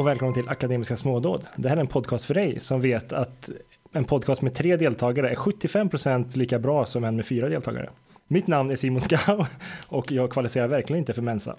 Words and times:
och 0.00 0.06
välkommen 0.06 0.34
till 0.34 0.48
Akademiska 0.48 0.96
smådåd. 0.96 1.46
Det 1.56 1.68
här 1.68 1.76
är 1.76 1.80
en 1.80 1.86
podcast 1.86 2.24
för 2.24 2.34
dig 2.34 2.60
som 2.60 2.80
vet 2.80 3.12
att 3.12 3.50
en 3.92 4.04
podcast 4.04 4.42
med 4.42 4.54
tre 4.54 4.76
deltagare 4.76 5.30
är 5.30 5.34
75% 5.34 6.36
lika 6.36 6.58
bra 6.58 6.86
som 6.86 7.04
en 7.04 7.16
med 7.16 7.26
fyra 7.26 7.48
deltagare. 7.48 7.90
Mitt 8.28 8.46
namn 8.46 8.70
är 8.70 8.76
Simon 8.76 9.00
Skau 9.00 9.44
och 9.88 10.12
jag 10.12 10.32
kvalificerar 10.32 10.68
verkligen 10.68 10.98
inte 10.98 11.12
för 11.12 11.22
Mensa. 11.22 11.56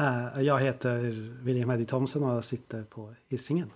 Uh, 0.00 0.42
jag 0.42 0.60
heter 0.60 0.98
William 1.44 1.70
Eddie 1.70 1.86
Thomson 1.86 2.24
och 2.24 2.44
sitter 2.44 2.82
på 2.82 3.14
hissingen. 3.28 3.70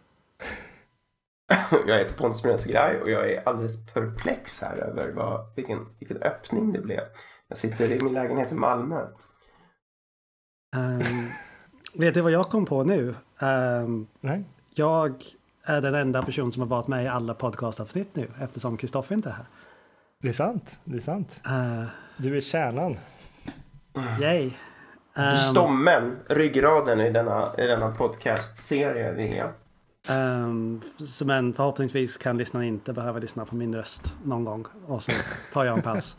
jag 1.87 1.99
heter 1.99 2.15
Pontus 2.15 2.43
Brunnes 2.43 2.67
Graj 2.67 3.01
och 3.01 3.11
jag 3.11 3.33
är 3.33 3.49
alldeles 3.49 3.87
perplex 3.87 4.63
här 4.63 4.77
över 4.77 5.13
vad, 5.13 5.55
vilken, 5.57 5.87
vilken 5.99 6.17
öppning 6.17 6.73
det 6.73 6.81
blev. 6.81 7.01
Jag 7.49 7.59
sitter 7.59 7.93
i 7.93 8.01
min 8.01 8.13
lägenhet 8.13 8.53
i 8.53 8.55
Malmö. 8.55 9.07
Um, 10.77 11.31
vet 11.99 12.15
du 12.15 12.21
vad 12.21 12.33
jag 12.33 12.49
kom 12.49 12.67
på 12.67 12.85
nu? 12.85 13.15
Um, 13.39 14.07
Nej. 14.21 14.45
Jag 14.75 15.23
är 15.65 15.81
den 15.81 15.95
enda 15.95 16.23
person 16.23 16.53
som 16.53 16.63
har 16.63 16.69
varit 16.69 16.87
med 16.87 17.05
i 17.05 17.09
alla 17.09 17.35
podcastavsnitt 17.35 18.17
nu 18.17 18.29
eftersom 18.41 18.77
Kristoffer 18.77 19.15
inte 19.15 19.29
är 19.29 19.33
här. 19.33 19.47
Det 20.23 20.29
är 20.29 20.33
sant. 20.33 20.79
Det 20.85 20.97
är 20.97 21.01
sant. 21.01 21.41
Uh, 21.47 21.85
du 22.17 22.37
är 22.37 22.41
kärnan. 22.41 22.97
Yay. 24.21 24.51
Um, 25.17 25.37
Stommen, 25.37 26.17
ryggraden 26.29 27.01
i 27.01 27.11
denna, 27.11 27.53
i 27.59 27.67
denna 27.67 27.91
podcastserie, 27.91 29.13
William. 29.13 29.49
Um, 30.11 30.83
men 31.25 31.53
förhoppningsvis 31.53 32.17
kan 32.17 32.39
lyssnarna 32.39 32.67
inte 32.67 32.93
behöva 32.93 33.19
lyssna 33.19 33.45
på 33.45 33.57
min 33.57 33.75
röst 33.75 34.15
någon 34.25 34.45
gång. 34.45 34.67
Och 34.87 35.03
så 35.03 35.13
tar 35.53 35.65
jag 35.65 35.77
en 35.77 35.83
paus. 35.83 36.17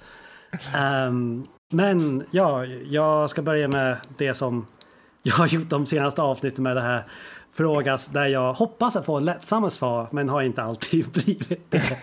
um, 1.08 1.48
men 1.72 2.24
ja, 2.32 2.66
jag 2.66 3.30
ska 3.30 3.42
börja 3.42 3.68
med 3.68 3.98
det 4.18 4.34
som 4.34 4.66
jag 5.24 5.34
har 5.34 5.48
gjort 5.48 5.70
de 5.70 5.86
senaste 5.86 6.22
avsnitten 6.22 6.64
med 6.64 6.76
det 6.76 6.82
här 6.82 7.04
frågas 7.52 8.08
där 8.08 8.28
jag 8.28 8.54
hoppas 8.54 8.96
att 8.96 9.06
få 9.06 9.20
lättsamma 9.20 9.70
svar 9.70 10.08
men 10.12 10.30
har 10.30 10.42
inte 10.42 10.64
alltid 10.64 11.10
blivit 11.12 11.72
det 11.72 11.98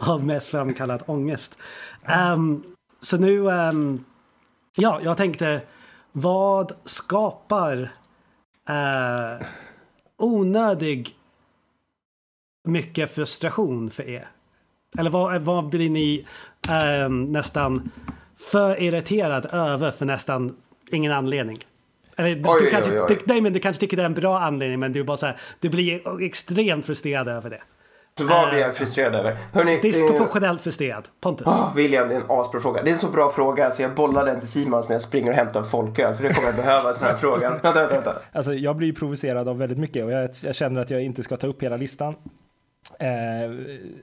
av 0.00 0.24
mest 0.24 0.48
framkallad 0.48 1.02
ångest. 1.06 1.58
Um, 2.34 2.64
så 3.00 3.16
nu, 3.18 3.38
um, 3.38 4.04
ja, 4.76 5.00
jag 5.02 5.16
tänkte 5.16 5.60
vad 6.12 6.72
skapar 6.84 7.92
uh, 8.70 9.46
onödig 10.16 11.16
mycket 12.64 13.14
frustration 13.14 13.90
för 13.90 14.08
er? 14.08 14.28
Eller 14.98 15.10
vad, 15.10 15.42
vad 15.42 15.68
blir 15.68 15.90
ni 15.90 16.26
um, 17.04 17.24
nästan 17.24 17.90
för 18.36 18.82
irriterad 18.82 19.46
över 19.52 19.90
för 19.90 20.06
nästan 20.06 20.56
ingen 20.90 21.12
anledning? 21.12 21.58
Eller, 22.16 22.34
du, 22.34 22.50
oj, 22.50 22.70
kanske, 22.70 22.92
oj, 22.92 23.00
oj. 23.00 23.06
Du, 23.08 23.18
nej, 23.24 23.40
men 23.40 23.52
du 23.52 23.58
kanske 23.58 23.80
tycker 23.80 23.96
det 23.96 24.02
är 24.02 24.06
en 24.06 24.14
bra 24.14 24.38
anledning 24.38 24.80
men 24.80 24.92
du 24.92 25.04
bara 25.04 25.16
så 25.16 25.26
här, 25.26 25.36
du 25.60 25.68
blir 25.68 26.22
extremt 26.22 26.86
frustrerad 26.86 27.28
över 27.28 27.50
det. 27.50 27.62
Så 28.18 28.24
vad 28.24 28.50
blir 28.50 28.60
jag 28.60 28.74
frustrerad 28.74 29.14
över? 29.14 29.36
Hörrni, 29.52 29.80
Disproportionellt 29.80 30.60
eh, 30.60 30.62
frustrerad. 30.62 31.08
Pontus. 31.20 31.46
Oh, 31.46 31.74
William, 31.74 32.08
det 32.08 32.14
är 32.14 32.20
en 32.20 32.26
asbra 32.28 32.60
fråga. 32.60 32.82
Det 32.82 32.90
är 32.90 32.92
en 32.92 32.98
så 32.98 33.10
bra 33.10 33.30
fråga 33.30 33.70
så 33.70 33.82
jag 33.82 33.94
bollar 33.94 34.26
den 34.26 34.38
till 34.38 34.48
Simon 34.48 34.82
som 34.82 34.92
jag 34.92 35.02
springer 35.02 35.30
och 35.30 35.36
hämtar 35.36 35.62
folköl. 35.62 36.14
För 36.14 36.22
det 36.22 36.34
kommer 36.34 36.48
jag 36.48 36.56
behöva 36.56 36.92
den 36.92 37.02
här 37.02 37.14
frågan. 37.14 37.52
Vänta, 37.62 37.72
vänta, 37.72 37.94
vänta. 37.94 38.16
Alltså, 38.32 38.54
jag 38.54 38.76
blir 38.76 38.92
provocerad 38.92 39.48
av 39.48 39.58
väldigt 39.58 39.78
mycket 39.78 40.04
och 40.04 40.12
jag, 40.12 40.30
jag 40.42 40.54
känner 40.54 40.80
att 40.80 40.90
jag 40.90 41.02
inte 41.02 41.22
ska 41.22 41.36
ta 41.36 41.46
upp 41.46 41.62
hela 41.62 41.76
listan. 41.76 42.14
Eh, 42.98 43.50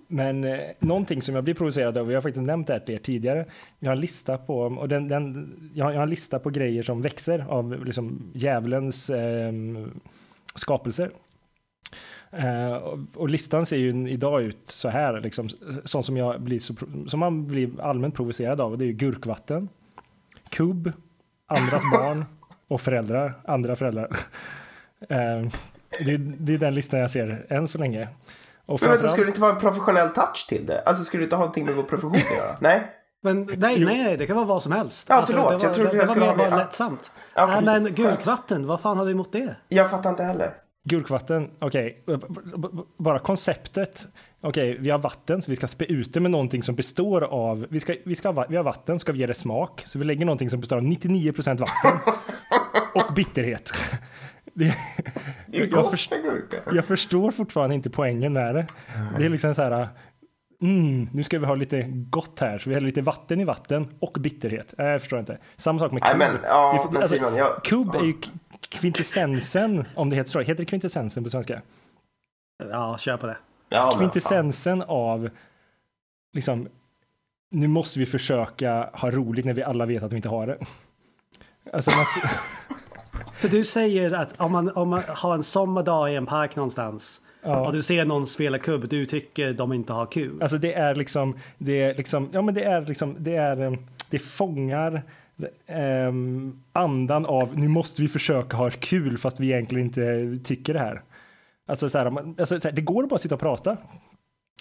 men 0.08 0.44
eh, 0.44 0.60
någonting 0.80 1.22
som 1.22 1.36
jag 1.36 1.44
blir 1.44 1.54
provocerad 1.54 1.98
av, 1.98 2.12
jag 2.12 2.18
har 2.18 2.22
faktiskt 2.22 2.46
nämnt 2.46 2.68
det 2.68 2.74
här 2.74 2.80
till 2.80 2.96
er 2.96 3.00
tidigare, 3.00 3.46
jag 3.80 3.90
har 3.90 3.96
en 3.96 4.02
lista 4.02 4.38
på, 4.38 4.60
och 4.60 4.90
den, 4.90 5.08
den, 5.08 5.54
jag, 5.74 5.86
har, 5.86 5.92
jag 5.92 6.00
har 6.00 6.04
en 6.04 6.10
lista 6.10 6.40
på 6.40 6.50
grejer 6.50 6.84
som 6.84 7.02
växer 7.02 7.46
av 7.50 7.86
liksom 7.86 8.32
djävulens 8.34 9.10
eh, 9.10 9.54
skapelser. 10.56 11.10
Uh, 12.34 12.98
och 13.16 13.30
listan 13.30 13.66
ser 13.66 13.78
ju 13.78 14.10
idag 14.10 14.42
ut 14.42 14.70
så 14.70 14.90
här, 14.90 15.22
liksom, 15.22 15.50
sånt 15.86 16.06
som, 16.06 16.18
jag 16.18 16.42
blir 16.42 16.60
så, 16.60 16.74
som 17.08 17.20
man 17.20 17.48
blir 17.48 17.82
allmänt 17.82 18.16
provocerad 18.16 18.62
av. 18.62 18.78
Det 18.78 18.86
är 18.86 18.88
ju 18.88 18.94
gurkvatten, 18.94 19.70
kubb, 20.50 20.92
andras 21.48 21.84
barn 21.94 22.26
och 22.68 22.82
föräldrar, 22.82 23.34
andra 23.46 23.76
föräldrar. 23.76 24.08
Uh, 25.12 25.50
det, 26.06 26.18
det, 26.18 26.54
är 26.54 26.58
den 26.58 26.76
listan 26.76 27.00
jag 27.00 27.12
ser 27.12 27.46
än 27.50 27.68
så 27.68 27.78
länge. 27.78 28.08
Och 28.70 28.82
men 28.82 28.90
vänta, 28.90 29.08
skulle 29.08 29.26
det 29.26 29.30
inte 29.30 29.42
vara 29.42 29.52
en 29.52 29.60
professionell 29.60 30.10
touch 30.10 30.46
till 30.50 30.66
det? 30.66 30.82
Alltså 30.86 31.04
skulle 31.04 31.22
det 31.22 31.24
inte 31.24 31.36
ha 31.36 31.42
någonting 31.42 31.66
med 31.66 31.76
vår 31.76 31.84
profession 31.84 32.12
att 32.12 32.38
göra? 32.38 32.58
Nej? 32.60 32.96
Men 33.22 33.50
nej, 33.58 33.86
nej, 33.86 34.18
det 34.18 34.28
kan 34.28 34.36
vara 34.36 34.46
vad 34.46 34.64
som 34.64 34.72
helst. 34.72 35.08
Ja, 35.10 35.24
förlåt. 35.28 35.52
Alltså, 35.52 35.68
jag 35.68 35.74
trodde 35.74 35.92
det, 35.92 35.98
jag 35.98 36.10
skulle 36.10 36.26
ha 36.26 36.36
med... 36.36 36.58
lättsamt. 36.58 37.12
Ja, 37.36 37.48
okay. 37.48 37.62
men 37.62 37.94
gurkvatten, 37.94 38.68
vad 38.68 38.82
fan 38.82 38.98
har 38.98 39.06
du 39.06 39.12
emot 39.12 39.32
det? 39.32 39.56
Jag 39.70 39.90
fattar 39.90 40.10
inte 40.10 40.24
heller. 40.24 40.54
Gurkvatten, 40.84 41.50
okej, 41.60 42.04
okay. 42.08 42.28
bara 42.98 43.20
konceptet. 43.20 44.08
Okej, 44.42 44.72
okay, 44.72 44.84
vi 44.84 44.90
har 44.90 45.00
vatten 45.00 45.42
så 45.42 45.52
vi 45.52 45.56
ska 45.56 45.68
spä 45.68 45.86
ut 45.86 46.14
det 46.14 46.20
med 46.20 46.32
någonting 46.32 46.64
som 46.64 46.76
består 46.76 47.22
av, 47.22 47.66
vi, 47.70 47.80
ska, 47.80 47.96
vi, 48.06 48.16
ska, 48.16 48.46
vi 48.50 48.56
har 48.56 48.64
vatten, 48.64 49.00
ska 49.00 49.12
vi 49.12 49.20
ge 49.20 49.26
det 49.26 49.34
smak, 49.34 49.84
så 49.86 50.00
vi 50.00 50.06
lägger 50.06 50.26
någonting 50.26 50.50
som 50.50 50.60
består 50.60 50.78
av 50.78 50.84
99% 50.84 51.58
vatten 51.58 52.14
och 52.96 53.14
bitterhet. 53.14 53.72
Det, 54.60 54.76
det 55.48 55.58
är 55.58 55.68
jag, 55.72 55.92
först, 55.92 56.14
jag 56.72 56.86
förstår 56.86 57.32
fortfarande 57.32 57.76
inte 57.76 57.90
poängen 57.90 58.34
med 58.34 58.56
det. 58.56 58.68
Det 59.18 59.26
är 59.26 59.30
liksom 59.30 59.56
så 59.56 59.62
här, 59.62 59.88
mm, 60.62 61.08
nu 61.14 61.24
ska 61.24 61.40
vi 61.40 61.46
ha 61.46 61.56
lite 61.56 61.82
gott 61.88 62.40
här, 62.40 62.60
så 62.60 62.70
vi 62.70 62.74
häller 62.74 62.88
lite 62.88 63.02
vatten 63.02 63.40
i 63.40 63.46
vatten 63.46 63.88
och 64.00 64.18
bitterhet. 64.20 64.74
Äh, 64.78 64.86
jag 64.86 65.02
förstår 65.02 65.20
inte. 65.20 65.38
Samma 65.58 65.80
sak 65.80 65.92
med 65.92 66.04
kub. 66.04 66.18
Men, 66.18 66.38
ja, 66.44 66.90
det, 66.92 66.98
alltså, 66.98 67.16
Simon, 67.16 67.36
jag, 67.36 67.64
kub 67.64 67.96
är 67.96 68.04
ju 68.04 68.14
kvintessensen, 68.70 69.86
om 69.96 70.10
det 70.10 70.16
heter 70.16 70.32
så. 70.32 70.40
Heter 70.40 70.56
det 70.56 70.66
kvintessensen 70.66 71.24
på 71.24 71.30
svenska? 71.30 71.62
Ja, 72.72 72.98
kör 72.98 73.18
på 73.18 73.28
det. 73.28 73.38
Ja, 73.70 73.92
kvintessensen 73.98 74.84
av, 74.88 75.30
liksom, 76.34 76.68
nu 77.52 77.68
måste 77.68 78.00
vi 78.00 78.06
försöka 78.06 78.90
ha 78.94 79.12
roligt 79.12 79.46
när 79.46 79.54
vi 79.54 79.64
alla 79.64 79.86
vet 79.86 80.04
att 80.04 80.12
vi 80.12 80.16
inte 80.16 80.30
har 80.30 80.48
det. 80.48 80.58
Alltså, 81.74 81.92
man, 81.92 82.06
Så 83.42 83.48
du 83.48 83.66
säger 83.66 84.12
att 84.12 84.40
om 84.42 84.52
man, 84.52 84.72
om 84.76 84.90
man 84.90 85.02
har 85.08 85.34
en 85.34 85.44
sommardag 85.44 86.12
i 86.12 86.16
en 86.16 86.26
park 86.26 86.56
någonstans 86.56 87.22
ja. 87.44 87.68
och 87.68 87.74
du 87.74 87.82
ser 87.82 88.06
någon 88.06 88.28
spela 88.28 88.58
kubb, 88.58 88.90
du 88.90 89.06
tycker 89.06 89.54
de 89.54 89.74
inte 89.74 89.94
har 89.94 90.06
kul? 90.06 90.42
Alltså 90.42 90.58
det 90.58 90.74
är 90.74 90.96
liksom, 90.96 91.38
det 91.58 91.82
är 91.82 91.96
liksom, 91.96 92.30
ja 92.32 92.42
men 92.42 92.56
det 92.56 92.64
är 92.64 92.86
liksom, 92.86 93.16
det 93.20 93.36
är, 93.36 93.62
eh, 93.62 93.74
det 94.10 94.20
fångar 94.20 95.04
um, 96.08 96.64
andan 96.74 97.26
av 97.26 97.60
nu 97.60 97.68
måste 97.68 98.02
vi 98.02 98.08
försöka 98.08 98.58
ha 98.58 98.70
kul 98.70 99.18
fast 99.18 99.40
vi 99.40 99.52
egentligen 99.52 99.86
inte 99.86 100.38
tycker 100.44 100.74
det 100.74 100.80
här. 100.80 101.02
Alltså, 101.68 101.90
så 101.90 101.98
här, 101.98 102.06
alltså 102.40 102.60
så 102.60 102.68
här, 102.68 102.76
det 102.76 102.82
går 102.82 103.04
att 103.04 103.10
bara 103.10 103.20
sitta 103.20 103.36
och 103.36 103.42
prata. 103.42 103.78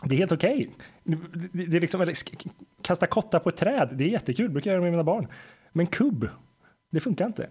Det 0.05 0.15
är 0.15 0.19
helt 0.19 0.33
okej. 0.33 0.71
Okay. 1.05 1.19
Det, 1.53 1.67
det 1.67 1.77
är 1.77 1.81
liksom, 1.81 2.01
eller, 2.01 2.15
kasta 2.83 3.07
kotta 3.07 3.41
på 3.41 3.49
ett 3.49 3.57
träd, 3.57 3.89
det 3.93 4.05
är 4.05 4.09
jättekul, 4.09 4.51
brukar 4.51 4.71
jag 4.71 4.75
göra 4.75 4.83
med 4.83 4.91
mina 4.91 5.05
barn. 5.05 5.27
Men 5.73 5.87
kubb, 5.87 6.29
det 6.91 7.01
funkar 7.01 7.27
inte. 7.27 7.49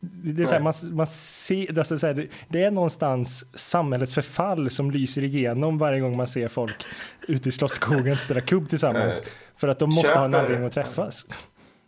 Det 0.00 0.42
är, 0.42 0.46
så 0.46 0.52
här, 0.52 0.60
man, 0.60 0.74
man 0.90 1.06
ser, 1.06 1.78
alltså 1.78 1.98
så 1.98 2.06
här, 2.06 2.28
det, 2.48 2.64
är 2.64 2.70
någonstans 2.70 3.44
samhällets 3.54 4.14
förfall 4.14 4.70
som 4.70 4.90
lyser 4.90 5.24
igenom 5.24 5.78
varje 5.78 6.00
gång 6.00 6.16
man 6.16 6.26
ser 6.26 6.48
folk 6.48 6.86
ute 7.28 7.48
i 7.48 7.52
Slottsskogen 7.52 8.16
spela 8.16 8.40
kubb 8.40 8.68
tillsammans. 8.68 9.22
För 9.56 9.68
att 9.68 9.78
de 9.78 9.88
måste 9.88 10.08
köper, 10.08 10.18
ha 10.18 10.24
en 10.24 10.34
anledning 10.34 10.66
att 10.66 10.72
träffas. 10.72 11.26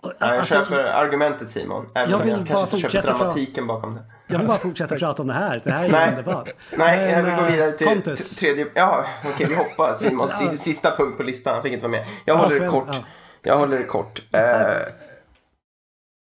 jag 0.03 0.15
alltså, 0.19 0.55
köper 0.55 0.85
argumentet 0.85 1.51
Simon. 1.51 1.87
Även 1.95 2.11
jag, 2.11 2.19
vill 2.19 2.29
jag 2.29 2.47
kanske 2.47 2.77
inte 2.77 2.91
köper 2.91 3.09
dramatiken 3.09 3.67
bakom 3.67 3.95
det. 3.95 4.03
Jag 4.27 4.39
vill 4.39 4.49
bara 4.49 4.59
fortsätta 4.59 4.97
prata 4.97 5.23
om 5.23 5.29
det 5.29 5.35
här. 5.35 5.61
Det 5.65 5.71
här 5.71 5.85
är 5.85 5.91
Nej. 5.93 6.11
underbart. 6.11 6.51
Nej, 6.77 7.11
jag 7.11 7.23
vill 7.23 7.35
gå 7.35 7.43
vidare 7.43 7.73
till 7.73 7.87
Pontus. 7.87 8.37
tredje. 8.37 8.67
Ja, 8.75 9.05
okej, 9.21 9.33
okay, 9.35 9.47
vi 9.47 9.55
hoppar. 9.55 9.95
Simons 9.95 10.61
sista 10.63 10.97
punkt 10.97 11.17
på 11.17 11.23
listan. 11.23 11.55
Han 11.55 11.63
fick 11.63 11.73
inte 11.73 11.89
vara 11.89 11.99
med. 11.99 12.07
Jag 12.25 12.37
håller 12.37 12.61
det 12.61 12.69
kort. 12.69 12.97
Jag 13.43 13.59
håller 13.59 13.79
det 13.79 13.85
kort. 13.85 14.23
Uh, 14.35 14.41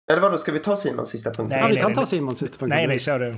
eller 0.08 0.20
vadå, 0.20 0.38
ska 0.38 0.52
vi 0.52 0.58
ta 0.58 0.76
Simons 0.76 1.08
sista 1.08 1.30
punkt? 1.30 1.50
Nej, 1.50 1.60
ja, 1.60 1.66
vi 1.68 1.76
kan 1.76 1.94
ta 1.94 2.06
Simons 2.06 2.38
sista 2.38 2.58
punkt. 2.58 2.68
Nej, 2.68 2.86
nej, 2.86 2.98
kör 2.98 3.18
du. 3.18 3.36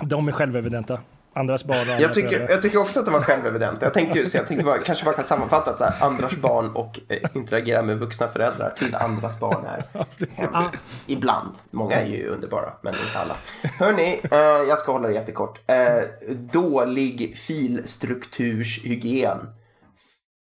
De 0.00 0.28
är 0.28 0.32
självevidenta. 0.32 1.00
Andras 1.32 1.64
barn 1.64 1.78
och 1.78 2.02
jag 2.02 2.14
tycker, 2.14 2.50
jag 2.50 2.62
tycker 2.62 2.78
också 2.78 3.00
att 3.00 3.06
de 3.06 3.14
var 3.14 3.22
självevidenta. 3.22 3.86
Jag 3.86 3.94
tänkte, 3.94 4.26
så 4.26 4.36
jag 4.36 4.46
tänkte 4.46 4.64
bara, 4.64 4.78
kanske 4.78 5.04
bara 5.04 5.14
kan 5.14 5.24
sammanfatta 5.24 5.70
att 5.70 5.78
så 5.78 5.84
här, 5.84 6.06
andras 6.06 6.36
barn 6.36 6.70
och 6.74 7.00
eh, 7.08 7.18
interagera 7.34 7.82
med 7.82 7.98
vuxna 7.98 8.28
föräldrar 8.28 8.70
till 8.70 8.94
andras 8.94 9.40
barn 9.40 9.66
är 9.66 9.84
hemskt. 10.36 10.76
Ibland. 11.06 11.50
Många 11.70 11.96
är 11.96 12.06
ju 12.06 12.28
underbara, 12.28 12.72
men 12.82 12.94
inte 12.94 13.18
alla. 13.18 13.36
Hörni, 13.78 14.20
eh, 14.30 14.38
jag 14.68 14.78
ska 14.78 14.92
hålla 14.92 15.08
det 15.08 15.14
jättekort. 15.14 15.60
Eh, 15.66 16.02
dålig 16.52 17.38
filstrukturshygien 17.38 19.38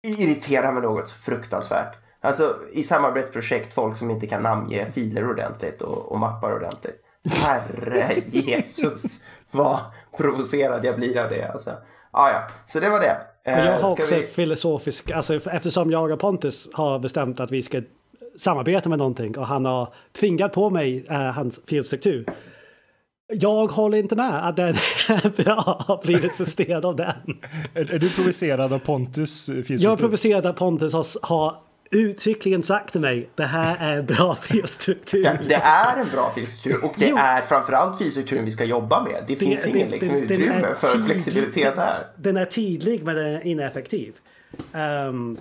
irriterar 0.08 0.72
mig 0.72 0.82
något 0.82 1.08
så 1.08 1.18
fruktansvärt. 1.18 1.98
Alltså 2.22 2.56
i 2.74 2.84
samarbetsprojekt, 2.84 3.74
folk 3.74 3.98
som 3.98 4.12
inte 4.12 4.28
kan 4.28 4.44
namnge 4.44 4.86
filer 4.92 5.30
ordentligt 5.30 5.82
och, 5.82 6.12
och 6.12 6.20
mappar 6.20 6.56
ordentligt. 6.56 7.02
Herre 7.30 8.22
Jesus, 8.28 9.26
vad 9.52 9.80
provocerad 10.18 10.86
jag 10.86 10.96
blir 10.96 11.18
av 11.18 11.30
det 11.30 11.52
alltså. 11.52 11.72
Ah, 12.12 12.30
ja, 12.30 12.48
så 12.66 12.80
det 12.80 12.90
var 12.90 13.00
det. 13.00 13.18
Men 13.46 13.66
jag 13.66 13.74
har 13.74 13.80
eh, 13.80 13.92
också 13.92 14.16
vi... 14.16 14.24
filosofisk, 14.24 15.12
alltså 15.12 15.36
eftersom 15.36 15.92
jag 15.92 16.12
och 16.12 16.20
Pontus 16.20 16.70
har 16.74 17.00
bestämt 17.00 17.40
att 17.40 17.52
vi 17.52 17.62
ska 17.62 17.82
samarbeta 18.40 18.90
med 18.90 18.98
någonting 18.98 19.38
och 19.38 19.48
han 19.48 19.66
har 19.66 19.94
tvingat 20.12 20.54
på 20.54 20.70
mig 20.70 21.06
uh, 21.12 21.18
hans 21.18 21.60
filstruktur. 21.68 22.26
Jag 23.34 23.68
håller 23.68 23.98
inte 23.98 24.16
med 24.16 24.48
att 24.48 24.56
den 24.56 24.76
är 25.08 25.44
bra, 25.44 25.84
har 25.88 26.02
blivit 26.04 26.32
frustrerad 26.32 26.86
av 26.86 26.96
den. 26.96 27.16
Är, 27.74 27.94
är 27.94 28.00
du 28.00 28.10
provocerad 28.10 28.74
av 28.74 28.80
Pontus? 28.80 29.50
Jag 29.68 29.94
är 29.94 29.98
provocerad 29.98 30.46
av 30.46 30.54
Pontus 30.54 30.94
har, 30.94 31.06
har 31.28 31.56
uttryckligen 31.92 32.64
sagt 32.64 32.92
till 32.92 33.02
mig 33.02 33.30
det 33.36 33.44
här 33.44 33.78
är 33.80 33.98
en 34.00 34.06
bra 34.06 34.36
filstruktur. 34.42 35.24
Det, 35.24 35.40
det 35.48 35.56
är 35.56 35.98
en 35.98 36.10
bra 36.10 36.32
filstruktur 36.36 36.86
och 36.86 36.94
det 36.98 37.08
jo. 37.08 37.18
är 37.18 37.42
framförallt 37.42 37.98
filstrukturen 37.98 38.46
vi 38.46 38.52
ska 38.52 38.64
jobba 38.64 39.04
med. 39.04 39.14
Det, 39.14 39.34
det 39.34 39.36
finns 39.36 39.68
ingen 39.68 39.90
liksom, 39.90 40.16
utrymme 40.16 40.76
för 40.76 40.88
tidlig, 40.88 41.06
flexibilitet 41.06 41.78
här. 41.78 42.08
Den 42.16 42.38
är 42.38 42.46
tydlig 42.46 43.04
men 43.04 43.16
den 43.16 43.26
är 43.26 43.48
ineffektiv. 43.48 44.14
Um, 44.74 45.38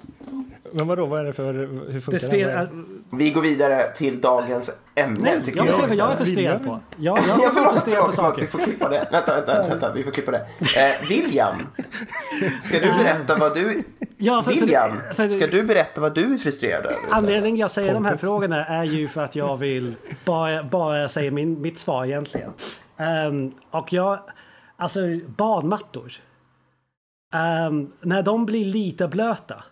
men 0.72 0.87
vadå, 0.87 1.06
vad 1.06 1.20
är 1.20 1.25
det 1.25 1.32
för, 1.32 1.55
hur 1.93 2.00
funkar 2.00 2.12
det? 2.12 2.26
Spel, 2.26 2.49
det? 2.49 2.69
Vi 3.17 3.31
går 3.31 3.43
vidare 3.43 3.93
till 3.94 4.20
dagens 4.20 4.82
ämne. 4.94 5.20
Nej, 5.22 5.43
tycker 5.44 5.58
jag 5.58 5.64
vill 5.64 5.75
se 5.75 5.87
vad 5.87 5.94
jag 5.94 6.12
är 6.12 6.17
frustrerad 6.17 6.64
på. 6.64 6.81
Jag, 6.96 7.19
jag, 7.19 7.28
jag 7.28 7.44
är 7.44 7.50
förlåt, 7.55 7.72
frustrerad 7.72 8.00
förlåt, 8.00 8.17
på 8.17 8.22
saker. 8.22 8.43
Vi 8.43 8.49
får 8.49 8.58
klippa 8.58 8.88
det. 8.88 9.08
Vänta, 9.12 9.34
vänta, 9.34 9.69
vänta, 9.69 9.93
vi 9.93 10.05
får 10.05 10.11
klippa 10.11 10.31
det. 10.31 10.38
Eh, 10.38 11.08
William, 11.08 11.56
ska 12.61 12.78
du 12.78 12.93
berätta 12.93 13.37
vad 13.37 13.55
du... 13.55 13.82
Ja, 14.17 14.43
för, 14.43 14.52
William, 14.52 14.96
för, 15.08 15.14
för, 15.14 15.28
ska 15.28 15.46
du 15.46 15.62
berätta 15.62 16.00
vad 16.00 16.14
du 16.14 16.34
är 16.34 16.38
frustrerad 16.38 16.84
över? 16.84 16.96
Anledningen 17.11 17.56
jag 17.56 17.70
säger 17.70 17.94
de 17.94 18.05
här 18.05 18.16
frågorna 18.16 18.64
är 18.64 18.84
ju 18.84 19.08
för 19.08 19.25
att 19.25 19.37
jag 19.37 19.56
vill 19.56 19.94
bara, 20.25 20.64
bara 20.64 21.08
säga 21.08 21.31
min, 21.31 21.61
mitt 21.61 21.78
svar 21.78 22.05
egentligen. 22.05 22.50
Um, 23.28 23.55
och 23.70 23.93
jag, 23.93 24.19
alltså 24.76 25.00
badmattor. 25.37 26.12
Um, 27.34 27.92
när 28.00 28.22
de 28.22 28.46
blir 28.46 28.64
lite 28.64 29.08
blöta. 29.08 29.64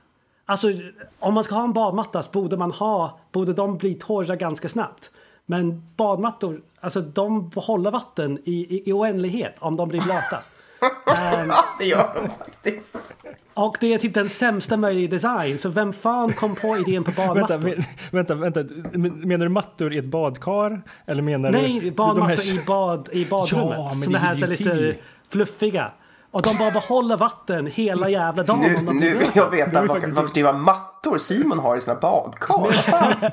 Alltså 0.47 0.73
om 1.19 1.35
man 1.35 1.45
ska 1.45 1.55
ha 1.55 1.65
en 1.65 1.73
badmatta 1.73 2.23
så 2.23 2.31
borde 2.31 2.57
man 2.57 2.71
ha, 2.73 3.19
borde 3.33 3.53
de 3.53 3.79
bli 3.79 3.95
torra 3.95 4.37
ganska 4.37 4.69
snabbt. 4.69 5.11
Men 5.47 5.83
badmattor, 5.97 6.61
alltså 6.81 7.01
de 7.01 7.51
håller 7.55 7.91
vatten 7.91 8.39
i, 8.45 8.53
i, 8.53 8.91
i 8.91 8.93
oändlighet 8.93 9.57
om 9.59 9.77
de 9.77 9.89
blir 9.89 10.01
blöta. 10.01 10.37
um, 11.43 11.53
det 11.79 11.85
gör 11.85 12.15
de 12.15 12.29
faktiskt. 12.29 12.99
Och 13.55 13.77
det 13.81 13.95
är 13.95 13.99
typ 13.99 14.15
den 14.15 14.29
sämsta 14.29 14.77
möjliga 14.77 15.11
design. 15.11 15.59
Så 15.59 15.69
vem 15.69 15.93
fan 15.93 16.33
kom 16.33 16.55
på 16.55 16.77
idén 16.77 17.05
på 17.05 17.11
badmattor? 17.17 17.59
vänta, 17.59 18.35
vänta, 18.35 18.63
vänta. 18.63 18.75
Menar 19.27 19.47
du 19.47 19.49
mattor 19.49 19.93
i 19.93 19.99
ett 19.99 20.05
badkar? 20.05 20.83
Eller 21.07 21.23
menar 21.23 21.51
Nej, 21.51 21.81
du, 21.81 21.91
badmattor 21.91 22.29
här... 22.29 22.63
i, 22.63 22.65
bad, 22.67 23.09
i 23.13 23.25
badrummet. 23.25 23.79
Ja, 23.79 23.91
men 23.95 24.03
Såna 24.03 24.19
här 24.19 24.35
så 24.35 24.47
lite 24.47 24.95
fluffiga. 25.29 25.93
Och 26.31 26.43
de 26.43 26.59
bara 26.59 26.71
behåller 26.71 27.17
vatten 27.17 27.67
hela 27.67 28.09
jävla 28.09 28.43
dagen. 28.43 28.61
Nu, 28.61 28.93
nu 28.93 29.21
jag 29.35 29.51
vet 29.51 29.73
jag 29.73 29.87
varför, 29.87 30.09
varför 30.09 30.35
det 30.35 30.43
var 30.43 30.53
mattor 30.53 31.19
Simon 31.19 31.59
har 31.59 31.77
i 31.77 31.81
sina 31.81 31.95
badkar. 31.95 33.33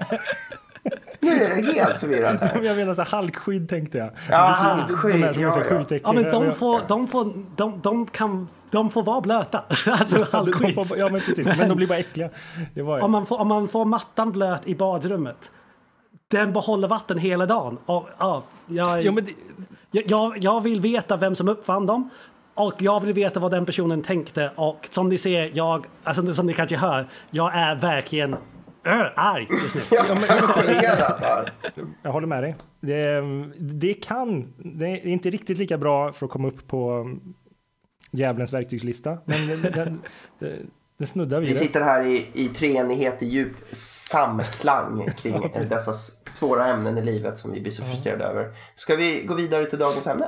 Nu 1.19 1.31
är 1.31 1.55
det 1.55 1.73
helt 1.73 1.99
förvirrat 1.99 2.41
här. 2.41 2.61
Jag 2.63 2.77
menar 2.77 2.93
så 2.93 3.01
här, 3.01 3.09
halkskydd 3.11 3.69
tänkte 3.69 3.97
jag. 3.97 4.09
Ja, 4.29 4.37
halkskydd. 4.37 5.21
Ja, 5.21 5.31
ja. 5.69 5.99
ja, 6.03 6.13
men 6.13 6.31
de 6.31 6.55
får, 6.55 6.81
de 6.87 7.07
får, 7.07 7.33
de, 7.55 7.79
de 7.81 8.05
kan, 8.05 8.47
de 8.71 8.91
får 8.91 9.03
vara 9.03 9.21
blöta. 9.21 9.63
alltså 9.87 10.27
halkskydd. 10.31 10.87
Får, 10.87 10.97
ja, 10.97 11.09
men 11.09 11.21
precis. 11.21 11.45
Men 11.45 11.69
de 11.69 11.75
blir 11.77 11.87
bara 11.87 11.99
äckliga. 11.99 12.29
Det 12.73 12.81
var, 12.81 12.99
om, 12.99 13.11
man 13.11 13.25
får, 13.25 13.41
om 13.41 13.47
man 13.47 13.67
får 13.67 13.85
mattan 13.85 14.31
blöt 14.31 14.67
i 14.67 14.75
badrummet. 14.75 15.51
Den 16.27 16.53
behåller 16.53 16.87
vatten 16.87 17.17
hela 17.17 17.45
dagen. 17.45 17.77
Och, 17.85 18.09
ja, 18.17 18.43
jag, 18.65 19.03
ja, 19.03 19.11
men 19.11 19.25
det... 19.25 19.31
jag, 20.09 20.37
jag 20.37 20.61
vill 20.61 20.81
veta 20.81 21.17
vem 21.17 21.35
som 21.35 21.47
uppfann 21.47 21.85
dem. 21.85 22.09
Och 22.55 22.73
jag 22.79 22.99
vill 22.99 23.13
veta 23.13 23.39
vad 23.39 23.51
den 23.51 23.65
personen 23.65 24.01
tänkte 24.01 24.51
och 24.55 24.87
som 24.91 25.09
ni 25.09 25.17
ser, 25.17 25.51
jag, 25.53 25.85
alltså 26.03 26.33
som 26.33 26.45
ni 26.45 26.53
kanske 26.53 26.77
hör, 26.77 27.07
jag 27.31 27.55
är 27.55 27.75
verkligen 27.75 28.33
äh, 28.33 28.39
arg 29.15 29.47
just 29.49 29.75
nu. 29.75 29.81
jag 32.01 32.11
håller 32.11 32.27
med 32.27 32.43
dig. 32.43 32.55
Det, 32.81 33.21
det, 33.59 33.93
kan, 33.93 34.53
det 34.57 34.85
är 34.85 35.07
inte 35.07 35.29
riktigt 35.29 35.57
lika 35.57 35.77
bra 35.77 36.13
för 36.13 36.25
att 36.25 36.31
komma 36.31 36.47
upp 36.47 36.67
på 36.67 36.91
um, 36.91 37.33
djävulens 38.11 38.53
verktygslista, 38.53 39.17
men 39.25 39.47
den, 39.47 39.61
den, 39.61 40.01
den 40.97 41.07
snuddar 41.07 41.39
vid 41.39 41.49
Vi 41.49 41.55
sitter 41.55 41.81
här 41.81 42.05
i, 42.05 42.27
i 42.33 42.47
treenighet, 42.47 43.23
i 43.23 43.25
djup 43.25 43.55
samklang 43.71 45.07
kring 45.17 45.51
dessa 45.69 45.93
svåra 46.31 46.67
ämnen 46.67 46.97
i 46.97 47.01
livet 47.01 47.37
som 47.37 47.51
vi 47.51 47.61
blir 47.61 47.71
så 47.71 47.83
frustrerade 47.83 48.23
över. 48.23 48.51
Ska 48.75 48.95
vi 48.95 49.25
gå 49.25 49.33
vidare 49.33 49.65
till 49.65 49.79
dagens 49.79 50.07
ämne? 50.07 50.27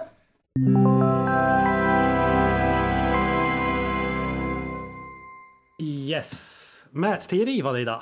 Yes. 6.18 6.84
Mätteori 6.92 7.62
var 7.62 7.74
det 7.74 7.80
idag. 7.80 8.02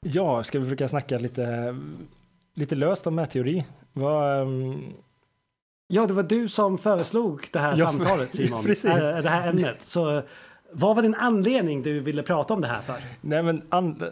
Ja, 0.00 0.44
ska 0.44 0.58
vi 0.58 0.64
försöka 0.64 0.88
snacka 0.88 1.18
lite, 1.18 1.76
lite 2.54 2.74
löst 2.74 3.06
om 3.06 3.14
mätteori? 3.14 3.64
Vad, 3.92 4.40
um... 4.40 4.92
Ja, 5.88 6.06
det 6.06 6.14
var 6.14 6.22
du 6.22 6.48
som 6.48 6.78
föreslog 6.78 7.48
det 7.52 7.58
här 7.58 7.74
ja, 7.76 7.86
samtalet 7.86 8.34
Simon. 8.34 8.64
Precis. 8.64 8.90
Äh, 8.90 9.22
det 9.22 9.28
här 9.28 9.48
ämnet. 9.48 9.82
Så 9.82 10.22
vad 10.72 10.96
var 10.96 11.02
din 11.02 11.14
anledning 11.14 11.82
du 11.82 12.00
ville 12.00 12.22
prata 12.22 12.54
om 12.54 12.60
det 12.60 12.68
här 12.68 12.82
för? 12.82 12.96
Nej, 13.20 13.42
men 13.42 13.62
an 13.68 14.02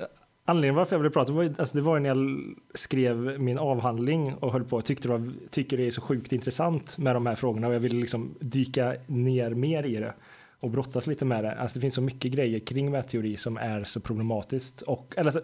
anledningen 0.45 0.75
varför 0.75 0.97
jag 0.97 1.01
ville 1.01 1.11
prata 1.11 1.33
var, 1.33 1.45
alltså 1.45 1.77
det 1.77 1.83
var 1.83 1.99
när 1.99 2.09
jag 2.09 2.41
skrev 2.75 3.41
min 3.41 3.59
avhandling 3.59 4.35
och 4.35 4.53
höll 4.53 4.65
på 4.65 4.77
och 4.77 4.85
tyckte 4.85 5.09
det 5.09 5.13
var, 5.13 5.33
tycker 5.51 5.77
det 5.77 5.87
är 5.87 5.91
så 5.91 6.01
sjukt 6.01 6.33
intressant 6.33 6.99
med 6.99 7.17
de 7.17 7.27
här 7.27 7.35
frågorna 7.35 7.69
och 7.69 7.75
jag 7.75 7.81
ville 7.81 8.01
liksom 8.01 8.35
dyka 8.41 8.95
ner 9.07 9.51
mer 9.51 9.83
i 9.83 9.97
det 9.97 10.15
och 10.61 10.71
brottas 10.71 11.07
lite 11.07 11.25
med 11.25 11.45
det. 11.45 11.53
Alltså 11.53 11.75
det 11.75 11.81
finns 11.81 11.95
så 11.95 12.03
mycket 12.03 12.33
grejer 12.33 12.61
kring 12.61 12.91
mätteori 12.91 13.37
som 13.37 13.57
är 13.57 13.85
så 13.85 14.01
problematiskt 14.01 14.83
och 14.83 15.15
eller 15.17 15.27
alltså, 15.27 15.41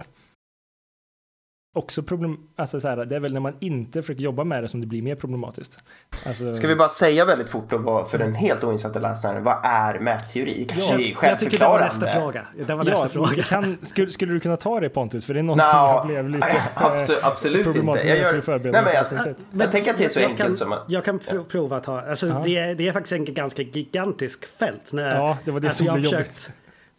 också 1.74 2.02
problem, 2.02 2.38
alltså 2.56 2.80
så 2.80 2.88
här, 2.88 2.96
det 2.96 3.16
är 3.16 3.20
väl 3.20 3.32
när 3.32 3.40
man 3.40 3.56
inte 3.60 4.02
försöker 4.02 4.22
jobba 4.22 4.44
med 4.44 4.62
det 4.62 4.68
som 4.68 4.80
det 4.80 4.86
blir 4.86 5.02
mer 5.02 5.14
problematiskt. 5.14 5.78
Alltså... 6.26 6.54
Ska 6.54 6.68
vi 6.68 6.76
bara 6.76 6.88
säga 6.88 7.24
väldigt 7.24 7.50
fort 7.50 7.70
då 7.70 8.04
för 8.04 8.18
den 8.18 8.34
helt 8.34 8.64
oinsatta 8.64 8.98
läsaren, 8.98 9.44
vad 9.44 9.56
är 9.62 9.98
mätteori? 9.98 10.66
Kanske 10.70 11.02
ja, 11.02 11.16
jag 11.22 11.38
tycker 11.38 11.58
det 11.58 11.64
var 11.64 11.80
nästa 11.80 12.06
fråga. 12.06 12.46
Det 12.66 12.74
var 12.74 12.84
nästa 12.84 13.04
ja, 13.04 13.08
fråga. 13.08 13.42
Kan, 13.42 13.78
skulle, 13.82 14.12
skulle, 14.12 14.32
du 14.32 14.40
kunna 14.40 14.56
ta 14.56 14.80
det 14.80 14.88
Pontus? 14.88 15.26
För 15.26 15.34
det 15.34 15.40
är 15.40 15.44
någonting 15.44 15.66
no, 15.66 15.72
jag 15.72 16.06
blev 16.06 16.28
lite 16.28 16.46
absolut, 16.74 17.24
absolut 17.24 17.64
problematiskt 17.64 18.04
inte. 18.04 18.18
Jag, 18.18 18.34
gör, 18.34 18.58
nej, 18.72 18.82
men 18.84 18.94
jag, 18.94 19.06
jag, 19.26 19.62
jag 19.62 19.72
tänker 19.72 19.90
att 19.90 19.98
det 19.98 20.04
är 20.04 20.08
så 20.08 20.20
jag 20.20 20.30
enkelt 20.30 20.48
kan, 20.48 20.56
som 20.56 20.72
att... 20.72 20.84
Jag 20.88 21.04
kan 21.04 21.18
pro 21.18 21.44
prova 21.44 21.76
att 21.76 21.84
ta, 21.84 22.00
alltså 22.00 22.42
det 22.44 22.58
är, 22.58 22.74
det 22.74 22.88
är 22.88 22.92
faktiskt 22.92 23.12
en 23.12 23.24
ganska 23.24 23.62
gigantisk 23.62 24.58
fält. 24.58 24.92
När, 24.92 25.16
ja, 25.16 25.38
det 25.44 25.50
var 25.50 25.60
det 25.60 25.68
alltså, 25.68 25.84
som 25.84 25.94
blev 25.94 26.12
jobbigt 26.12 26.50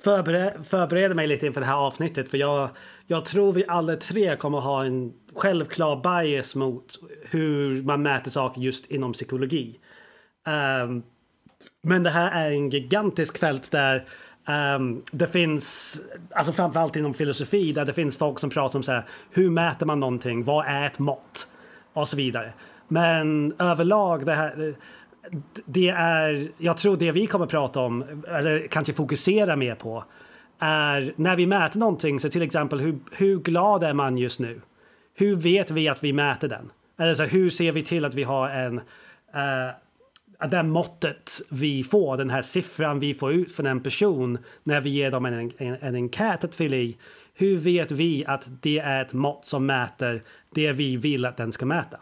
förbereda, 0.04 0.52
förbereda 0.64 1.16
mig 1.16 1.28
lite 1.28 1.46
inför 1.46 1.62
det 1.62 1.68
här 1.68 1.78
avsnittet 1.78 2.30
för 2.30 2.38
jag, 2.38 2.70
jag 3.08 3.26
tror 3.26 3.54
vi 3.54 3.66
alla 3.68 3.96
tre 3.96 4.36
kommer 4.36 4.60
ha 4.60 4.86
en 4.86 5.14
självklar 5.36 6.22
bias 6.22 6.56
mot 6.56 7.00
hur 7.30 7.84
man 7.84 8.02
mäter 8.02 8.32
saker 8.32 8.62
just 8.62 8.86
inom 8.86 9.14
psykologi. 9.14 9.80
Um, 10.84 11.04
men 11.82 12.04
det 12.04 12.10
här 12.10 12.46
är 12.46 12.52
en 12.52 12.70
gigantisk 12.70 13.38
fält 13.38 13.72
där 13.72 14.06
um, 14.76 15.04
det 15.12 15.28
finns, 15.28 15.98
alltså 16.32 16.54
framförallt 16.54 16.96
inom 16.96 17.14
filosofi, 17.14 17.72
där 17.72 17.86
det 17.86 17.94
finns 17.94 18.18
folk 18.18 18.40
som 18.40 18.50
pratar 18.50 18.80
om 18.80 18.84
så 18.84 18.92
här, 18.92 19.06
hur 19.32 19.50
mäter 19.50 19.86
man 19.86 20.00
någonting, 20.00 20.44
vad 20.44 20.66
är 20.66 20.86
ett 20.86 21.00
mått 21.00 21.48
och 21.94 22.08
så 22.08 22.18
vidare. 22.18 22.54
Men 22.88 23.54
överlag, 23.60 24.26
det 24.26 24.34
här, 24.34 24.76
det 25.66 25.90
är, 25.90 26.50
jag 26.58 26.78
tror 26.78 26.98
det 26.98 27.12
vi 27.12 27.28
kommer 27.28 27.46
prata 27.46 27.80
om, 27.80 28.24
eller 28.28 28.68
kanske 28.68 28.94
fokusera 28.94 29.56
mer 29.56 29.76
på, 29.76 30.04
är 30.64 31.14
när 31.16 31.36
vi 31.36 31.48
mäter 31.48 31.80
någonting, 31.80 32.20
så 32.20 32.30
till 32.30 32.42
exempel 32.42 32.80
hur, 32.80 33.00
hur 33.12 33.40
glad 33.40 33.84
är 33.84 33.94
man 33.94 34.18
just 34.18 34.40
nu? 34.40 34.62
Hur 35.14 35.36
vet 35.36 35.72
vi 35.72 35.88
att 35.88 36.04
vi 36.04 36.14
mäter 36.14 36.48
den? 36.48 36.72
Eller 37.00 37.14
så 37.14 37.24
hur 37.24 37.50
ser 37.50 37.72
vi 37.72 37.84
till 37.84 38.06
att 38.06 38.16
vi 38.16 38.24
har 38.24 38.50
en, 38.50 38.78
uh, 38.78 40.50
det 40.50 40.64
måttet 40.64 41.42
vi 41.50 41.84
får, 41.84 42.18
den 42.18 42.30
här 42.30 42.42
siffran 42.42 43.00
vi 43.00 43.14
får 43.14 43.32
ut 43.32 43.52
från 43.52 43.66
en 43.66 43.84
person 43.84 44.38
när 44.64 44.82
vi 44.82 44.90
ger 44.90 45.12
dem 45.12 45.26
en, 45.26 45.52
en, 45.58 45.78
en 45.82 45.96
enkät 45.96 46.44
att 46.44 46.56
fylla 46.56 46.76
i. 46.76 46.98
Hur 47.34 47.58
vet 47.58 47.92
vi 47.92 48.26
att 48.26 48.48
det 48.62 48.80
är 48.80 49.02
ett 49.02 49.14
mått 49.14 49.46
som 49.46 49.66
mäter 49.66 50.24
det 50.56 50.72
vi 50.72 50.98
vill 50.98 51.26
att 51.26 51.38
den 51.38 51.52
ska 51.52 51.66
mäta? 51.66 51.98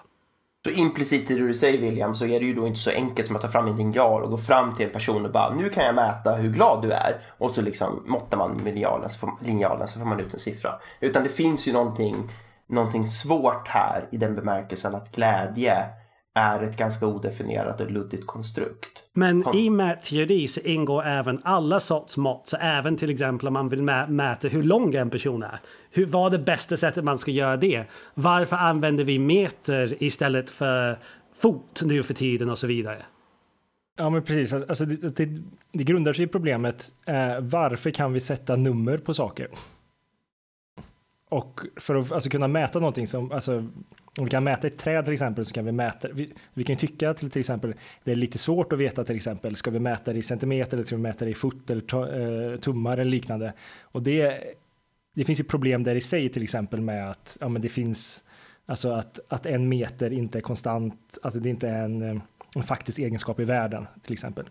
Så 0.63 0.69
implicit 0.69 1.31
i 1.31 1.33
det 1.33 1.47
du 1.47 1.53
säger 1.53 1.81
William 1.81 2.15
så 2.15 2.25
är 2.25 2.39
det 2.39 2.45
ju 2.45 2.53
då 2.53 2.67
inte 2.67 2.79
så 2.79 2.91
enkelt 2.91 3.27
som 3.27 3.35
att 3.35 3.41
ta 3.41 3.47
fram 3.47 3.67
en 3.67 3.77
linjal 3.77 4.23
och 4.23 4.29
gå 4.29 4.37
fram 4.37 4.75
till 4.75 4.85
en 4.85 4.91
person 4.91 5.25
och 5.25 5.31
bara 5.31 5.53
nu 5.53 5.69
kan 5.69 5.85
jag 5.85 5.95
mäta 5.95 6.35
hur 6.35 6.49
glad 6.49 6.81
du 6.81 6.91
är 6.91 7.21
och 7.37 7.51
så 7.51 7.61
liksom 7.61 8.03
måttar 8.05 8.37
man 8.37 8.51
med 8.51 8.65
linjalen 8.65 9.09
så, 9.09 9.19
får, 9.19 9.31
linjalen 9.41 9.87
så 9.87 9.99
får 9.99 10.05
man 10.05 10.19
ut 10.19 10.33
en 10.33 10.39
siffra. 10.39 10.79
Utan 10.99 11.23
det 11.23 11.29
finns 11.29 11.67
ju 11.67 11.73
någonting, 11.73 12.31
någonting 12.67 13.07
svårt 13.07 13.67
här 13.67 14.07
i 14.11 14.17
den 14.17 14.35
bemärkelsen 14.35 14.95
att 14.95 15.11
glädje 15.11 15.87
är 16.33 16.63
ett 16.63 16.77
ganska 16.77 17.07
odefinierat 17.07 17.81
och 17.81 17.91
luddigt 17.91 18.27
konstrukt. 18.27 19.03
Men 19.13 19.43
Kon 19.43 19.57
i 19.57 19.69
mätteori 19.69 20.47
så 20.47 20.59
ingår 20.59 21.03
även 21.03 21.41
alla 21.43 21.79
sorts 21.79 22.17
mått. 22.17 22.47
Så 22.47 22.57
även 22.57 22.97
till 22.97 23.09
exempel 23.09 23.47
om 23.47 23.53
man 23.53 23.69
vill 23.69 23.83
mä 23.83 24.07
mäta 24.07 24.47
hur 24.47 24.63
lång 24.63 24.95
en 24.95 25.09
person 25.09 25.43
är. 25.43 25.59
Hur, 25.89 26.05
vad 26.05 26.33
är 26.33 26.37
det 26.37 26.43
bästa 26.43 26.77
sättet 26.77 27.03
man 27.03 27.19
ska 27.19 27.31
göra 27.31 27.57
det? 27.57 27.83
Varför 28.13 28.55
använder 28.55 29.03
vi 29.03 29.19
meter 29.19 30.03
istället 30.03 30.49
för 30.49 30.99
fot 31.35 31.81
nu 31.83 32.03
för 32.03 32.13
tiden 32.13 32.49
och 32.49 32.59
så 32.59 32.67
vidare? 32.67 33.05
Ja, 33.97 34.09
men 34.09 34.23
precis. 34.23 34.53
Alltså, 34.53 34.85
det, 34.85 35.15
det, 35.15 35.41
det 35.71 35.83
grundar 35.83 36.13
sig 36.13 36.25
i 36.25 36.27
problemet 36.27 36.91
eh, 37.05 37.39
varför 37.39 37.91
kan 37.91 38.13
vi 38.13 38.21
sätta 38.21 38.55
nummer 38.55 38.97
på 38.97 39.13
saker? 39.13 39.47
Och 41.29 41.61
för 41.75 41.95
att 41.95 42.11
alltså, 42.11 42.29
kunna 42.29 42.47
mäta 42.47 42.79
någonting 42.79 43.07
som, 43.07 43.31
alltså, 43.31 43.67
om 44.17 44.25
vi 44.25 44.31
kan 44.31 44.43
mäta 44.43 44.67
ett 44.67 44.77
träd 44.77 45.05
till 45.05 45.13
exempel 45.13 45.45
så 45.45 45.53
kan 45.53 45.65
vi 45.65 45.71
mäta, 45.71 46.07
vi, 46.13 46.33
vi 46.53 46.63
kan 46.63 46.75
tycka 46.75 47.13
till, 47.13 47.31
till 47.31 47.39
exempel 47.39 47.73
det 48.03 48.11
är 48.11 48.15
lite 48.15 48.37
svårt 48.37 48.73
att 48.73 48.79
veta 48.79 49.03
till 49.03 49.15
exempel, 49.15 49.55
ska 49.55 49.71
vi 49.71 49.79
mäta 49.79 50.13
det 50.13 50.19
i 50.19 50.23
centimeter 50.23 50.77
eller 50.77 50.85
ska 50.85 50.95
vi 50.95 51.01
mäta 51.01 51.25
det 51.25 51.31
i 51.31 51.35
fot 51.35 51.69
eller 51.69 51.81
to, 51.81 52.05
eh, 52.05 52.55
tummar 52.55 52.93
eller 52.93 53.11
liknande. 53.11 53.53
Och 53.81 54.03
det, 54.03 54.43
det 55.15 55.25
finns 55.25 55.39
ju 55.39 55.43
problem 55.43 55.83
där 55.83 55.95
i 55.95 56.01
sig 56.01 56.29
till 56.29 56.43
exempel 56.43 56.81
med 56.81 57.09
att 57.09 57.37
ja, 57.41 57.49
men 57.49 57.61
det 57.61 57.69
finns, 57.69 58.23
alltså 58.65 58.91
att, 58.91 59.19
att 59.27 59.45
en 59.45 59.69
meter 59.69 60.13
inte 60.13 60.39
är 60.39 60.41
konstant, 60.41 61.17
alltså 61.21 61.39
det 61.39 61.49
inte 61.49 61.67
är 61.67 61.83
en, 61.83 62.01
eh, 62.01 62.21
en 62.55 62.63
faktisk 62.63 62.99
egenskap 62.99 63.39
i 63.39 63.43
världen 63.43 63.87
till 64.03 64.13
exempel. 64.13 64.45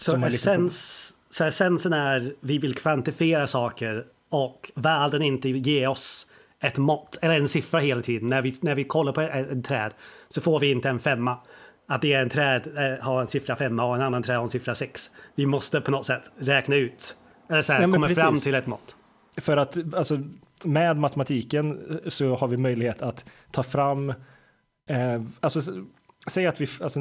Så, 0.00 0.16
essens, 0.16 1.12
så 1.30 1.44
essensen 1.44 1.92
är 1.92 2.34
vi 2.40 2.58
vill 2.58 2.74
kvantifiera 2.74 3.46
saker 3.46 4.04
och 4.28 4.72
världen 4.74 5.22
inte 5.22 5.48
ger 5.48 5.88
oss 5.88 6.26
ett 6.60 6.78
mått 6.78 7.18
eller 7.22 7.34
en 7.34 7.48
siffra 7.48 7.80
hela 7.80 8.02
tiden. 8.02 8.28
När 8.28 8.42
vi, 8.42 8.56
när 8.60 8.74
vi 8.74 8.84
kollar 8.84 9.12
på 9.12 9.20
ett, 9.20 9.64
träd 9.64 9.94
så 10.28 10.40
får 10.40 10.60
vi 10.60 10.70
inte 10.70 10.88
en 10.88 10.98
femma. 10.98 11.38
Att 11.86 12.02
det 12.02 12.12
är 12.12 12.22
en 12.22 12.28
träd 12.28 12.66
eh, 12.76 13.04
har 13.04 13.20
en 13.20 13.28
siffra 13.28 13.56
femma 13.56 13.84
och 13.84 13.94
en 13.94 14.02
annan 14.02 14.22
träd 14.22 14.36
har 14.36 14.44
en 14.44 14.50
siffra 14.50 14.74
sex. 14.74 15.10
Vi 15.34 15.46
måste 15.46 15.80
på 15.80 15.90
något 15.90 16.06
sätt 16.06 16.22
räkna 16.38 16.76
ut 16.76 17.16
eller 17.48 17.62
så 17.62 17.72
här, 17.72 17.82
ja, 17.82 17.92
komma 17.92 18.06
precis. 18.06 18.22
fram 18.22 18.36
till 18.36 18.54
ett 18.54 18.66
mått. 18.66 18.96
För 19.36 19.56
att 19.56 19.94
alltså, 19.94 20.18
med 20.64 20.96
matematiken 20.96 22.00
så 22.06 22.36
har 22.36 22.48
vi 22.48 22.56
möjlighet 22.56 23.02
att 23.02 23.24
ta 23.50 23.62
fram, 23.62 24.10
eh, 24.88 25.22
alltså 25.40 25.60
säg 26.26 26.46
att 26.46 26.60
vi, 26.60 26.68
alltså, 26.80 27.00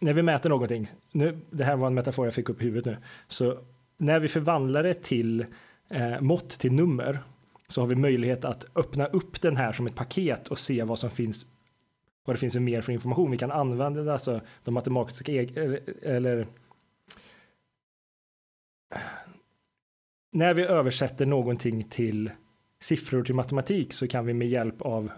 när 0.00 0.12
vi 0.12 0.22
mäter 0.22 0.50
någonting, 0.50 0.90
nu, 1.12 1.40
det 1.50 1.64
här 1.64 1.76
var 1.76 1.86
en 1.86 1.94
metafor 1.94 2.26
jag 2.26 2.34
fick 2.34 2.48
upp 2.48 2.62
i 2.62 2.64
huvudet 2.64 2.86
nu, 2.86 2.96
så 3.28 3.58
när 3.98 4.20
vi 4.20 4.28
förvandlar 4.28 4.82
det 4.82 4.94
till 4.94 5.46
eh, 5.90 6.20
mått 6.20 6.50
till 6.50 6.72
nummer 6.72 7.22
så 7.68 7.80
har 7.80 7.86
vi 7.86 7.94
möjlighet 7.94 8.44
att 8.44 8.64
öppna 8.74 9.06
upp 9.06 9.42
den 9.42 9.56
här 9.56 9.72
som 9.72 9.86
ett 9.86 9.94
paket 9.94 10.48
och 10.48 10.58
se 10.58 10.82
vad 10.82 10.98
som 10.98 11.10
finns 11.10 11.46
vad 12.24 12.36
det 12.36 12.40
finns 12.40 12.52
för 12.52 12.60
mer 12.60 12.80
för 12.80 12.92
information. 12.92 13.30
Vi 13.30 13.38
kan 13.38 13.50
använda 13.50 14.12
alltså 14.12 14.40
de 14.64 14.74
matematiska 14.74 15.32
eller, 15.32 15.80
eller 16.02 16.46
när 20.32 20.54
vi 20.54 20.62
översätter 20.62 21.26
någonting 21.26 21.84
till 21.84 22.30
siffror 22.80 23.22
till 23.22 23.34
matematik 23.34 23.92
så 23.92 24.08
kan 24.08 24.26
vi 24.26 24.34
med 24.34 24.48
hjälp 24.48 24.82
av, 24.82 25.10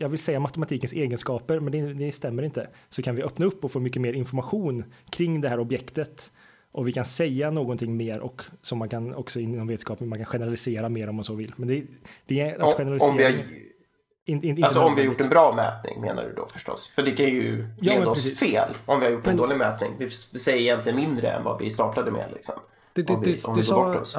jag 0.00 0.08
vill 0.08 0.18
säga 0.18 0.40
matematikens 0.40 0.92
egenskaper, 0.92 1.60
men 1.60 1.72
det, 1.72 1.94
det, 1.94 2.12
stämmer 2.12 2.42
inte, 2.42 2.68
så 2.88 3.02
kan 3.02 3.16
vi 3.16 3.22
öppna 3.22 3.46
upp 3.46 3.64
och 3.64 3.72
få 3.72 3.80
mycket 3.80 4.02
mer 4.02 4.12
information 4.12 4.84
kring 5.10 5.40
det 5.40 5.48
här 5.48 5.60
objektet 5.60 6.32
och 6.72 6.88
vi 6.88 6.92
kan 6.92 7.04
säga 7.04 7.50
någonting 7.50 7.96
mer 7.96 8.20
och 8.20 8.42
som 8.62 8.78
man 8.78 8.88
kan 8.88 9.14
också 9.14 9.40
inom 9.40 9.66
vetenskapen, 9.66 10.08
man 10.08 10.18
kan 10.18 10.26
generalisera 10.26 10.88
mer 10.88 11.08
om 11.08 11.14
man 11.16 11.24
så 11.24 11.34
vill. 11.34 11.52
Men 11.56 11.68
det, 11.68 11.84
det 12.26 12.40
är 12.40 12.62
alltså 12.62 12.82
om, 12.82 12.98
om 13.00 13.16
vi 13.16 13.24
har, 13.24 13.32
in, 14.24 14.44
in, 14.44 14.64
alltså 14.64 14.80
om 14.80 14.94
vi 14.94 15.00
har 15.00 15.06
gjort 15.06 15.20
en 15.20 15.28
bra 15.28 15.54
mätning 15.54 16.00
menar 16.00 16.24
du 16.24 16.32
då 16.32 16.46
förstås? 16.46 16.92
För 16.94 17.02
det 17.02 17.10
kan 17.10 17.26
ju 17.26 17.68
leda 17.80 18.00
ja, 18.00 18.10
oss 18.10 18.40
fel 18.40 18.68
om 18.86 19.00
vi 19.00 19.06
har 19.06 19.12
gjort 19.12 19.26
en 19.26 19.36
dålig 19.36 19.56
mätning. 19.56 19.90
Vi 19.98 20.10
säger 20.10 20.60
egentligen 20.60 20.98
mindre 20.98 21.28
än 21.30 21.44
vad 21.44 21.58
vi 21.60 21.70
startade 21.70 22.10
med 22.10 22.26
liksom. 22.34 22.54
Du, 22.92 23.02
du, 23.02 23.14
om 23.14 23.22
vi, 23.22 23.40
om 23.42 23.54
du, 23.54 23.62
vi 23.62 23.68
går 23.68 23.86
bort 23.86 23.96
oss. 23.96 24.18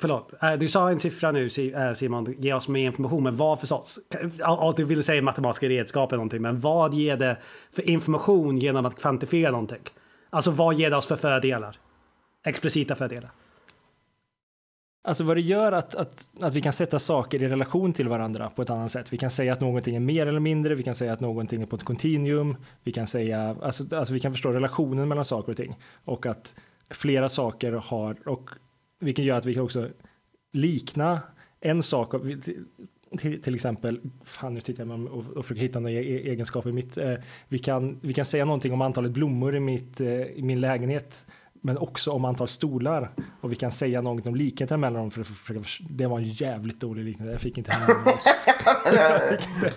Förlåt, 0.00 0.32
äh, 0.42 0.52
du 0.52 0.68
sa 0.68 0.90
en 0.90 1.00
siffra 1.00 1.32
nu 1.32 1.46
äh, 1.46 1.94
Simon, 1.94 2.34
ge 2.38 2.52
oss 2.52 2.68
mer 2.68 2.86
information, 2.86 3.22
men 3.22 3.36
vad 3.36 3.60
för 3.60 3.66
sorts? 3.66 3.98
Ja, 4.38 4.74
du 4.76 4.84
vill 4.84 5.04
säga 5.04 5.22
matematiska 5.22 5.68
redskap 5.68 6.12
eller 6.12 6.16
någonting, 6.16 6.42
men 6.42 6.60
vad 6.60 6.94
ger 6.94 7.16
det 7.16 7.36
för 7.72 7.90
information 7.90 8.58
genom 8.58 8.86
att 8.86 9.00
kvantifiera 9.00 9.50
någonting? 9.50 9.82
Alltså 10.30 10.50
vad 10.50 10.74
ger 10.74 10.90
det 10.90 10.96
oss 10.96 11.06
för 11.06 11.16
fördelar? 11.16 11.76
Explicita 12.46 12.96
fördelar. 12.96 13.30
Alltså 15.08 15.24
vad 15.24 15.36
det 15.36 15.40
gör 15.40 15.72
att, 15.72 15.94
att, 15.94 16.30
att 16.40 16.54
vi 16.54 16.62
kan 16.62 16.72
sätta 16.72 16.98
saker 16.98 17.42
i 17.42 17.48
relation 17.48 17.92
till 17.92 18.08
varandra 18.08 18.50
på 18.50 18.62
ett 18.62 18.70
annat 18.70 18.92
sätt. 18.92 19.12
Vi 19.12 19.18
kan 19.18 19.30
säga 19.30 19.52
att 19.52 19.60
någonting 19.60 19.96
är 19.96 20.00
mer 20.00 20.26
eller 20.26 20.40
mindre, 20.40 20.74
vi 20.74 20.82
kan 20.82 20.94
säga 20.94 21.12
att 21.12 21.20
någonting 21.20 21.62
är 21.62 21.66
på 21.66 21.76
ett 21.76 21.84
kontinuum, 21.84 22.56
vi 22.82 22.92
kan 22.92 23.06
säga, 23.06 23.56
alltså, 23.62 23.96
alltså 23.96 24.14
vi 24.14 24.20
kan 24.20 24.32
förstå 24.32 24.50
relationen 24.50 25.08
mellan 25.08 25.24
saker 25.24 25.52
och 25.52 25.56
ting. 25.56 25.76
Och 26.04 26.26
att 26.26 26.54
flera 26.90 27.28
saker 27.28 27.72
har, 27.72 28.28
och 28.28 28.50
vilket 29.00 29.24
gör 29.24 29.38
att 29.38 29.46
vi 29.46 29.54
kan 29.54 29.64
också 29.64 29.88
likna 30.52 31.20
en 31.60 31.82
sak, 31.82 32.14
till, 33.18 33.42
till 33.42 33.54
exempel, 33.54 34.00
fan 34.24 34.54
nu 34.54 34.60
tittar 34.60 34.86
jag 34.86 35.06
och, 35.06 35.26
och 35.36 35.44
försöker 35.44 35.62
hitta 35.62 35.80
några 35.80 35.94
e-, 35.94 36.16
e-, 36.16 36.30
egenskaper 36.30 36.70
i 36.70 36.72
mitt, 36.72 36.98
eh, 36.98 37.14
vi, 37.48 37.58
kan, 37.58 38.00
vi 38.02 38.14
kan 38.14 38.24
säga 38.24 38.44
någonting 38.44 38.72
om 38.72 38.80
antalet 38.80 39.12
blommor 39.12 39.56
i, 39.56 39.60
mitt, 39.60 40.00
eh, 40.00 40.22
i 40.22 40.42
min 40.42 40.60
lägenhet 40.60 41.26
men 41.62 41.78
också 41.78 42.12
om 42.12 42.24
antal 42.24 42.48
stolar. 42.48 43.10
Och 43.40 43.52
vi 43.52 43.56
kan 43.56 43.70
säga 43.70 44.00
något 44.00 44.26
om 44.26 44.34
likheten 44.34 44.80
mellan 44.80 45.00
dem. 45.00 45.10
För, 45.10 45.24
det 45.80 46.06
var 46.06 46.18
en 46.18 46.24
jävligt 46.24 46.80
dålig 46.80 47.04
liknelse. 47.04 47.32
Jag 47.32 47.40
fick 47.40 47.58
inte 47.58 47.72
hem 47.72 47.96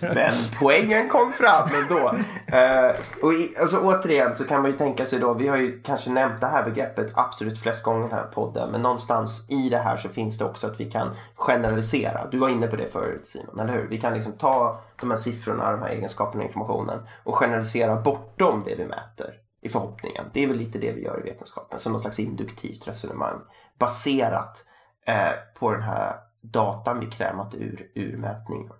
Men 0.00 0.32
poängen 0.60 1.08
kom 1.08 1.32
fram 1.32 1.68
ändå. 1.82 2.08
Uh, 2.08 3.22
och 3.22 3.32
i, 3.32 3.54
alltså, 3.60 3.78
återigen 3.78 4.36
så 4.36 4.44
kan 4.44 4.62
man 4.62 4.70
ju 4.70 4.76
tänka 4.76 5.06
sig 5.06 5.18
då. 5.18 5.34
Vi 5.34 5.48
har 5.48 5.56
ju 5.56 5.80
kanske 5.82 6.10
nämnt 6.10 6.40
det 6.40 6.46
här 6.46 6.64
begreppet 6.64 7.12
absolut 7.14 7.58
flest 7.58 7.82
gånger 7.82 8.06
i 8.06 8.08
den 8.08 8.18
här 8.18 8.26
podden. 8.26 8.70
Men 8.70 8.82
någonstans 8.82 9.50
i 9.50 9.68
det 9.68 9.78
här 9.78 9.96
så 9.96 10.08
finns 10.08 10.38
det 10.38 10.44
också 10.44 10.66
att 10.66 10.80
vi 10.80 10.90
kan 10.90 11.10
generalisera. 11.34 12.26
Du 12.30 12.38
var 12.38 12.48
inne 12.48 12.66
på 12.66 12.76
det 12.76 12.92
förut 12.92 13.26
Simon, 13.26 13.60
eller 13.60 13.72
hur? 13.72 13.88
Vi 13.88 14.00
kan 14.00 14.14
liksom 14.14 14.32
ta 14.32 14.80
de 15.00 15.10
här 15.10 15.18
siffrorna, 15.18 15.72
de 15.72 15.82
här 15.82 15.90
egenskaperna 15.90 16.42
och 16.42 16.48
informationen 16.48 16.98
och 17.24 17.34
generalisera 17.34 18.00
bortom 18.00 18.62
det 18.66 18.74
vi 18.74 18.84
mäter 18.84 19.41
i 19.62 19.68
förhoppningen. 19.68 20.24
Det 20.32 20.42
är 20.42 20.46
väl 20.46 20.56
lite 20.56 20.78
det 20.78 20.92
vi 20.92 21.02
gör 21.02 21.20
i 21.20 21.30
vetenskapen, 21.30 21.80
som 21.80 21.92
någon 21.92 22.00
slags 22.00 22.18
induktivt 22.18 22.88
resonemang 22.88 23.40
baserat 23.78 24.64
eh, 25.06 25.32
på 25.58 25.72
den 25.72 25.82
här 25.82 26.16
datan 26.40 27.00
vi 27.00 27.06
krämat 27.06 27.54
ur, 27.54 27.90
ur 27.94 28.16
mätningen. 28.16 28.72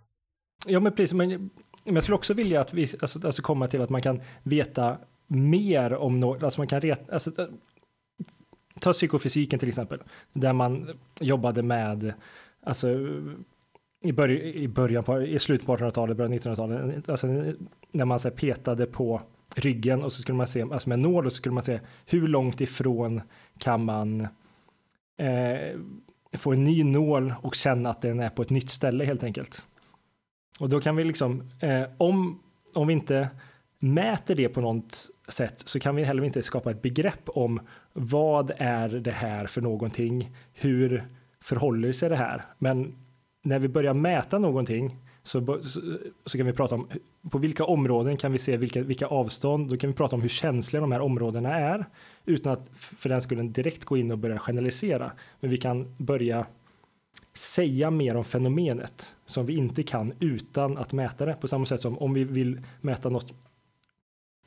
Ja, 0.67 0.81
men 0.81 0.93
precis. 0.93 1.13
Men, 1.13 1.51
men 1.85 1.95
jag 1.95 2.03
skulle 2.03 2.17
också 2.17 2.35
vilja 2.35 2.61
att 2.61 2.75
vi 2.75 2.95
alltså, 3.01 3.27
alltså 3.27 3.43
komma 3.43 3.69
till 3.69 3.83
att 3.83 3.91
man 3.91 4.03
kan 4.03 4.21
veta 4.43 4.99
mer 5.27 5.95
om 5.95 6.21
något, 6.21 6.43
alltså 6.43 6.61
man 6.61 6.69
kan 6.69 6.81
reta, 6.81 7.13
alltså, 7.13 7.41
eh, 7.41 7.47
ta 8.81 8.93
psykofysiken 8.93 9.59
till 9.59 9.69
exempel, 9.69 10.03
där 10.33 10.53
man 10.53 11.01
jobbade 11.21 11.63
med, 11.63 12.15
alltså 12.67 12.89
i, 14.03 14.13
början, 14.13 14.41
i, 14.41 14.69
början 14.69 15.05
på, 15.05 15.23
i 15.23 15.39
slutet 15.39 15.67
på 15.67 15.77
1800-talet, 15.77 16.17
början 16.17 16.33
av 16.33 16.39
1900-talet, 16.39 17.09
alltså 17.09 17.27
när 17.91 18.05
man 18.05 18.21
så 18.21 18.29
här, 18.29 18.37
petade 18.37 18.87
på 18.87 19.23
ryggen 19.55 20.03
och 20.03 20.13
så 20.13 20.23
skulle 20.23 20.37
man 20.37 20.47
se, 20.47 20.63
alltså 20.63 20.89
med 20.89 20.97
en 20.97 21.03
nål 21.03 21.27
och 21.27 21.33
så 21.33 21.37
skulle 21.37 21.55
man 21.55 21.63
se 21.63 21.81
hur 22.07 22.29
långt 22.29 22.61
ifrån 22.61 23.21
kan 23.59 23.85
man 23.85 24.21
eh, 25.17 25.79
få 26.33 26.53
en 26.53 26.65
ny 26.65 26.85
nål 26.85 27.35
och 27.43 27.55
känna 27.55 27.91
att 27.91 28.01
den 28.01 28.21
är 28.21 28.31
på 28.31 28.43
ett 28.43 28.51
nytt 28.51 28.71
ställe 28.71 29.05
helt 29.05 29.23
enkelt. 29.23 29.67
Och 30.61 30.69
då 30.69 30.81
kan 30.81 30.97
vi 30.97 31.05
liksom, 31.05 31.43
eh, 31.61 31.83
om, 31.99 32.41
om 32.75 32.87
vi 32.87 32.93
inte 32.93 33.29
mäter 33.79 34.35
det 34.35 34.49
på 34.49 34.61
något 34.61 35.09
sätt 35.29 35.59
så 35.59 35.81
kan 35.81 35.97
vi 35.97 36.05
heller 36.05 36.25
inte 36.25 36.43
skapa 36.43 36.71
ett 36.71 36.83
begrepp 36.83 37.23
om 37.27 37.61
vad 37.93 38.53
är 38.57 38.89
det 38.89 39.11
här 39.11 39.47
för 39.47 39.61
någonting? 39.61 40.37
Hur 40.53 41.05
förhåller 41.41 41.93
sig 41.93 42.09
det 42.09 42.17
här? 42.17 42.43
Men 42.59 42.95
när 43.43 43.59
vi 43.59 43.69
börjar 43.69 43.95
mäta 43.95 44.39
någonting 44.39 44.97
så, 45.23 45.61
så, 45.63 45.81
så, 46.27 46.39
kan 46.39 46.47
vi 46.47 46.53
prata 46.53 46.75
om 46.75 46.89
på 47.31 47.39
vilka 47.39 47.65
områden 47.65 48.17
kan 48.17 48.33
vi 48.33 48.39
se 48.39 48.57
vilka, 48.57 48.83
vilka 48.83 49.07
avstånd, 49.07 49.71
då 49.71 49.77
kan 49.77 49.91
vi 49.91 49.97
prata 49.97 50.17
om 50.17 50.23
hur 50.23 50.29
känsliga 50.29 50.81
de 50.81 50.93
här 50.93 51.01
områdena 51.01 51.55
är 51.55 51.85
utan 52.25 52.53
att 52.53 52.71
för 52.73 53.09
den 53.09 53.21
skulle 53.21 53.43
direkt 53.43 53.85
gå 53.85 53.97
in 53.97 54.11
och 54.11 54.19
börja 54.19 54.39
generalisera. 54.39 55.13
Men 55.41 55.51
vi 55.51 55.57
kan 55.57 55.95
börja 55.99 56.47
säga 57.35 57.91
mer 57.91 58.17
om 58.17 58.25
fenomenet 58.25 59.15
som 59.27 59.47
vi 59.47 59.57
inte 59.57 59.83
kan 59.83 60.13
utan 60.21 60.79
att 60.79 60.93
mäta 60.93 61.27
det. 61.27 61.35
På 61.35 61.49
samma 61.49 61.67
sätt 61.67 61.81
som 61.81 61.99
om 61.99 62.15
vi 62.15 62.25
vill 62.25 62.61
mäta 62.81 63.09
något 63.09 63.35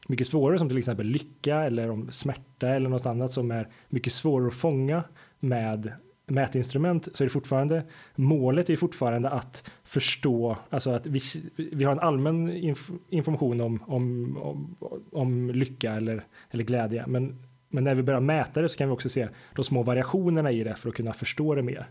mycket 0.08 0.28
svårare 0.28 0.60
som 0.60 0.70
till 0.70 0.78
exempel 0.78 1.08
lycka 1.08 1.56
eller 1.56 1.92
om 1.92 2.12
smärta 2.12 2.70
eller 2.70 2.90
något 2.90 3.06
annat 3.06 3.32
som 3.32 3.52
är 3.52 3.68
mycket 3.90 4.14
svårare 4.14 4.48
att 4.48 4.54
fånga 4.54 5.04
med 5.40 5.94
mätinstrument 6.26 7.08
så 7.14 7.24
är 7.24 7.26
det 7.26 7.30
fortfarande 7.30 7.84
målet 8.16 8.70
är 8.70 8.76
fortfarande 8.76 9.30
att 9.30 9.72
förstå, 9.84 10.58
alltså 10.70 10.90
att 10.90 11.08
vi, 11.08 11.22
vi 11.56 11.84
har 11.84 11.92
en 11.92 12.00
allmän 12.00 12.50
inf 12.50 12.90
information 13.10 13.62
om, 13.62 13.84
om, 13.88 14.38
om, 14.38 14.76
om 15.12 15.50
lycka 15.50 15.94
eller, 15.94 16.24
eller 16.52 16.64
glädje, 16.64 17.04
men, 17.08 17.40
men 17.70 17.84
när 17.84 17.96
vi 17.96 18.04
börjar 18.04 18.20
mäta 18.20 18.62
det 18.62 18.70
så 18.70 18.78
kan 18.78 18.88
vi 18.88 18.94
också 18.94 19.10
se 19.10 19.28
de 19.56 19.66
små 19.66 19.84
variationerna 19.84 20.52
i 20.52 20.64
det 20.64 20.76
för 20.76 20.90
att 20.90 20.96
kunna 20.96 21.14
förstå 21.14 21.56
det 21.56 21.64
mer. 21.64 21.88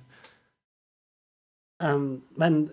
Um, 1.83 2.23
men 2.37 2.71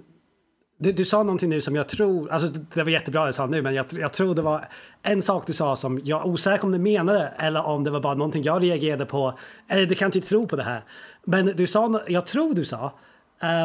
du, 0.81 0.91
du, 0.91 1.05
sa 1.05 1.23
någonting 1.23 1.49
nu 1.49 1.61
som 1.61 1.75
jag 1.75 1.89
tror, 1.89 2.31
alltså 2.31 2.47
det 2.73 2.83
var 2.83 2.91
jättebra 2.91 3.21
det 3.21 3.29
du 3.29 3.33
sa 3.33 3.45
nu, 3.45 3.61
men 3.61 3.73
jag, 3.73 3.85
jag 3.91 4.13
tror 4.13 4.35
det 4.35 4.41
var 4.41 4.65
en 5.01 5.21
sak 5.21 5.47
du 5.47 5.53
sa 5.53 5.75
som 5.75 6.01
jag 6.03 6.21
är 6.21 6.27
osäker 6.27 6.65
om 6.65 6.71
du 6.71 6.79
menade 6.79 7.33
eller 7.37 7.65
om 7.65 7.83
det 7.83 7.91
var 7.91 7.99
bara 7.99 8.13
någonting 8.13 8.43
jag 8.43 8.63
reagerade 8.63 9.05
på. 9.05 9.39
Eller 9.67 9.85
du 9.85 9.95
kan 9.95 10.05
inte 10.05 10.21
tro 10.21 10.47
på 10.47 10.55
det 10.55 10.63
här. 10.63 10.83
Men 11.23 11.45
du 11.45 11.67
sa, 11.67 12.03
jag 12.07 12.27
tror 12.27 12.53
du 12.53 12.65
sa, 12.65 12.99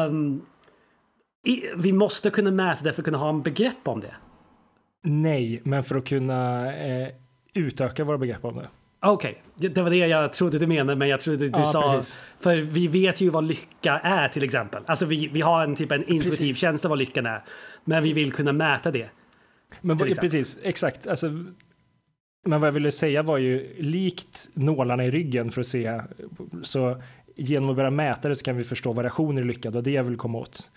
um, 0.07 0.45
i, 1.43 1.63
vi 1.75 1.93
måste 1.93 2.29
kunna 2.29 2.51
mäta 2.51 2.83
det 2.83 2.93
för 2.93 3.01
att 3.01 3.05
kunna 3.05 3.17
ha 3.17 3.29
en 3.29 3.41
begrepp 3.41 3.87
om 3.87 3.99
det. 3.99 4.15
Nej, 5.03 5.61
men 5.63 5.83
för 5.83 5.95
att 5.95 6.05
kunna 6.05 6.73
eh, 6.75 7.09
utöka 7.53 8.03
våra 8.03 8.17
begrepp 8.17 8.45
om 8.45 8.55
det. 8.55 8.67
Okej, 8.99 9.41
okay. 9.55 9.69
det 9.69 9.81
var 9.81 9.89
det 9.89 9.95
jag 9.95 10.33
trodde 10.33 10.59
du 10.59 10.67
menade, 10.67 10.95
men 10.95 11.07
jag 11.07 11.19
trodde 11.19 11.49
du 11.49 11.59
ja, 11.59 11.65
sa... 11.65 11.91
Precis. 11.91 12.19
För 12.39 12.57
vi 12.57 12.87
vet 12.87 13.21
ju 13.21 13.29
vad 13.29 13.43
lycka 13.43 13.99
är 14.03 14.27
till 14.27 14.43
exempel. 14.43 14.83
Alltså 14.85 15.05
vi, 15.05 15.27
vi 15.27 15.41
har 15.41 15.63
en 15.63 15.75
typ 15.75 15.91
en 15.91 16.01
intuitiv 16.01 16.29
precis. 16.29 16.57
känsla 16.57 16.89
vad 16.89 16.99
lyckan 16.99 17.25
är. 17.25 17.43
Men 17.85 18.03
vi 18.03 18.13
vill 18.13 18.33
kunna 18.33 18.53
mäta 18.53 18.91
det. 18.91 19.09
Men 19.81 19.97
vad, 19.97 20.19
precis, 20.19 20.59
exakt. 20.63 21.07
Alltså, 21.07 21.27
men 22.45 22.61
vad 22.61 22.67
jag 22.67 22.73
ville 22.73 22.91
säga 22.91 23.23
var 23.23 23.37
ju 23.37 23.75
likt 23.79 24.49
nålarna 24.53 25.05
i 25.05 25.11
ryggen 25.11 25.51
för 25.51 25.61
att 25.61 25.67
se. 25.67 26.01
Så 26.63 27.01
genom 27.37 27.69
att 27.69 27.75
börja 27.75 27.89
mäta 27.89 28.29
det 28.29 28.35
så 28.35 28.43
kan 28.43 28.57
vi 28.57 28.63
förstå 28.63 28.93
variationer 28.93 29.41
i 29.41 29.45
lycka. 29.45 29.69
Det 29.69 29.75
var 29.75 29.81
det 29.81 29.91
jag 29.91 30.03
vill 30.03 30.17
komma 30.17 30.37
åt. 30.37 30.69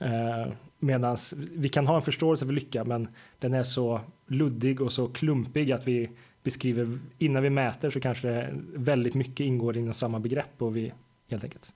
Eh, 0.00 0.52
Medan 0.82 1.16
vi 1.52 1.68
kan 1.68 1.86
ha 1.86 1.96
en 1.96 2.02
förståelse 2.02 2.46
för 2.46 2.52
lycka, 2.52 2.84
men 2.84 3.08
den 3.38 3.54
är 3.54 3.62
så 3.62 4.00
luddig 4.26 4.80
och 4.80 4.92
så 4.92 5.08
klumpig 5.08 5.72
att 5.72 5.88
vi 5.88 6.10
beskriver, 6.42 6.98
innan 7.18 7.42
vi 7.42 7.50
mäter 7.50 7.90
så 7.90 8.00
kanske 8.00 8.28
det 8.28 8.50
väldigt 8.74 9.14
mycket 9.14 9.40
ingår 9.40 9.76
inom 9.76 9.94
samma 9.94 10.18
begrepp 10.20 10.62
och 10.62 10.76
vi 10.76 10.92
helt 11.30 11.44
enkelt. 11.44 11.72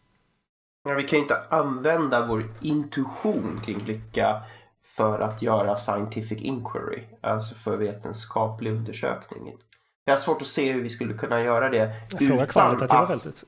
Ja, 0.84 0.94
vi 0.94 1.02
kan 1.02 1.16
ju 1.16 1.22
inte 1.22 1.36
använda 1.48 2.26
vår 2.26 2.44
intuition 2.60 3.60
kring 3.64 3.78
lycka 3.78 4.42
för 4.82 5.20
att 5.20 5.42
göra 5.42 5.76
scientific 5.76 6.42
inquiry, 6.42 7.02
alltså 7.20 7.54
för 7.54 7.76
vetenskaplig 7.76 8.70
undersökning. 8.70 9.52
Jag 10.04 10.12
har 10.12 10.18
svårt 10.18 10.40
att 10.40 10.46
se 10.46 10.72
hur 10.72 10.82
vi 10.82 10.88
skulle 10.88 11.14
kunna 11.14 11.42
göra 11.42 11.70
det. 11.70 11.92
Fråga 12.18 12.46
kvalitativa 12.46 12.98
att, 12.98 13.22
fältet. 13.22 13.44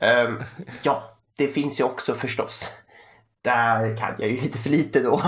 Um, 0.00 0.42
ja, 0.82 1.02
det 1.36 1.48
finns 1.48 1.80
ju 1.80 1.84
också 1.84 2.14
förstås. 2.14 2.70
Där 3.42 3.96
kan 3.96 4.14
jag 4.18 4.30
ju 4.30 4.36
lite 4.36 4.58
för 4.58 4.70
lite 4.70 5.00
då 5.00 5.22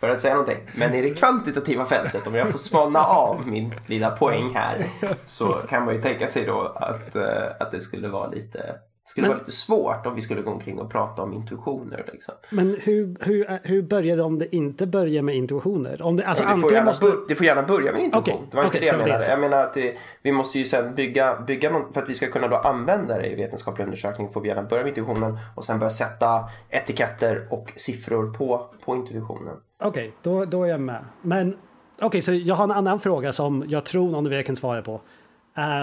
för 0.00 0.08
att 0.08 0.20
säga 0.20 0.34
någonting. 0.34 0.70
Men 0.74 0.94
i 0.94 1.02
det 1.02 1.14
kvantitativa 1.14 1.84
fältet, 1.84 2.26
om 2.26 2.34
jag 2.34 2.48
får 2.48 2.58
smalna 2.58 3.00
av 3.00 3.48
min 3.48 3.74
lilla 3.86 4.10
poäng 4.10 4.54
här, 4.54 4.86
så 5.24 5.52
kan 5.52 5.84
man 5.84 5.94
ju 5.94 6.02
tänka 6.02 6.26
sig 6.26 6.44
då 6.44 6.60
att, 6.60 7.16
eh, 7.16 7.46
att 7.60 7.70
det 7.70 7.80
skulle 7.80 8.08
vara 8.08 8.30
lite 8.30 8.74
skulle 9.08 9.22
men, 9.22 9.28
vara 9.28 9.38
lite 9.38 9.52
svårt 9.52 10.06
om 10.06 10.14
vi 10.14 10.22
skulle 10.22 10.42
gå 10.42 10.50
omkring 10.50 10.78
och 10.78 10.90
prata 10.90 11.22
om 11.22 11.32
intuitioner. 11.32 12.04
Liksom. 12.12 12.34
Men 12.50 12.76
hur, 12.80 13.16
hur, 13.20 13.58
hur 13.62 13.82
börjar 13.82 14.16
det 14.16 14.22
om 14.22 14.38
det 14.38 14.56
inte 14.56 14.86
börjar 14.86 15.22
med 15.22 15.36
intuitioner? 15.36 16.02
Om 16.02 16.16
det, 16.16 16.24
alltså 16.24 16.44
ja, 16.44 16.54
det, 16.54 16.60
får 16.60 16.72
gärna, 16.72 16.86
måste... 16.86 17.06
det 17.28 17.34
får 17.34 17.46
gärna 17.46 17.62
börja 17.62 17.92
med 17.92 18.02
intuition. 18.02 18.34
Okay, 18.34 18.46
det 18.50 18.56
var 18.56 18.66
okay, 18.66 18.78
inte 18.78 18.80
det 18.80 18.86
jag 18.86 18.98
menade. 18.98 19.24
Det. 19.24 19.30
Jag 19.30 19.40
menar 19.40 19.60
att 19.62 19.74
det, 19.74 19.96
vi 20.22 20.32
måste 20.32 20.58
ju 20.58 20.64
sen 20.64 20.94
bygga, 20.94 21.40
bygga 21.40 21.70
någon, 21.70 21.92
för 21.92 22.02
att 22.02 22.08
vi 22.08 22.14
ska 22.14 22.26
kunna 22.26 22.48
då 22.48 22.56
använda 22.56 23.18
det 23.18 23.26
i 23.26 23.34
vetenskaplig 23.34 23.84
undersökning 23.84 24.28
får 24.28 24.40
vi 24.40 24.48
gärna 24.48 24.62
börja 24.62 24.82
med 24.82 24.88
intuitionen 24.88 25.38
och 25.54 25.64
sen 25.64 25.78
börja 25.78 25.90
sätta 25.90 26.44
etiketter 26.70 27.48
och 27.50 27.72
siffror 27.76 28.32
på, 28.32 28.66
på 28.84 28.96
intuitionen. 28.96 29.56
Okej, 29.82 29.88
okay, 29.88 30.10
då, 30.22 30.44
då 30.44 30.64
är 30.64 30.68
jag 30.68 30.80
med. 30.80 31.04
Men 31.22 31.56
okej, 32.00 32.22
så 32.22 32.32
jag 32.32 32.54
har 32.54 32.64
en 32.64 32.70
annan 32.70 33.00
fråga 33.00 33.32
som 33.32 33.64
jag 33.68 33.84
tror 33.84 34.10
någon 34.10 34.26
av 34.26 34.32
er 34.32 34.42
kan 34.42 34.56
svara 34.56 34.82
på. 34.82 35.00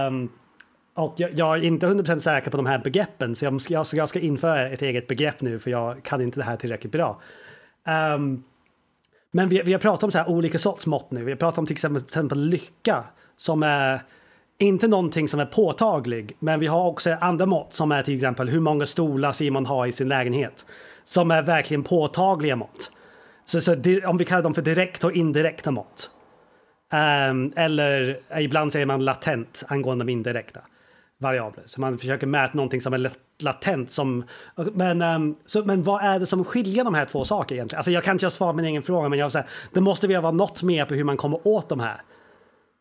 Um, 0.07 0.29
och 0.95 1.13
jag, 1.17 1.39
jag, 1.39 1.57
är 1.57 1.63
inte 1.63 1.87
100% 1.87 2.19
säker 2.19 2.51
på 2.51 2.57
de 2.57 2.65
här 2.65 2.79
begreppen, 2.79 3.35
så 3.35 3.45
jag, 3.45 3.61
jag, 3.69 3.85
jag, 3.93 4.09
ska 4.09 4.19
införa 4.19 4.69
ett 4.69 4.81
eget 4.81 5.07
begrepp 5.07 5.41
nu, 5.41 5.59
för 5.59 5.71
jag 5.71 6.03
kan 6.03 6.21
inte 6.21 6.39
det 6.39 6.43
här 6.43 6.57
tillräckligt 6.57 6.91
bra. 6.91 7.21
Um, 8.15 8.43
men 9.31 9.49
vi, 9.49 9.61
vi, 9.65 9.73
har 9.73 9.79
pratat 9.79 10.03
om 10.03 10.11
så 10.11 10.17
här 10.17 10.29
olika 10.29 10.59
sorts 10.59 10.85
mått 10.85 11.11
nu. 11.11 11.23
Vi 11.23 11.31
har 11.31 11.37
pratat 11.37 11.57
om 11.57 11.65
till 11.65 11.73
exempel, 11.73 12.01
till 12.01 12.09
exempel 12.09 12.39
lycka, 12.39 13.03
som 13.37 13.63
är 13.63 13.99
inte 14.57 14.87
någonting 14.87 15.27
som 15.27 15.39
är 15.39 15.45
påtaglig, 15.45 16.35
men 16.39 16.59
vi 16.59 16.67
har 16.67 16.87
också 16.87 17.17
andra 17.21 17.45
mått 17.45 17.73
som 17.73 17.91
är 17.91 18.03
till 18.03 18.15
exempel 18.15 18.49
hur 18.49 18.59
många 18.59 18.85
stolar 18.85 19.31
Simon 19.31 19.65
har 19.65 19.87
i 19.87 19.91
sin 19.91 20.07
lägenhet, 20.07 20.65
som 21.05 21.31
är 21.31 21.41
verkligen 21.41 21.83
påtagliga 21.83 22.55
mått. 22.55 22.91
Så, 23.45 23.61
så 23.61 23.75
om 24.05 24.17
vi 24.17 24.25
kallar 24.25 24.43
dem 24.43 24.53
för 24.53 24.61
direkt 24.61 25.03
och 25.03 25.11
indirekta 25.11 25.71
mått. 25.71 26.09
Um, 27.29 27.53
eller 27.55 28.17
eh, 28.29 28.43
ibland 28.43 28.73
säger 28.73 28.85
man 28.85 29.05
latent 29.05 29.63
angående 29.67 30.05
de 30.05 30.11
indirekta 30.11 30.61
variabler. 31.19 31.63
Så 31.67 31.81
man 31.81 31.97
försöker 31.97 32.27
mäta 32.27 32.51
någonting 32.53 32.81
som 32.81 32.93
är 32.93 33.11
latent. 33.39 33.91
Som, 33.91 34.23
men, 34.73 35.01
um, 35.01 35.35
så, 35.45 35.65
men 35.65 35.83
vad 35.83 36.03
är 36.03 36.19
det 36.19 36.25
som 36.25 36.45
skiljer 36.45 36.83
de 36.83 36.93
här 36.93 37.05
två 37.05 37.25
sakerna 37.25 37.55
egentligen? 37.55 37.79
Alltså 37.79 37.91
jag 37.91 38.03
kan 38.03 38.15
inte 38.15 38.29
svara 38.29 38.53
på 38.53 38.57
min 38.57 38.65
egen 38.65 38.83
fråga, 38.83 39.09
men 39.09 39.19
jag 39.19 39.31
säga, 39.31 39.45
det 39.73 39.81
måste 39.81 40.07
väl 40.07 40.21
vara 40.21 40.31
något 40.31 40.63
mer 40.63 40.85
på 40.85 40.93
hur 40.93 41.03
man 41.03 41.17
kommer 41.17 41.47
åt 41.47 41.69
de 41.69 41.79
här. 41.79 42.01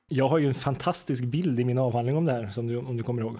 Jag 0.09 0.29
har 0.29 0.39
ju 0.39 0.47
en 0.47 0.55
fantastisk 0.55 1.25
bild 1.25 1.61
i 1.61 1.65
min 1.65 1.79
avhandling 1.79 2.17
om 2.17 2.27
det 2.27 2.33
här, 2.33 2.49
som 2.49 2.67
du, 2.67 2.77
om 2.79 2.97
du 2.97 3.03
kommer 3.03 3.23
ihåg. 3.23 3.37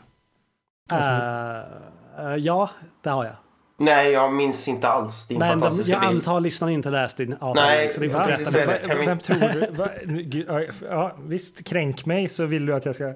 Alltså, 0.93 1.13
uh, 1.13 2.27
uh, 2.27 2.37
ja, 2.37 2.71
det 3.03 3.11
har 3.11 3.25
jag. 3.25 3.35
Nej, 3.79 4.13
jag 4.13 4.33
minns 4.33 4.69
inte 4.69 4.89
alls 4.89 5.29
din 5.29 5.39
Men 5.39 5.49
fantastiska 5.49 5.93
de, 5.93 6.05
jag 6.05 6.13
bild. 6.13 6.23
antar 6.23 6.41
lyssnaren 6.41 6.75
inte 6.75 6.91
läst 6.91 7.17
din 7.17 7.33
avhandling. 7.33 7.65
Nej, 7.65 7.93
så 7.93 8.01
vi 8.01 8.11
får 8.11 9.05
Vem, 9.07 9.19
tror 9.19 9.37
du? 9.53 9.67
Va, 9.71 10.63
ja, 10.91 11.17
visst, 11.27 11.65
kränk 11.65 12.07
mig 12.07 12.29
så 12.29 12.47
vill 12.47 12.67
du 12.67 12.75
att 12.75 12.87
jag 12.87 12.95
ska... 12.95 13.15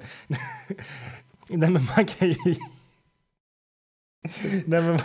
Nej 1.48 1.70
men 1.70 1.86
man 1.96 2.06
kan 2.06 2.28
ju... 2.28 2.54
Nej 4.66 4.82
men... 4.82 4.98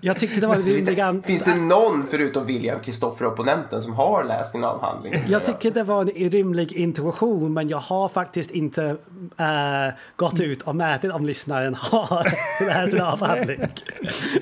Jag 0.00 0.18
tyckte 0.18 0.40
det 0.40 0.46
var 0.46 0.56
finns, 0.56 0.84
det, 0.84 1.22
finns 1.24 1.44
det 1.44 1.54
någon 1.54 2.06
förutom 2.10 2.46
William 2.46 2.80
Kristoffer 2.80 3.26
opponenten 3.26 3.82
som 3.82 3.92
har 3.92 4.24
läst 4.24 4.52
din 4.52 4.64
avhandling? 4.64 5.14
Jag 5.28 5.44
tycker 5.44 5.70
det 5.70 5.82
var 5.82 6.00
en 6.00 6.30
rimlig 6.30 6.72
intuition 6.72 7.52
men 7.52 7.68
jag 7.68 7.78
har 7.78 8.08
faktiskt 8.08 8.50
inte 8.50 8.96
äh, 9.38 9.94
gått 10.16 10.40
ut 10.40 10.62
och 10.62 10.76
mätit 10.76 11.12
om 11.12 11.26
lyssnaren 11.26 11.74
har 11.74 12.26
läst 12.66 12.92
din 12.92 13.00
avhandling. 13.00 13.60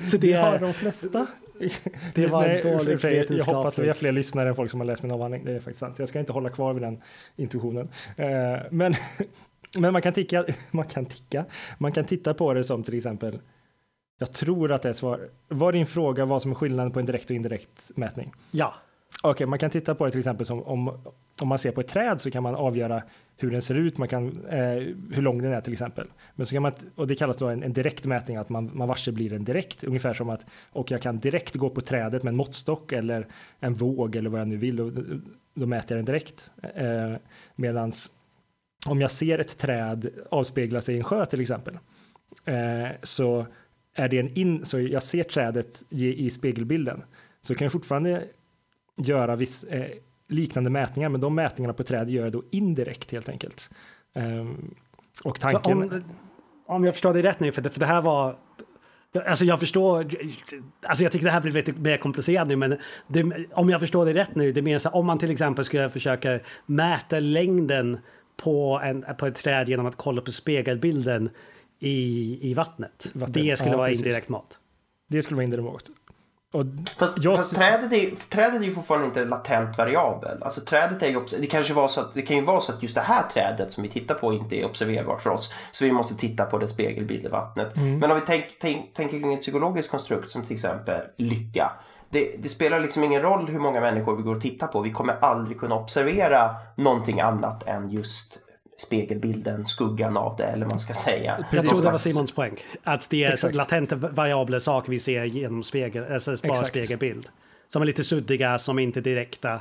Så 0.07 0.17
det 0.17 0.33
har 0.33 0.59
de 0.59 0.73
flesta. 0.73 1.27
Det 2.15 2.27
var 2.27 2.45
en 2.45 2.77
dålig 2.77 2.99
Jag 3.29 3.45
hoppas 3.45 3.79
att 3.79 3.83
vi 3.83 3.87
har 3.87 3.95
fler 3.95 4.11
lyssnare 4.11 4.49
än 4.49 4.55
folk 4.55 4.71
som 4.71 4.79
har 4.79 4.87
läst 4.87 5.03
min 5.03 5.11
avhandling. 5.11 5.45
Det 5.45 5.51
är 5.51 5.59
faktiskt 5.59 5.79
sant. 5.79 5.99
Jag 5.99 6.09
ska 6.09 6.19
inte 6.19 6.33
hålla 6.33 6.49
kvar 6.49 6.73
vid 6.73 6.83
den 6.83 7.01
intuitionen. 7.35 7.87
Uh, 8.19 8.57
men 8.71 8.95
men 9.77 9.93
man 9.93 10.01
kan, 10.01 10.13
ticka, 10.13 10.45
man 10.71 10.87
kan 10.87 11.05
ticka, 11.05 11.45
man 11.77 11.91
kan 11.91 12.05
titta 12.05 12.33
på 12.33 12.53
det 12.53 12.63
som 12.63 12.83
till 12.83 12.97
exempel, 12.97 13.39
jag 14.19 14.33
tror 14.33 14.71
att 14.71 14.81
det 14.81 14.89
är 14.89 14.93
svar. 14.93 15.29
Var 15.47 15.71
din 15.71 15.85
fråga 15.85 16.25
vad 16.25 16.41
som 16.41 16.51
är 16.51 16.55
skillnaden 16.55 16.91
på 16.91 16.99
en 16.99 17.05
direkt 17.05 17.29
och 17.29 17.35
indirekt 17.35 17.91
mätning? 17.95 18.33
Ja. 18.51 18.73
Okej, 19.21 19.31
okay, 19.31 19.47
man 19.47 19.59
kan 19.59 19.69
titta 19.69 19.95
på 19.95 20.05
det 20.05 20.11
till 20.11 20.19
exempel 20.19 20.45
som 20.45 20.63
om, 20.63 20.87
om 21.41 21.47
man 21.47 21.59
ser 21.59 21.71
på 21.71 21.81
ett 21.81 21.87
träd 21.87 22.21
så 22.21 22.31
kan 22.31 22.43
man 22.43 22.55
avgöra 22.55 23.03
hur 23.37 23.51
den 23.51 23.61
ser 23.61 23.75
ut, 23.75 23.97
man 23.97 24.07
kan, 24.07 24.45
eh, 24.45 24.59
hur 25.11 25.21
lång 25.21 25.41
den 25.41 25.51
är 25.51 25.61
till 25.61 25.73
exempel. 25.73 26.07
Men 26.35 26.45
så 26.45 26.55
kan 26.55 26.61
man, 26.61 26.71
och 26.95 27.07
det 27.07 27.15
kallas 27.15 27.37
då 27.37 27.47
en, 27.47 27.63
en 27.63 27.73
direkt 27.73 28.05
mätning, 28.05 28.37
att 28.37 28.49
man, 28.49 28.71
man 28.73 28.87
varse 28.87 29.11
blir 29.11 29.33
en 29.33 29.43
direkt, 29.43 29.83
ungefär 29.83 30.13
som 30.13 30.29
att 30.29 30.45
och 30.71 30.91
jag 30.91 31.01
kan 31.01 31.19
direkt 31.19 31.55
gå 31.55 31.69
på 31.69 31.81
trädet 31.81 32.23
med 32.23 32.31
en 32.31 32.37
måttstock 32.37 32.91
eller 32.91 33.27
en 33.59 33.73
våg 33.73 34.15
eller 34.15 34.29
vad 34.29 34.39
jag 34.41 34.47
nu 34.47 34.57
vill, 34.57 34.81
och 34.81 34.91
då 35.53 35.65
mäter 35.65 35.97
jag 35.97 36.05
den 36.05 36.13
direkt. 36.13 36.51
Eh, 36.75 37.13
medans 37.55 38.09
om 38.87 39.01
jag 39.01 39.11
ser 39.11 39.39
ett 39.39 39.57
träd 39.57 40.09
avspegla 40.31 40.81
sig 40.81 40.95
i 40.95 40.97
en 40.97 41.03
sjö 41.03 41.25
till 41.25 41.41
exempel, 41.41 41.79
eh, 42.45 42.89
så 43.03 43.45
är 43.93 44.09
det 44.09 44.19
en 44.19 44.37
in, 44.37 44.65
så 44.65 44.79
jag 44.79 45.03
ser 45.03 45.23
trädet 45.23 45.83
i 45.89 46.29
spegelbilden, 46.29 47.03
så 47.41 47.55
kan 47.55 47.65
jag 47.65 47.71
fortfarande 47.71 48.23
göra 48.97 49.35
viss, 49.35 49.63
eh, 49.63 49.85
liknande 50.27 50.69
mätningar, 50.69 51.09
men 51.09 51.21
de 51.21 51.35
mätningarna 51.35 51.73
på 51.73 51.83
träd 51.83 52.09
gör 52.09 52.23
jag 52.23 52.31
då 52.31 52.43
indirekt 52.51 53.11
helt 53.11 53.29
enkelt. 53.29 53.69
Eh, 54.13 54.45
och 55.23 55.39
tanken... 55.39 55.83
Om, 55.83 56.03
om, 56.65 56.83
jag 56.83 56.93
förstår 56.93 57.13
dig 57.13 57.21
rätt 57.21 57.39
nu, 57.39 57.51
för 57.51 57.61
det, 57.61 57.69
för 57.69 57.79
det 57.79 57.85
här 57.85 58.01
var 58.01 58.35
Alltså 59.27 59.45
jag 59.45 59.59
förstår, 59.59 60.07
alltså 60.81 61.03
jag 61.03 61.11
tycker 61.11 61.25
det 61.25 61.31
här 61.31 61.41
blir 61.41 61.51
lite 61.51 61.73
mer 61.73 61.97
komplicerat 61.97 62.47
nu 62.47 62.55
men 62.55 62.77
det, 63.07 63.47
om 63.53 63.69
jag 63.69 63.79
förstår 63.79 64.05
det 64.05 64.13
rätt 64.13 64.35
nu, 64.35 64.51
det 64.51 64.61
menar 64.61 64.79
så 64.79 64.89
om 64.89 65.05
man 65.05 65.17
till 65.17 65.31
exempel 65.31 65.65
skulle 65.65 65.89
försöka 65.89 66.39
mäta 66.65 67.19
längden 67.19 67.97
på, 68.37 68.81
en, 68.83 69.05
på 69.17 69.25
ett 69.25 69.35
träd 69.35 69.69
genom 69.69 69.85
att 69.85 69.95
kolla 69.95 70.21
på 70.21 70.31
spegelbilden 70.31 71.29
i, 71.79 72.39
i 72.41 72.53
vattnet. 72.53 73.07
vattnet. 73.13 73.33
Det 73.33 73.57
skulle 73.57 73.71
ja, 73.71 73.77
vara 73.77 73.89
precis. 73.89 74.05
indirekt 74.05 74.29
mat. 74.29 74.57
Det 75.09 75.23
skulle 75.23 75.35
vara 75.35 75.43
indirekt 75.43 75.73
mat. 75.73 75.89
Och 76.53 76.65
fast, 76.97 77.23
jag... 77.23 77.37
fast 77.37 77.55
trädet, 77.55 77.93
är, 77.93 78.29
trädet 78.29 78.61
är 78.61 78.65
ju 78.65 78.73
fortfarande 78.73 79.07
inte 79.07 79.25
latent 79.25 79.77
variabel. 79.77 80.43
Alltså 80.43 80.61
trädet 80.61 81.03
är 81.03 81.07
ju, 81.07 81.25
det, 81.39 81.47
kanske 81.47 81.73
var 81.73 81.87
så 81.87 82.01
att, 82.01 82.13
det 82.13 82.21
kan 82.21 82.37
ju 82.37 82.43
vara 82.43 82.59
så 82.59 82.71
att 82.71 82.83
just 82.83 82.95
det 82.95 83.01
här 83.01 83.23
trädet 83.29 83.71
som 83.71 83.83
vi 83.83 83.89
tittar 83.89 84.15
på 84.15 84.33
inte 84.33 84.55
är 84.55 84.65
observerbart 84.65 85.21
för 85.21 85.29
oss. 85.29 85.53
Så 85.71 85.85
vi 85.85 85.91
måste 85.91 86.15
titta 86.15 86.45
på 86.45 86.57
det 86.57 86.67
spegelbild 86.67 87.25
i 87.25 87.29
vattnet. 87.29 87.77
Mm. 87.77 87.99
Men 87.99 88.11
om 88.11 88.19
vi 88.19 88.25
tänker 88.25 88.51
tänk, 88.59 88.91
tänk 88.93 89.11
kring 89.11 89.33
ett 89.33 89.39
psykologiskt 89.39 89.91
konstrukt 89.91 90.31
som 90.31 90.43
till 90.43 90.53
exempel 90.53 91.01
lycka 91.17 91.71
det, 92.09 92.35
det, 92.37 92.49
spelar 92.49 92.79
liksom 92.79 93.03
ingen 93.03 93.21
roll 93.21 93.47
hur 93.47 93.59
många 93.59 93.81
människor 93.81 94.15
vi 94.15 94.23
går 94.23 94.35
och 94.35 94.41
tittar 94.41 94.67
på. 94.67 94.81
Vi 94.81 94.91
kommer 94.91 95.15
aldrig 95.21 95.59
kunna 95.59 95.75
observera 95.75 96.49
någonting 96.75 97.19
annat 97.19 97.67
än 97.67 97.89
just 97.89 98.39
spegelbilden, 98.77 99.65
skuggan 99.65 100.17
av 100.17 100.35
det 100.37 100.43
eller 100.43 100.65
vad 100.65 100.73
man 100.73 100.79
ska 100.79 100.93
säga. 100.93 101.45
Jag 101.51 101.67
tror 101.67 101.81
det 101.81 101.91
var 101.91 101.97
Simons 101.97 102.31
poäng. 102.31 102.55
Att 102.83 103.09
det 103.09 103.23
är 103.23 103.33
Exakt. 103.33 103.55
latenta 103.55 103.95
variabler 103.95 104.59
saker 104.59 104.91
vi 104.91 104.99
ser 104.99 105.25
genom 105.25 105.63
spegel, 105.63 106.13
alltså 106.13 106.35
bara 106.43 106.53
Exakt. 106.53 106.69
spegelbild. 106.69 107.29
Som 107.69 107.81
är 107.81 107.85
lite 107.85 108.03
suddiga, 108.03 108.59
som 108.59 108.79
inte 108.79 109.01
direkta. 109.01 109.59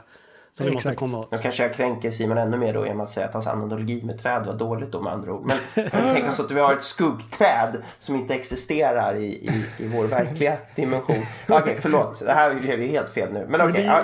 Som 0.57 0.67
vi 0.67 0.73
måste 0.73 0.95
komma 0.95 1.19
åt. 1.19 1.31
Nu 1.31 1.39
kanske 1.39 1.63
jag 1.63 1.75
kränker 1.75 2.11
Simon 2.11 2.39
ännu 2.39 2.57
mer 2.57 2.75
då 2.75 2.87
genom 2.87 3.01
att 3.01 3.11
säga 3.11 3.27
att 3.27 3.33
hans 3.33 3.47
analogi 3.47 4.03
med 4.03 4.19
träd 4.19 4.47
var 4.47 4.55
dåligt 4.55 4.93
då 4.93 5.01
med 5.01 5.13
andra 5.13 5.33
ord. 5.33 5.47
Men 5.47 5.89
tänk 6.15 6.29
oss 6.29 6.41
att 6.41 6.51
vi 6.51 6.61
har 6.61 6.73
ett 6.73 6.83
skuggträd 6.83 7.83
som 7.99 8.15
inte 8.17 8.35
existerar 8.35 9.17
i, 9.17 9.27
i, 9.27 9.65
i 9.79 9.89
vår 9.89 10.05
verkliga 10.05 10.57
dimension. 10.75 11.17
Okej, 11.49 11.63
okay, 11.63 11.75
förlåt. 11.81 12.23
Det 12.27 12.33
här 12.33 12.55
blev 12.55 12.83
ju 12.83 12.89
helt 12.89 13.11
fel 13.11 13.33
nu. 13.33 13.47
Men 13.49 13.61
okej. 13.61 13.85
Okay, 13.85 14.03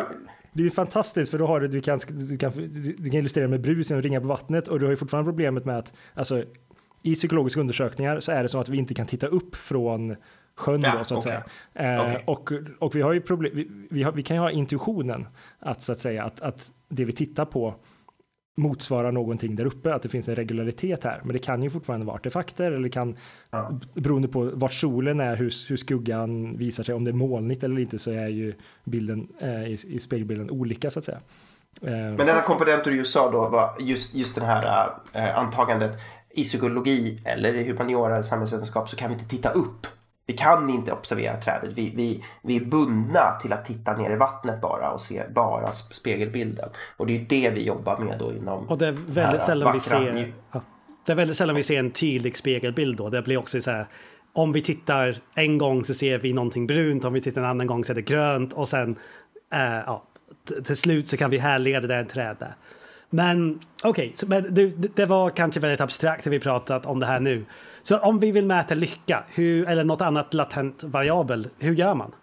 det 0.53 0.67
är 0.67 0.71
fantastiskt 0.71 1.31
för 1.31 1.39
då 1.39 1.47
har 1.47 1.61
du, 1.61 1.69
du 1.69 1.81
kan, 1.81 2.01
du 2.09 2.39
kan, 2.39 2.53
du 2.99 3.11
kan 3.11 3.19
illustrera 3.19 3.49
med 3.49 3.61
brus 3.61 3.91
genom 3.91 4.03
ringa 4.03 4.21
på 4.21 4.27
vattnet 4.27 4.69
och 4.69 4.79
du 4.79 4.87
har 4.87 4.91
ju 4.91 4.97
fortfarande 4.97 5.29
problemet 5.29 5.65
med 5.65 5.79
att 5.79 5.93
alltså, 6.15 6.45
i 7.03 7.15
psykologiska 7.15 7.61
undersökningar 7.61 8.21
så 8.21 8.33
är 8.33 8.43
det 8.43 8.49
så 8.49 8.61
att 8.61 8.69
vi 8.69 8.79
inte 8.79 8.95
kan 8.95 9.07
titta 9.07 9.27
upp 9.27 9.57
från 9.57 10.17
sjön 10.63 10.81
ja, 10.85 10.95
då, 10.99 11.05
så 11.05 11.15
att 11.15 11.27
okay. 11.27 11.41
säga. 11.73 11.97
Eh, 11.97 12.07
okay. 12.07 12.23
och, 12.27 12.53
och 12.79 12.97
vi 12.97 13.03
har 13.03 13.13
ju 13.13 13.21
problem, 13.21 13.53
vi, 13.55 13.69
vi, 13.91 14.03
har, 14.03 14.13
vi, 14.13 14.23
kan 14.23 14.37
ju 14.37 14.41
ha 14.41 14.51
intuitionen 14.51 15.27
att 15.59 15.83
så 15.83 15.93
att 15.93 16.01
säga 16.01 16.25
att, 16.25 16.41
att 16.41 16.73
det 16.89 17.05
vi 17.05 17.13
tittar 17.13 17.45
på 17.45 17.75
motsvarar 18.57 19.13
någonting 19.13 19.57
där 19.57 19.65
uppe, 19.65 19.95
att 19.95 20.03
det 20.03 20.09
finns 20.09 20.29
en 20.29 20.37
regularitet 20.37 21.05
här. 21.05 21.21
Men 21.25 21.33
det 21.33 21.39
kan 21.39 21.63
ju 21.63 21.71
fortfarande 21.71 22.07
vara 22.07 22.17
artefakter 22.17 22.73
eller 22.73 22.89
kan, 22.89 23.17
ja. 23.51 23.73
beroende 23.95 24.29
på 24.29 24.51
vart 24.55 24.73
solen 24.73 25.21
är, 25.21 25.37
hur, 25.37 25.69
hur 25.69 25.77
skuggan 25.77 26.57
visar 26.57 26.85
sig, 26.85 26.95
om 26.95 27.05
det 27.05 27.11
är 27.11 27.15
molnigt 27.15 27.63
eller 27.63 27.81
inte, 27.81 27.99
så 27.99 28.11
är 28.11 28.29
ju 28.29 28.55
bilden 28.85 29.29
eh, 29.39 29.65
i, 29.65 29.79
i 29.89 30.01
spegelbilden 30.01 30.51
olika 30.51 30.91
så 30.91 30.99
att 30.99 31.05
säga. 31.05 31.21
Eh, 31.83 31.91
Men 31.91 32.17
denna 32.17 32.43
komponenter 32.43 32.91
du 32.91 32.97
just 32.97 33.13
sa 33.13 33.31
då 33.31 33.49
var 33.49 33.75
just, 33.81 34.15
just 34.15 34.35
det 34.35 34.45
här 34.45 34.91
äh, 35.13 35.39
antagandet 35.39 35.99
i 36.31 36.43
psykologi 36.43 37.23
eller 37.25 37.55
i 37.55 37.65
humaniora 37.65 38.13
eller 38.13 38.23
samhällsvetenskap 38.23 38.91
så 38.91 38.97
kan 38.97 39.09
vi 39.09 39.15
inte 39.15 39.29
titta 39.29 39.51
upp 39.51 39.87
vi 40.27 40.33
kan 40.33 40.71
inte 40.71 40.93
observera 40.93 41.37
trädet. 41.37 41.71
Vi, 41.75 41.93
vi, 41.97 42.25
vi 42.43 42.57
är 42.57 42.65
bundna 42.65 43.39
till 43.41 43.53
att 43.53 43.65
titta 43.65 43.97
ner 43.97 44.11
i 44.11 44.17
vattnet 44.17 44.61
bara 44.61 44.91
och 44.91 45.01
se 45.01 45.23
bara 45.35 45.73
spegelbilden. 45.73 46.69
Och 46.97 47.07
det 47.07 47.17
är 47.17 47.27
det 47.29 47.51
vi 47.51 47.63
jobbar 47.63 47.99
med 47.99 48.19
då 48.19 48.33
inom 48.33 48.67
Och 48.69 48.79
det 48.79 48.89
är 48.89 48.93
väldigt 48.93 49.43
sällan 49.43 49.73
vi 49.73 49.81
ser 49.81 50.33
Det 51.07 51.13
är 51.13 51.17
väldigt 51.17 51.37
sällan 51.37 51.57
vi 51.57 51.63
ser 51.63 51.79
en 51.79 51.91
tydlig 51.91 52.37
spegelbild 52.37 52.97
då. 52.97 53.09
Det 53.09 53.23
blir 53.23 53.37
också 53.37 53.61
så 53.61 53.71
här 53.71 53.87
om 54.33 54.53
vi 54.53 54.63
tittar 54.63 55.17
en 55.35 55.59
gång 55.59 55.85
så 55.85 55.95
ser 55.95 56.19
vi 56.19 56.33
någonting 56.33 56.67
brunt, 56.67 57.05
om 57.05 57.13
vi 57.13 57.21
tittar 57.21 57.41
en 57.41 57.49
annan 57.49 57.67
gång 57.67 57.85
så 57.85 57.93
är 57.93 57.95
det 57.95 58.03
grönt 58.03 58.53
och 58.53 58.69
sen 58.69 58.97
äh, 59.53 59.61
ja, 59.87 60.05
till 60.65 60.77
slut 60.77 61.09
så 61.09 61.17
kan 61.17 61.31
vi 61.31 61.39
härleda 61.39 61.87
det 61.87 62.05
trädet. 62.05 62.49
Men 63.11 63.61
okej, 63.85 64.15
okay, 64.23 64.41
det, 64.41 64.97
det 64.97 65.07
var 65.07 65.31
kanske 65.31 65.61
väldigt 65.61 65.81
abstrakt 65.81 66.25
när 66.25 66.31
vi 66.31 66.41
pratat 66.41 66.87
om 66.87 67.01
det 67.01 67.07
här 67.07 67.21
nu. 67.21 67.45
Så 67.83 67.99
om 67.99 68.19
vi 68.19 68.33
vill 68.33 68.47
mäta 68.47 68.75
lycka, 68.75 69.25
hur, 69.29 69.69
eller 69.69 69.85
något 69.85 70.01
annat 70.01 70.35
latent 70.35 70.85
variabel, 70.85 71.49
hur 71.59 71.75
gör 71.75 71.95
man? 71.95 72.15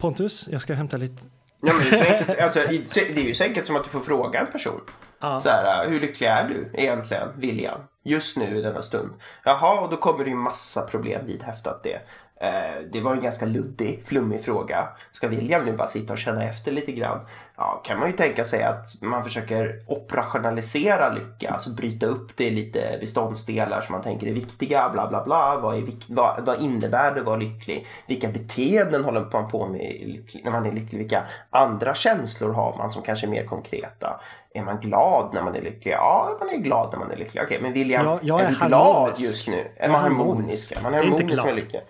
Pontus, 0.00 0.48
jag 0.52 0.62
ska 0.62 0.74
hämta 0.74 0.96
lite. 0.96 1.22
Ja, 1.60 1.72
men 1.72 1.90
det, 1.90 1.96
är 1.96 2.04
så 2.04 2.12
enkelt, 2.12 2.40
alltså, 2.42 2.60
det 2.94 3.20
är 3.20 3.24
ju 3.24 3.34
så 3.34 3.44
enkelt 3.44 3.66
som 3.66 3.76
att 3.76 3.84
du 3.84 3.90
får 3.90 4.00
fråga 4.00 4.40
en 4.40 4.46
person. 4.46 4.80
Ah. 5.18 5.40
Så 5.40 5.48
här, 5.48 5.88
hur 5.88 6.00
lycklig 6.00 6.28
är 6.28 6.48
du 6.48 6.70
egentligen, 6.74 7.28
William? 7.36 7.80
Just 8.04 8.36
nu 8.36 8.58
i 8.58 8.62
denna 8.62 8.82
stund. 8.82 9.10
Jaha, 9.44 9.80
och 9.80 9.90
då 9.90 9.96
kommer 9.96 10.24
det 10.24 10.30
ju 10.30 10.36
massa 10.36 10.82
problem 10.82 11.26
vidhäftat 11.26 11.82
det. 11.82 12.00
Eh, 12.40 12.82
det 12.92 13.00
var 13.00 13.12
en 13.12 13.20
ganska 13.20 13.46
luddig, 13.46 14.04
flummig 14.04 14.44
fråga. 14.44 14.88
Ska 15.12 15.28
William 15.28 15.64
nu 15.64 15.72
bara 15.72 15.88
sitta 15.88 16.12
och 16.12 16.18
känna 16.18 16.44
efter 16.44 16.72
lite 16.72 16.92
grann? 16.92 17.20
Ja, 17.60 17.80
kan 17.84 17.98
man 17.98 18.08
ju 18.08 18.16
tänka 18.16 18.44
sig 18.44 18.62
att 18.62 18.86
man 19.02 19.24
försöker 19.24 19.80
operationalisera 19.86 21.10
lycka, 21.10 21.50
alltså 21.50 21.70
bryta 21.70 22.06
upp 22.06 22.36
det 22.36 22.44
i 22.44 22.50
lite 22.50 22.96
beståndsdelar 23.00 23.80
som 23.80 23.92
man 23.92 24.02
tänker 24.02 24.26
är 24.26 24.32
viktiga, 24.32 24.88
bla 24.88 25.08
bla 25.08 25.24
bla. 25.24 25.58
Vad, 25.62 25.76
är 25.76 25.86
vad, 26.08 26.46
vad 26.46 26.62
innebär 26.62 27.14
det 27.14 27.20
att 27.20 27.26
vara 27.26 27.36
lycklig? 27.36 27.86
Vilka 28.06 28.28
beteenden 28.28 29.04
håller 29.04 29.26
man 29.32 29.50
på 29.50 29.66
med 29.66 30.20
när 30.44 30.50
man 30.50 30.66
är 30.66 30.72
lycklig? 30.72 30.98
Vilka 30.98 31.24
andra 31.50 31.94
känslor 31.94 32.52
har 32.52 32.76
man 32.78 32.90
som 32.90 33.02
kanske 33.02 33.26
är 33.26 33.30
mer 33.30 33.44
konkreta? 33.44 34.20
Är 34.54 34.62
man 34.62 34.80
glad 34.80 35.34
när 35.34 35.42
man 35.42 35.54
är 35.54 35.62
lycklig? 35.62 35.92
Ja, 35.92 36.36
man 36.40 36.48
är 36.48 36.56
glad 36.56 36.88
när 36.92 36.98
man 36.98 37.10
är 37.10 37.16
lycklig. 37.16 37.42
Okej, 37.42 37.60
men 37.62 37.72
William, 37.72 38.06
jag, 38.06 38.18
jag 38.22 38.40
är, 38.40 38.44
är, 38.44 38.50
du 38.50 38.66
glad 38.66 39.18
just 39.18 39.48
nu? 39.48 39.70
Är 39.76 39.88
man 39.88 40.00
harmonisk? 40.00 40.72
Är 40.72 40.82
man 40.82 40.94
harmonisk 40.94 41.44
med 41.44 41.54
lycka? 41.54 41.80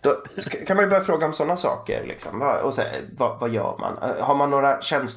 Då 0.00 0.22
kan 0.66 0.76
man 0.76 0.84
ju 0.84 0.90
börja 0.90 1.02
fråga 1.02 1.26
om 1.26 1.32
sådana 1.32 1.56
saker. 1.56 2.04
Liksom. 2.06 2.42
Och 2.62 2.74
så, 2.74 2.82
vad, 3.16 3.40
vad, 3.40 3.50
gör 3.50 3.76
man? 3.78 4.14
Har 4.20 4.34
man 4.34 4.50
några 4.50 4.82
känslor 4.82 5.15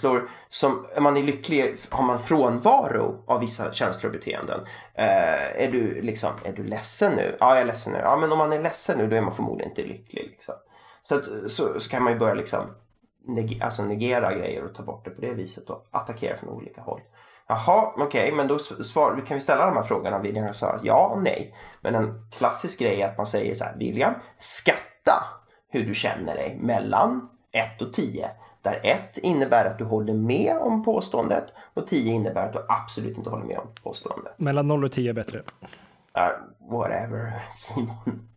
som, 0.50 0.86
är 0.96 1.02
man 1.02 1.18
är 1.18 1.24
lycklig, 1.24 1.76
har 1.90 2.04
man 2.04 2.20
frånvaro 2.20 3.24
av 3.28 3.40
vissa 3.40 3.74
känslor 3.74 4.10
och 4.10 4.20
beteenden? 4.20 4.60
Eh, 4.94 5.64
är, 5.64 5.70
du, 5.72 6.02
liksom, 6.02 6.30
är 6.44 6.54
du 6.54 6.64
ledsen 6.64 7.14
nu? 7.16 7.38
Ja, 7.40 7.50
jag 7.50 7.62
är 7.62 7.66
ledsen 7.66 7.94
nu. 7.94 8.00
Ja, 8.00 8.18
men 8.18 8.32
om 8.32 8.38
man 8.38 8.54
är 8.54 8.62
ledsen 8.62 8.98
nu 8.98 9.08
då 9.08 9.16
är 9.16 9.22
man 9.22 9.36
förmodligen 9.36 9.72
inte 9.72 9.82
lycklig. 9.82 10.24
Liksom. 10.24 10.56
Så, 11.02 11.16
att, 11.16 11.26
så, 11.48 11.80
så 11.80 11.90
kan 11.90 12.04
man 12.04 12.14
ju 12.14 12.20
börja 12.20 12.34
liksom 12.34 12.60
neg 13.28 13.62
alltså 13.64 13.84
negera 13.84 14.34
grejer 14.34 14.64
och 14.64 14.76
ta 14.76 14.84
bort 14.84 15.06
det 15.06 15.12
på 15.12 15.22
det 15.22 15.34
viset 15.34 15.70
och 15.70 15.86
attackera 15.92 16.36
från 16.36 16.50
olika 16.50 16.82
håll. 16.82 17.02
Jaha, 17.48 17.94
okej, 17.96 18.06
okay, 18.06 18.32
men 18.32 18.48
då 18.48 18.60
svar, 18.60 19.24
kan 19.28 19.36
vi 19.36 19.42
ställa 19.42 19.66
de 19.66 19.76
här 19.76 19.84
frågorna? 19.84 20.20
William 20.20 20.54
sa 20.54 20.80
ja 20.84 21.12
och 21.16 21.24
nej. 21.24 21.56
Men 21.82 21.96
en 21.96 22.30
klassisk 22.32 22.80
grej 22.80 23.02
är 23.02 23.08
att 23.08 23.18
man 23.18 23.28
säger 23.28 23.56
så 23.56 23.64
här, 23.64 23.78
William, 23.78 24.14
skatta 24.38 25.24
hur 25.70 25.86
du 25.86 25.96
känner 25.96 26.36
dig 26.36 26.58
mellan 26.62 27.30
1 27.52 27.82
och 27.82 27.94
10. 27.94 28.32
Där 28.62 28.80
1 28.84 29.18
innebär 29.18 29.66
att 29.66 29.78
du 29.78 29.84
håller 29.84 30.14
med 30.14 30.58
om 30.58 30.84
påståendet 30.84 31.54
och 31.74 31.88
10 31.88 32.14
innebär 32.14 32.46
att 32.46 32.54
du 32.54 32.60
absolut 32.68 33.18
inte 33.18 33.30
håller 33.30 33.46
med 33.46 33.58
om 33.58 33.68
påståendet. 33.84 34.34
Mellan 34.38 34.68
0 34.68 34.86
och 34.86 34.92
10 34.92 35.10
är 35.10 35.14
bättre. 35.14 35.38
Uh, 35.38 36.72
whatever, 36.72 37.34
Simon. 37.52 38.30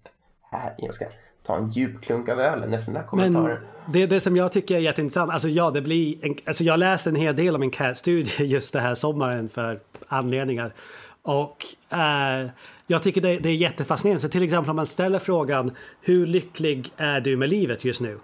Här, 0.50 0.74
jag 0.78 0.94
ska 0.94 1.04
ta 1.42 1.56
en 1.56 1.68
djup 1.68 2.00
klunk 2.02 2.28
av 2.28 2.40
ölen 2.40 2.74
efter 2.74 2.86
den 2.86 2.96
här 2.96 3.06
kommentaren. 3.06 3.44
Men 3.44 3.92
det, 3.92 4.06
det 4.06 4.20
som 4.20 4.36
jag 4.36 4.52
tycker 4.52 4.74
är 4.76 4.78
jätteintressant, 4.78 5.32
alltså 5.32 5.48
ja, 5.48 5.70
det 5.70 5.82
blir 5.82 6.26
en, 6.26 6.36
alltså 6.46 6.64
jag 6.64 6.78
läste 6.78 7.10
en 7.10 7.16
hel 7.16 7.36
del 7.36 7.54
om 7.54 7.62
en 7.62 7.70
CAT-studie 7.70 8.30
just 8.44 8.72
det 8.72 8.80
här 8.80 8.94
sommaren 8.94 9.48
för 9.48 9.80
anledningar. 10.08 10.74
Och 11.22 11.66
eh, 11.90 12.50
jag 12.86 13.02
tycker 13.02 13.20
det, 13.20 13.38
det, 13.38 13.48
är 13.48 13.54
jättefascinerande. 13.54 14.22
Så 14.22 14.28
till 14.28 14.42
exempel 14.42 14.70
om 14.70 14.76
man 14.76 14.86
ställer 14.86 15.18
frågan 15.18 15.70
hur 16.00 16.26
lycklig 16.26 16.92
är 16.96 17.20
du 17.20 17.36
med 17.36 17.48
livet 17.48 17.84
just 17.84 18.00
nu? 18.00 18.18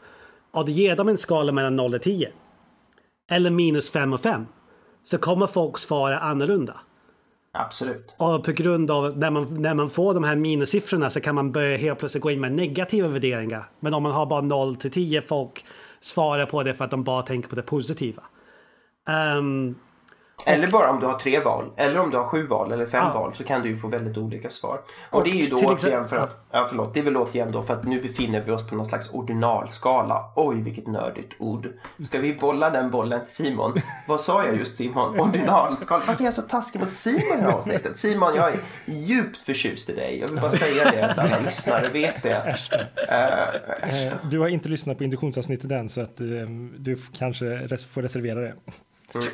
Och 0.50 0.66
det 0.66 0.72
ger 0.72 0.96
dem 0.96 1.08
en 1.08 1.18
skala 1.18 1.52
mellan 1.52 1.76
0 1.76 1.94
och 1.94 2.02
10. 2.02 2.32
Eller 3.30 3.50
minus 3.50 3.90
5 3.90 4.12
och 4.12 4.20
5. 4.20 4.46
Så 5.04 5.18
kommer 5.18 5.46
folk 5.46 5.78
svara 5.78 6.18
annorlunda. 6.18 6.80
Absolut. 7.52 8.14
Och 8.18 8.44
på 8.44 8.52
grund 8.52 8.90
av 8.90 9.18
när 9.18 9.30
man, 9.30 9.62
när 9.62 9.74
man 9.74 9.90
får 9.90 10.14
de 10.14 10.24
här 10.24 10.36
minussiffrorna 10.36 11.10
så 11.10 11.20
kan 11.20 11.34
man 11.34 11.52
börja 11.52 11.76
helt 11.76 11.98
plötsligt 11.98 12.22
gå 12.22 12.30
in 12.30 12.40
med 12.40 12.52
negativa 12.52 13.08
värderingar. 13.08 13.70
Men 13.80 13.94
om 13.94 14.02
man 14.02 14.12
har 14.12 14.26
bara 14.26 14.40
0 14.40 14.76
till 14.76 14.90
10 14.90 15.22
folk 15.22 15.64
svarar 16.00 16.46
på 16.46 16.62
det 16.62 16.74
för 16.74 16.84
att 16.84 16.90
de 16.90 17.04
bara 17.04 17.22
tänker 17.22 17.48
på 17.48 17.56
det 17.56 17.62
positiva. 17.62 18.22
Um, 19.38 19.74
eller 20.44 20.68
bara 20.68 20.90
om 20.90 21.00
du 21.00 21.06
har 21.06 21.18
tre 21.18 21.40
val. 21.40 21.72
Eller 21.76 22.00
om 22.00 22.10
du 22.10 22.16
har 22.16 22.24
sju 22.24 22.46
val 22.46 22.72
eller 22.72 22.86
fem 22.86 23.04
ja. 23.04 23.20
val 23.20 23.34
så 23.34 23.44
kan 23.44 23.62
du 23.62 23.68
ju 23.68 23.76
få 23.76 23.88
väldigt 23.88 24.16
olika 24.16 24.50
svar. 24.50 24.80
Och, 25.10 25.18
och 25.18 25.24
det 25.24 25.30
är 25.30 25.34
ju 25.34 25.46
då 25.46 25.56
återigen 25.56 26.08
för 26.08 26.16
att, 26.16 26.46
ja 26.50 26.66
förlåt, 26.68 26.94
det 26.94 27.00
är 27.00 27.04
väl 27.04 27.16
återigen 27.16 27.52
då 27.52 27.62
för 27.62 27.74
att 27.74 27.84
nu 27.84 28.02
befinner 28.02 28.40
vi 28.40 28.52
oss 28.52 28.68
på 28.68 28.74
någon 28.74 28.86
slags 28.86 29.10
ordinalskala. 29.10 30.32
Oj 30.36 30.62
vilket 30.62 30.86
nördigt 30.86 31.32
ord. 31.38 31.68
Ska 32.06 32.18
vi 32.18 32.34
bolla 32.34 32.70
den 32.70 32.90
bollen 32.90 33.20
till 33.20 33.34
Simon? 33.34 33.80
Vad 34.08 34.20
sa 34.20 34.44
jag 34.44 34.56
just 34.56 34.76
Simon? 34.76 35.20
Ordinalskala. 35.20 36.04
Varför 36.06 36.22
är 36.22 36.26
jag 36.26 36.34
så 36.34 36.42
taskig 36.42 36.80
mot 36.80 36.92
Simon 36.92 37.20
i 37.20 37.36
det 37.36 37.42
här 37.42 37.52
avsnittet? 37.52 37.96
Simon, 37.96 38.34
jag 38.34 38.52
är 38.52 38.60
djupt 38.86 39.42
förtjust 39.42 39.90
i 39.90 39.94
dig. 39.94 40.18
Jag 40.20 40.28
vill 40.28 40.40
bara 40.40 40.50
säga 40.50 40.90
det 40.90 41.14
så 41.14 41.20
alla 41.20 41.38
lyssnare 41.38 41.88
vet 41.88 42.22
det. 42.22 42.56
Uh, 43.10 44.28
du 44.30 44.38
har 44.38 44.48
inte 44.48 44.68
lyssnat 44.68 44.98
på 44.98 45.04
induktionsavsnittet 45.04 45.70
än 45.70 45.88
så 45.88 46.00
att 46.00 46.16
du 46.78 46.98
kanske 47.12 47.78
får 47.90 48.02
reservera 48.02 48.40
det. 48.40 48.54
Mm. 49.14 49.28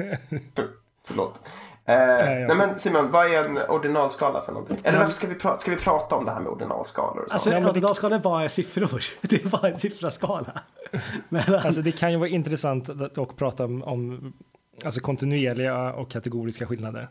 Förlåt. 1.06 1.50
Eh, 1.84 1.96
nej, 1.96 2.46
nej, 2.46 2.56
men 2.56 2.78
Simon, 2.78 3.10
vad 3.10 3.26
är 3.26 3.48
en 3.48 3.58
ordinalskala 3.68 4.42
för 4.42 4.52
någonting? 4.52 4.76
Eller 4.84 4.98
varför 4.98 5.12
ska 5.12 5.26
vi, 5.26 5.34
prata, 5.34 5.58
ska 5.58 5.70
vi 5.70 5.76
prata 5.76 6.16
om 6.16 6.24
det 6.24 6.30
här 6.30 6.40
med 6.40 6.52
ordinalskalor? 6.52 7.24
Och 7.24 7.32
alltså 7.32 7.50
en 7.50 7.66
ordinalskala 7.66 8.16
är 8.16 8.20
bara 8.20 8.48
siffror. 8.48 9.04
Det 9.20 9.44
är 9.44 9.48
bara 9.48 9.70
en 9.70 9.78
siffraskala. 9.78 10.60
Men, 11.28 11.54
alltså 11.54 11.82
det 11.82 11.92
kan 11.92 12.12
ju 12.12 12.18
vara 12.18 12.28
intressant 12.28 12.90
att 12.90 13.36
prata 13.36 13.64
om, 13.64 13.82
om 13.82 14.32
alltså 14.84 15.00
kontinuerliga 15.00 15.92
och 15.92 16.10
kategoriska 16.10 16.66
skillnader. 16.66 17.08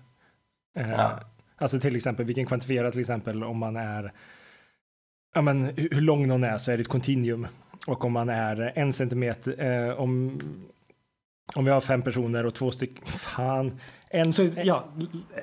Eh, 0.78 0.92
ja. 0.92 1.20
Alltså 1.58 1.80
till 1.80 1.96
exempel, 1.96 2.26
vi 2.26 2.34
kan 2.34 2.46
kvantifiera 2.46 2.92
till 2.92 3.00
exempel 3.00 3.44
om 3.44 3.58
man 3.58 3.76
är 3.76 4.14
ja, 5.34 5.42
men, 5.42 5.72
hur 5.76 6.02
lång 6.02 6.28
någon 6.28 6.44
är 6.44 6.58
så 6.58 6.72
är 6.72 6.78
det 6.78 6.82
ett 6.82 6.88
kontinuum. 6.88 7.48
Och 7.88 8.06
om 8.06 8.12
man 8.12 8.30
är 8.30 8.74
en 8.76 8.94
centimeter, 8.94 9.64
eh, 9.64 10.00
om 10.00 10.40
om 11.56 11.66
vi 11.66 11.72
har 11.72 11.82
fem 11.82 12.02
personer 12.02 12.46
och 12.46 12.54
två 12.54 12.72
stycken, 12.72 13.08
fan. 13.08 13.80
En, 14.10 14.34
så, 14.34 14.42
ja, 14.64 14.86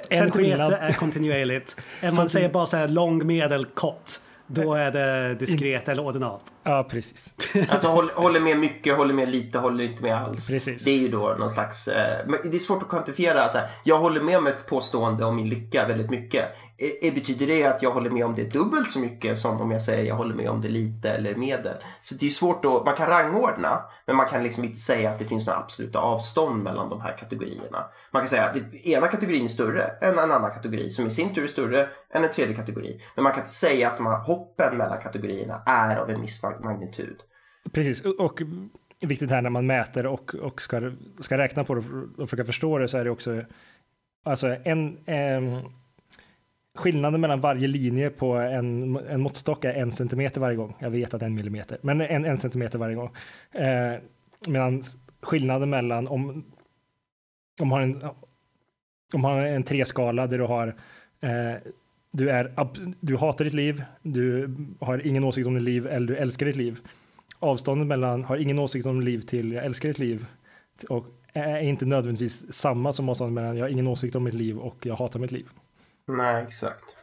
en 0.09 0.17
centimeter 0.17 0.31
skillnad. 0.31 0.73
är 0.73 0.93
kontinuerligt. 0.93 1.77
Om 2.03 2.15
man 2.17 2.29
säger 2.29 2.49
bara 2.49 2.67
så 2.67 2.77
här 2.77 2.89
lång, 2.89 3.27
medel, 3.27 3.65
kort. 3.65 4.11
Då 4.47 4.75
är 4.75 4.91
det 4.91 5.35
diskret 5.35 5.89
eller 5.89 6.03
ordinat. 6.07 6.43
Ja, 6.69 6.87
precis. 6.91 7.35
Alltså 7.69 7.89
håller 8.15 8.41
med 8.41 8.59
mycket, 8.59 8.97
håller 8.97 9.15
med 9.15 9.29
lite, 9.29 9.59
håller 9.59 9.85
inte 9.85 10.03
med 10.03 10.17
alls. 10.17 10.49
Precis. 10.49 10.85
Det 10.85 10.91
är 10.91 10.99
ju 10.99 11.09
då 11.09 11.37
någon 11.39 11.51
slags... 11.51 11.89
Eh, 11.89 12.27
det 12.45 12.57
är 12.57 12.59
svårt 12.59 12.83
att 12.83 12.89
kvantifiera. 12.89 13.49
Så 13.49 13.59
här, 13.59 13.69
jag 13.85 13.99
håller 13.99 14.21
med 14.21 14.39
om 14.39 14.47
ett 14.47 14.67
påstående 14.67 15.25
om 15.25 15.37
min 15.37 15.49
lycka 15.49 15.87
väldigt 15.87 16.11
mycket. 16.11 16.45
Eh, 17.03 17.15
betyder 17.15 17.47
det 17.47 17.65
att 17.65 17.83
jag 17.83 17.91
håller 17.91 18.11
med 18.11 18.25
om 18.25 18.35
det 18.35 18.45
dubbelt 18.45 18.91
så 18.91 18.99
mycket 18.99 19.39
som 19.39 19.61
om 19.61 19.71
jag 19.71 19.83
säger 19.83 20.05
jag 20.05 20.15
håller 20.15 20.35
med 20.35 20.51
om 20.51 20.61
det 20.61 20.69
lite 20.69 21.11
eller 21.11 21.35
medel? 21.35 21.75
Så 22.01 22.15
det 22.15 22.27
är 22.27 22.31
svårt 22.31 22.65
att... 22.65 22.85
Man 22.87 22.95
kan 22.95 23.07
rangordna, 23.07 23.83
men 24.07 24.17
man 24.17 24.27
kan 24.27 24.43
liksom 24.43 24.65
inte 24.65 24.79
säga 24.79 25.11
att 25.11 25.19
det 25.19 25.25
finns 25.25 25.47
några 25.47 25.59
absoluta 25.59 25.99
avstånd 25.99 26.63
mellan 26.63 26.89
de 26.89 27.01
här 27.01 27.17
kategorierna. 27.19 27.85
Man 28.11 28.23
kan 28.23 28.29
säga 28.29 28.45
att 28.45 28.55
den 28.55 28.75
ena 28.75 29.07
kategorin 29.07 29.45
är 29.45 29.49
större 29.49 29.83
än 29.83 30.19
en 30.19 30.31
annan 30.31 30.51
kategori 30.51 30.91
som 30.91 31.07
i 31.07 31.11
sin 31.11 31.35
tur 31.35 31.45
är 31.45 31.49
större 31.49 31.89
än 32.11 32.25
en 32.25 32.31
tredje 32.31 32.57
kategori. 32.57 33.01
Men 33.15 33.23
man 33.23 33.33
kan 33.33 33.41
inte 33.41 33.53
säga 33.53 33.89
att 33.89 33.97
de 33.97 34.07
här 34.07 34.19
hoppen 34.19 34.77
mellan 34.77 34.99
kategorierna 35.03 35.63
är 35.67 35.97
av 35.97 36.11
en 36.11 36.21
viss 36.21 36.41
magnitud. 36.65 37.17
Precis, 37.73 38.05
och 38.05 38.43
viktigt 39.03 39.31
här 39.31 39.43
när 39.43 39.51
man 39.51 39.67
mäter 39.67 40.07
och, 40.07 40.35
och 40.35 40.63
ska, 40.63 40.93
ska 41.21 41.39
räkna 41.39 41.65
på 41.65 41.75
det 41.75 41.81
och 42.17 42.31
försöka 42.31 42.45
förstå 42.45 42.79
det 42.79 42.89
så 42.89 42.99
är 42.99 43.05
det 43.05 43.11
också 43.11 43.43
alltså 44.23 44.57
en, 44.65 44.99
eh, 45.07 45.65
skillnaden 46.75 47.21
mellan 47.21 47.41
varje 47.41 47.69
linje 47.69 48.11
på 48.11 48.35
en, 48.35 48.97
en 48.97 49.21
måttstock 49.21 49.65
är 49.65 49.75
en 49.75 49.93
centimeter 49.93 50.41
varje 50.41 50.57
gång. 50.57 50.77
Jag 50.79 50.91
vet 50.91 51.15
att 51.15 51.23
en 51.23 51.35
millimeter, 51.35 51.79
men 51.83 52.01
en, 52.01 52.25
en 52.25 52.39
centimeter 52.39 52.79
varje 52.79 52.95
gång. 52.95 53.11
Eh, 53.53 53.95
medan 54.49 54.83
skillnaden 55.23 55.71
mellan 55.71 56.09
om, 56.09 56.45
om 57.61 57.73
har 57.73 57.81
en, 57.81 58.03
om 59.15 59.25
har 59.25 59.41
en 59.41 59.63
treskala 59.63 60.27
där 60.27 60.39
du 60.39 60.45
har 60.45 60.77
eh, 61.21 61.55
du, 62.17 62.31
är, 62.31 62.53
du 63.01 63.17
hatar 63.17 63.45
ditt 63.45 63.55
liv, 63.55 63.85
du 64.03 64.55
har 64.81 65.07
ingen 65.07 65.25
åsikt 65.25 65.47
om 65.47 65.55
ditt 65.55 65.63
liv 65.63 65.87
eller 65.87 66.07
du 66.07 66.17
älskar 66.17 66.47
ditt 66.47 66.57
liv. 66.57 66.81
Avståndet 67.39 67.87
mellan 67.87 68.25
har 68.25 68.37
ingen 68.37 68.59
åsikt 68.59 68.87
om 68.87 68.99
ditt 68.99 69.05
liv 69.05 69.21
till 69.21 69.53
jag 69.53 69.65
älskar 69.65 69.89
ditt 69.89 69.99
liv 69.99 70.27
och 70.89 71.07
är 71.33 71.61
inte 71.61 71.85
nödvändigtvis 71.85 72.53
samma 72.53 72.93
som 72.93 73.09
avståndet 73.09 73.35
mellan 73.35 73.57
jag 73.57 73.65
har 73.65 73.71
ingen 73.71 73.87
åsikt 73.87 74.15
om 74.15 74.25
mitt 74.25 74.35
liv 74.35 74.59
och 74.59 74.87
jag 74.87 74.97
hatar 74.97 75.21
mitt 75.21 75.33
liv. 75.33 75.49
Nej, 76.09 76.45
exakt. 76.45 76.97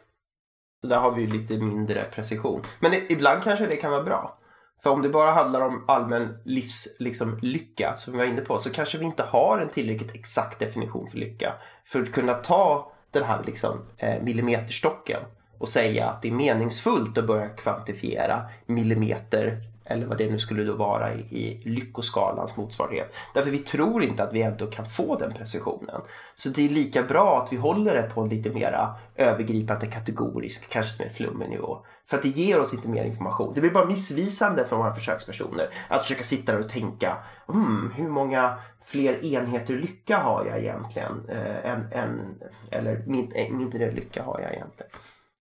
Så 0.82 0.88
där 0.88 0.98
har 0.98 1.14
vi 1.14 1.22
ju 1.22 1.30
lite 1.30 1.58
mindre 1.58 2.02
precision. 2.02 2.62
Men 2.80 2.92
ibland 3.08 3.42
kanske 3.42 3.66
det 3.66 3.76
kan 3.76 3.90
vara 3.90 4.02
bra. 4.02 4.38
För 4.82 4.90
om 4.90 5.02
det 5.02 5.08
bara 5.08 5.30
handlar 5.30 5.60
om 5.60 5.84
allmän 5.88 6.38
livslycka, 6.44 7.04
liksom, 7.04 7.96
som 7.96 8.12
vi 8.12 8.18
var 8.18 8.24
inne 8.24 8.40
på, 8.40 8.58
så 8.58 8.70
kanske 8.70 8.98
vi 8.98 9.04
inte 9.04 9.22
har 9.22 9.58
en 9.58 9.68
tillräckligt 9.68 10.14
exakt 10.14 10.58
definition 10.58 11.08
för 11.08 11.18
lycka. 11.18 11.52
För 11.84 12.02
att 12.02 12.12
kunna 12.12 12.34
ta 12.34 12.93
den 13.14 13.24
här 13.24 13.42
liksom, 13.46 13.80
eh, 13.98 14.22
millimeterstocken 14.22 15.20
och 15.64 15.68
säga 15.68 16.06
att 16.08 16.22
det 16.22 16.28
är 16.28 16.32
meningsfullt 16.32 17.18
att 17.18 17.26
börja 17.26 17.48
kvantifiera 17.48 18.40
millimeter 18.66 19.60
eller 19.84 20.06
vad 20.06 20.18
det 20.18 20.30
nu 20.30 20.38
skulle 20.38 20.64
då 20.64 20.74
vara 20.74 21.14
i, 21.14 21.20
i 21.20 21.68
lyckoskalans 21.68 22.56
motsvarighet. 22.56 23.14
Därför 23.34 23.50
vi 23.50 23.58
tror 23.58 24.02
inte 24.02 24.22
att 24.22 24.32
vi 24.32 24.42
ändå 24.42 24.66
kan 24.66 24.86
få 24.86 25.16
den 25.16 25.32
precisionen. 25.32 26.00
Så 26.34 26.48
det 26.48 26.64
är 26.64 26.68
lika 26.68 27.02
bra 27.02 27.42
att 27.42 27.52
vi 27.52 27.56
håller 27.56 27.94
det 27.94 28.02
på 28.02 28.20
en 28.20 28.28
lite 28.28 28.50
mera 28.50 28.94
övergripande 29.16 29.86
kategorisk, 29.86 30.68
kanske 30.70 31.02
med 31.02 31.12
flummig 31.12 31.48
nivå. 31.48 31.78
För 32.06 32.16
att 32.16 32.22
det 32.22 32.28
ger 32.28 32.60
oss 32.60 32.74
inte 32.74 32.88
mer 32.88 33.04
information. 33.04 33.52
Det 33.54 33.60
blir 33.60 33.70
bara 33.70 33.86
missvisande 33.86 34.64
för 34.64 34.76
våra 34.76 34.94
försökspersoner 34.94 35.68
att 35.88 36.02
försöka 36.02 36.24
sitta 36.24 36.52
där 36.52 36.60
och 36.60 36.68
tänka 36.68 37.16
mm, 37.48 37.92
hur 37.96 38.08
många 38.08 38.54
fler 38.84 39.24
enheter 39.24 39.74
lycka 39.74 40.18
har 40.18 40.44
jag 40.44 40.58
egentligen? 40.58 41.28
Eh, 41.28 41.70
en, 41.72 41.92
en, 41.92 42.42
eller 42.70 42.94
eh, 43.34 43.50
mindre 43.50 43.90
lycka 43.90 44.22
har 44.22 44.40
jag 44.40 44.52
egentligen? 44.52 44.90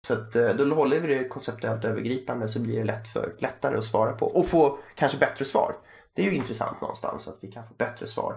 Så 0.07 0.15
att, 0.15 0.37
eh, 0.37 0.49
då 0.49 0.75
håller 0.75 1.01
vi 1.01 1.15
det 1.15 1.29
konceptuellt 1.29 1.85
övergripande 1.85 2.49
så 2.49 2.61
blir 2.61 2.79
det 2.79 2.85
lätt 2.85 3.09
för, 3.09 3.35
lättare 3.39 3.77
att 3.77 3.85
svara 3.85 4.13
på 4.13 4.27
och 4.27 4.47
få 4.47 4.79
kanske 4.95 5.19
bättre 5.19 5.45
svar. 5.45 5.77
Det 6.15 6.27
är 6.27 6.31
ju 6.31 6.37
intressant 6.37 6.81
någonstans 6.81 7.29
att 7.29 7.39
vi 7.41 7.53
kan 7.53 7.65
få 7.65 7.75
bättre 7.75 8.07
svar 8.07 8.37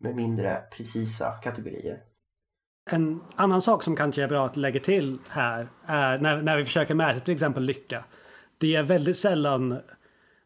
med 0.00 0.16
mindre 0.16 0.62
precisa 0.76 1.30
kategorier. 1.30 1.98
En 2.90 3.20
annan 3.36 3.62
sak 3.62 3.82
som 3.82 3.96
kanske 3.96 4.22
är 4.22 4.28
bra 4.28 4.46
att 4.46 4.56
lägga 4.56 4.80
till 4.80 5.18
här 5.28 5.68
är 5.86 6.18
när, 6.18 6.42
när 6.42 6.56
vi 6.56 6.64
försöker 6.64 6.94
mäta 6.94 7.20
till 7.20 7.34
exempel 7.34 7.62
lycka. 7.62 8.04
Det 8.58 8.74
är 8.74 8.82
väldigt 8.82 9.18
sällan 9.18 9.80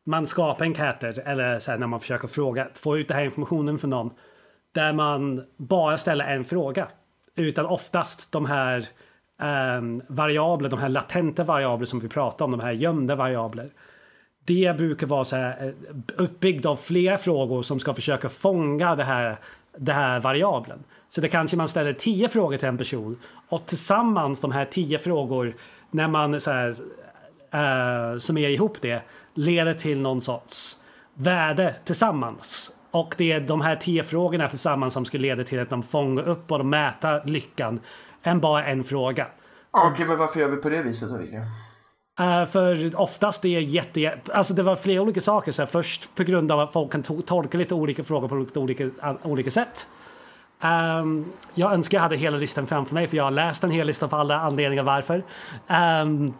man 0.05 0.27
skapar 0.27 0.64
enkäter 0.64 1.22
eller 1.27 1.61
så 1.61 1.70
här, 1.70 1.79
när 1.79 1.87
man 1.87 2.00
försöker 2.00 2.29
fråga, 2.29 2.68
få 2.74 2.98
ut 2.98 3.09
den 3.09 3.16
här 3.16 3.24
informationen 3.24 3.79
från 3.79 3.90
någon 3.90 4.11
där 4.72 4.92
man 4.92 5.44
bara 5.57 5.98
ställer 5.98 6.24
en 6.24 6.44
fråga. 6.44 6.88
Utan 7.35 7.66
oftast 7.66 8.33
de 8.33 8.46
här 8.46 8.88
um, 9.38 10.03
variabler, 10.09 10.68
de 10.68 10.79
här 10.79 10.88
latenta 10.88 11.44
variabler 11.44 11.87
som 11.87 12.01
vi 12.01 12.09
pratar 12.09 12.44
om, 12.44 12.51
de 12.51 12.61
här 12.61 12.73
gömda 12.73 13.16
variabler. 13.16 13.70
Det 14.44 14.77
brukar 14.77 15.07
vara 15.07 15.25
så 15.25 15.37
här, 15.37 15.66
eh, 15.66 15.94
uppbyggd 16.16 16.66
av 16.66 16.77
flera 16.77 17.18
frågor 17.18 17.62
som 17.62 17.81
ska 17.81 17.94
försöka 17.94 18.29
fånga 18.29 18.97
det 18.97 19.05
här, 19.05 19.37
det 19.79 19.92
här 19.92 20.20
variablen. 20.20 20.85
Så 21.09 21.20
det 21.20 21.29
kanske 21.29 21.57
man 21.57 21.68
ställer 21.68 21.92
tio 21.92 22.29
frågor 22.29 22.57
till 22.57 22.68
en 22.68 22.79
person 22.79 23.18
och 23.49 23.66
tillsammans 23.66 24.40
de 24.40 24.53
här 24.53 24.64
tio 24.64 24.99
frågor 24.99 25.57
när 25.90 26.09
man 26.09 26.40
så 26.40 26.51
här, 26.51 26.75
eh, 27.51 28.12
uh, 28.12 28.18
summerar 28.18 28.51
ihop 28.51 28.77
det 28.81 29.03
leder 29.35 29.75
till 29.75 30.01
någon 30.01 30.20
sorts 30.23 30.77
värde 31.14 31.75
tillsammans. 31.85 32.70
Och 32.90 33.14
det 33.18 33.33
är 33.33 33.40
de 33.40 33.61
här 33.61 33.77
tio 33.77 34.03
frågorna 34.03 34.49
tillsammans 34.49 34.94
som 34.94 35.05
ska 35.05 35.18
leda 35.18 35.44
till 35.44 35.61
att 35.61 35.70
de 35.70 35.83
fångar 35.83 36.29
upp 36.29 36.53
och 36.53 36.66
mäter 36.66 37.23
lyckan 37.25 37.81
än 38.24 38.40
bara 38.40 38.64
en 38.64 38.84
fråga. 38.84 39.26
Okej, 39.70 39.90
okay, 39.90 40.06
men 40.06 40.18
varför 40.18 40.40
gör 40.40 40.48
vi 40.48 40.56
på 40.56 40.68
det 40.68 40.82
viset 40.82 41.10
då, 41.10 41.16
William? 41.16 41.42
Uh, 42.20 42.46
för 42.46 43.00
oftast 43.00 43.42
det 43.42 43.56
är 43.56 43.60
jätte... 43.60 44.18
Alltså 44.34 44.54
det 44.54 44.62
var 44.62 44.76
flera 44.76 45.02
olika 45.02 45.20
saker. 45.20 45.52
Så 45.52 45.62
här, 45.62 45.66
först 45.66 46.14
på 46.14 46.22
grund 46.22 46.52
av 46.52 46.60
att 46.60 46.72
folk 46.72 46.92
kan 46.92 47.02
to 47.02 47.22
tolka 47.22 47.58
lite 47.58 47.74
olika 47.74 48.04
frågor 48.04 48.28
på 48.28 48.34
lite 48.34 48.58
olika, 48.58 48.84
uh, 48.84 49.14
olika 49.22 49.50
sätt. 49.50 49.87
Um, 50.62 51.32
jag 51.54 51.72
önskar 51.72 51.98
jag 51.98 52.02
hade 52.02 52.16
hela 52.16 52.37
listan 52.37 52.66
framför 52.66 52.94
mig 52.94 53.06
för 53.06 53.16
jag 53.16 53.24
har 53.24 53.30
läst 53.30 53.64
en 53.64 53.70
hel 53.70 53.87
lista 53.87 54.08
på 54.08 54.16
alla 54.16 54.40
anledningar 54.40 54.82
varför. 54.82 55.22
Um, 56.02 56.34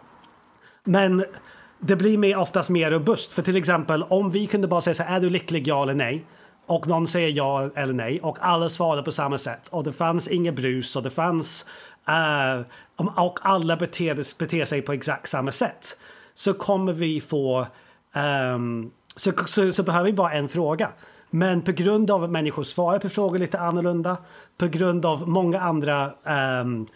men 0.83 1.25
det 1.79 1.95
blir 1.95 2.17
mer, 2.17 2.37
oftast 2.37 2.69
mer 2.69 2.91
robust. 2.91 3.33
För 3.33 3.41
till 3.41 3.57
exempel 3.57 4.03
om 4.03 4.31
vi 4.31 4.47
kunde 4.47 4.67
bara 4.67 4.81
säga 4.81 4.93
så 4.93 5.03
här, 5.03 5.15
är 5.15 5.21
du 5.21 5.29
lycklig 5.29 5.67
ja 5.67 5.83
eller 5.83 5.93
nej? 5.93 6.25
Och 6.65 6.87
någon 6.87 7.07
säger 7.07 7.29
ja 7.29 7.69
eller 7.75 7.93
nej 7.93 8.19
och 8.21 8.37
alla 8.41 8.69
svarar 8.69 9.01
på 9.01 9.11
samma 9.11 9.37
sätt. 9.37 9.67
Och 9.67 9.83
det 9.83 9.93
fanns 9.93 10.27
inget 10.27 10.55
brus 10.55 10.95
och 10.95 11.03
det 11.03 11.09
fanns... 11.09 11.65
Uh, 12.09 12.65
och 13.15 13.39
alla 13.41 13.77
beter, 13.77 14.39
beter 14.39 14.65
sig 14.65 14.81
på 14.81 14.93
exakt 14.93 15.29
samma 15.29 15.51
sätt. 15.51 15.97
Så 16.35 16.53
kommer 16.53 16.93
vi 16.93 17.21
få... 17.21 17.67
Um, 18.55 18.91
så, 19.15 19.31
så, 19.45 19.71
så, 19.71 19.83
behöver 19.83 20.05
vi 20.05 20.13
bara 20.13 20.31
en 20.31 20.47
fråga. 20.47 20.89
Men 21.29 21.61
på 21.61 21.71
grund 21.71 22.11
av 22.11 22.23
att 22.23 22.29
människor 22.29 22.63
svarar 22.63 22.99
på 22.99 23.09
frågor 23.09 23.39
lite 23.39 23.59
annorlunda, 23.59 24.17
på 24.57 24.67
grund 24.67 25.05
av 25.05 25.29
många 25.29 25.59
andra 25.59 26.13
um, 26.61 26.87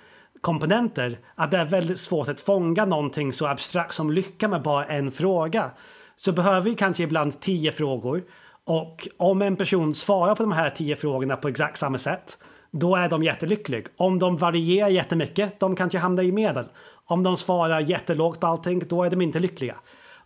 komponenter, 0.41 1.19
att 1.35 1.51
det 1.51 1.57
är 1.57 1.65
väldigt 1.65 1.99
svårt 1.99 2.29
att 2.29 2.39
fånga 2.39 2.85
någonting 2.85 3.33
så 3.33 3.47
abstrakt 3.47 3.93
som 3.93 4.11
lycka 4.11 4.47
med 4.47 4.61
bara 4.61 4.85
en 4.85 5.11
fråga. 5.11 5.71
Så 6.15 6.31
behöver 6.31 6.61
vi 6.61 6.75
kanske 6.75 7.03
ibland 7.03 7.39
tio 7.39 7.71
frågor 7.71 8.23
och 8.69 9.07
om 9.17 9.41
en 9.41 9.55
person 9.55 9.95
svarar 9.95 10.35
på 10.35 10.43
de 10.43 10.51
här 10.51 10.69
tio 10.69 10.95
frågorna 10.95 11.37
på 11.37 11.47
exakt 11.47 11.77
samma 11.77 11.97
sätt, 11.97 12.37
då 12.71 12.95
är 12.95 13.09
de 13.09 13.23
jättelyckliga. 13.23 13.83
Om 13.97 14.19
de 14.19 14.37
varierar 14.37 14.89
jättemycket, 14.89 15.59
de 15.59 15.75
kanske 15.75 15.97
hamnar 15.97 16.23
i 16.23 16.31
medel. 16.31 16.65
Om 17.05 17.23
de 17.23 17.37
svarar 17.37 17.79
jättelågt 17.79 18.39
på 18.39 18.47
allting, 18.47 18.79
då 18.87 19.03
är 19.03 19.09
de 19.09 19.21
inte 19.21 19.39
lyckliga. 19.39 19.75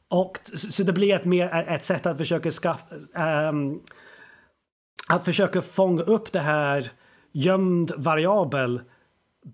Och 0.09 0.39
så 0.55 0.83
det 0.83 0.93
blir 0.93 1.15
ett, 1.15 1.25
mer, 1.25 1.65
ett 1.67 1.83
sätt 1.83 2.05
att 2.05 2.17
försöka 2.17 2.51
skaffa... 2.51 2.95
Um, 2.95 3.01
ehm, 3.15 3.79
att 5.07 5.25
försöka 5.25 5.61
fånga 5.61 6.01
upp 6.01 6.31
det 6.31 6.39
här 6.39 6.91
gömd 7.31 7.91
variabel 7.97 8.81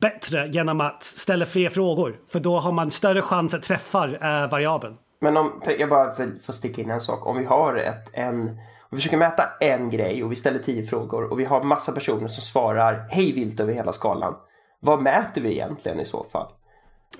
bättre 0.01 0.47
genom 0.47 0.81
att 0.81 1.03
ställa 1.03 1.45
fler 1.45 1.69
frågor. 1.69 2.19
För 2.27 2.39
då 2.39 2.59
har 2.59 2.71
man 2.71 2.91
större 2.91 3.21
chans 3.21 3.53
att 3.53 3.63
träffa 3.63 4.07
uh, 4.07 4.51
variabeln. 4.51 4.97
Men 5.21 5.37
om, 5.37 5.61
jag 5.79 5.89
bara 5.89 6.15
får 6.15 6.53
sticka 6.53 6.81
in 6.81 6.91
en 6.91 7.01
sak. 7.01 7.27
Om 7.27 7.37
vi 7.37 7.45
har 7.45 7.75
ett, 7.75 8.09
en 8.13 8.59
vi 8.91 8.97
försöker 8.97 9.17
mäta 9.17 9.43
en 9.59 9.89
grej 9.89 10.23
och 10.23 10.31
vi 10.31 10.35
ställer 10.35 10.59
tio 10.59 10.83
frågor 10.83 11.31
och 11.31 11.39
vi 11.39 11.45
har 11.45 11.63
massa 11.63 11.91
personer 11.91 12.27
som 12.27 12.41
svarar 12.41 13.07
hej 13.09 13.31
vilt 13.31 13.59
över 13.59 13.73
hela 13.73 13.91
skalan. 13.91 14.35
Vad 14.79 15.01
mäter 15.01 15.41
vi 15.41 15.51
egentligen 15.51 15.99
i 15.99 16.05
så 16.05 16.23
fall? 16.23 16.51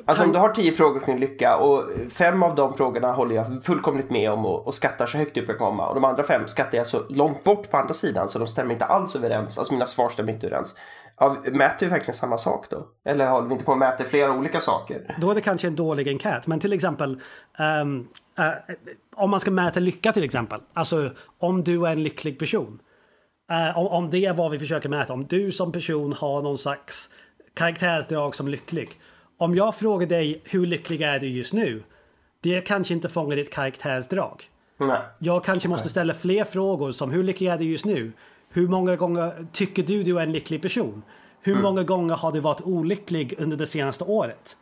Alltså 0.06 0.24
om 0.24 0.32
du 0.32 0.40
har 0.40 0.50
tio 0.50 0.72
frågor 0.72 1.00
kring 1.00 1.18
lycka 1.18 1.58
och 1.58 1.84
fem 2.10 2.44
av 2.44 2.56
de 2.56 2.74
frågorna 2.74 3.12
håller 3.12 3.36
jag 3.36 3.64
fullkomligt 3.64 4.10
med 4.10 4.32
om 4.32 4.46
och, 4.46 4.68
och 4.68 4.74
skattar 4.74 5.06
så 5.06 5.18
högt 5.18 5.38
upp 5.38 5.48
jag 5.48 5.58
komma 5.58 5.88
och 5.88 5.96
de 5.96 6.06
andra 6.06 6.24
fem 6.24 6.48
skattar 6.48 6.78
jag 6.78 6.88
så 6.88 7.04
långt 7.10 7.44
bort 7.44 7.72
på 7.72 7.78
andra 7.78 7.94
sidan 7.94 8.30
så 8.30 8.40
de 8.40 8.48
stämmer 8.48 8.72
inte 8.72 8.86
alls 8.86 9.16
överens. 9.16 9.58
Alltså 9.58 9.74
mina 9.74 9.86
svar 9.86 10.10
stämmer 10.10 10.34
inte 10.34 10.48
överens. 10.48 10.76
Ja, 11.20 11.36
mäter 11.46 11.86
vi 11.86 11.92
verkligen 11.92 12.14
samma 12.14 12.38
sak 12.38 12.66
då? 12.70 12.88
Eller 13.06 13.28
håller 13.30 13.48
vi 13.48 13.54
inte 13.54 13.66
på 13.66 13.72
att 13.72 13.78
mäta 13.78 14.04
flera 14.04 14.32
olika 14.32 14.60
saker? 14.60 15.16
Då 15.22 15.32
är 15.32 15.36
det 15.36 15.42
kanske 15.42 15.68
en 15.68 15.76
dålig 15.76 16.08
enkät. 16.08 16.48
Men 16.48 16.60
till 16.60 16.74
exempel 16.74 17.22
um, 17.84 18.08
uh, 18.40 18.76
om 19.16 19.30
man 19.30 19.40
ska 19.40 19.52
mäta 19.52 19.80
lycka 19.80 20.14
till 20.14 20.24
exempel. 20.24 20.60
Alltså 20.74 21.12
om 21.40 21.64
du 21.64 21.88
är 21.88 21.92
en 21.92 22.04
lycklig 22.04 22.40
person. 22.40 22.80
Uh, 23.52 23.78
om, 23.78 23.88
om 23.88 24.10
det 24.10 24.26
är 24.26 24.34
vad 24.34 24.52
vi 24.52 24.60
försöker 24.60 24.90
mäta. 24.90 25.14
Om 25.14 25.26
du 25.26 25.52
som 25.52 25.72
person 25.72 26.14
har 26.14 26.42
någon 26.42 26.58
slags 26.58 27.10
karaktärsdrag 27.54 28.36
som 28.36 28.48
lycklig. 28.48 28.90
Om 29.38 29.56
jag 29.56 29.76
frågar 29.76 30.08
dig 30.08 30.42
hur 30.46 30.66
lycklig 30.66 31.02
är 31.02 31.20
du 31.20 31.28
just 31.28 31.54
nu? 31.54 31.84
Det 32.42 32.62
kanske 32.62 32.94
inte 32.94 33.10
fångar 33.10 33.36
ditt 33.36 33.54
karaktärsdrag. 33.54 34.44
Nej. 34.78 35.02
Jag 35.20 35.44
kanske 35.44 35.70
måste 35.70 35.90
ställa 35.90 36.14
fler 36.14 36.44
frågor 36.44 36.92
som 36.92 37.12
hur 37.12 37.24
lycklig 37.24 37.48
är 37.48 37.58
du 37.58 37.66
just 37.66 37.86
nu? 37.86 38.12
Hur 38.50 38.68
många 38.68 38.96
gånger 38.96 39.48
tycker 39.52 39.84
du 39.84 40.04
du 40.04 40.20
är 40.20 40.24
en 40.24 40.32
lycklig 40.32 40.62
person? 40.62 41.04
Hur 41.42 41.54
mm. 41.54 41.64
många 41.64 41.84
gånger 41.84 42.16
har 42.16 42.32
du 42.32 42.40
varit 42.40 42.62
olycklig 42.62 43.34
under 43.38 43.58
det 43.58 43.68
senaste 43.68 44.04
året? 44.04 44.58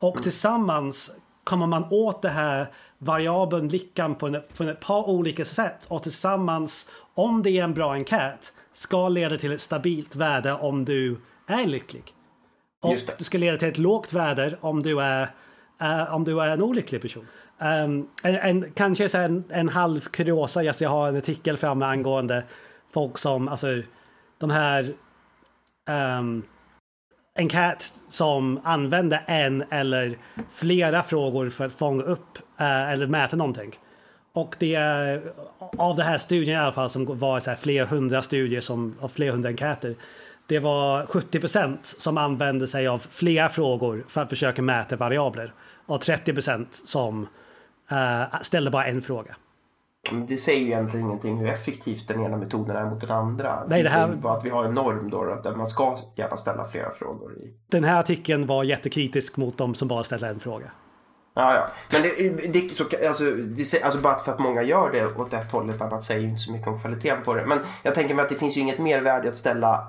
Och 0.00 0.14
mm. 0.14 0.22
tillsammans 0.22 1.16
kommer 1.44 1.66
man 1.66 1.84
åt 1.90 2.22
det 2.22 2.28
här 2.28 2.72
variabeln 3.02 3.68
lyckan 3.68 4.14
på, 4.14 4.26
en, 4.26 4.42
på 4.56 4.64
ett 4.64 4.80
par 4.80 5.08
olika 5.08 5.44
sätt 5.44 5.86
och 5.88 6.02
tillsammans 6.02 6.90
om 7.14 7.42
det 7.42 7.50
är 7.50 7.64
en 7.64 7.74
bra 7.74 7.92
enkät 7.92 8.52
ska 8.72 9.08
leda 9.08 9.36
till 9.36 9.52
ett 9.52 9.60
stabilt 9.60 10.16
värde 10.16 10.52
om 10.52 10.84
du 10.84 11.20
är 11.46 11.66
lycklig. 11.66 12.04
Och 12.82 12.94
det. 12.94 13.18
det 13.18 13.24
ska 13.24 13.38
leda 13.38 13.58
till 13.58 13.68
ett 13.68 13.78
lågt 13.78 14.12
värde 14.12 14.56
om 14.60 14.82
du 14.82 15.00
är, 15.00 15.22
uh, 15.82 16.14
om 16.14 16.24
du 16.24 16.40
är 16.40 16.48
en 16.48 16.62
olycklig 16.62 17.02
person. 17.02 17.26
Um, 17.58 18.08
en, 18.22 18.36
en, 18.36 18.72
kanske 18.72 19.08
så 19.08 19.18
en, 19.18 19.44
en 19.48 19.68
halv 19.68 20.00
kuriosa, 20.00 20.62
jag 20.62 20.90
har 20.90 21.08
en 21.08 21.16
artikel 21.16 21.56
framme 21.56 21.86
angående 21.86 22.44
folk 22.90 23.18
som, 23.18 23.48
alltså 23.48 23.82
de 24.38 24.50
här 24.50 24.94
um, 26.18 26.42
en 27.34 27.48
cat 27.48 27.92
som 28.10 28.60
använde 28.64 29.16
en 29.26 29.64
eller 29.70 30.18
flera 30.50 31.02
frågor 31.02 31.50
för 31.50 31.64
att 31.64 31.72
fånga 31.72 32.02
upp 32.02 32.38
eh, 32.60 32.90
eller 32.92 33.06
mäta 33.06 33.36
någonting. 33.36 33.78
Och 34.32 34.56
det 34.58 34.74
är 34.74 35.22
av 35.78 35.96
den 35.96 36.06
här 36.06 36.18
studien 36.18 36.56
i 36.56 36.60
alla 36.60 36.72
fall 36.72 36.90
som 36.90 37.18
var 37.18 37.40
så 37.40 37.50
här 37.50 37.56
flera 37.56 37.86
hundra 37.86 38.22
studier 38.22 38.60
som, 38.60 38.96
av 39.00 39.08
flera 39.08 39.32
hundra 39.32 39.50
enkäter. 39.50 39.96
Det 40.46 40.58
var 40.58 41.04
70% 41.04 41.76
som 41.82 42.18
använde 42.18 42.66
sig 42.66 42.88
av 42.88 42.98
flera 42.98 43.48
frågor 43.48 44.04
för 44.08 44.20
att 44.20 44.28
försöka 44.28 44.62
mäta 44.62 44.96
variabler. 44.96 45.54
Och 45.86 46.02
30% 46.02 46.66
som 46.70 47.28
eh, 47.90 48.40
ställde 48.42 48.70
bara 48.70 48.86
en 48.86 49.02
fråga. 49.02 49.36
Det 50.10 50.36
säger 50.36 50.60
ju 50.60 50.66
egentligen 50.66 51.06
ingenting 51.06 51.36
hur 51.36 51.48
effektivt 51.48 52.08
den 52.08 52.24
ena 52.24 52.36
metoden 52.36 52.76
är 52.76 52.84
mot 52.84 53.00
den 53.00 53.10
andra. 53.10 53.64
Nej, 53.68 53.82
det, 53.82 53.88
här... 53.88 54.08
bara 54.08 54.32
att 54.32 54.44
vi 54.44 54.50
har 54.50 54.64
en 54.64 54.74
norm 54.74 55.10
då, 55.10 55.40
där 55.44 55.54
man 55.54 55.68
ska 55.68 55.96
gärna 56.16 56.36
ställa 56.36 56.64
flera 56.64 56.90
frågor. 56.90 57.38
I. 57.38 57.56
Den 57.70 57.84
här 57.84 58.00
artikeln 58.00 58.46
var 58.46 58.64
jättekritisk 58.64 59.36
mot 59.36 59.58
de 59.58 59.74
som 59.74 59.88
bara 59.88 60.04
ställde 60.04 60.28
en 60.28 60.40
fråga. 60.40 60.70
Ja, 61.34 61.54
ja. 61.54 61.68
Men 61.92 62.02
det, 62.02 62.52
det, 62.52 62.74
så, 62.74 62.84
alltså, 63.06 63.24
det, 63.24 63.82
alltså 63.82 64.00
bara 64.00 64.18
för 64.18 64.32
att 64.32 64.38
många 64.38 64.62
gör 64.62 64.92
det 64.92 65.06
åt 65.06 65.32
ett 65.32 65.52
håll, 65.52 65.70
ett 65.70 65.80
annat 65.80 66.02
säger 66.02 66.20
ju 66.20 66.28
inte 66.28 66.40
så 66.40 66.52
mycket 66.52 66.68
om 66.68 66.78
kvaliteten 66.80 67.24
på 67.24 67.34
det. 67.34 67.46
Men 67.46 67.58
jag 67.82 67.94
tänker 67.94 68.14
mig 68.14 68.22
att 68.22 68.28
det 68.28 68.34
finns 68.34 68.56
ju 68.56 68.60
inget 68.60 68.78
mervärde 68.78 69.28
att 69.28 69.36
ställa 69.36 69.88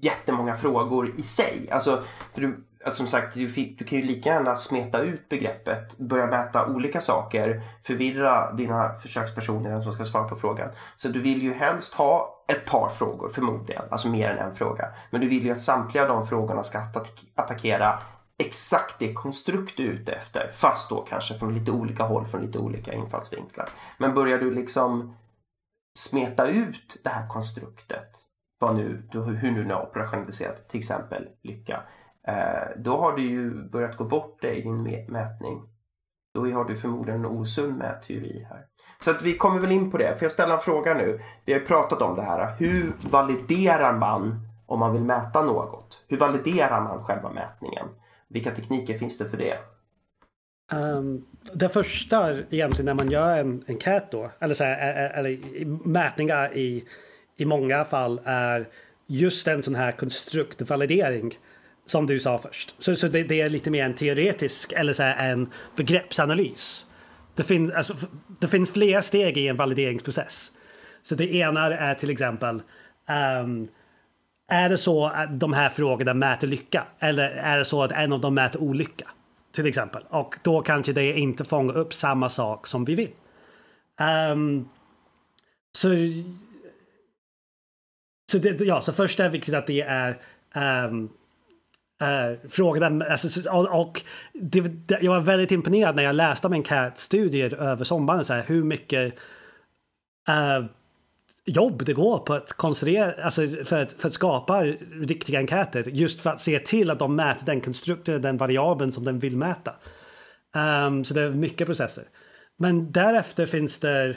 jättemånga 0.00 0.56
frågor 0.56 1.12
i 1.16 1.22
sig. 1.22 1.68
Alltså, 1.70 2.02
för 2.34 2.40
du, 2.40 2.64
att 2.84 2.94
som 2.94 3.06
sagt, 3.06 3.34
du, 3.34 3.48
du, 3.48 3.84
kan 3.84 3.98
ju 3.98 4.04
lika 4.04 4.30
gärna 4.30 4.56
smeta 4.56 5.00
ut 5.00 5.28
begreppet, 5.28 5.98
börja 5.98 6.26
mäta 6.26 6.66
olika 6.66 7.00
saker, 7.00 7.62
förvirra 7.82 8.52
dina 8.52 8.98
försökspersoner 8.98 9.80
som 9.80 9.92
ska 9.92 10.04
svara 10.04 10.28
på 10.28 10.36
frågan. 10.36 10.68
Så 10.96 11.08
du 11.08 11.20
vill 11.20 11.42
ju 11.42 11.52
helst 11.52 11.94
ha 11.94 12.44
ett 12.52 12.64
par 12.66 12.88
frågor 12.88 13.28
förmodligen, 13.28 13.82
alltså 13.90 14.08
mer 14.08 14.28
än 14.28 14.38
en 14.38 14.54
fråga. 14.54 14.88
Men 15.10 15.20
du 15.20 15.28
vill 15.28 15.44
ju 15.44 15.52
att 15.52 15.60
samtliga 15.60 16.06
de 16.06 16.26
frågorna 16.26 16.64
ska 16.64 16.78
attackera 17.34 17.98
exakt 18.38 18.98
det 18.98 19.12
konstrukt 19.12 19.76
du 19.76 19.86
är 19.86 19.92
ute 19.92 20.12
efter. 20.12 20.50
Fast 20.54 20.90
då 20.90 21.00
kanske 21.00 21.34
från 21.34 21.54
lite 21.54 21.70
olika 21.70 22.02
håll, 22.02 22.26
från 22.26 22.46
lite 22.46 22.58
olika 22.58 22.92
infallsvinklar. 22.92 23.68
Men 23.98 24.14
börjar 24.14 24.38
du 24.38 24.54
liksom 24.54 25.16
smeta 25.98 26.46
ut 26.46 26.96
det 27.04 27.10
här 27.10 27.28
konstruktet, 27.28 28.08
vad 28.58 28.76
nu, 28.76 29.08
hur 29.12 29.52
nu 29.52 29.72
är 29.72 29.82
operationaliserat, 29.82 30.68
till 30.68 30.78
exempel 30.78 31.28
lycka, 31.42 31.80
Eh, 32.28 32.76
då 32.76 32.96
har 32.96 33.16
du 33.16 33.22
ju 33.22 33.68
börjat 33.68 33.96
gå 33.96 34.04
bort 34.04 34.42
dig 34.42 34.58
i 34.58 34.62
din 34.62 34.82
mätning. 35.08 35.62
Då 36.34 36.50
har 36.50 36.64
du 36.64 36.76
förmodligen 36.76 37.20
en 37.20 37.26
osund 37.26 37.78
mätteori 37.78 38.46
här. 38.50 38.66
Så 38.98 39.10
att 39.10 39.22
vi 39.22 39.36
kommer 39.36 39.60
väl 39.60 39.72
in 39.72 39.90
på 39.90 39.98
det. 39.98 40.14
Får 40.14 40.24
jag 40.24 40.32
ställa 40.32 40.54
en 40.54 40.60
fråga 40.60 40.94
nu? 40.94 41.20
Vi 41.44 41.52
har 41.52 41.60
ju 41.60 41.66
pratat 41.66 42.02
om 42.02 42.16
det 42.16 42.22
här. 42.22 42.54
Hur 42.58 42.92
validerar 43.10 43.92
man 43.92 44.40
om 44.66 44.80
man 44.80 44.92
vill 44.92 45.02
mäta 45.02 45.42
något? 45.42 46.04
Hur 46.08 46.16
validerar 46.18 46.80
man 46.80 47.04
själva 47.04 47.30
mätningen? 47.32 47.88
Vilka 48.28 48.50
tekniker 48.50 48.98
finns 48.98 49.18
det 49.18 49.28
för 49.28 49.36
det? 49.36 49.58
Um, 50.72 51.26
det 51.52 51.68
första 51.68 52.38
egentligen 52.50 52.86
när 52.86 52.94
man 52.94 53.10
gör 53.10 53.38
en, 53.38 53.64
enkät 53.68 54.10
då, 54.10 54.30
eller, 54.38 54.54
så 54.54 54.64
här, 54.64 55.10
eller 55.14 55.38
mätningar 55.88 56.56
i, 56.56 56.84
i 57.36 57.44
många 57.44 57.84
fall 57.84 58.20
är 58.24 58.68
just 59.06 59.48
en 59.48 59.62
sån 59.62 59.74
här 59.74 59.92
konstruktvalidering 59.92 61.38
som 61.86 62.06
du 62.06 62.20
sa 62.20 62.38
först. 62.38 62.74
Så, 62.78 62.96
så 62.96 63.08
det, 63.08 63.22
det, 63.22 63.40
är 63.40 63.50
lite 63.50 63.70
mer 63.70 63.84
en 63.84 63.94
teoretisk 63.94 64.72
eller 64.72 64.92
så 64.92 65.02
här, 65.02 65.30
en 65.30 65.50
begreppsanalys. 65.76 66.86
Det, 67.34 67.44
fin, 67.44 67.72
alltså, 67.72 67.94
det 68.40 68.48
finns 68.48 68.70
flera 68.70 69.02
steg 69.02 69.38
i 69.38 69.48
en 69.48 69.56
valideringsprocess. 69.56 70.50
Så 71.02 71.14
det 71.14 71.34
ena 71.34 71.66
är 71.76 71.94
till 71.94 72.10
exempel 72.10 72.62
um, 73.42 73.68
är 74.48 74.68
det 74.68 74.78
så 74.78 75.06
att 75.06 75.40
de 75.40 75.52
här 75.52 75.68
frågorna 75.68 76.14
mäter 76.14 76.46
lycka? 76.46 76.86
Eller 76.98 77.30
är 77.30 77.58
det 77.58 77.64
så 77.64 77.82
att 77.82 77.92
en 77.92 78.12
av 78.12 78.20
dem 78.20 78.34
mäter 78.34 78.62
olycka? 78.62 79.10
Till 79.52 79.66
exempel. 79.66 80.02
Och 80.08 80.34
då 80.42 80.62
kanske 80.62 80.92
det 80.92 81.12
inte 81.12 81.44
fångar 81.44 81.76
upp 81.76 81.94
samma 81.94 82.28
sak 82.28 82.66
som 82.66 82.84
vi 82.84 82.94
vill. 82.94 83.10
Um, 84.32 84.68
så 85.72 85.88
så, 88.32 88.38
det, 88.38 88.60
ja, 88.60 88.82
så 88.82 88.92
först 88.92 89.20
är 89.20 89.24
det 89.24 89.30
viktigt 89.30 89.54
att 89.54 89.66
det 89.66 89.80
är 89.80 90.18
um, 90.86 91.10
uh, 92.02 92.48
frågade, 92.48 93.06
Alltså, 93.10 93.50
och, 93.50 94.02
det, 94.32 94.60
det, 94.60 94.98
jag 95.00 95.12
var 95.12 95.20
väldigt 95.20 95.50
imponerad 95.50 95.96
när 95.96 96.02
jag 96.02 96.14
läste 96.14 96.46
om 96.46 96.52
en 96.52 96.62
över 97.54 97.84
sommaren. 97.84 98.24
Så 98.24 98.32
här, 98.32 98.44
hur 98.46 98.64
mycket 98.64 99.14
uh, 100.28 100.66
jobb 101.44 101.84
det 101.84 101.92
går 101.92 102.18
på 102.18 102.34
att 102.34 102.52
konstruera, 102.52 103.12
alltså 103.24 103.48
för 103.64 103.82
att, 103.82 103.92
för 103.92 104.08
att 104.08 104.14
skapa 104.14 104.62
riktiga 104.92 105.38
enkäter. 105.38 105.84
Just 105.86 106.20
för 106.20 106.30
att 106.30 106.40
se 106.40 106.58
till 106.58 106.90
att 106.90 106.98
de 106.98 107.16
mäter 107.16 107.46
den 107.46 107.60
konstrukten, 107.60 108.22
den 108.22 108.36
variabeln 108.36 108.92
som 108.92 109.04
den 109.04 109.18
vill 109.18 109.36
mäta. 109.36 109.74
Um, 110.86 111.04
så 111.04 111.14
det 111.14 111.20
är 111.20 111.30
mycket 111.30 111.66
processer. 111.66 112.04
Men 112.58 112.92
därefter 112.92 113.46
finns 113.46 113.78
det 113.78 114.16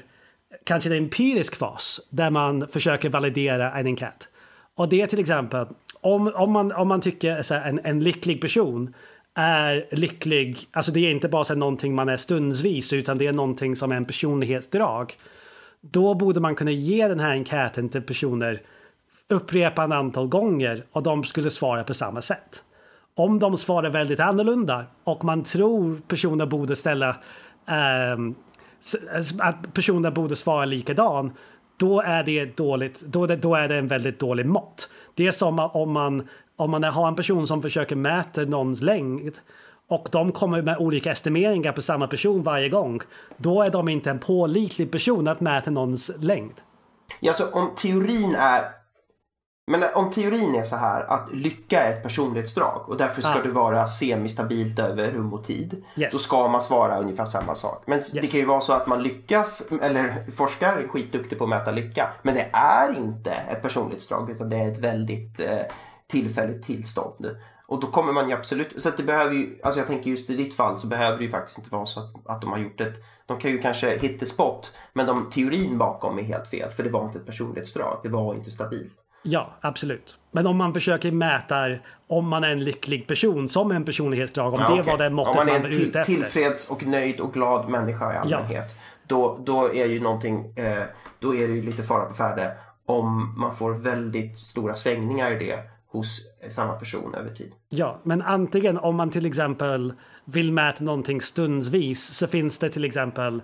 kanske 0.64 0.90
en 0.90 0.96
empirisk 0.96 1.56
fas 1.56 2.02
där 2.10 2.30
man 2.30 2.68
försöker 2.68 3.10
validera 3.10 3.72
en 3.72 3.86
enkät. 3.86 4.30
Och 4.76 4.90
det 4.90 5.02
är 5.02 5.08
till 5.08 5.20
exempel 5.20 5.68
om, 6.02 6.32
om, 6.36 6.52
man, 6.52 6.72
om 6.72 6.88
man 6.88 7.02
tycker 7.02 7.40
att 7.40 7.52
en, 7.52 7.80
en 7.84 8.00
lycklig 8.00 8.42
person 8.42 8.94
är 9.34 9.86
lycklig, 9.92 10.68
alltså 10.72 10.92
det 10.92 11.00
är 11.00 11.12
inte 11.12 11.30
bara 11.30 11.44
så 11.44 11.56
någonting 11.56 11.96
man 11.96 12.10
är 12.10 12.18
stundsvis 12.18 12.94
utan 12.94 13.18
det 13.18 13.28
är 13.28 13.34
någonting 13.34 13.76
som 13.76 13.92
är 13.92 13.96
en 13.96 14.06
personlighetsdrag 14.06 15.14
då 15.92 16.14
borde 16.14 16.40
man 16.40 16.56
kunna 16.56 16.72
ge 16.72 17.08
den 17.08 17.20
här 17.20 17.32
enkäten 17.32 17.90
till 17.90 18.02
personer 18.02 18.62
upprepande 19.30 19.96
antal 19.96 20.28
gånger 20.28 20.84
och 20.92 21.04
de 21.04 21.24
skulle 21.24 21.50
svara 21.50 21.84
på 21.84 21.94
samma 21.94 22.22
sätt. 22.22 22.64
Om 23.16 23.40
de 23.40 23.58
svarar 23.58 23.90
väldigt 23.90 24.20
annorlunda 24.20 24.86
och 25.04 25.24
man 25.24 25.44
tror 25.44 26.02
personer 26.08 26.46
borde 26.46 26.76
ställa 26.76 27.10
eh, 27.68 28.18
att 29.40 29.74
personer 29.74 30.12
borde 30.12 30.36
svara 30.36 30.66
likadan, 30.66 31.32
då 31.78 32.02
är 32.02 32.24
det 32.24 32.58
dåligt. 32.58 33.02
Då, 33.02 33.26
då 33.26 33.56
är 33.56 33.68
det 33.68 33.76
en 33.76 33.88
väldigt 33.88 34.20
dålig 34.20 34.46
mått. 34.46 34.90
Det 35.14 35.28
är 35.28 35.32
som 35.32 35.60
om 35.60 35.92
man 35.92 36.28
om 36.56 36.72
man 36.72 36.84
har 36.84 37.08
en 37.08 37.16
person 37.16 37.48
som 37.48 37.62
försöker 37.62 37.96
mäta 37.96 38.42
någons 38.42 38.82
längd 38.82 39.40
och 39.88 40.08
de 40.12 40.32
kommer 40.32 40.62
med 40.62 40.78
olika 40.78 41.12
estimeringar 41.12 41.72
på 41.72 41.82
samma 41.82 42.08
person 42.08 42.44
varje 42.44 42.70
gång. 42.70 43.02
Då 43.38 43.62
är 43.62 43.70
de 43.70 43.90
inte 43.90 44.10
en 44.10 44.20
pålitlig 44.20 44.92
person 44.92 45.28
att 45.28 45.42
mäta 45.42 45.72
någons 45.72 46.12
längd. 46.20 46.54
Ja, 47.20 47.34
så 47.34 47.52
om 47.52 47.70
teorin 47.76 48.36
är 48.36 48.64
men 49.68 49.84
om 49.96 50.10
teorin 50.10 50.56
är 50.56 50.64
så 50.64 50.76
här 50.76 51.04
att 51.04 51.34
lycka 51.34 51.84
är 51.84 51.92
ett 51.92 52.04
personlighetsdrag 52.04 52.90
och 52.90 52.98
därför 52.98 53.22
ska 53.22 53.40
ah. 53.40 53.44
det 53.44 53.52
vara 53.52 53.88
semistabilt 53.88 54.80
över 54.80 55.12
rum 55.12 55.34
och 55.34 55.44
tid. 55.44 55.84
Yes. 55.96 56.14
Då 56.14 56.18
ska 56.18 56.48
man 56.48 56.62
svara 56.62 57.00
ungefär 57.00 57.26
samma 57.26 57.56
sak. 57.56 57.84
Men 57.86 57.98
yes. 57.98 58.12
det 58.12 58.28
kan 58.28 58.40
ju 58.40 58.46
vara 58.46 58.62
så 58.62 58.74
att 58.74 58.88
man 58.88 59.04
lyckas, 59.04 59.72
eller 59.82 60.32
forskare 60.36 60.84
är 60.84 60.88
skitduktig 60.88 61.38
på 61.38 61.44
att 61.44 61.50
mäta 61.50 61.72
lycka. 61.72 62.14
Men 62.22 62.36
det 62.36 62.50
är 62.54 62.98
inte 62.98 63.32
ett 63.32 63.62
personlighetsdrag 63.62 64.30
utan 64.30 64.50
det 64.50 64.58
är 64.58 64.68
ett 64.72 64.80
väldigt 64.80 65.40
eh, 65.40 65.60
tillfälligt 66.08 66.64
tillstånd. 66.64 67.36
Och 67.68 67.80
då 67.80 67.88
kommer 67.88 68.14
man 68.14 68.30
ju 68.30 68.36
absolut, 68.36 68.82
så 68.82 68.90
att 68.90 68.98
det 68.98 69.04
behöver 69.04 69.34
ju, 69.34 69.60
alltså 69.64 69.80
jag 69.80 69.88
tänker 69.88 70.10
just 70.10 70.30
i 70.30 70.36
ditt 70.36 70.56
fall 70.56 70.78
så 70.78 70.88
behöver 70.88 71.18
det 71.18 71.24
ju 71.24 71.30
faktiskt 71.30 71.58
inte 71.58 71.72
vara 71.72 71.86
så 71.86 72.00
att, 72.00 72.28
att 72.28 72.42
de 72.42 72.52
har 72.52 72.58
gjort 72.58 72.82
ett, 72.82 72.96
de 73.26 73.40
kan 73.40 73.52
ju 73.52 73.60
kanske 73.60 73.98
hit 73.98 74.20
the 74.20 74.26
spot, 74.26 74.74
men 74.94 75.06
de, 75.06 75.30
teorin 75.30 75.78
bakom 75.78 76.20
är 76.20 76.24
helt 76.24 76.48
fel, 76.48 76.70
för 76.70 76.84
det 76.84 76.90
var 76.90 77.06
inte 77.06 77.18
ett 77.20 77.26
personlighetsdrag, 77.26 78.00
det 78.04 78.10
var 78.10 78.36
inte 78.36 78.52
stabilt. 78.52 79.05
Ja, 79.28 79.50
absolut. 79.62 80.18
Men 80.32 80.48
om 80.48 80.58
man 80.58 80.74
försöker 80.74 81.12
mäta 81.12 81.78
om 82.08 82.28
man 82.28 82.44
är 82.44 82.50
en 82.50 82.64
lycklig 82.64 83.08
person 83.08 83.50
som 83.50 83.72
en 83.72 83.86
personlighetsdrag, 83.86 84.54
om 84.54 84.60
ja, 84.60 84.68
det 84.68 84.82
okay. 84.82 84.92
var 84.92 85.04
det 85.04 85.10
måttet 85.10 85.36
man, 85.36 85.46
man 85.46 85.62
var 85.62 85.70
ute 85.70 86.00
efter. 86.00 86.04
tillfreds 86.04 86.72
och 86.72 86.86
nöjd 86.86 87.20
och 87.20 87.34
glad 87.34 87.70
människa 87.70 88.14
i 88.14 88.18
allmänhet. 88.18 88.66
Ja. 88.68 88.82
Då, 89.08 89.40
då 89.46 89.74
är 89.74 89.86
ju 89.86 90.00
någonting, 90.00 90.58
eh, 90.58 90.84
då 91.20 91.36
är 91.36 91.48
det 91.48 91.54
ju 91.54 91.62
lite 91.62 91.84
fara 91.84 92.06
på 92.06 92.14
färde 92.14 92.52
om 92.86 93.36
man 93.38 93.56
får 93.56 93.72
väldigt 93.72 94.38
stora 94.38 94.76
svängningar 94.76 95.32
i 95.32 95.46
det 95.46 95.60
hos 95.92 96.22
samma 96.50 96.74
person 96.74 97.16
över 97.16 97.30
tid. 97.30 97.54
Ja, 97.70 98.00
men 98.04 98.22
antingen 98.22 98.78
om 98.78 98.96
man 98.96 99.10
till 99.10 99.26
exempel 99.26 99.94
vill 100.26 100.54
mäta 100.54 100.84
någonting 100.84 101.22
stundsvis 101.22 102.04
så 102.04 102.28
finns 102.28 102.60
det 102.60 102.70
till 102.70 102.86
exempel 102.86 103.42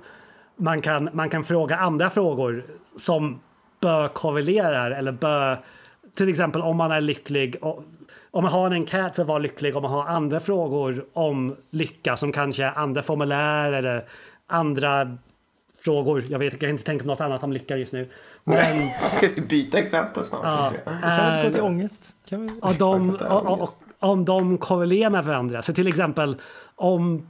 man 0.56 0.82
kan, 0.82 1.10
man 1.14 1.30
kan 1.30 1.44
fråga 1.44 1.78
andra 1.78 2.10
frågor 2.10 2.66
som 2.98 3.42
bör 3.80 4.08
korrelerar 4.08 4.92
eller 4.92 5.12
bör 5.12 5.64
till 6.14 6.30
exempel 6.30 6.62
om 6.62 6.78
man 6.78 6.92
är 6.92 7.02
lycklig 7.02 7.56
och, 7.62 7.84
om 8.32 8.44
man 8.44 8.52
har 8.52 8.68
en 8.68 8.74
enkät 8.74 9.16
för 9.16 9.22
att 9.22 9.28
vara 9.28 9.40
lycklig 9.40 9.76
om 9.76 9.84
man 9.84 9.92
har 9.92 10.06
andra 10.06 10.40
frågor 10.40 11.06
om 11.14 11.56
lycka 11.70 12.18
som 12.18 12.32
kanske 12.32 12.64
är 12.64 12.72
andra 12.76 13.04
formulär 13.04 13.74
eller 13.74 14.06
andra 14.48 15.18
frågor. 15.84 16.24
Jag 16.30 16.40
vet 16.40 16.54
jag 16.54 16.60
kan 16.60 16.70
inte 16.70 16.84
tänka 16.84 17.04
på 17.04 17.08
något 17.08 17.22
annat 17.22 17.44
om 17.44 17.54
lycka 17.54 17.78
just 17.78 17.94
nu. 17.94 18.10
Men, 18.44 18.88
Ska 19.00 19.28
vi 19.36 19.42
byta 19.42 19.80
exempel 19.80 20.26
snart? 20.26 20.42
Ja, 20.44 20.74
kan 21.02 21.32
vi 21.32 21.38
inte 21.38 21.48
gå 21.48 21.54
till 21.54 21.62
ångest? 21.62 22.16
Kan 22.30 22.42
vi... 22.42 22.60
och 22.62 22.76
de, 22.80 23.10
och, 23.10 23.62
och, 23.62 23.70
om 24.00 24.26
de 24.26 24.58
korrelerar 24.58 25.10
med 25.10 25.26
varandra. 25.26 25.62
Så 25.62 25.74
till 25.74 25.88
exempel 25.88 26.36
om, 26.76 27.28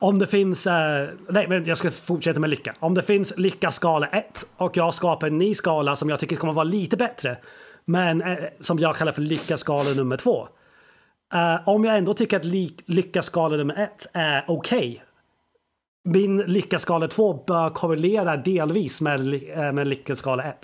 Om 0.00 0.18
det 0.18 0.26
finns, 0.26 0.66
eh, 0.66 1.08
nej 1.28 1.48
men 1.48 1.64
jag 1.64 1.78
ska 1.78 1.90
fortsätta 1.90 2.40
med 2.40 2.50
lycka. 2.50 2.74
Om 2.78 2.94
det 2.94 3.02
finns 3.02 3.34
lycka 3.36 3.70
skala 3.70 4.06
1 4.06 4.24
och 4.56 4.76
jag 4.76 4.94
skapar 4.94 5.26
en 5.26 5.38
ny 5.38 5.54
skala 5.54 5.96
som 5.96 6.08
jag 6.08 6.20
tycker 6.20 6.36
kommer 6.36 6.52
vara 6.52 6.64
lite 6.64 6.96
bättre. 6.96 7.36
Men 7.88 8.22
eh, 8.22 8.36
som 8.60 8.78
jag 8.78 8.96
kallar 8.96 9.12
för 9.12 9.22
lycka 9.22 9.56
skala 9.56 9.90
nummer 9.90 10.16
2. 10.16 10.48
Eh, 11.34 11.68
om 11.68 11.84
jag 11.84 11.98
ändå 11.98 12.14
tycker 12.14 12.36
att 12.36 12.44
ly 12.44 12.70
lycka 12.86 13.22
skala 13.22 13.56
nummer 13.56 13.74
1 13.82 14.10
är 14.14 14.44
okej. 14.48 14.78
Okay, 14.78 15.00
min 16.04 16.38
lycka 16.38 16.78
skala 16.78 17.08
2 17.08 17.44
bör 17.46 17.70
korrelera 17.70 18.36
delvis 18.36 19.00
med, 19.00 19.34
eh, 19.34 19.72
med 19.72 19.86
lycka 19.86 20.16
skala 20.16 20.42
1. 20.42 20.56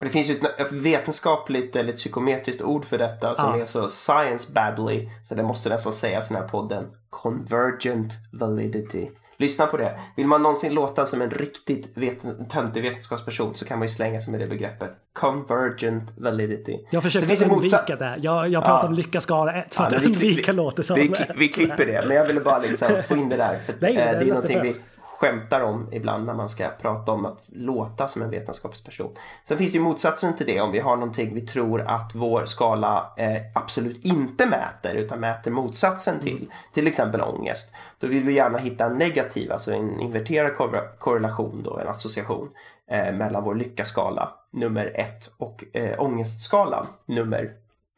Det 0.00 0.08
finns 0.08 0.30
ju 0.30 0.34
ett 0.58 0.72
vetenskapligt 0.72 1.76
eller 1.76 1.92
ett 1.92 1.98
psykometriskt 1.98 2.62
ord 2.62 2.84
för 2.84 2.98
detta 2.98 3.34
som 3.34 3.50
ja. 3.50 3.62
är 3.62 3.66
så 3.66 3.88
science 3.88 4.52
babbly 4.52 5.08
så 5.28 5.34
det 5.34 5.42
måste 5.42 5.68
nästan 5.68 5.92
sägas 5.92 6.30
i 6.30 6.34
den 6.34 6.42
här 6.42 6.48
podden. 6.48 6.84
Convergent 7.10 8.12
validity. 8.32 9.10
Lyssna 9.38 9.66
på 9.66 9.76
det. 9.76 9.98
Vill 10.16 10.26
man 10.26 10.42
någonsin 10.42 10.74
låta 10.74 11.06
som 11.06 11.22
en 11.22 11.30
riktigt 11.30 11.96
vet 11.96 12.50
töntig 12.50 12.82
vetenskapsperson 12.82 13.54
så 13.54 13.64
kan 13.64 13.78
man 13.78 13.88
ju 13.88 13.94
slänga 13.94 14.20
sig 14.20 14.30
med 14.30 14.40
det 14.40 14.46
begreppet. 14.46 14.90
Convergent 15.12 16.12
validity. 16.16 16.78
Jag 16.90 17.02
försöker 17.02 17.52
undvika 17.52 17.96
det. 17.98 18.18
Jag, 18.20 18.48
jag 18.48 18.64
pratar 18.64 18.82
ja. 18.82 18.88
om 18.88 18.94
lycka 18.94 19.20
skala 19.20 19.52
1 19.52 19.74
för 19.74 19.82
ja, 19.82 19.96
att 19.96 20.04
undvika 20.04 20.52
låter 20.52 20.82
som. 20.82 20.96
Vi, 20.96 21.12
vi, 21.36 21.48
klipper 21.48 21.86
det, 21.86 22.04
men 22.06 22.16
jag 22.16 22.26
ville 22.26 22.40
bara 22.40 22.58
liksom 22.58 22.88
få 23.08 23.16
in 23.16 23.28
det 23.28 23.36
där. 23.36 23.58
För 23.58 23.74
Nej, 23.78 23.94
det, 23.94 24.00
det 24.00 24.04
är 24.04 24.24
någonting 24.24 24.62
vi 24.62 24.76
skämtar 25.18 25.60
om 25.60 25.88
ibland 25.92 26.26
när 26.26 26.34
man 26.34 26.48
ska 26.48 26.68
prata 26.68 27.12
om 27.12 27.26
att 27.26 27.48
låta 27.52 28.08
som 28.08 28.22
en 28.22 28.30
vetenskapsperson. 28.30 29.10
Sen 29.44 29.58
finns 29.58 29.72
det 29.72 29.78
ju 29.78 29.84
motsatsen 29.84 30.36
till 30.36 30.46
det 30.46 30.60
om 30.60 30.72
vi 30.72 30.80
har 30.80 30.96
någonting 30.96 31.34
vi 31.34 31.40
tror 31.40 31.80
att 31.80 32.14
vår 32.14 32.44
skala 32.44 33.12
eh, 33.16 33.36
absolut 33.54 34.04
inte 34.04 34.46
mäter 34.46 34.94
utan 34.94 35.20
mäter 35.20 35.50
motsatsen 35.50 36.20
till. 36.20 36.36
Mm. 36.36 36.48
Till 36.74 36.86
exempel 36.86 37.20
ångest. 37.20 37.74
Då 37.98 38.06
vill 38.06 38.22
vi 38.22 38.32
gärna 38.32 38.58
hitta 38.58 38.84
en 38.84 38.98
negativ, 38.98 39.52
alltså 39.52 39.72
en 39.72 40.00
inverterad 40.00 40.52
korrelation 40.98 41.62
då, 41.62 41.78
en 41.78 41.88
association 41.88 42.50
eh, 42.90 43.12
mellan 43.12 43.44
vår 43.44 43.54
lyckaskala 43.54 44.32
nummer 44.52 44.92
ett 44.94 45.30
och 45.36 45.64
eh, 45.72 46.02
ångestskalan 46.02 46.86
nummer 47.06 47.52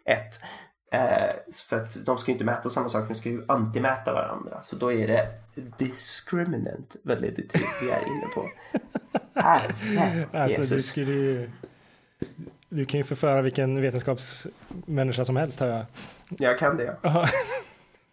ett. 0.04 0.40
Eh, 0.90 1.34
för 1.68 1.76
att 1.76 2.06
de 2.06 2.18
ska 2.18 2.30
ju 2.30 2.32
inte 2.32 2.44
mäta 2.44 2.68
samma 2.68 2.88
sak, 2.88 3.08
de 3.08 3.14
ska 3.14 3.28
ju 3.28 3.44
antimäta 3.48 4.12
varandra. 4.12 4.62
Så 4.62 4.76
då 4.76 4.92
är 4.92 5.06
det 5.06 5.28
discriminant 5.78 6.96
validity 7.02 7.58
vi 7.82 7.90
är 7.90 8.06
inne 8.06 8.26
på. 8.34 8.48
Här, 9.34 9.68
här, 9.68 10.28
alltså, 10.32 10.60
Jesus. 10.60 10.76
Du, 10.76 10.82
skulle 10.82 11.12
ju, 11.12 11.50
du 12.68 12.84
kan 12.84 12.98
ju 12.98 13.04
förföra 13.04 13.42
vilken 13.42 13.80
vetenskapsmänniska 13.80 15.24
som 15.24 15.36
helst 15.36 15.60
hör 15.60 15.68
jag. 15.68 15.86
Jag 16.28 16.58
kan 16.58 16.76
det. 16.76 16.96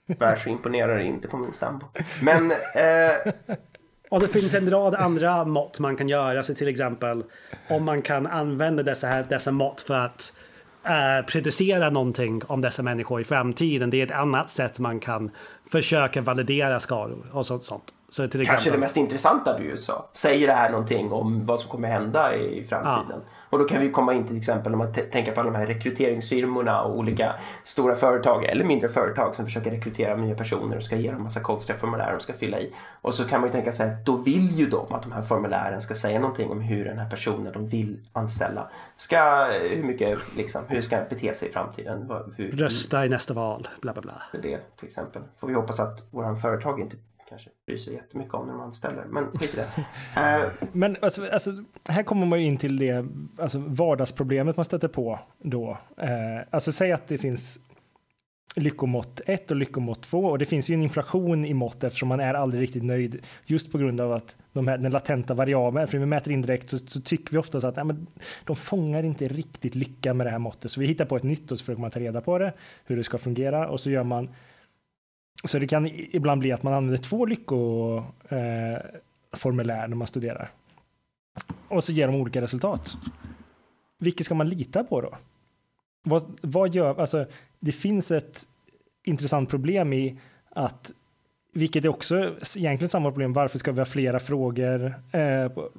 Tyvärr 0.08 0.36
så 0.44 0.50
imponerar 0.50 0.98
det 0.98 1.04
inte 1.04 1.28
på 1.28 1.38
min 1.38 1.54
sambo. 1.54 1.86
Men... 2.22 2.52
Eh... 2.52 3.58
Och 4.10 4.22
det 4.22 4.28
finns 4.28 4.54
en 4.54 4.70
rad 4.70 4.96
andra 4.96 5.46
mått 5.46 5.80
man 5.80 5.98
kan 5.98 6.10
göra. 6.10 6.44
Så 6.44 6.54
till 6.54 6.68
exempel 6.68 7.24
om 7.70 7.84
man 7.84 8.02
kan 8.02 8.28
använda 8.28 8.84
dessa, 8.84 9.08
här, 9.08 9.26
dessa 9.30 9.52
mått 9.52 9.82
för 9.82 9.94
att 9.94 10.34
eh, 10.88 11.26
producera 11.26 11.90
någonting 11.90 12.42
om 12.48 12.62
dessa 12.62 12.84
människor 12.84 13.22
i 13.22 13.24
framtiden. 13.24 13.90
Det 13.90 14.02
är 14.02 14.06
ett 14.06 14.12
annat 14.12 14.50
sätt 14.50 14.80
man 14.80 15.00
kan 15.00 15.32
försöka 15.72 16.22
validera 16.22 16.80
skalor 16.80 17.26
och 17.32 17.46
sånt. 17.46 17.64
sånt. 17.64 17.94
Så 18.16 18.28
till. 18.28 18.48
Kanske 18.48 18.72
det 18.72 18.78
mest 18.78 18.98
intressanta 18.98 19.60
du 19.60 19.78
sa. 19.78 20.10
Säger 20.14 20.48
det 20.48 20.54
här 20.54 20.70
någonting 20.70 21.12
om 21.12 21.46
vad 21.46 21.60
som 21.60 21.70
kommer 21.70 21.88
hända 21.88 22.36
i 22.36 22.64
framtiden? 22.64 23.22
Ja. 23.26 23.30
Och 23.50 23.60
då 23.60 23.66
kan 23.66 23.82
vi 23.82 23.92
komma 23.92 24.14
in 24.14 24.28
till 24.28 24.38
exempel 24.38 24.74
om 24.74 24.80
man 24.80 24.94
tänker 24.94 25.32
på 25.32 25.40
alla 25.42 25.52
de 25.52 25.58
här 25.58 25.66
rekryteringsfirmorna 25.66 26.82
och 26.82 26.98
olika 26.98 27.36
stora 27.64 27.96
företag 27.96 28.46
eller 28.46 28.66
mindre 28.66 28.90
företag 28.90 29.36
som 29.36 29.46
försöker 29.46 29.72
rekrytera 29.72 30.16
nya 30.16 30.36
personer 30.36 30.78
och 30.78 30.84
ska 30.84 30.96
ge 30.96 31.12
dem 31.12 31.24
massa 31.24 31.40
konstiga 31.40 31.80
formulär 31.80 32.12
de 32.12 32.20
ska 32.20 32.34
fylla 32.34 32.60
i. 32.60 32.74
Och 33.02 33.14
så 33.14 33.24
kan 33.24 33.42
man 33.42 33.50
ju 33.50 33.52
tänka 33.52 33.72
sig 33.72 33.90
att 33.90 34.06
då 34.06 34.16
vill 34.16 34.52
ju 34.52 34.66
de 34.66 34.94
att 34.94 35.04
de 35.04 35.12
här 35.12 35.22
formulären 35.22 35.82
ska 35.82 35.96
säga 35.96 36.20
någonting 36.20 36.50
om 36.50 36.62
hur 36.62 36.86
den 36.86 36.98
här 36.98 37.10
personen 37.10 37.54
de 37.54 37.68
vill 37.68 38.00
anställa 38.14 38.70
ska, 38.96 39.48
hur 39.62 39.84
mycket 39.84 40.20
liksom, 40.38 40.62
hur 40.68 40.82
ska 40.82 40.98
bete 41.10 41.34
sig 41.34 41.50
i 41.50 41.52
framtiden. 41.52 42.12
Hur, 42.38 42.52
Rösta 42.52 43.06
i 43.06 43.10
nästa 43.10 43.34
val, 43.34 43.68
bla 43.82 43.94
bla 43.94 44.02
bla. 44.02 44.22
Det 44.32 44.78
till 44.78 44.88
exempel. 44.88 45.22
Får 45.38 45.48
vi 45.48 45.54
hoppas 45.54 45.80
att 45.80 46.04
våra 46.12 46.36
företag 46.36 46.80
inte 46.80 46.98
bryr 47.66 47.78
sig 47.78 47.94
jättemycket 47.94 48.34
om 48.34 48.48
när 48.48 48.54
man 48.54 48.66
anställer. 48.66 49.06
Men 49.06 49.32
skit 49.32 49.54
i 49.54 49.58
det. 49.58 49.68
Uh, 50.22 50.52
men 50.72 50.98
alltså, 51.02 51.30
alltså, 51.32 51.64
här 51.90 52.04
kommer 52.04 52.26
man 52.26 52.42
ju 52.42 52.48
in 52.48 52.58
till 52.58 52.78
det 52.78 53.06
alltså, 53.38 53.60
vardagsproblemet 53.60 54.58
man 54.58 54.66
stöter 54.66 54.88
på 54.88 55.20
då. 55.40 55.78
Uh, 56.04 56.42
alltså 56.50 56.72
säg 56.72 56.92
att 56.92 57.08
det 57.08 57.18
finns 57.18 57.60
lyckomått 58.56 59.22
1 59.26 59.52
och 59.52 59.58
lyckomått 59.58 60.02
2 60.02 60.26
och 60.26 60.40
det 60.40 60.46
finns 60.46 60.70
ju 60.70 60.74
en 60.74 60.84
inflation 60.84 61.46
i 61.46 61.54
mått 61.54 61.84
eftersom 61.84 62.10
man 62.10 62.20
är 62.20 62.34
aldrig 62.34 62.64
riktigt 62.64 62.84
nöjd 62.84 63.22
just 63.46 63.72
på 63.72 63.78
grund 63.78 64.02
av 64.02 64.14
att 64.14 64.36
de 64.54 64.68
här, 64.68 64.78
den 64.78 64.92
latenta 64.92 65.34
variabeln, 65.34 65.88
för 65.88 65.98
vi 65.98 66.06
mäter 66.06 66.32
indirekt 66.32 66.70
så, 66.70 66.78
så 66.78 67.02
tycker 67.02 67.32
vi 67.32 67.38
ofta 67.38 67.58
att 67.58 67.78
ja, 67.78 67.84
men, 67.84 68.08
de 68.46 68.56
fångar 68.56 69.04
inte 69.04 69.28
riktigt 69.28 69.76
lycka 69.76 70.14
med 70.14 70.28
det 70.28 70.32
här 70.32 70.40
måttet 70.40 70.72
så 70.72 70.80
vi 70.80 70.88
hittar 70.88 71.06
på 71.06 71.18
ett 71.18 71.24
nytt 71.24 71.52
och 71.52 71.60
så 71.60 71.66
försöker 71.66 71.82
man 71.82 71.92
ta 71.92 72.00
reda 72.00 72.22
på 72.22 72.38
det, 72.38 72.54
hur 72.86 72.98
det 72.98 73.04
ska 73.04 73.18
fungera 73.18 73.68
och 73.68 73.80
så 73.80 73.90
gör 73.90 74.04
man 74.04 74.30
så 75.46 75.60
det 75.60 75.68
kan 75.68 75.90
ibland 75.94 76.42
bli 76.42 76.52
att 76.52 76.64
man 76.64 76.74
använder 76.74 76.98
två 76.98 77.26
lyckoformulär 77.26 79.84
eh, 79.84 79.90
när 79.90 79.96
man 79.96 80.08
studerar. 80.08 80.52
Och 81.68 81.84
så 81.84 81.92
ger 81.92 82.08
de 82.08 82.16
olika 82.16 82.42
resultat. 82.42 82.98
Vilket 83.98 84.26
ska 84.26 84.36
man 84.36 84.50
lita 84.50 84.84
på 84.84 85.02
då? 85.02 85.18
Vad, 86.04 86.40
vad 86.42 86.76
gör, 86.76 87.00
alltså 87.00 87.26
det 87.60 87.72
finns 87.72 88.12
ett 88.12 88.48
intressant 89.04 89.50
problem 89.50 89.94
i 89.94 90.20
att 90.50 90.92
vilket 91.54 91.86
är 91.86 91.90
också 91.90 92.36
egentligen 92.58 92.90
samma 92.90 93.12
problem. 93.12 93.34
Varför 93.34 93.60
ska 93.60 93.72
vi 93.72 93.80
ha 93.80 93.86
flera 93.86 94.20
frågor 94.20 94.86
eh, 95.12 95.48
på, 95.48 95.70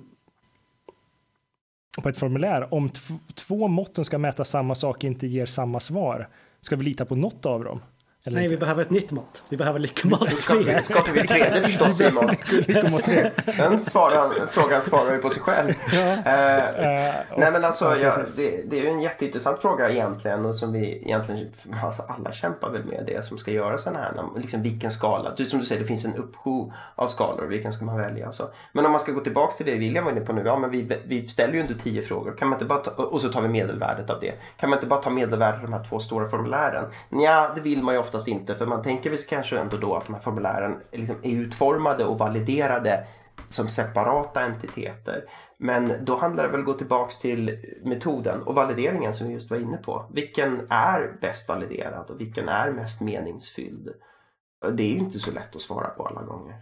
på, 2.03 2.09
ett 2.09 2.17
formulär? 2.17 2.75
Om 2.75 2.91
två 3.35 3.69
mått 3.69 3.95
som 3.95 4.05
ska 4.05 4.19
mäta 4.19 4.45
samma 4.45 4.75
sak 4.75 5.05
inte 5.05 5.27
ger 5.27 5.47
samma 5.47 5.81
svar, 5.81 6.29
ska 6.61 6.77
vi 6.77 6.85
lita 6.85 7.05
på 7.05 7.17
något 7.17 7.47
av 7.47 7.65
dem? 7.65 7.81
Eller 8.27 8.41
Nej, 8.41 8.49
vi 8.49 8.57
behöver 8.57 8.83
ett 8.83 8.91
nytt 8.91 9.11
mått. 9.11 9.43
Vi 9.49 9.57
behöver 9.57 9.79
lyckomått 9.79 10.29
3. 10.29 10.37
Ska, 10.37 10.83
skapar 10.83 11.13
vi 11.13 11.21
ett 11.25 11.29
tredje 11.29 11.63
förstås 11.63 11.97
Simon. 11.99 12.27
Den 13.57 13.81
svarar, 13.81 14.47
frågan 14.47 14.83
svarar 14.83 15.13
ju 15.13 15.19
på 15.19 15.31
sig 15.31 15.43
själv. 15.43 15.73
Ja. 15.93 15.99
Uh, 15.99 16.09
uh, 16.09 17.15
nej 17.37 17.53
men 17.53 17.65
alltså, 17.65 17.85
ja, 17.85 17.97
ja, 17.97 18.25
det, 18.37 18.71
det, 18.71 18.79
är 18.79 18.83
ju 18.83 18.89
en 18.89 19.01
jätteintressant 19.01 19.61
fråga 19.61 19.91
egentligen 19.91 20.45
och 20.45 20.55
som 20.55 20.73
vi 20.73 21.03
egentligen, 21.05 21.53
alltså 21.85 22.03
alla 22.09 22.33
kämpar 22.33 22.71
väl 22.71 22.85
med 22.85 23.05
det 23.07 23.25
som 23.25 23.39
ska 23.39 23.51
göras 23.51 23.85
den 23.85 23.97
här, 23.97 24.25
liksom 24.37 24.63
vilken 24.63 24.91
skala. 24.91 25.35
Du, 25.37 25.45
som 25.45 25.59
du 25.59 25.65
säger, 25.65 25.81
det 25.81 25.89
finns 25.89 26.05
en 26.05 26.15
uppsjö 26.15 26.71
av 26.95 27.09
skalor, 27.09 27.47
vilken 27.47 27.73
ska 27.73 27.85
man 27.85 27.99
välja? 27.99 28.27
Alltså. 28.27 28.49
Men 28.73 28.87
om 28.87 28.93
man 28.93 29.01
ska 29.01 29.13
gå 29.13 29.21
tillbaka 29.21 29.53
till 29.53 29.67
det 29.67 29.75
William 29.75 30.05
var 30.05 30.13
inne 30.13 30.21
på 30.21 30.33
nu, 30.33 30.43
ja 30.45 30.57
men 30.57 30.71
vi, 30.71 30.99
vi 31.05 31.29
ställer 31.29 31.55
ju 31.55 31.61
under 31.61 31.75
tio 31.75 32.03
frågor, 32.03 32.37
kan 32.39 32.49
man 32.49 32.57
inte 32.57 32.65
bara 32.65 32.79
ta, 32.79 32.91
och 32.91 33.21
så 33.21 33.29
tar 33.29 33.43
vi 33.43 33.49
medelvärdet 33.49 34.11
av 34.11 34.21
det. 34.21 34.33
Kan 34.57 34.71
man 34.71 34.77
inte 34.77 34.87
bara 34.87 35.03
ta 35.03 35.11
medelvärdet 35.11 35.61
av 35.61 35.67
de 35.67 35.73
här 35.73 35.85
två 35.85 36.01
stora 36.01 36.27
formulären? 36.27 36.85
Ja, 37.09 37.51
det 37.55 37.61
vill 37.61 37.83
man 37.83 37.95
ju 37.95 38.01
ofta 38.01 38.16
oftast 38.17 38.29
inte 38.29 38.57
för 38.57 38.67
man 38.67 38.83
tänker 38.83 39.11
väl 39.11 39.19
kanske 39.19 39.59
ändå 39.59 39.77
då 39.77 39.95
att 39.95 40.07
de 40.07 40.15
här 40.15 40.21
formulären 40.21 40.81
liksom 40.93 41.17
är 41.23 41.31
utformade 41.31 42.05
och 42.05 42.19
validerade 42.19 43.07
som 43.49 43.69
separata 43.69 44.41
entiteter. 44.41 45.25
Men 45.59 45.93
då 46.05 46.17
handlar 46.17 46.45
det 46.45 46.51
väl 46.51 46.61
att 46.61 46.67
gå 46.67 46.73
tillbaks 46.73 47.19
till 47.19 47.59
metoden 47.85 48.43
och 48.43 48.55
valideringen 48.55 49.13
som 49.13 49.27
vi 49.27 49.35
just 49.35 49.51
var 49.51 49.59
inne 49.59 49.77
på. 49.77 50.11
Vilken 50.15 50.67
är 50.71 51.19
bäst 51.21 51.49
validerad 51.49 52.11
och 52.11 52.21
vilken 52.21 52.49
är 52.49 52.73
mest 52.73 53.01
meningsfylld? 53.01 53.89
Det 54.73 54.83
är 54.83 54.93
ju 54.93 54.99
inte 54.99 55.19
så 55.19 55.31
lätt 55.31 55.57
att 55.57 55.61
svara 55.61 55.89
på 55.89 56.07
alla 56.07 56.23
gånger. 56.23 56.55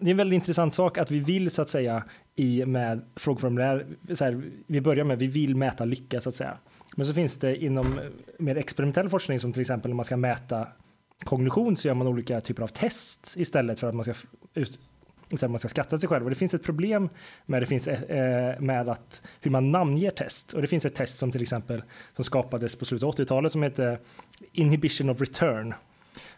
Det 0.00 0.06
är 0.06 0.10
en 0.10 0.16
väldigt 0.16 0.36
intressant 0.36 0.74
sak 0.74 0.98
att 0.98 1.10
vi 1.10 1.18
vill 1.18 1.50
så 1.50 1.62
att 1.62 1.68
säga 1.68 2.04
i 2.34 2.66
med 2.66 3.02
frågeformulär, 3.16 3.86
så 4.14 4.24
här, 4.24 4.42
vi 4.66 4.80
börjar 4.80 5.04
med 5.04 5.18
vi 5.18 5.26
vill 5.26 5.56
mäta 5.56 5.84
lycka 5.84 6.20
så 6.20 6.28
att 6.28 6.34
säga. 6.34 6.56
Men 6.96 7.06
så 7.06 7.14
finns 7.14 7.38
det 7.38 7.64
inom 7.64 8.00
mer 8.38 8.56
experimentell 8.56 9.08
forskning 9.08 9.40
som 9.40 9.52
till 9.52 9.60
exempel 9.60 9.88
när 9.90 9.96
man 9.96 10.04
ska 10.04 10.16
mäta 10.16 10.66
kognition 11.24 11.76
så 11.76 11.88
gör 11.88 11.94
man 11.94 12.06
olika 12.06 12.40
typer 12.40 12.62
av 12.62 12.68
test 12.68 13.34
istället 13.36 13.80
för 13.80 13.88
att 13.88 13.94
man 13.94 14.04
ska 14.04 14.14
just, 14.54 14.80
istället 15.32 15.50
man 15.50 15.58
ska 15.58 15.68
skatta 15.68 15.98
sig 15.98 16.08
själv. 16.08 16.24
Och 16.24 16.30
det 16.30 16.36
finns 16.36 16.54
ett 16.54 16.62
problem 16.62 17.08
med, 17.46 17.62
det 17.62 17.66
finns, 17.66 17.88
eh, 17.88 18.18
eh, 18.18 18.60
med 18.60 18.88
att 18.88 19.22
hur 19.40 19.50
man 19.50 19.70
namnger 19.70 20.10
test. 20.10 20.52
Och 20.52 20.60
det 20.60 20.66
finns 20.66 20.84
ett 20.84 20.94
test 20.94 21.18
som 21.18 21.32
till 21.32 21.42
exempel 21.42 21.82
som 22.14 22.24
skapades 22.24 22.76
på 22.76 22.84
slutet 22.84 23.06
av 23.06 23.14
80-talet 23.14 23.52
som 23.52 23.62
heter 23.62 23.98
Inhibition 24.52 25.10
of 25.10 25.20
Return. 25.20 25.74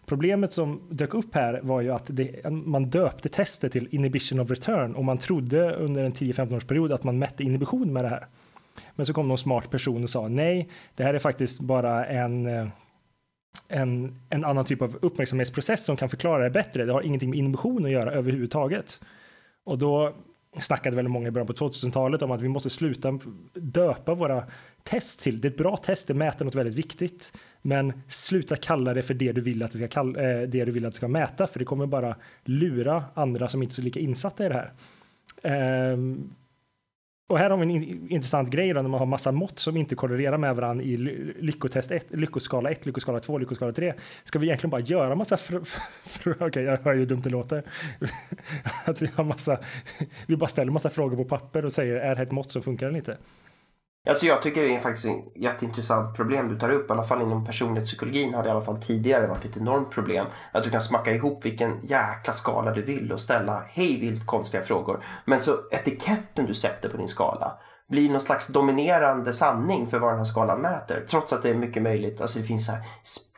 Problemet 0.06 0.52
som 0.52 0.80
dök 0.90 1.14
upp 1.14 1.34
här 1.34 1.60
var 1.62 1.80
ju 1.80 1.90
att 1.90 2.06
det, 2.06 2.50
man 2.50 2.90
döpte 2.90 3.28
testet 3.28 3.72
till 3.72 3.88
Inhibition 3.90 4.40
of 4.40 4.50
Return 4.50 4.94
och 4.94 5.04
man 5.04 5.18
trodde 5.18 5.74
under 5.74 6.04
en 6.04 6.12
10-15 6.12 6.56
års 6.56 6.64
period 6.64 6.92
att 6.92 7.04
man 7.04 7.18
mätte 7.18 7.42
inhibition 7.42 7.92
med 7.92 8.04
det 8.04 8.08
här. 8.08 8.26
Men 8.94 9.06
så 9.06 9.12
kom 9.12 9.28
någon 9.28 9.38
smart 9.38 9.70
person 9.70 10.02
och 10.02 10.10
sa 10.10 10.28
nej, 10.28 10.68
det 10.94 11.04
här 11.04 11.14
är 11.14 11.18
faktiskt 11.18 11.60
bara 11.60 12.06
en, 12.06 12.46
eh, 12.46 12.68
en, 13.68 14.14
en 14.30 14.44
annan 14.44 14.64
typ 14.64 14.82
av 14.82 14.98
uppmärksamhetsprocess 15.02 15.84
som 15.84 15.96
kan 15.96 16.08
förklara 16.08 16.44
det 16.44 16.50
bättre. 16.50 16.84
Det 16.84 16.92
har 16.92 17.02
ingenting 17.02 17.30
med 17.30 17.38
inhibition 17.38 17.84
att 17.84 17.90
göra 17.90 18.12
överhuvudtaget. 18.12 19.00
Och 19.64 19.78
då 19.78 20.12
snackade 20.60 20.96
väldigt 20.96 21.12
många 21.12 21.28
i 21.28 21.30
början 21.30 21.46
på 21.46 21.52
2000-talet 21.52 22.22
om 22.22 22.30
att 22.30 22.42
vi 22.42 22.48
måste 22.48 22.70
sluta 22.70 23.18
döpa 23.54 24.14
våra 24.14 24.44
test 24.84 25.20
till. 25.20 25.40
Det 25.40 25.48
är 25.48 25.50
ett 25.50 25.56
bra 25.56 25.76
test, 25.76 26.08
det 26.08 26.14
mäter 26.14 26.44
något 26.44 26.54
väldigt 26.54 26.74
viktigt. 26.74 27.32
Men 27.62 27.92
sluta 28.08 28.56
kalla 28.56 28.94
det 28.94 29.02
för 29.02 29.14
det 29.14 29.32
du 29.32 29.40
vill 29.40 29.62
att 29.62 29.72
det 29.72 29.78
ska, 29.78 29.88
kalla, 29.88 30.22
eh, 30.22 30.42
det 30.48 30.64
du 30.64 30.72
vill 30.72 30.86
att 30.86 30.92
det 30.92 30.96
ska 30.96 31.08
mäta, 31.08 31.46
för 31.46 31.58
det 31.58 31.64
kommer 31.64 31.86
bara 31.86 32.16
lura 32.44 33.04
andra 33.14 33.48
som 33.48 33.62
inte 33.62 33.72
är 33.72 33.74
så 33.74 33.82
lika 33.82 34.00
insatta 34.00 34.46
i 34.46 34.48
det 34.48 34.54
här. 34.54 34.72
Um, 35.92 36.34
och 37.26 37.38
här 37.38 37.50
har 37.50 37.56
vi 37.56 37.74
en 37.74 38.10
intressant 38.10 38.50
grej 38.50 38.72
då, 38.72 38.82
när 38.82 38.88
man 38.88 38.98
har 38.98 39.06
massa 39.06 39.32
mått 39.32 39.58
som 39.58 39.76
inte 39.76 39.94
korrelerar 39.94 40.38
med 40.38 40.56
varandra 40.56 40.84
i 40.84 40.96
lyckotest 41.40 41.90
1, 41.90 42.06
lyckoskala 42.10 42.70
1, 42.70 42.86
lyckoskala 42.86 43.20
2, 43.20 43.38
lyckoskala 43.38 43.72
3. 43.72 43.94
Ska 44.24 44.38
vi 44.38 44.46
egentligen 44.46 44.70
bara 44.70 44.80
göra 44.80 45.14
massa 45.14 45.38
Okej, 46.26 46.46
okay, 46.46 46.62
jag 46.62 46.78
hör 46.78 46.92
ju 46.92 46.98
hur 46.98 47.06
dumt 47.06 47.20
det 47.20 47.30
låter. 47.30 47.62
att 48.84 49.02
vi 49.02 49.10
har 49.14 49.24
massa, 49.24 49.58
vi 50.26 50.36
bara 50.36 50.46
ställer 50.46 50.72
massa 50.72 50.90
frågor 50.90 51.16
på 51.16 51.24
papper 51.24 51.64
och 51.64 51.72
säger 51.72 51.96
är 51.96 52.14
det 52.14 52.22
ett 52.22 52.32
mått 52.32 52.50
som 52.50 52.62
funkar 52.62 52.86
eller 52.86 52.98
inte? 52.98 53.16
Alltså 54.08 54.26
jag 54.26 54.42
tycker 54.42 54.62
det 54.62 54.74
är 54.74 54.80
faktiskt 54.80 55.06
ett 55.06 55.42
jätteintressant 55.42 56.16
problem 56.16 56.48
du 56.48 56.58
tar 56.58 56.70
upp. 56.70 56.90
I 56.90 56.92
alla 56.92 57.04
fall 57.04 57.22
inom 57.22 57.44
personlighetspsykologin 57.44 58.34
har 58.34 58.42
det 58.42 58.48
i 58.48 58.50
alla 58.50 58.60
fall 58.60 58.82
tidigare 58.82 59.26
varit 59.26 59.44
ett 59.44 59.56
enormt 59.56 59.90
problem. 59.90 60.26
Att 60.52 60.64
du 60.64 60.70
kan 60.70 60.80
smacka 60.80 61.12
ihop 61.12 61.44
vilken 61.44 61.80
jäkla 61.82 62.32
skala 62.32 62.70
du 62.70 62.82
vill 62.82 63.12
och 63.12 63.20
ställa 63.20 63.64
hej 63.68 64.00
vilt 64.00 64.26
konstiga 64.26 64.62
frågor. 64.62 65.04
Men 65.24 65.40
så 65.40 65.52
etiketten 65.70 66.46
du 66.46 66.54
sätter 66.54 66.88
på 66.88 66.96
din 66.96 67.08
skala 67.08 67.58
blir 67.88 68.10
någon 68.10 68.20
slags 68.20 68.46
dominerande 68.46 69.34
sanning 69.34 69.86
för 69.86 69.98
vad 69.98 70.10
den 70.10 70.18
här 70.18 70.24
skalan 70.24 70.60
mäter. 70.60 71.04
Trots 71.08 71.32
att 71.32 71.42
det 71.42 71.50
är 71.50 71.54
mycket 71.54 71.82
möjligt. 71.82 72.20
Alltså 72.20 72.38
det 72.38 72.44
finns 72.44 72.66
så 72.66 72.72
här 72.72 72.82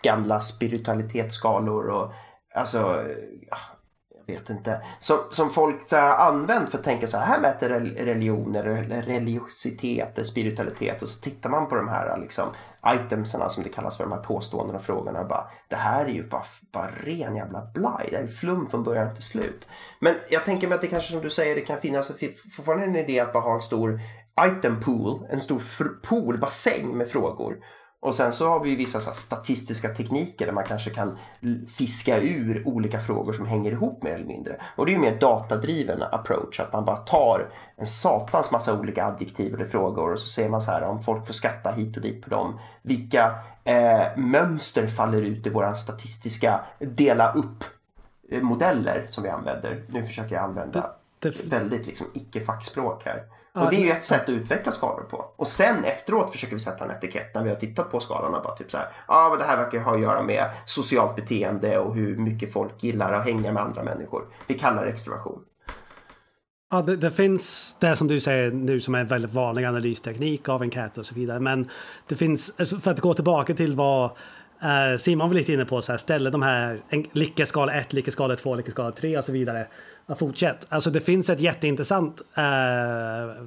gamla 0.02 0.40
spiritualitetsskalor 0.40 1.88
och 1.88 2.12
alltså 2.54 3.04
vet 4.26 4.50
inte, 4.50 4.82
som, 4.98 5.18
som 5.30 5.50
folk 5.50 5.82
så 5.82 5.96
här, 5.96 6.28
använt 6.28 6.70
för 6.70 6.78
att 6.78 6.84
tänka 6.84 7.06
så 7.06 7.18
här, 7.18 7.26
här 7.26 7.40
mäter 7.40 7.68
religioner, 8.04 8.64
eller 8.64 9.02
religiositet, 9.02 10.26
spiritualitet 10.26 11.02
och 11.02 11.08
så 11.08 11.20
tittar 11.20 11.50
man 11.50 11.68
på 11.68 11.74
de 11.74 11.88
här 11.88 12.18
liksom, 12.20 12.48
itemsarna 12.94 13.48
som 13.48 13.62
det 13.62 13.68
kallas 13.68 13.96
för, 13.96 14.04
de 14.04 14.12
här 14.12 14.20
påståendena 14.20 14.78
och 14.78 14.84
frågorna 14.84 15.20
och 15.20 15.28
bara, 15.28 15.50
det 15.68 15.76
här 15.76 16.04
är 16.04 16.10
ju 16.10 16.28
bara, 16.28 16.44
bara 16.72 16.90
ren 17.04 17.36
jävla 17.36 17.70
blaj, 17.74 18.08
det 18.10 18.16
är 18.16 18.26
flum 18.26 18.66
från 18.70 18.84
början 18.84 19.14
till 19.14 19.24
slut. 19.24 19.66
Men 20.00 20.14
jag 20.30 20.44
tänker 20.44 20.68
mig 20.68 20.74
att 20.74 20.80
det 20.80 20.86
kanske 20.86 21.12
som 21.12 21.22
du 21.22 21.30
säger, 21.30 21.54
det 21.54 21.60
kan 21.60 21.78
finnas 21.78 22.12
fortfarande 22.56 22.86
en 22.86 22.96
idé 22.96 23.20
att 23.20 23.32
bara 23.32 23.42
ha 23.42 23.54
en 23.54 23.60
stor 23.60 24.00
item 24.40 24.80
pool, 24.80 25.26
en 25.30 25.40
stor 25.40 25.62
pool, 26.02 26.38
bassäng 26.38 26.96
med 26.96 27.08
frågor 27.08 27.56
och 28.06 28.14
sen 28.14 28.32
så 28.32 28.48
har 28.48 28.60
vi 28.60 28.76
vissa 28.76 29.00
statistiska 29.00 29.88
tekniker 29.88 30.46
där 30.46 30.52
man 30.52 30.64
kanske 30.64 30.90
kan 30.90 31.18
fiska 31.68 32.20
ur 32.20 32.68
olika 32.68 33.00
frågor 33.00 33.32
som 33.32 33.46
hänger 33.46 33.72
ihop 33.72 34.02
mer 34.02 34.14
eller 34.14 34.24
mindre. 34.24 34.60
Och 34.76 34.86
det 34.86 34.92
är 34.92 34.94
ju 34.94 35.00
mer 35.00 35.20
datadriven 35.20 36.02
approach, 36.02 36.60
att 36.60 36.72
man 36.72 36.84
bara 36.84 36.96
tar 36.96 37.48
en 37.76 37.86
satans 37.86 38.50
massa 38.50 38.78
olika 38.78 39.04
adjektiv 39.04 39.54
eller 39.54 39.64
frågor 39.64 40.12
och 40.12 40.20
så 40.20 40.26
ser 40.26 40.48
man 40.48 40.62
så 40.62 40.70
här 40.70 40.82
om 40.82 41.02
folk 41.02 41.26
får 41.26 41.34
skatta 41.34 41.70
hit 41.70 41.96
och 41.96 42.02
dit 42.02 42.22
på 42.22 42.30
dem. 42.30 42.58
Vilka 42.82 43.34
eh, 43.64 44.16
mönster 44.16 44.86
faller 44.86 45.22
ut 45.22 45.46
i 45.46 45.50
våra 45.50 45.74
statistiska 45.74 46.60
dela 46.78 47.32
upp 47.32 47.64
eh, 48.30 48.42
modeller 48.42 49.04
som 49.08 49.22
vi 49.22 49.28
använder. 49.28 49.82
Nu 49.88 50.04
försöker 50.04 50.34
jag 50.34 50.44
använda 50.44 50.90
det, 51.18 51.30
det... 51.30 51.44
väldigt 51.44 51.86
liksom 51.86 52.06
icke-fackspråk 52.14 53.04
här. 53.04 53.22
Och 53.64 53.70
det 53.70 53.76
är 53.76 53.84
ju 53.84 53.90
ett 53.90 54.04
sätt 54.04 54.22
att 54.22 54.28
utveckla 54.28 54.72
skalor 54.72 55.02
på. 55.10 55.24
Och 55.36 55.46
sen 55.46 55.84
efteråt 55.84 56.30
försöker 56.30 56.54
vi 56.54 56.60
sätta 56.60 56.84
en 56.84 56.90
etikett 56.90 57.34
när 57.34 57.42
vi 57.42 57.48
har 57.48 57.56
tittat 57.56 57.90
på 57.90 58.00
skalorna. 58.00 58.40
Bara 58.40 58.56
typ 58.56 58.70
så 58.70 58.78
här, 58.78 58.86
ja 59.08 59.28
men 59.30 59.38
det 59.38 59.44
här 59.44 59.56
verkar 59.56 59.80
ha 59.80 59.94
att 59.94 60.00
göra 60.00 60.22
med 60.22 60.50
socialt 60.64 61.16
beteende 61.16 61.78
och 61.78 61.94
hur 61.94 62.16
mycket 62.16 62.52
folk 62.52 62.82
gillar 62.82 63.12
att 63.12 63.24
hänga 63.24 63.52
med 63.52 63.62
andra 63.62 63.82
människor. 63.82 64.24
Vi 64.46 64.58
kallar 64.58 64.84
det 64.84 64.90
extroversion. 64.90 65.40
Ja, 66.70 66.82
det, 66.82 66.96
det, 66.96 67.10
finns 67.10 67.76
det 67.80 67.96
som 67.96 68.08
du 68.08 68.20
säger 68.20 68.50
nu 68.50 68.80
som 68.80 68.94
är 68.94 69.00
en 69.00 69.06
väldigt 69.06 69.32
vanlig 69.32 69.64
analysteknik 69.64 70.48
av 70.48 70.62
enkäter 70.62 71.00
och 71.00 71.06
så 71.06 71.14
vidare. 71.14 71.40
Men 71.40 71.70
det 72.08 72.16
finns, 72.16 72.56
för 72.56 72.90
att 72.90 73.00
gå 73.00 73.14
tillbaka 73.14 73.54
till 73.54 73.76
vad 73.76 74.04
eh, 74.62 74.98
Simon 74.98 75.28
var 75.28 75.34
lite 75.34 75.52
inne 75.52 75.64
på, 75.64 75.82
så 75.82 75.92
här, 75.92 75.98
ställer 75.98 76.30
de 76.30 76.42
här 76.42 76.82
lyckeskala 77.12 77.72
1, 77.72 77.92
lyckeskala 77.92 78.36
2, 78.36 78.54
lyckeskala 78.54 78.92
3 78.92 79.18
och 79.18 79.24
så 79.24 79.32
vidare 79.32 79.66
fortsätt. 80.14 80.66
Alltså 80.68 80.90
det 80.90 81.00
finns 81.00 81.30
ett 81.30 81.40
jätteintressant 81.40 82.22
eh, 82.36 83.44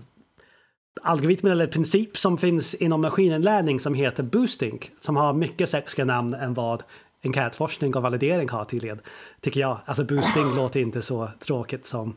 algoritm 1.01 1.47
eller 1.47 1.67
princip 1.67 2.17
som 2.17 2.37
finns 2.37 2.73
inom 2.73 3.01
maskininlärning 3.01 3.79
som 3.79 3.93
heter 3.93 4.23
boosting. 4.23 4.91
Som 5.01 5.15
har 5.15 5.33
mycket 5.33 5.69
sexiga 5.69 6.05
namn 6.05 6.33
än 6.33 6.53
vad 6.53 6.83
enkätforskning 7.23 7.95
och 7.95 8.01
validering 8.01 8.49
har 8.49 8.65
tydligen. 8.65 8.99
Tycker 9.41 9.59
jag. 9.59 9.77
Alltså 9.85 10.03
boosting 10.03 10.43
låter 10.55 10.79
inte 10.79 11.01
så 11.01 11.29
tråkigt 11.39 11.85
som 11.85 12.15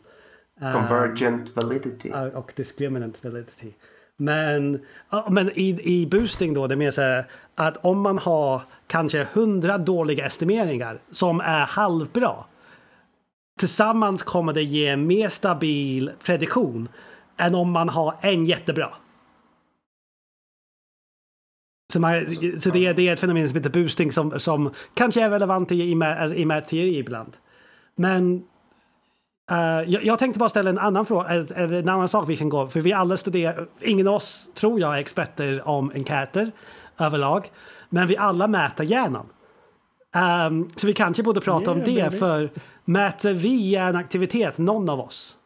eh, 0.61 0.73
Convergent 0.73 1.57
validity. 1.57 2.13
Och 2.35 2.53
discriminant 2.57 3.25
validity. 3.25 3.73
Men, 4.17 4.81
men 5.31 5.51
i, 5.51 5.81
i 5.83 6.07
boosting 6.07 6.55
då, 6.55 6.67
det 6.67 6.77
mer 6.77 6.91
så 6.91 7.23
att 7.55 7.77
om 7.77 8.01
man 8.01 8.19
har 8.19 8.63
kanske 8.87 9.27
hundra 9.33 9.79
dåliga 9.79 10.27
estimeringar 10.27 10.99
som 11.13 11.41
är 11.41 11.67
halvbra 11.67 12.45
Tillsammans 13.59 14.23
kommer 14.23 14.53
det 14.53 14.63
ge 14.63 14.87
en 14.87 15.07
mer 15.07 15.29
stabil 15.29 16.11
prediktion 16.25 16.89
än 17.37 17.55
om 17.55 17.71
man 17.71 17.89
har 17.89 18.15
en 18.21 18.45
jättebra. 18.45 18.95
Så, 21.93 22.01
man, 22.01 22.31
så 22.61 22.71
det, 22.71 22.87
är, 22.87 22.95
det 22.95 23.09
är 23.09 23.13
ett 23.13 23.21
fenomen 23.21 23.49
som 23.49 23.57
heter 23.57 23.71
boosting 23.71 24.13
som, 24.13 24.41
som 24.41 24.71
kanske 24.95 25.23
är 25.23 25.31
relevant 25.31 25.73
i, 25.73 25.75
i, 25.75 25.93
i 26.37 26.63
teori 26.67 26.99
ibland. 26.99 27.37
Men 27.97 28.35
uh, 29.53 29.91
jag, 29.91 30.05
jag, 30.05 30.19
tänkte 30.19 30.39
bara 30.39 30.49
ställa 30.49 30.71
en 30.71 30.79
annan 30.79 31.07
fråga, 31.07 31.29
eller 31.29 31.73
en 31.73 31.89
annan 31.89 32.09
sak 32.09 32.29
vi 32.29 32.37
kan 32.37 32.49
gå, 32.49 32.67
för 32.69 32.81
vi 32.81 32.93
alla 32.93 33.17
studerar, 33.17 33.67
ingen 33.81 34.09
av 34.09 34.15
oss 34.15 34.49
tror 34.55 34.81
jag 34.81 34.95
är 34.95 34.99
experter 34.99 35.69
om 35.69 35.93
enkäter 35.95 36.53
överlag, 36.99 37.51
men 37.89 38.07
vi 38.07 38.17
alla 38.17 38.49
mäter 38.49 38.85
hjärnan. 38.85 39.27
Um, 40.17 40.71
så 40.77 40.87
vi 40.87 40.93
kanske 40.93 41.23
borde 41.23 41.41
prata 41.41 41.65
yeah, 41.65 41.77
om 41.77 41.85
det, 41.85 42.03
baby. 42.03 42.19
för 42.19 42.51
mäter 42.85 43.35
vi 43.35 43.57
hjärnaktivitet, 43.57 44.59
någon 44.59 44.89
av 44.89 45.01
oss? 45.01 45.37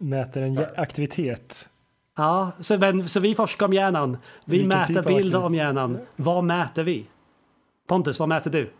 Mäter 0.00 0.42
en 0.42 0.66
aktivitet? 0.76 1.68
Ja, 2.16 2.52
så, 2.60 2.78
men, 2.78 3.08
så 3.08 3.20
vi 3.20 3.34
forskar 3.34 3.66
om 3.66 3.72
hjärnan. 3.72 4.18
Vi 4.44 4.58
Vilken 4.58 4.78
mäter 4.78 4.94
typ 4.94 5.06
bilder 5.06 5.44
om 5.44 5.54
hjärnan. 5.54 5.98
Vad 6.16 6.44
mäter 6.44 6.82
vi? 6.82 7.06
Pontus, 7.88 8.18
vad 8.18 8.28
mäter 8.28 8.50
du? 8.50 8.70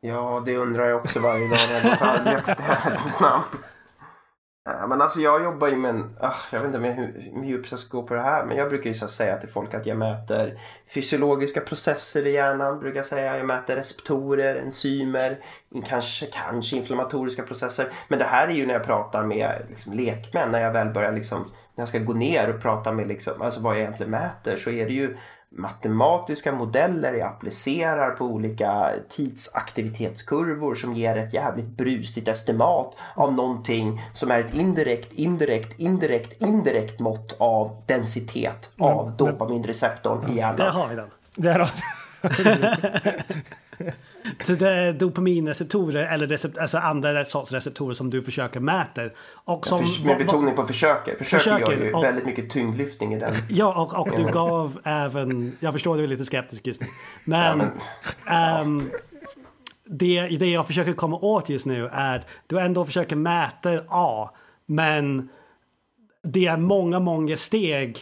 Ja, 0.00 0.42
det 0.46 0.56
undrar 0.56 0.86
jag 0.86 1.00
också 1.00 1.20
varje 1.20 1.48
dag 1.48 1.58
när 1.68 1.88
jag 1.88 1.98
tar 1.98 2.92
ett 2.92 3.00
Eh, 4.66 4.88
men 4.88 5.02
alltså 5.02 5.20
jag 5.20 5.44
jobbar 5.44 5.68
ju 5.68 5.76
med 5.76 5.90
en, 5.90 6.16
ah, 6.20 6.34
jag 6.52 6.60
vet 6.60 6.74
inte 6.74 6.78
hur, 6.78 7.44
djupt 7.44 7.70
jag 7.70 7.80
ska 7.80 7.98
gå 7.98 8.06
på 8.06 8.14
det 8.14 8.22
här, 8.22 8.44
men 8.44 8.56
jag 8.56 8.68
brukar 8.68 8.90
ju 8.90 8.94
så 8.94 9.08
säga 9.08 9.36
till 9.36 9.48
folk 9.48 9.74
att 9.74 9.86
jag 9.86 9.96
mäter 9.96 10.58
fysiologiska 10.88 11.60
processer 11.60 12.26
i 12.26 12.30
hjärnan, 12.30 12.80
brukar 12.80 12.96
jag 12.96 13.06
säga. 13.06 13.36
Jag 13.36 13.46
mäter 13.46 13.76
receptorer, 13.76 14.56
enzymer, 14.56 15.36
kanske, 15.86 16.26
kanske 16.26 16.76
inflammatoriska 16.76 17.42
processer. 17.42 17.86
Men 18.08 18.18
det 18.18 18.24
här 18.24 18.48
är 18.48 18.52
ju 18.52 18.66
när 18.66 18.74
jag 18.74 18.84
pratar 18.84 19.24
med 19.24 19.66
liksom, 19.68 19.92
lekmän, 19.92 20.50
när 20.52 20.60
jag 20.60 20.72
väl 20.72 20.88
börjar 20.88 21.12
liksom, 21.12 21.38
när 21.74 21.82
jag 21.82 21.88
ska 21.88 21.98
gå 21.98 22.12
ner 22.12 22.54
och 22.54 22.62
prata 22.62 22.92
med 22.92 23.08
liksom, 23.08 23.42
alltså 23.42 23.60
vad 23.60 23.74
jag 23.74 23.80
egentligen 23.80 24.10
mäter 24.10 24.56
så 24.56 24.70
är 24.70 24.86
det 24.86 24.92
ju 24.92 25.16
matematiska 25.58 26.52
modeller 26.52 27.12
jag 27.12 27.28
applicerar 27.28 28.10
på 28.10 28.24
olika 28.24 28.90
tidsaktivitetskurvor 29.08 30.74
som 30.74 30.94
ger 30.94 31.16
ett 31.16 31.34
jävligt 31.34 31.66
brusigt 31.66 32.28
estimat 32.28 32.96
av 33.14 33.34
någonting 33.34 34.00
som 34.12 34.30
är 34.30 34.40
ett 34.40 34.54
indirekt, 34.54 35.12
indirekt, 35.12 35.80
indirekt, 35.80 36.42
indirekt 36.42 37.00
mått 37.00 37.36
av 37.38 37.82
densitet 37.86 38.72
av 38.78 39.16
dopaminreceptorn 39.16 40.32
i 40.32 40.36
hjärnan. 40.36 40.56
Där 40.56 40.70
har 40.70 40.88
vi 40.88 40.96
den. 40.96 41.10
Där 41.36 41.58
har 41.58 41.66
är 41.66 41.72
dopaminreceptorer 44.98 46.06
eller 46.06 46.26
recept, 46.26 46.58
alltså 46.58 46.78
andra 46.78 47.24
sorts 47.24 47.52
receptorer 47.52 47.94
som 47.94 48.10
du 48.10 48.22
försöker 48.22 48.60
mäta. 48.60 49.02
Och 49.44 49.66
som, 49.66 49.78
ja, 49.84 50.04
med 50.04 50.18
betoning 50.18 50.54
på 50.54 50.62
försöker. 50.62 51.16
Försöker, 51.16 51.44
försöker 51.44 51.72
gör 51.72 51.84
ju 51.84 51.92
och, 51.92 52.04
väldigt 52.04 52.26
mycket 52.26 52.50
tyngdlyftning 52.50 53.14
i 53.14 53.18
den. 53.18 53.34
Ja, 53.48 53.82
och, 53.82 54.00
och 54.00 54.16
du 54.16 54.24
gav 54.30 54.78
även... 54.84 55.56
Jag 55.60 55.72
förstår 55.72 55.96
du 55.96 56.02
är 56.02 56.06
lite 56.06 56.24
skeptisk 56.24 56.66
just 56.66 56.80
nu. 56.80 56.86
Men... 57.24 57.58
Ja, 57.58 57.70
men 58.26 58.66
um, 58.66 58.90
det, 59.88 60.28
det 60.28 60.50
jag 60.50 60.66
försöker 60.66 60.92
komma 60.92 61.16
åt 61.16 61.48
just 61.48 61.66
nu 61.66 61.88
är 61.92 62.16
att 62.16 62.26
du 62.46 62.58
ändå 62.58 62.84
försöker 62.84 63.16
mäta 63.16 63.80
A. 63.88 64.30
Men 64.66 65.28
det 66.22 66.46
är 66.46 66.56
många, 66.56 67.00
många 67.00 67.36
steg 67.36 67.98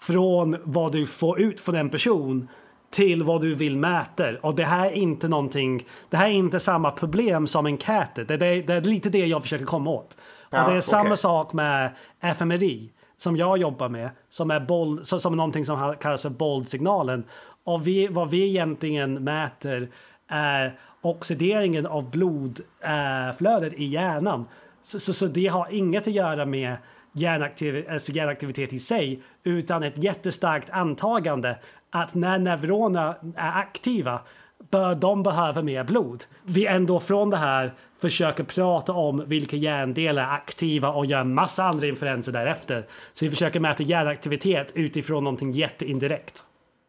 från 0.00 0.56
vad 0.64 0.92
du 0.92 1.06
får 1.06 1.40
ut 1.40 1.60
från 1.60 1.74
en 1.74 1.90
person 1.90 2.48
till 2.90 3.22
vad 3.22 3.40
du 3.40 3.54
vill 3.54 3.76
mäta. 3.76 4.24
Och 4.42 4.54
det 4.54 4.64
här 4.64 4.86
är 4.86 4.92
inte 4.92 5.28
någonting, 5.28 5.86
det 6.10 6.16
här 6.16 6.28
är 6.28 6.32
inte 6.32 6.60
samma 6.60 6.90
problem 6.90 7.46
som 7.46 7.66
enkäter. 7.66 8.24
Det, 8.24 8.36
det, 8.36 8.62
det 8.62 8.74
är 8.74 8.80
lite 8.80 9.10
det 9.10 9.26
jag 9.26 9.42
försöker 9.42 9.64
komma 9.64 9.90
åt. 9.90 10.16
Ja, 10.50 10.64
och 10.64 10.70
det 10.70 10.76
är 10.76 10.80
samma 10.80 11.16
sak 11.16 11.52
med 11.52 11.90
FMRI 12.20 12.92
som 13.16 13.36
jag 13.36 13.58
jobbar 13.58 13.88
med, 13.88 14.10
som 14.30 14.50
är 14.50 14.60
bold, 14.60 15.06
som 15.06 15.36
någonting 15.36 15.66
som 15.66 15.94
kallas 16.00 16.22
för 16.22 16.30
boldsignalen. 16.30 17.24
Och 17.64 17.86
vi, 17.86 18.08
vad 18.08 18.30
vi 18.30 18.48
egentligen 18.48 19.24
mäter 19.24 19.90
är 20.28 20.78
oxideringen 21.00 21.86
av 21.86 22.10
blodflödet 22.10 23.72
i 23.72 23.84
hjärnan 23.84 24.46
Så, 24.82 25.00
så, 25.00 25.12
så 25.12 25.26
det 25.26 25.46
har 25.46 25.66
inget 25.70 26.06
att 26.06 26.14
göra 26.14 26.46
med 26.46 26.76
hjärnaktiv, 27.12 27.86
alltså 27.90 28.12
hjärnaktivitet 28.12 28.72
i 28.72 28.78
sig, 28.78 29.22
utan 29.44 29.82
ett 29.82 30.04
jättestarkt 30.04 30.70
antagande 30.70 31.58
att 31.90 32.14
när 32.14 32.38
neuronerna 32.38 33.16
är 33.36 33.58
aktiva 33.58 34.20
bör 34.70 34.94
de 34.94 35.22
behöva 35.22 35.62
mer 35.62 35.84
blod. 35.84 36.24
Vi 36.42 36.66
ändå 36.66 37.00
från 37.00 37.30
det 37.30 37.36
här 37.36 37.74
försöker 38.00 38.44
prata 38.44 38.92
om 38.92 39.24
vilka 39.26 39.56
hjärndelar 39.56 40.22
är 40.22 40.34
aktiva 40.34 40.88
och 40.88 41.06
gör 41.06 41.24
massa 41.24 41.64
andra 41.64 41.86
inferenser 41.86 42.32
därefter. 42.32 42.86
Så 43.12 43.24
vi 43.24 43.30
försöker 43.30 43.60
mäta 43.60 43.82
hjärnaktivitet 43.82 44.72
utifrån 44.74 45.24
någonting 45.24 45.52
jätteindirekt. 45.52 46.44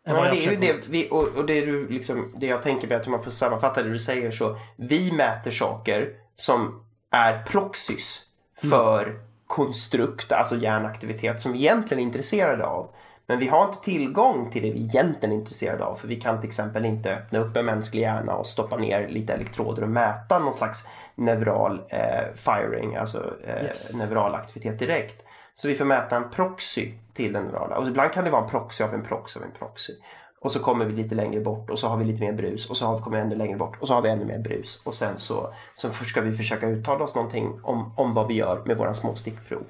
Ja, 0.05 0.13
det 0.13 0.45
är 0.45 0.51
ju 0.51 0.57
det, 0.57 0.87
vi, 0.89 1.07
och, 1.11 1.27
och 1.37 1.45
det, 1.45 1.65
du 1.65 1.87
liksom, 1.89 2.33
det 2.35 2.45
jag 2.45 2.61
tänker 2.61 2.87
på 2.87 2.95
att 2.95 3.07
man 3.07 3.23
får 3.23 3.31
sammanfatta 3.31 3.83
det 3.83 3.89
du 3.89 3.99
säger 3.99 4.31
så. 4.31 4.55
Vi 4.75 5.11
mäter 5.11 5.51
saker 5.51 6.09
som 6.35 6.85
är 7.11 7.43
proxys 7.43 8.25
för 8.61 9.03
mm. 9.03 9.19
konstrukt, 9.47 10.31
alltså 10.31 10.55
hjärnaktivitet 10.55 11.41
som 11.41 11.53
vi 11.53 11.59
egentligen 11.59 12.01
är 12.01 12.07
intresserade 12.07 12.65
av. 12.65 12.89
Men 13.27 13.39
vi 13.39 13.47
har 13.47 13.65
inte 13.65 13.81
tillgång 13.81 14.49
till 14.49 14.61
det 14.61 14.71
vi 14.71 14.79
egentligen 14.79 15.35
är 15.35 15.39
intresserade 15.39 15.85
av 15.85 15.95
för 15.95 16.07
vi 16.07 16.15
kan 16.15 16.39
till 16.39 16.47
exempel 16.47 16.85
inte 16.85 17.13
öppna 17.13 17.39
upp 17.39 17.57
en 17.57 17.65
mänsklig 17.65 18.01
hjärna 18.01 18.35
och 18.35 18.47
stoppa 18.47 18.77
ner 18.77 19.07
lite 19.07 19.33
elektroder 19.33 19.83
och 19.83 19.89
mäta 19.89 20.39
någon 20.39 20.53
slags 20.53 20.87
neural 21.15 21.81
eh, 21.89 22.33
firing, 22.35 22.95
alltså 22.95 23.33
eh, 23.43 23.63
yes. 23.63 23.93
neural 23.93 24.35
aktivitet 24.35 24.79
direkt. 24.79 25.25
Så 25.53 25.67
vi 25.67 25.75
får 25.75 25.85
mäta 25.85 26.15
en 26.15 26.29
proxy 26.29 26.91
till 27.13 27.33
den 27.33 27.43
neurala 27.43 27.77
och 27.77 27.87
ibland 27.87 28.11
kan 28.11 28.23
det 28.23 28.31
vara 28.31 28.43
en 28.43 28.49
proxy 28.49 28.83
av 28.83 28.93
en 28.93 29.03
proxy 29.03 29.39
av 29.39 29.45
en 29.45 29.51
proxy. 29.51 29.93
Och 30.41 30.51
så 30.51 30.59
kommer 30.59 30.85
vi 30.85 30.93
lite 30.93 31.15
längre 31.15 31.41
bort 31.41 31.69
och 31.69 31.79
så 31.79 31.87
har 31.87 31.97
vi 31.97 32.05
lite 32.05 32.21
mer 32.21 32.33
brus 32.33 32.69
och 32.69 32.77
så 32.77 32.85
har 32.85 32.97
vi 32.97 33.01
kommit 33.01 33.19
ännu 33.19 33.35
längre 33.35 33.57
bort 33.57 33.77
och 33.79 33.87
så 33.87 33.93
har 33.93 34.01
vi 34.01 34.09
ännu 34.09 34.25
mer 34.25 34.39
brus. 34.39 34.81
Och 34.83 34.95
sen 34.95 35.19
så, 35.19 35.53
så 35.73 35.89
ska 35.91 36.21
vi 36.21 36.33
försöka 36.33 36.67
uttala 36.67 37.03
oss 37.03 37.15
någonting 37.15 37.59
om, 37.63 37.93
om 37.97 38.13
vad 38.13 38.27
vi 38.27 38.33
gör 38.33 38.63
med 38.65 38.77
våra 38.77 38.93
små 38.93 39.15
stickprov. 39.15 39.63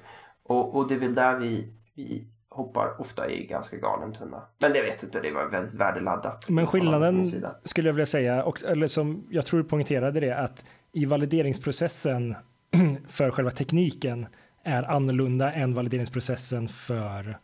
Och, 0.48 0.76
och 0.76 0.88
det 0.88 0.94
är 0.94 1.00
väl 1.00 1.16
där 1.16 1.36
vi, 1.36 1.74
vi 1.96 2.28
hoppar 2.52 3.02
ofta 3.02 3.30
i 3.30 3.46
ganska 3.46 3.78
galen 3.78 4.14
tunna. 4.14 4.42
Men 4.62 4.74
det 4.74 4.82
vet 4.82 5.04
inte, 5.04 5.22
det 5.22 5.32
var 5.32 5.46
väldigt 5.46 5.76
värdeladdat. 5.76 6.50
Men 6.50 6.68
skillnaden 6.68 7.26
skulle 7.64 7.90
jag 7.90 7.94
vilja 7.94 8.06
säga, 8.06 8.44
och, 8.44 8.64
eller 8.64 8.88
som 8.88 9.28
jag 9.30 9.46
tror 9.46 9.64
poängterade 9.64 10.20
det, 10.20 10.38
att 10.38 10.66
i 10.92 11.06
valideringsprocessen 11.06 12.36
för 13.08 13.32
själva 13.32 13.52
tekniken 13.52 14.28
är 14.64 14.84
annorlunda 14.84 15.52
än 15.52 15.74
valideringsprocessen 15.74 16.68
för, 16.68 17.38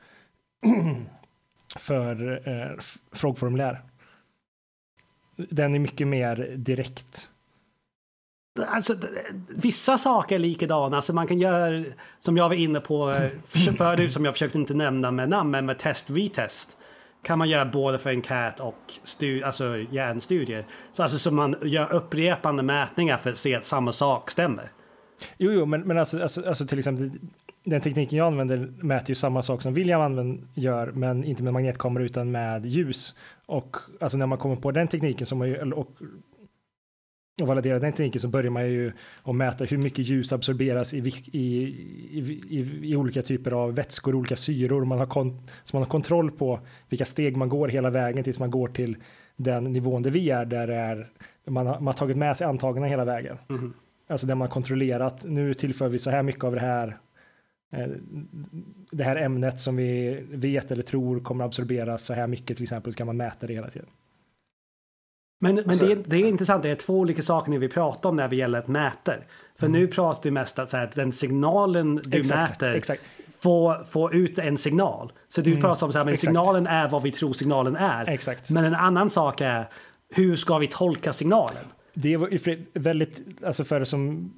för 1.79 2.41
eh, 2.49 2.77
frågformulär. 3.11 3.81
Den 5.35 5.75
är 5.75 5.79
mycket 5.79 6.07
mer 6.07 6.53
direkt. 6.57 7.29
Alltså, 8.67 8.95
vissa 9.47 9.97
saker 9.97 10.35
är 10.35 10.39
likadana. 10.39 10.95
Alltså 10.95 11.13
man 11.13 11.27
kan 11.27 11.39
göra, 11.39 11.83
som 12.19 12.37
jag 12.37 12.49
var 12.49 12.55
inne 12.55 12.79
på 12.79 13.29
förut, 13.77 14.13
som 14.13 14.25
jag 14.25 14.33
försökte 14.33 14.57
inte 14.57 14.73
nämna 14.73 15.11
med 15.11 15.29
namn, 15.29 15.51
men 15.51 15.65
med 15.65 15.77
test-retest 15.77 16.77
kan 17.23 17.39
man 17.39 17.49
göra 17.49 17.65
både 17.65 17.99
för 17.99 18.09
enkät 18.09 18.59
och 18.59 18.93
stu, 19.03 19.43
alltså 19.43 19.77
hjärnstudier. 19.91 20.65
Så 20.93 21.03
alltså 21.03 21.19
så 21.19 21.31
man 21.31 21.55
gör 21.61 21.93
upprepande 21.93 22.63
mätningar 22.63 23.17
för 23.17 23.29
att 23.29 23.37
se 23.37 23.55
att 23.55 23.65
samma 23.65 23.91
sak 23.91 24.31
stämmer. 24.31 24.71
Jo, 25.37 25.51
jo, 25.51 25.65
men, 25.65 25.81
men 25.81 25.97
alltså, 25.97 26.21
alltså, 26.21 26.47
alltså 26.47 26.67
till 26.67 26.79
exempel 26.79 27.11
den 27.63 27.81
tekniken 27.81 28.17
jag 28.17 28.27
använder 28.27 28.73
mäter 28.81 29.09
ju 29.09 29.15
samma 29.15 29.43
sak 29.43 29.61
som 29.61 29.73
William 29.73 30.01
använder, 30.01 30.47
gör, 30.53 30.91
men 30.91 31.23
inte 31.23 31.43
med 31.43 31.53
magnetkamera 31.53 32.03
utan 32.03 32.31
med 32.31 32.65
ljus. 32.65 33.15
Och 33.45 33.77
alltså 33.99 34.17
när 34.17 34.25
man 34.25 34.37
kommer 34.37 34.55
på 34.55 34.71
den 34.71 34.87
tekniken 34.87 35.27
som 35.27 35.37
man 35.37 35.47
ju, 35.47 35.71
och, 35.71 35.91
och 37.41 37.47
validera 37.47 37.79
den 37.79 37.91
tekniken 37.91 38.21
så 38.21 38.27
börjar 38.27 38.51
man 38.51 38.69
ju 38.69 38.91
att 39.23 39.35
mäta 39.35 39.65
hur 39.65 39.77
mycket 39.77 40.05
ljus 40.05 40.33
absorberas 40.33 40.93
i, 40.93 40.97
i, 41.31 41.63
i, 42.49 42.89
i, 42.91 42.95
olika 42.95 43.21
typer 43.21 43.51
av 43.51 43.75
vätskor, 43.75 44.15
olika 44.15 44.35
syror. 44.35 44.85
Man 44.85 44.99
har 44.99 45.05
kon, 45.05 45.41
så 45.63 45.75
man 45.75 45.83
har 45.83 45.89
kontroll 45.89 46.31
på 46.31 46.59
vilka 46.89 47.05
steg 47.05 47.37
man 47.37 47.49
går 47.49 47.67
hela 47.67 47.89
vägen 47.89 48.23
tills 48.23 48.39
man 48.39 48.51
går 48.51 48.67
till 48.67 48.97
den 49.35 49.63
nivån 49.63 50.01
där 50.01 50.11
vi 50.11 50.29
är, 50.29 50.45
där 50.45 50.67
är, 50.67 51.09
man, 51.45 51.67
har, 51.67 51.73
man 51.73 51.87
har 51.87 51.93
tagit 51.93 52.17
med 52.17 52.37
sig 52.37 52.47
antagna 52.47 52.85
hela 52.85 53.05
vägen. 53.05 53.37
Mm. 53.49 53.73
Alltså 54.07 54.27
där 54.27 54.35
man 54.35 54.49
kontrollerat, 54.49 55.25
nu 55.25 55.53
tillför 55.53 55.89
vi 55.89 55.99
så 55.99 56.09
här 56.09 56.23
mycket 56.23 56.43
av 56.43 56.53
det 56.53 56.61
här 56.61 56.97
eh, 57.71 57.87
det 58.91 59.03
här 59.03 59.15
ämnet 59.15 59.59
som 59.59 59.75
vi 59.75 60.23
vet 60.31 60.71
eller 60.71 60.83
tror 60.83 61.19
kommer 61.19 61.45
absorberas 61.45 62.01
så 62.01 62.13
här 62.13 62.27
mycket 62.27 62.57
till 62.57 62.63
exempel 62.63 62.93
så 62.93 62.97
kan 62.97 63.07
man 63.07 63.17
mäta 63.17 63.47
det 63.47 63.53
hela 63.53 63.69
tiden. 63.69 63.89
Men, 65.39 65.55
men 65.55 65.69
alltså, 65.69 65.85
det, 65.85 65.91
är, 65.91 66.03
det 66.05 66.15
är 66.15 66.25
intressant, 66.25 66.63
det 66.63 66.69
är 66.69 66.75
två 66.75 66.99
olika 66.99 67.21
saker 67.21 67.51
när 67.51 67.59
vi 67.59 67.69
pratar 67.69 68.09
om 68.09 68.15
när 68.15 68.27
vi 68.27 68.35
gäller 68.35 68.63
mäter. 68.65 69.27
För 69.59 69.67
mm. 69.67 69.81
nu 69.81 69.87
pratar 69.87 70.23
du 70.23 70.31
mest 70.31 70.59
att, 70.59 70.69
så 70.69 70.77
här, 70.77 70.91
den 70.95 71.11
signalen 71.11 72.01
du 72.03 72.19
exakt, 72.19 72.61
mäter 72.61 72.75
exakt. 72.75 73.01
Får, 73.39 73.83
får 73.83 74.15
ut 74.15 74.39
en 74.39 74.57
signal. 74.57 75.11
Så 75.29 75.41
du 75.41 75.51
mm. 75.51 75.61
pratar 75.61 75.87
om 75.87 75.93
så 75.93 75.99
här, 75.99 76.05
men 76.05 76.17
signalen 76.17 76.67
är 76.67 76.89
vad 76.89 77.03
vi 77.03 77.11
tror 77.11 77.33
signalen 77.33 77.75
är. 77.75 78.09
Exakt. 78.09 78.49
Men 78.49 78.65
en 78.65 78.75
annan 78.75 79.09
sak 79.09 79.41
är 79.41 79.69
hur 80.09 80.35
ska 80.35 80.57
vi 80.57 80.67
tolka 80.67 81.13
signalen? 81.13 81.63
Det 81.93 82.13
är 82.13 82.79
väldigt, 82.79 83.43
alltså 83.45 83.63
för 83.63 83.83
som 83.83 84.33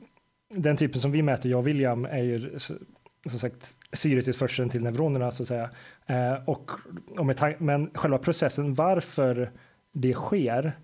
den 0.50 0.78
typen 0.78 1.02
som 1.02 1.12
vi 1.12 1.22
mäter, 1.22 1.52
jag 1.52 1.60
och 1.60 1.68
William, 1.68 2.06
är 2.06 2.24
ju 2.24 2.60
som 3.30 3.40
sagt 3.40 3.76
syretillförseln 3.94 4.70
till 4.70 4.84
neuronerna 4.84 5.32
så 5.32 5.44
att 5.44 5.48
säga. 5.48 5.70
Eh, 6.06 6.34
och, 6.46 6.72
och 7.18 7.26
men 7.60 7.90
själva 7.94 8.18
processen 8.18 8.74
varför 8.74 9.52
det 9.94 10.14
sker 10.14 10.78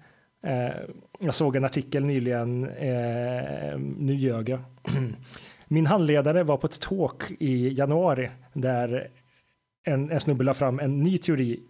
Eh, 0.46 0.74
jag 1.20 1.36
såg 1.36 1.56
en 1.56 1.66
artikel 1.66 2.06
nyligen, 2.06 2.70
eh, 2.70 3.80
nu 3.80 4.16
ljög 4.16 4.50
jag. 4.50 4.60
Min 5.68 5.86
handledare 5.86 6.44
var 6.44 6.58
på 6.58 6.68
ett 6.68 6.82
talk 6.82 7.32
i 7.40 7.70
januari 7.70 8.30
där 8.54 9.08
en, 9.88 10.12
en 10.12 10.20
snubbe 10.20 10.44
la 10.44 10.54
fram 10.54 10.80
en 10.80 11.00
ny 11.00 11.18
teori 11.18 11.64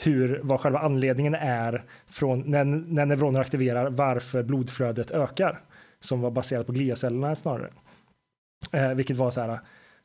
hur, 0.00 0.40
vad 0.42 0.60
själva 0.60 0.78
anledningen 0.78 1.34
är 1.34 1.84
från 2.06 2.40
när, 2.40 2.64
när 2.64 3.06
neuroner 3.06 3.40
aktiverar 3.40 3.90
varför 3.90 4.42
blodflödet 4.42 5.10
ökar. 5.10 5.60
Som 6.00 6.20
var 6.20 6.30
baserat 6.30 6.66
på 6.66 6.72
gliacellerna 6.72 7.34
snarare. 7.34 7.70
Eh, 8.72 8.94
vilket 8.94 9.16
var 9.16 9.30
så 9.30 9.40
här, 9.40 9.58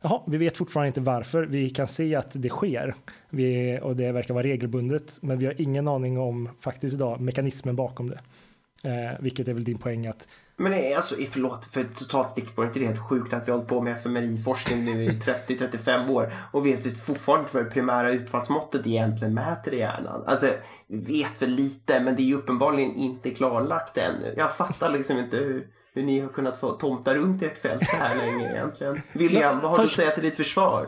Jaha, 0.05 0.21
vi 0.27 0.37
vet 0.37 0.57
fortfarande 0.57 0.87
inte 0.87 1.01
varför. 1.01 1.43
Vi 1.43 1.69
kan 1.69 1.87
se 1.87 2.15
att 2.15 2.29
det 2.33 2.49
sker 2.49 2.95
vi, 3.29 3.79
och 3.81 3.95
det 3.95 4.11
verkar 4.11 4.33
vara 4.33 4.43
regelbundet, 4.43 5.17
men 5.21 5.37
vi 5.37 5.45
har 5.45 5.61
ingen 5.61 5.87
aning 5.87 6.19
om 6.19 6.49
faktiskt 6.59 6.95
idag 6.95 7.21
mekanismen 7.21 7.75
bakom 7.75 8.09
det. 8.09 8.19
Eh, 8.83 9.19
vilket 9.19 9.47
är 9.47 9.53
väl 9.53 9.63
din 9.63 9.77
poäng 9.77 10.07
att 10.07 10.27
men 10.55 10.71
det 10.71 10.91
är 10.91 10.95
alltså, 10.95 11.15
förlåt 11.29 11.65
för 11.65 11.81
ett 11.81 11.95
totalt 11.95 12.29
stickspår, 12.29 12.65
inte 12.65 12.79
det 12.79 12.85
helt 12.85 13.09
sjukt 13.09 13.33
att 13.33 13.47
vi 13.47 13.51
har 13.51 13.57
hållit 13.57 13.69
på 13.69 13.81
med 13.81 13.93
fMRI-forskning 13.97 14.85
nu 14.85 15.03
i 15.03 15.09
30-35 15.09 16.09
år 16.09 16.33
och 16.51 16.65
vet 16.65 16.99
fortfarande 16.99 17.49
vad 17.51 17.65
det 17.65 17.69
primära 17.69 18.11
utfallsmåttet 18.11 18.87
egentligen 18.87 19.33
mäter 19.33 19.73
i 19.73 19.77
hjärnan. 19.77 20.23
Alltså, 20.25 20.47
vi 20.87 20.97
vet 20.97 21.41
väl 21.41 21.49
lite, 21.49 21.99
men 21.99 22.15
det 22.15 22.21
är 22.21 22.25
ju 22.25 22.35
uppenbarligen 22.35 22.95
inte 22.95 23.29
klarlagt 23.29 23.97
ännu. 23.97 24.33
Jag 24.37 24.55
fattar 24.55 24.89
liksom 24.89 25.17
inte 25.17 25.37
hur, 25.37 25.67
hur 25.93 26.03
ni 26.03 26.19
har 26.19 26.29
kunnat 26.29 26.59
få 26.59 26.71
tomta 26.71 27.15
runt 27.15 27.43
ert 27.43 27.57
fält 27.57 27.87
så 27.87 27.95
här 27.95 28.15
länge 28.17 28.51
egentligen. 28.51 29.01
William, 29.13 29.59
vad 29.59 29.69
har 29.71 29.77
först, 29.77 29.97
du 29.97 30.03
att 30.03 30.07
säga 30.07 30.11
till 30.11 30.23
ditt 30.23 30.35
försvar? 30.35 30.87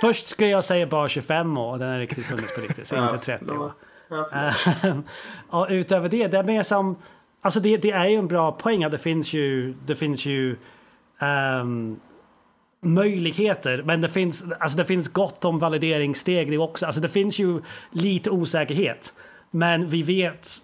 Först 0.00 0.28
ska 0.28 0.46
jag 0.46 0.64
säga 0.64 0.86
bara 0.86 1.08
25 1.08 1.58
år, 1.58 1.78
den 1.78 1.88
har 1.88 1.98
riktigt 1.98 2.26
funnits 2.26 2.54
på 2.54 2.60
riktigt, 2.60 2.88
så 2.88 2.96
inte 2.96 3.18
30 3.18 3.50
år. 3.52 3.72
Och 5.50 5.66
utöver 5.70 6.08
det, 6.08 6.26
det 6.26 6.38
är 6.38 6.44
mer 6.44 6.62
som... 6.62 6.96
Alltså 7.40 7.60
det, 7.60 7.76
det, 7.76 7.90
är 7.90 8.06
ju 8.06 8.16
en 8.16 8.28
bra 8.28 8.52
poäng 8.52 8.84
att 8.84 8.92
det 8.92 8.98
finns 8.98 9.32
ju, 9.32 9.74
det 9.86 9.96
finns 9.96 10.26
ju 10.26 10.56
um, 11.60 12.00
möjligheter. 12.80 13.82
Men 13.82 14.00
det 14.00 14.08
finns, 14.08 14.44
alltså 14.60 14.78
det 14.78 14.84
finns 14.84 15.08
gott 15.08 15.44
om 15.44 15.58
valideringssteg 15.58 16.50
det 16.50 16.58
också. 16.58 16.86
Alltså 16.86 17.00
det 17.00 17.08
finns 17.08 17.38
ju 17.38 17.62
lite 17.90 18.30
osäkerhet. 18.30 19.12
Men 19.50 19.88
vi 19.88 20.02
vet 20.02 20.62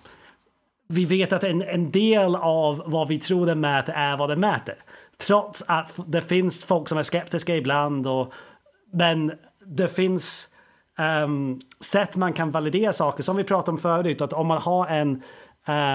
vi 0.88 1.04
vet 1.04 1.32
att 1.32 1.44
en, 1.44 1.62
en 1.62 1.90
del 1.90 2.36
av 2.36 2.82
vad 2.86 3.08
vi 3.08 3.18
tror 3.18 3.46
den 3.46 3.60
mäter 3.60 3.92
är 3.96 4.16
vad 4.16 4.28
den 4.28 4.40
mäter. 4.40 4.74
Trots 5.16 5.64
att 5.66 6.00
det 6.06 6.20
finns 6.20 6.64
folk 6.64 6.88
som 6.88 6.98
är 6.98 7.02
skeptiska 7.02 7.56
ibland. 7.56 8.06
Och, 8.06 8.32
men 8.92 9.32
det 9.66 9.88
finns 9.88 10.48
um, 11.24 11.60
sätt 11.80 12.16
man 12.16 12.32
kan 12.32 12.50
validera 12.50 12.92
saker. 12.92 13.22
Som 13.22 13.36
vi 13.36 13.44
pratade 13.44 13.70
om 13.70 13.78
förut. 13.78 14.20
Att 14.20 14.32
om 14.32 14.46
man 14.46 14.58
har 14.58 14.86
en, 14.86 15.22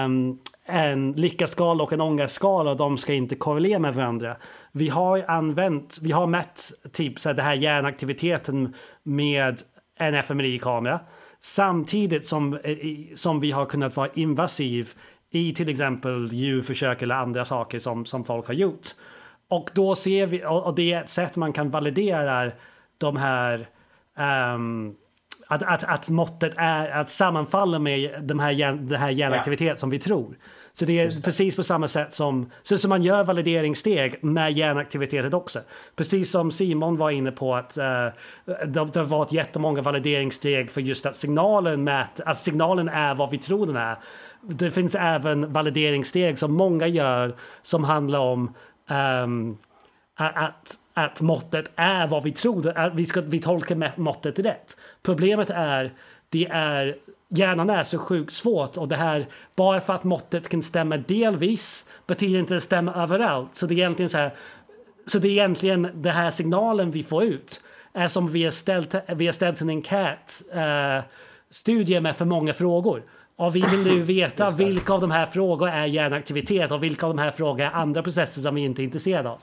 um, 0.04 0.38
en 0.66 1.12
lyckaskala 1.12 1.84
och 1.84 1.92
en 1.92 2.00
ångestskala 2.00 2.70
och 2.70 2.76
de 2.76 2.96
ska 2.98 3.14
inte 3.14 3.34
korrelera 3.34 3.78
med 3.78 3.94
varandra. 3.94 4.36
Vi 4.72 4.88
har 4.88 5.24
använt, 5.28 5.98
vi 6.02 6.12
har 6.12 6.26
mätt 6.26 6.72
typ 6.92 7.20
så 7.20 7.28
här, 7.28 7.36
den 7.36 7.44
här 7.44 7.54
hjärnaktiviteten 7.54 8.74
med 9.02 9.60
en 9.98 10.14
fMRI-kamera. 10.14 11.00
Samtidigt 11.44 12.26
som, 12.26 12.54
eh, 12.54 12.76
som 13.14 13.40
vi 13.40 13.50
har 13.50 13.66
kunnat 13.66 13.96
vara 13.96 14.08
invasiv 14.14 14.92
i 15.30 15.54
till 15.54 15.68
exempel 15.68 16.32
djurförsök 16.32 17.02
eller 17.02 17.14
andra 17.14 17.44
saker 17.44 17.78
som, 17.78 18.04
som 18.04 18.24
folk 18.24 18.46
har 18.46 18.54
gjort. 18.54 18.86
Och 19.48 19.70
då 19.74 19.94
ser 19.94 20.26
vi, 20.26 20.44
och 20.46 20.74
det 20.74 20.92
är 20.92 21.00
ett 21.00 21.08
sätt 21.08 21.36
man 21.36 21.52
kan 21.52 21.70
validera 21.70 22.52
de 22.98 23.16
här 23.16 23.68
um, 24.54 24.96
att, 25.46 25.62
att, 25.62 25.84
att 25.84 26.08
måttet 26.08 26.52
är 26.56 26.90
att 27.00 27.10
sammanfalla 27.10 27.78
med 27.78 28.22
de 28.22 28.38
här, 28.38 28.72
den 28.72 29.00
här 29.00 29.10
hjärnaktivitet 29.10 29.66
yeah. 29.66 29.76
som 29.76 29.90
vi 29.90 29.98
tror. 29.98 30.36
Så 30.78 30.84
det 30.84 31.00
är 31.00 31.22
precis 31.22 31.56
på 31.56 31.62
samma 31.62 31.88
sätt 31.88 32.14
som, 32.14 32.50
så 32.62 32.78
som 32.78 32.88
man 32.88 33.02
gör 33.02 33.24
valideringssteg 33.24 34.24
med 34.24 34.52
hjärnaktivitetet 34.52 35.34
också. 35.34 35.60
Precis 35.96 36.30
som 36.30 36.52
Simon 36.52 36.96
var 36.96 37.10
inne 37.10 37.32
på 37.32 37.54
att 37.54 37.78
uh, 37.78 37.84
det, 38.44 38.66
det 38.66 38.96
har 38.96 39.04
varit 39.04 39.32
jättemånga 39.32 39.82
valideringssteg 39.82 40.70
för 40.70 40.80
just 40.80 41.06
att 41.06 41.16
signalen, 41.16 41.84
mät, 41.84 42.20
att 42.20 42.38
signalen 42.38 42.88
är 42.88 43.14
vad 43.14 43.30
vi 43.30 43.38
tror 43.38 43.66
den 43.66 43.76
är. 43.76 43.96
Det 44.40 44.70
finns 44.70 44.94
även 44.94 45.52
valideringssteg 45.52 46.38
som 46.38 46.52
många 46.52 46.86
gör 46.86 47.34
som 47.62 47.84
handlar 47.84 48.18
om 48.18 48.54
um, 48.90 49.58
att, 50.16 50.78
att 50.94 51.20
måttet 51.20 51.70
är 51.76 52.06
vad 52.06 52.22
vi 52.22 52.32
tror, 52.32 52.78
att 52.78 52.94
vi, 52.94 53.06
ska, 53.06 53.20
vi 53.20 53.40
tolkar 53.40 54.00
måttet 54.00 54.38
rätt. 54.38 54.76
Problemet 55.02 55.50
är, 55.50 55.92
det 56.28 56.46
är 56.46 56.96
hjärnan 57.38 57.70
är 57.70 57.82
så 57.82 57.98
sjukt 57.98 58.32
svårt 58.32 58.76
och 58.76 58.88
det 58.88 58.96
här 58.96 59.26
bara 59.56 59.80
för 59.80 59.92
att 59.92 60.04
måttet 60.04 60.48
kan 60.48 60.62
stämma 60.62 60.96
delvis 60.96 61.88
betyder 62.06 62.38
inte 62.38 62.54
att 62.54 62.56
det 62.56 62.64
stämmer 62.64 63.02
överallt. 63.02 63.56
Så 63.56 63.66
det 63.66 63.74
är 63.74 63.76
egentligen 63.76 64.08
så 64.08 64.18
här, 64.18 64.30
så 65.06 65.18
det 65.18 65.28
är 65.28 65.32
egentligen 65.32 65.88
den 65.94 66.14
här 66.14 66.30
signalen 66.30 66.90
vi 66.90 67.02
får 67.02 67.24
ut 67.24 67.60
är 67.92 68.08
som 68.08 68.28
vi 68.28 68.44
har 68.44 68.50
ställt, 68.50 68.94
vi 69.08 69.26
har 69.26 69.32
ställt 69.32 69.60
en 69.60 69.68
enkät 69.68 70.42
studie 71.50 72.00
med 72.00 72.16
för 72.16 72.24
många 72.24 72.52
frågor. 72.52 73.02
Och 73.36 73.56
vi 73.56 73.60
vill 73.60 73.82
nu 73.84 74.02
veta 74.02 74.50
vilka 74.50 74.92
av 74.92 75.00
de 75.00 75.10
här 75.10 75.26
frågorna 75.26 75.72
är 75.72 75.86
hjärnaktivitet 75.86 76.72
och 76.72 76.82
vilka 76.82 77.06
av 77.06 77.16
de 77.16 77.22
här 77.22 77.30
frågorna 77.30 77.70
är 77.70 77.74
andra 77.74 78.02
processer 78.02 78.40
som 78.40 78.54
vi 78.54 78.60
inte 78.60 78.82
är 78.82 78.84
intresserade 78.84 79.28
av. 79.30 79.40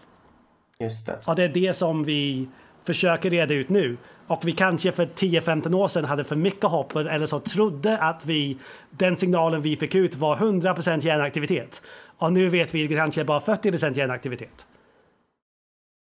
Just 0.80 1.08
det. 1.08 1.20
Och 1.28 1.36
det 1.36 1.44
är 1.44 1.50
det 1.50 1.74
som 1.74 2.04
vi 2.04 2.48
försöker 2.86 3.30
reda 3.30 3.54
ut 3.54 3.70
nu. 3.70 3.98
Och 4.32 4.48
vi 4.48 4.52
kanske 4.52 4.92
för 4.92 5.06
10-15 5.06 5.76
år 5.76 5.88
sedan 5.88 6.06
hade 6.06 6.24
för 6.24 6.36
mycket 6.36 6.64
hopp 6.64 6.96
eller 6.96 7.26
så 7.26 7.40
trodde 7.40 7.98
att 7.98 8.26
vi, 8.26 8.58
den 8.90 9.16
signalen 9.16 9.62
vi 9.62 9.78
fick 9.78 9.96
ut 9.96 10.16
var 10.16 10.36
100% 10.36 11.06
hjärnaktivitet. 11.06 11.82
Och 12.18 12.34
nu 12.34 12.50
vet 12.50 12.74
vi 12.74 12.88
kanske 12.88 13.24
bara 13.24 13.40
40% 13.40 13.98
hjärnaktivitet. 13.98 14.66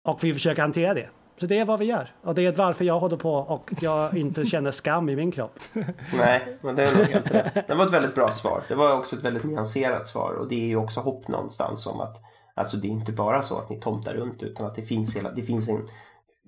Och 0.08 0.24
vi 0.24 0.34
försöker 0.34 0.62
hantera 0.62 0.94
det. 0.94 1.08
Så 1.40 1.46
det 1.46 1.58
är 1.58 1.64
vad 1.64 1.78
vi 1.78 1.84
gör. 1.84 2.12
Och 2.22 2.34
det 2.34 2.46
är 2.46 2.52
varför 2.52 2.84
jag 2.84 3.00
håller 3.00 3.16
på 3.16 3.34
och 3.34 3.70
jag 3.80 4.16
inte 4.16 4.46
känner 4.46 4.70
skam 4.70 5.08
i 5.08 5.16
min 5.16 5.32
kropp. 5.32 5.58
Nej, 6.18 6.58
men 6.60 6.76
det 6.76 6.84
är 6.84 6.96
nog 6.96 7.06
helt 7.06 7.34
rätt. 7.34 7.68
Det 7.68 7.74
var 7.74 7.86
ett 7.86 7.92
väldigt 7.92 8.14
bra 8.14 8.30
svar. 8.30 8.62
Det 8.68 8.74
var 8.74 8.92
också 8.92 9.16
ett 9.16 9.24
väldigt 9.24 9.44
nyanserat 9.44 10.06
svar. 10.06 10.32
Och 10.32 10.48
det 10.48 10.54
är 10.54 10.66
ju 10.66 10.76
också 10.76 11.00
hopp 11.00 11.28
någonstans 11.28 11.86
om 11.86 12.00
att 12.00 12.16
Alltså 12.58 12.76
det 12.76 12.88
är 12.88 12.90
inte 12.90 13.12
bara 13.12 13.42
så 13.42 13.58
att 13.58 13.70
ni 13.70 13.80
tomtar 13.80 14.14
runt 14.14 14.42
utan 14.42 14.66
att 14.66 14.74
det 14.74 14.82
finns, 14.82 15.16
hela, 15.16 15.30
det 15.30 15.42
finns 15.42 15.68
en, 15.68 15.88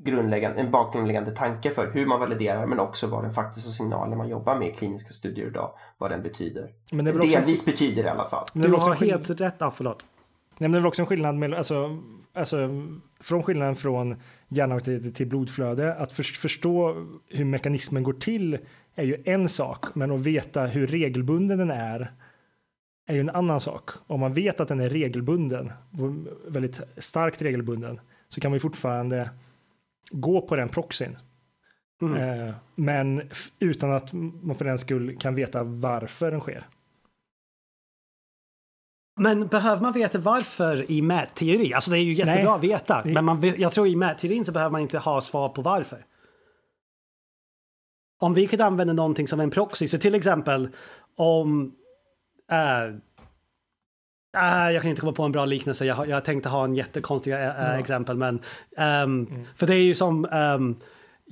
grundläggande, 0.05 0.61
en 0.61 0.71
bakomliggande 0.71 1.31
tanke 1.31 1.71
för 1.71 1.91
hur 1.93 2.07
man 2.07 2.21
validerar 2.21 2.67
men 2.67 2.81
också 2.81 3.07
vad 3.07 3.25
den 3.25 3.33
faktiska 3.33 3.71
signalen 3.71 4.19
man 4.19 4.29
jobbar 4.29 4.59
med 4.59 4.69
i 4.69 4.73
kliniska 4.73 5.13
studier 5.13 5.47
idag, 5.47 5.73
vad 5.99 6.11
den 6.11 6.23
betyder. 6.23 6.71
Men 6.93 7.05
det 7.05 7.13
Delvis 7.13 7.61
också... 7.61 7.71
betyder 7.71 8.05
i 8.05 8.09
alla 8.09 8.25
fall. 8.25 8.47
Du 8.53 8.73
har 8.73 8.95
helt 8.95 9.31
rätt, 9.31 9.55
ja, 9.59 9.73
förlåt. 9.77 10.05
Nej, 10.59 10.69
men 10.69 10.73
det 10.73 10.79
är 10.79 10.81
väl 10.81 10.89
också 10.89 11.03
en 11.03 11.07
skillnad 11.07 11.35
med, 11.35 11.55
alltså, 11.55 11.99
alltså, 12.33 12.69
från 13.21 13.43
skillnaden 13.43 13.77
från 13.77 14.17
hjärnaktivitet 14.49 15.15
till 15.15 15.27
blodflöde. 15.27 15.95
Att 15.95 16.13
för, 16.13 16.23
förstå 16.23 17.07
hur 17.29 17.45
mekanismen 17.45 18.03
går 18.03 18.13
till 18.13 18.59
är 18.95 19.05
ju 19.05 19.23
en 19.25 19.49
sak, 19.49 19.95
men 19.95 20.11
att 20.11 20.21
veta 20.21 20.67
hur 20.67 20.87
regelbunden 20.87 21.59
den 21.59 21.71
är 21.71 22.13
är 23.07 23.15
ju 23.15 23.21
en 23.21 23.31
annan 23.31 23.61
sak. 23.61 23.91
Om 24.07 24.21
man 24.21 24.33
vet 24.33 24.61
att 24.61 24.69
den 24.69 24.81
är 24.81 24.89
regelbunden, 24.89 25.73
väldigt 26.47 26.81
starkt 26.97 27.43
regelbunden, 27.43 28.01
så 28.29 28.41
kan 28.41 28.51
man 28.51 28.57
ju 28.57 28.61
fortfarande 28.61 29.31
gå 30.11 30.41
på 30.41 30.57
den 30.57 30.69
proxyn. 30.69 31.17
Mm. 32.03 32.49
Eh, 32.49 32.55
men 32.75 33.31
utan 33.59 33.93
att 33.93 34.13
man 34.13 34.57
för 34.57 34.65
den 34.65 34.79
skull 34.79 35.17
kan 35.17 35.35
veta 35.35 35.63
varför 35.63 36.31
den 36.31 36.41
sker. 36.41 36.67
Men 39.21 39.47
behöver 39.47 39.83
man 39.83 39.93
veta 39.93 40.19
varför 40.19 40.91
i 40.91 41.03
mätteori? 41.03 41.75
Alltså 41.75 41.91
det 41.91 41.99
är 41.99 42.03
ju 42.03 42.13
jättebra 42.13 42.43
Nej. 42.43 42.47
att 42.47 42.65
veta. 42.65 43.03
Men 43.05 43.25
man, 43.25 43.53
jag 43.57 43.73
tror 43.73 43.87
i 43.87 43.97
mätteorin 43.97 44.45
så 44.45 44.53
behöver 44.53 44.73
man 44.73 44.81
inte 44.81 44.99
ha 44.99 45.21
svar 45.21 45.49
på 45.49 45.63
varför. 45.63 46.07
Om 48.21 48.35
vi 48.35 48.47
kunde 48.47 48.65
använda 48.65 48.93
någonting 48.93 49.29
som 49.29 49.41
en 49.41 49.51
proxy, 49.51 49.89
så 49.89 49.99
till 49.99 50.15
exempel 50.15 50.69
om 51.17 51.77
Uh, 52.53 52.97
uh, 54.37 54.72
jag 54.72 54.83
kan 54.83 54.91
inte 54.91 55.01
komma 55.01 55.12
på 55.12 55.22
en 55.22 55.33
bra 55.33 55.45
liknelse. 55.45 55.85
Jag, 55.85 56.09
jag 56.09 56.24
tänkte 56.24 56.49
ha 56.49 56.64
en 56.64 56.74
jättekonstig 56.74 57.33
uh, 57.33 57.39
ja. 57.39 57.78
exempel. 57.78 58.16
Men, 58.16 58.35
um, 58.35 58.43
mm. 58.76 59.47
För 59.57 59.66
det 59.66 59.74
är 59.74 59.83
ju 59.83 59.95
som... 59.95 60.24
Um, 60.33 60.76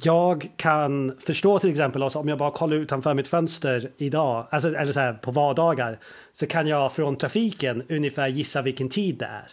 jag 0.02 0.50
kan 0.56 1.16
förstå 1.20 1.58
till 1.58 1.70
exempel 1.70 2.02
alltså, 2.02 2.18
om 2.18 2.28
jag 2.28 2.38
bara 2.38 2.50
kollar 2.50 2.76
utanför 2.76 3.14
mitt 3.14 3.28
fönster 3.28 3.90
idag, 3.96 4.46
alltså, 4.50 4.74
eller 4.74 4.92
så 4.92 5.00
här, 5.00 5.12
på 5.12 5.30
vardagar, 5.30 5.98
så 6.32 6.46
kan 6.46 6.66
jag 6.66 6.92
från 6.92 7.16
trafiken 7.16 7.82
ungefär 7.88 8.28
gissa 8.28 8.62
vilken 8.62 8.88
tid 8.88 9.18
det 9.18 9.24
är. 9.24 9.48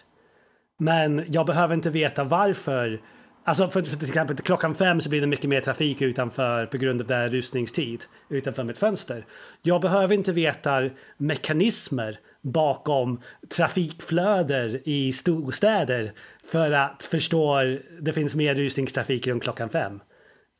Men 0.78 1.24
jag 1.28 1.46
behöver 1.46 1.74
inte 1.74 1.90
veta 1.90 2.24
varför 2.24 3.00
Alltså 3.48 3.68
för, 3.68 3.82
för 3.82 3.96
till 3.96 4.08
exempel 4.08 4.36
klockan 4.36 4.74
fem 4.74 5.00
så 5.00 5.08
blir 5.08 5.20
det 5.20 5.26
mycket 5.26 5.50
mer 5.50 5.60
trafik 5.60 6.02
utanför 6.02 6.66
på 6.66 6.76
grund 6.76 7.00
av 7.00 7.06
det 7.06 7.14
här 7.14 7.28
rusningstid 7.28 8.04
utanför 8.28 8.64
mitt 8.64 8.78
fönster. 8.78 9.26
Jag 9.62 9.80
behöver 9.80 10.14
inte 10.14 10.32
veta 10.32 10.90
mekanismer 11.16 12.18
bakom 12.52 13.20
trafikflöder 13.56 14.80
i 14.84 15.12
storstäder 15.12 16.12
för 16.50 16.70
att 16.70 17.04
förstå 17.04 17.58
det 18.00 18.12
finns 18.12 18.34
mer 18.34 18.54
rusningstrafik 18.54 19.26
runt 19.26 19.42
klockan 19.42 19.68
fem. 19.68 20.00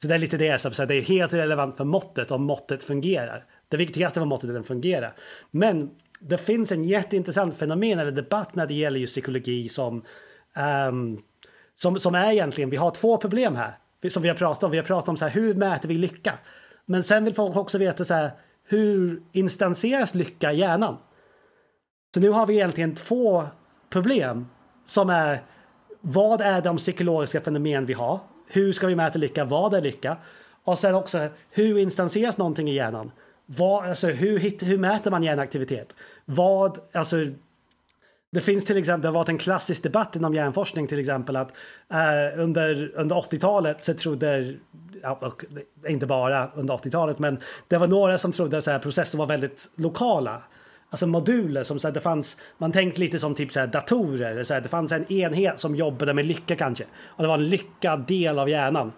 Så 0.03 0.09
det 0.09 0.15
är 0.15 0.19
lite 0.19 0.37
det 0.37 0.59
som 0.59 0.73
så 0.73 0.85
det 0.85 0.95
är 0.95 1.03
helt 1.03 1.33
relevant 1.33 1.77
för 1.77 1.85
måttet 1.85 2.31
om 2.31 2.43
måttet 2.43 2.85
fungerar. 2.85 3.45
Det 3.69 3.77
viktigaste 3.77 4.21
var 4.21 4.27
måttet 4.27 4.51
att 4.51 4.55
den 4.55 4.65
fungerar. 4.65 5.17
Men 5.51 5.91
det 6.21 6.39
finns 6.39 6.73
en 6.73 6.85
jätteintressant 6.85 7.57
fenomen 7.57 7.99
eller 7.99 8.13
debatt 8.13 8.55
när 8.55 8.67
det 8.67 8.75
gäller 8.75 9.01
just 9.01 9.15
psykologi 9.15 9.69
som 9.69 10.05
um, 10.89 11.23
som, 11.77 12.01
som 12.01 12.15
är 12.15 12.33
egentligen, 12.33 12.71
vi 12.71 12.77
har 12.77 12.91
två 12.91 13.17
problem 13.17 13.57
här 13.57 13.79
som 14.11 14.23
vi 14.23 14.29
har 14.29 14.37
pratat 14.37 14.65
om. 14.65 14.71
Vi 14.71 14.77
har 14.77 14.85
pratat 14.85 15.09
om 15.09 15.17
så 15.17 15.25
här, 15.25 15.33
hur 15.33 15.55
mäter 15.55 15.89
vi 15.89 15.99
lycka? 15.99 16.33
Men 16.87 17.03
sen 17.03 17.25
vill 17.25 17.35
folk 17.35 17.57
också 17.57 17.79
veta 17.79 18.05
så 18.05 18.15
här, 18.15 18.31
hur 18.65 19.23
instanseras 19.33 20.15
lycka 20.15 20.53
i 20.53 20.59
hjärnan? 20.59 20.97
Så 22.17 22.21
nu 22.21 22.31
har 22.31 22.47
vi 22.47 22.55
egentligen 22.55 22.95
två 22.95 23.47
problem 23.91 24.47
som 24.85 25.11
är 25.11 25.43
vad 26.01 26.41
är 26.41 26.63
de 26.63 26.77
psykologiska 26.77 27.41
fenomen 27.41 27.87
vi 27.87 27.93
har? 27.93 28.21
Hur 28.49 28.73
ska 28.73 28.87
vi 28.87 28.95
mäta 28.95 29.19
lycka? 29.19 29.45
Vad 29.45 29.75
är 29.75 29.81
lycka? 29.81 30.17
Och 30.65 30.79
sen 30.79 30.95
också 30.95 31.29
hur 31.51 31.79
instanseras 31.79 32.39
någonting 32.39 32.69
i 32.69 32.75
hjärnan? 32.75 33.13
Vad, 33.47 33.89
alltså, 33.89 34.07
hur, 34.07 34.65
hur 34.65 34.79
mäter 34.79 35.11
man 35.11 35.23
hjärnaktivitet? 35.23 35.95
Vad, 36.25 36.79
alltså 36.93 37.17
det 38.33 38.41
finns 38.41 38.65
till 38.65 38.77
exempel, 38.77 39.03
det 39.03 39.09
har 39.09 39.15
varit 39.15 39.29
en 39.29 39.39
klassisk 39.39 39.83
debatt 39.83 40.17
inom 40.17 40.35
hjärnforskning 40.35 40.87
till 40.87 40.99
exempel 40.99 41.37
att 41.37 41.51
eh, 41.93 42.41
under, 42.41 42.93
under 42.95 43.17
80-talet 43.17 43.85
så 43.85 43.95
trodde, 43.95 44.55
ja, 45.03 45.33
inte 45.89 46.07
bara 46.07 46.51
under 46.55 46.75
80-talet, 46.75 47.19
men 47.19 47.39
det 47.69 47.79
var 47.79 47.87
några 47.87 48.19
som 48.19 48.33
trodde 48.33 48.59
att 48.59 48.83
processer 48.83 49.19
var 49.19 49.27
väldigt 49.27 49.69
lokala. 49.75 50.43
Alltså 50.91 51.07
moduler 51.07 51.65
som 51.65 51.79
så 51.79 51.89
här, 51.89 51.95
det 51.95 52.01
fanns, 52.01 52.41
man 52.59 52.73
tänkte 52.73 53.01
lite 53.01 53.19
som 53.19 53.35
typ 53.35 53.53
så 53.53 53.61
här, 53.61 53.67
datorer, 53.67 54.45
så 54.45 54.55
här, 54.55 54.61
det 54.61 54.69
fanns 54.69 54.93
en 54.93 55.13
enhet 55.13 55.61
som 55.61 55.77
jobbade 55.77 56.15
med 56.15 56.27
lycka 56.27 56.57
kanske. 56.57 56.85
Och 57.07 57.23
det 57.23 57.29
var 57.29 57.35
en 57.35 57.49
lyckad 57.49 58.07
del 58.07 58.39
av 58.39 58.49
hjärnan. 58.49 58.93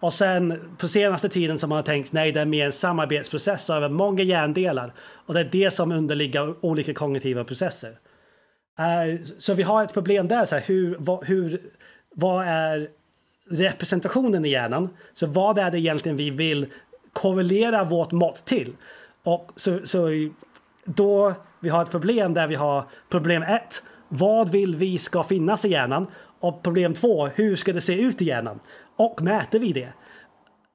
Och 0.00 0.12
sen 0.12 0.74
på 0.78 0.88
senaste 0.88 1.28
tiden 1.28 1.58
så 1.58 1.66
har 1.66 1.68
man 1.68 1.84
tänkt 1.84 2.12
nej 2.12 2.32
det 2.32 2.40
är 2.40 2.44
mer 2.44 2.66
en 2.66 2.72
samarbetsprocess 2.72 3.70
över 3.70 3.88
många 3.88 4.22
hjärndelar. 4.22 4.92
Och 4.98 5.34
det 5.34 5.40
är 5.40 5.48
det 5.52 5.70
som 5.70 5.92
underligger 5.92 6.64
olika 6.64 6.94
kognitiva 6.94 7.44
processer. 7.44 7.90
Uh, 8.80 9.24
så 9.38 9.54
vi 9.54 9.62
har 9.62 9.84
ett 9.84 9.92
problem 9.92 10.28
där, 10.28 10.44
så 10.44 10.54
här, 10.54 10.62
hur, 10.66 10.96
vad, 10.98 11.24
hur, 11.24 11.60
vad 12.14 12.46
är 12.46 12.88
representationen 13.50 14.44
i 14.44 14.48
hjärnan? 14.48 14.88
Så 15.12 15.26
vad 15.26 15.58
är 15.58 15.70
det 15.70 15.78
egentligen 15.78 16.16
vi 16.16 16.30
vill 16.30 16.66
korrelera 17.12 17.84
vårt 17.84 18.12
mått 18.12 18.44
till? 18.44 18.72
Och 19.22 19.52
så, 19.56 19.78
så 19.84 20.08
då 20.84 21.34
vi 21.60 21.68
har 21.68 21.82
ett 21.82 21.90
problem 21.90 22.34
där 22.34 22.46
vi 22.46 22.54
har 22.54 22.84
problem 23.08 23.42
ett. 23.42 23.82
Vad 24.08 24.50
vill 24.50 24.76
vi 24.76 24.98
ska 24.98 25.22
finnas 25.22 25.64
i 25.64 25.68
hjärnan? 25.68 26.06
Och 26.40 26.62
problem 26.62 26.94
två, 26.94 27.26
hur 27.26 27.56
ska 27.56 27.72
det 27.72 27.80
se 27.80 28.00
ut 28.00 28.22
i 28.22 28.24
hjärnan? 28.24 28.60
Och 28.96 29.22
mäter 29.22 29.58
vi 29.58 29.72
det? 29.72 29.92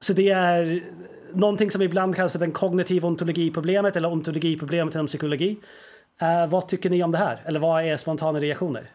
Så 0.00 0.12
det 0.12 0.30
är 0.30 0.84
någonting 1.32 1.70
som 1.70 1.82
ibland 1.82 2.16
kallas 2.16 2.32
för 2.32 2.38
den 2.38 2.52
kognitiva 2.52 3.08
ontologiproblemet 3.08 3.96
eller 3.96 4.12
ontologiproblemet 4.12 4.94
inom 4.94 5.06
psykologi. 5.06 5.58
Uh, 6.22 6.50
vad 6.50 6.68
tycker 6.68 6.90
ni 6.90 7.02
om 7.02 7.10
det 7.12 7.18
här? 7.18 7.42
Eller 7.44 7.60
vad 7.60 7.84
är 7.84 7.96
spontana 7.96 8.40
reaktioner? 8.40 8.90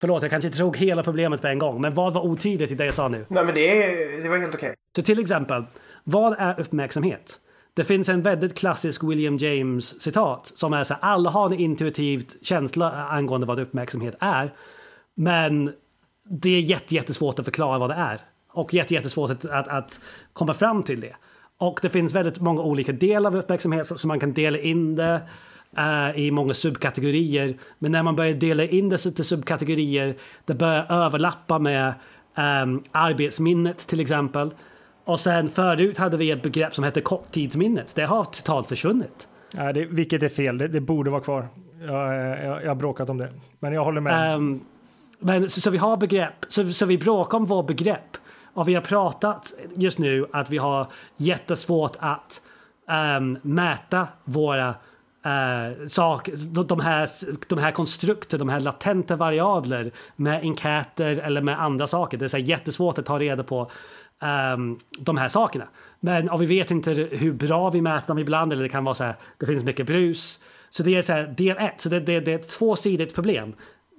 Förlåt, 0.00 0.22
jag 0.22 0.30
kanske 0.30 0.46
inte 0.46 0.58
tog 0.58 0.76
hela 0.76 1.02
problemet 1.02 1.40
på 1.40 1.46
en 1.46 1.58
gång, 1.58 1.80
men 1.80 1.94
vad 1.94 2.12
var 2.12 2.22
otydligt 2.26 2.70
i 2.70 2.74
det 2.74 2.84
jag 2.84 2.94
sa 2.94 3.08
nu? 3.08 3.26
Nej, 3.28 3.44
men 3.44 3.54
det, 3.54 4.22
det 4.22 4.28
var 4.28 4.38
helt 4.38 4.54
okej. 4.54 4.66
Okay. 4.68 4.76
Så 4.96 5.02
till 5.02 5.18
exempel, 5.18 5.64
vad 6.04 6.36
är 6.38 6.60
uppmärksamhet? 6.60 7.38
Det 7.74 7.84
finns 7.84 8.08
en 8.08 8.22
väldigt 8.22 8.58
klassisk 8.58 9.04
William 9.04 9.36
James 9.36 10.02
citat 10.02 10.52
som 10.56 10.72
är 10.72 10.84
så 10.84 10.94
här, 10.94 11.00
alla 11.02 11.30
har 11.30 11.46
en 11.46 11.58
intuitivt 11.58 12.36
känsla 12.42 12.90
angående 12.90 13.46
vad 13.46 13.60
uppmärksamhet 13.60 14.16
är. 14.20 14.52
Men 15.14 15.72
det 16.24 16.50
är 16.50 16.92
jättesvårt 16.92 17.38
att 17.38 17.44
förklara 17.44 17.78
vad 17.78 17.90
det 17.90 17.94
är. 17.94 18.20
Och 18.52 18.74
jättesvårt 18.74 19.30
att, 19.30 19.44
att, 19.44 19.68
att 19.68 20.00
komma 20.32 20.54
fram 20.54 20.82
till 20.82 21.00
det. 21.00 21.16
Och 21.58 21.78
det 21.82 21.90
finns 21.90 22.14
väldigt 22.14 22.40
många 22.40 22.62
olika 22.62 22.92
delar 22.92 23.30
av 23.30 23.36
uppmärksamhet 23.36 24.00
så 24.00 24.06
man 24.06 24.20
kan 24.20 24.32
dela 24.32 24.58
in 24.58 24.96
det 24.96 25.22
uh, 25.78 26.18
i 26.18 26.30
många 26.30 26.54
subkategorier. 26.54 27.54
Men 27.78 27.92
när 27.92 28.02
man 28.02 28.16
börjar 28.16 28.34
dela 28.34 28.64
in 28.64 28.88
det 28.88 28.98
till 28.98 29.24
subkategorier, 29.24 30.16
det 30.44 30.54
börjar 30.54 30.86
överlappa 30.90 31.58
med 31.58 31.94
um, 32.36 32.82
arbetsminnet 32.92 33.78
till 33.78 34.00
exempel. 34.00 34.50
Och 35.04 35.20
sen 35.20 35.48
förut 35.48 35.98
hade 35.98 36.16
vi 36.16 36.30
ett 36.30 36.42
begrepp 36.42 36.74
som 36.74 36.84
hette 36.84 37.00
korttidsminnet. 37.00 37.94
Det 37.94 38.04
har 38.04 38.24
totalt 38.24 38.68
försvunnit. 38.68 39.28
Ja, 39.56 39.72
det, 39.72 39.84
vilket 39.84 40.22
är 40.22 40.28
fel, 40.28 40.58
det, 40.58 40.68
det 40.68 40.80
borde 40.80 41.10
vara 41.10 41.20
kvar. 41.20 41.48
Jag, 41.80 42.14
jag, 42.14 42.62
jag, 42.62 42.68
har 42.68 42.74
bråkat 42.74 43.10
om 43.10 43.18
det. 43.18 43.28
Men 43.58 43.72
jag 43.72 43.84
håller 43.84 44.00
med. 44.00 44.36
Um, 44.36 44.64
men, 45.18 45.50
så, 45.50 45.60
så, 45.60 45.70
vi 45.70 45.78
har 45.78 45.96
begrepp, 45.96 46.44
så, 46.48 46.72
så 46.72 46.86
vi 46.86 46.98
bråkar 46.98 47.38
om 47.38 47.44
vårt 47.44 47.66
begrepp. 47.66 48.16
Och 48.54 48.68
vi 48.68 48.74
har 48.74 48.82
pratat 48.82 49.52
just 49.76 49.98
nu 49.98 50.26
att 50.32 50.50
vi 50.50 50.58
har 50.58 50.86
jättesvårt 51.16 51.96
att 51.98 52.40
um, 53.18 53.38
mäta 53.42 54.08
våra 54.24 54.68
uh, 54.68 55.88
sak, 55.88 56.28
de, 56.68 56.80
här, 56.80 57.08
de 57.48 57.58
här 57.58 57.70
konstrukter, 57.70 58.38
de 58.38 58.48
här 58.48 58.60
latenta 58.60 59.16
variabler 59.16 59.90
med 60.16 60.40
enkäter 60.42 61.18
eller 61.18 61.40
med 61.40 61.62
andra 61.62 61.86
saker. 61.86 62.18
Det 62.18 62.24
är 62.24 62.28
så 62.28 62.38
jättesvårt 62.38 62.98
att 62.98 63.06
ta 63.06 63.18
reda 63.18 63.42
på 63.42 63.70
um, 64.22 64.80
de 64.98 65.16
här 65.16 65.28
sakerna. 65.28 65.68
Men 66.00 66.30
och 66.30 66.42
vi 66.42 66.46
vet 66.46 66.70
inte 66.70 66.92
hur 66.92 67.32
bra 67.32 67.70
vi 67.70 67.80
mäter 67.80 68.06
dem 68.06 68.18
ibland 68.18 68.52
eller 68.52 68.62
det 68.62 68.68
kan 68.68 68.84
vara 68.84 68.94
så 68.94 69.04
här, 69.04 69.14
det 69.38 69.46
finns 69.46 69.64
mycket 69.64 69.86
brus. 69.86 70.38
Så 70.70 70.82
det 70.82 70.96
är 70.96 71.02
så 71.02 71.12
här, 71.12 71.26
del 71.26 71.56
ett, 71.56 71.80
så 71.80 71.88
det, 71.88 72.00
det, 72.00 72.20
det 72.20 72.32
är 72.32 72.38
ett 72.38 72.48
tvåsidigt 72.48 73.14
problem. 73.14 73.54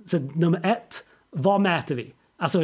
Så 0.05 0.19
nummer 0.19 0.65
ett, 0.65 1.03
vad 1.31 1.61
mäter 1.61 1.95
vi? 1.95 2.13
Alltså 2.37 2.59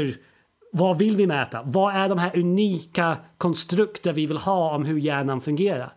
vad 0.71 0.97
vill 0.97 1.15
vi 1.15 1.27
mäta? 1.27 1.61
Vad 1.65 1.95
är 1.95 2.09
de 2.09 2.17
här 2.17 2.39
unika 2.39 3.17
konstrukter 3.37 4.13
vi 4.13 4.25
vill 4.25 4.37
ha 4.37 4.75
om 4.75 4.85
hur 4.85 4.97
hjärnan 4.97 5.41
fungerar? 5.41 5.93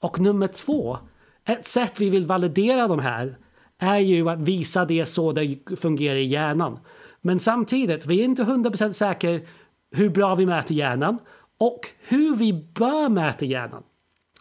Och 0.00 0.20
nummer 0.20 0.46
två, 0.46 0.98
ett 1.44 1.66
sätt 1.66 1.92
vi 2.00 2.10
vill 2.10 2.26
validera 2.26 2.88
de 2.88 2.98
här 2.98 3.36
är 3.78 3.98
ju 3.98 4.28
att 4.28 4.38
visa 4.40 4.84
det 4.84 5.06
så 5.06 5.32
det 5.32 5.58
fungerar 5.76 6.16
i 6.16 6.24
hjärnan. 6.24 6.78
Men 7.20 7.40
samtidigt, 7.40 8.06
vi 8.06 8.20
är 8.20 8.24
inte 8.24 8.42
100% 8.42 8.92
säkra 8.92 9.40
hur 9.94 10.08
bra 10.08 10.34
vi 10.34 10.46
mäter 10.46 10.74
hjärnan 10.74 11.18
och 11.58 11.80
hur 12.08 12.36
vi 12.36 12.52
bör 12.52 13.08
mäta 13.08 13.44
hjärnan. 13.44 13.82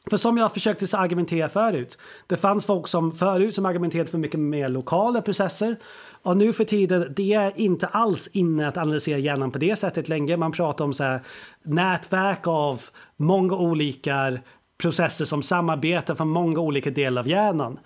För 0.09 0.17
som 0.17 0.37
jag 0.37 0.53
försökte 0.53 0.97
argumentera 0.97 1.49
förut, 1.49 1.97
det 2.27 2.37
fanns 2.37 2.65
folk 2.65 2.87
som 2.87 3.11
förut 3.11 3.55
som 3.55 3.65
argumenterade 3.65 4.11
för 4.11 4.17
mycket 4.17 4.39
mer 4.39 4.69
lokala 4.69 5.21
processer 5.21 5.75
och 6.23 6.37
nu 6.37 6.53
för 6.53 6.63
tiden, 6.63 7.13
det 7.15 7.33
är 7.33 7.59
inte 7.59 7.87
alls 7.87 8.27
inne 8.27 8.67
att 8.67 8.77
analysera 8.77 9.17
hjärnan 9.17 9.51
på 9.51 9.57
det 9.57 9.75
sättet 9.75 10.09
längre. 10.09 10.37
Man 10.37 10.51
pratar 10.51 10.85
om 10.85 10.93
så 10.93 11.03
här, 11.03 11.21
nätverk 11.63 12.47
av 12.47 12.81
många 13.17 13.55
olika 13.55 14.37
processer 14.77 15.25
som 15.25 15.43
samarbetar 15.43 16.15
för 16.15 16.25
många 16.25 16.59
olika 16.59 16.89
delar 16.89 17.21
av 17.21 17.27
hjärnan. 17.27 17.79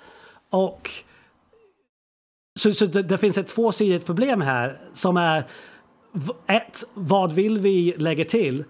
Och 0.49 0.89
så, 2.59 2.71
så 2.71 2.85
det, 2.85 3.03
det, 3.03 3.17
finns 3.17 3.37
ett 3.37 3.47
tvåsidigt 3.47 4.05
problem 4.05 4.41
här 4.41 4.79
som 4.93 5.17
är 5.17 5.43
ett, 6.47 6.83
vad 6.93 7.33
vill 7.33 7.59
vi 7.59 7.93
lägga 7.97 8.25
till? 8.25 8.63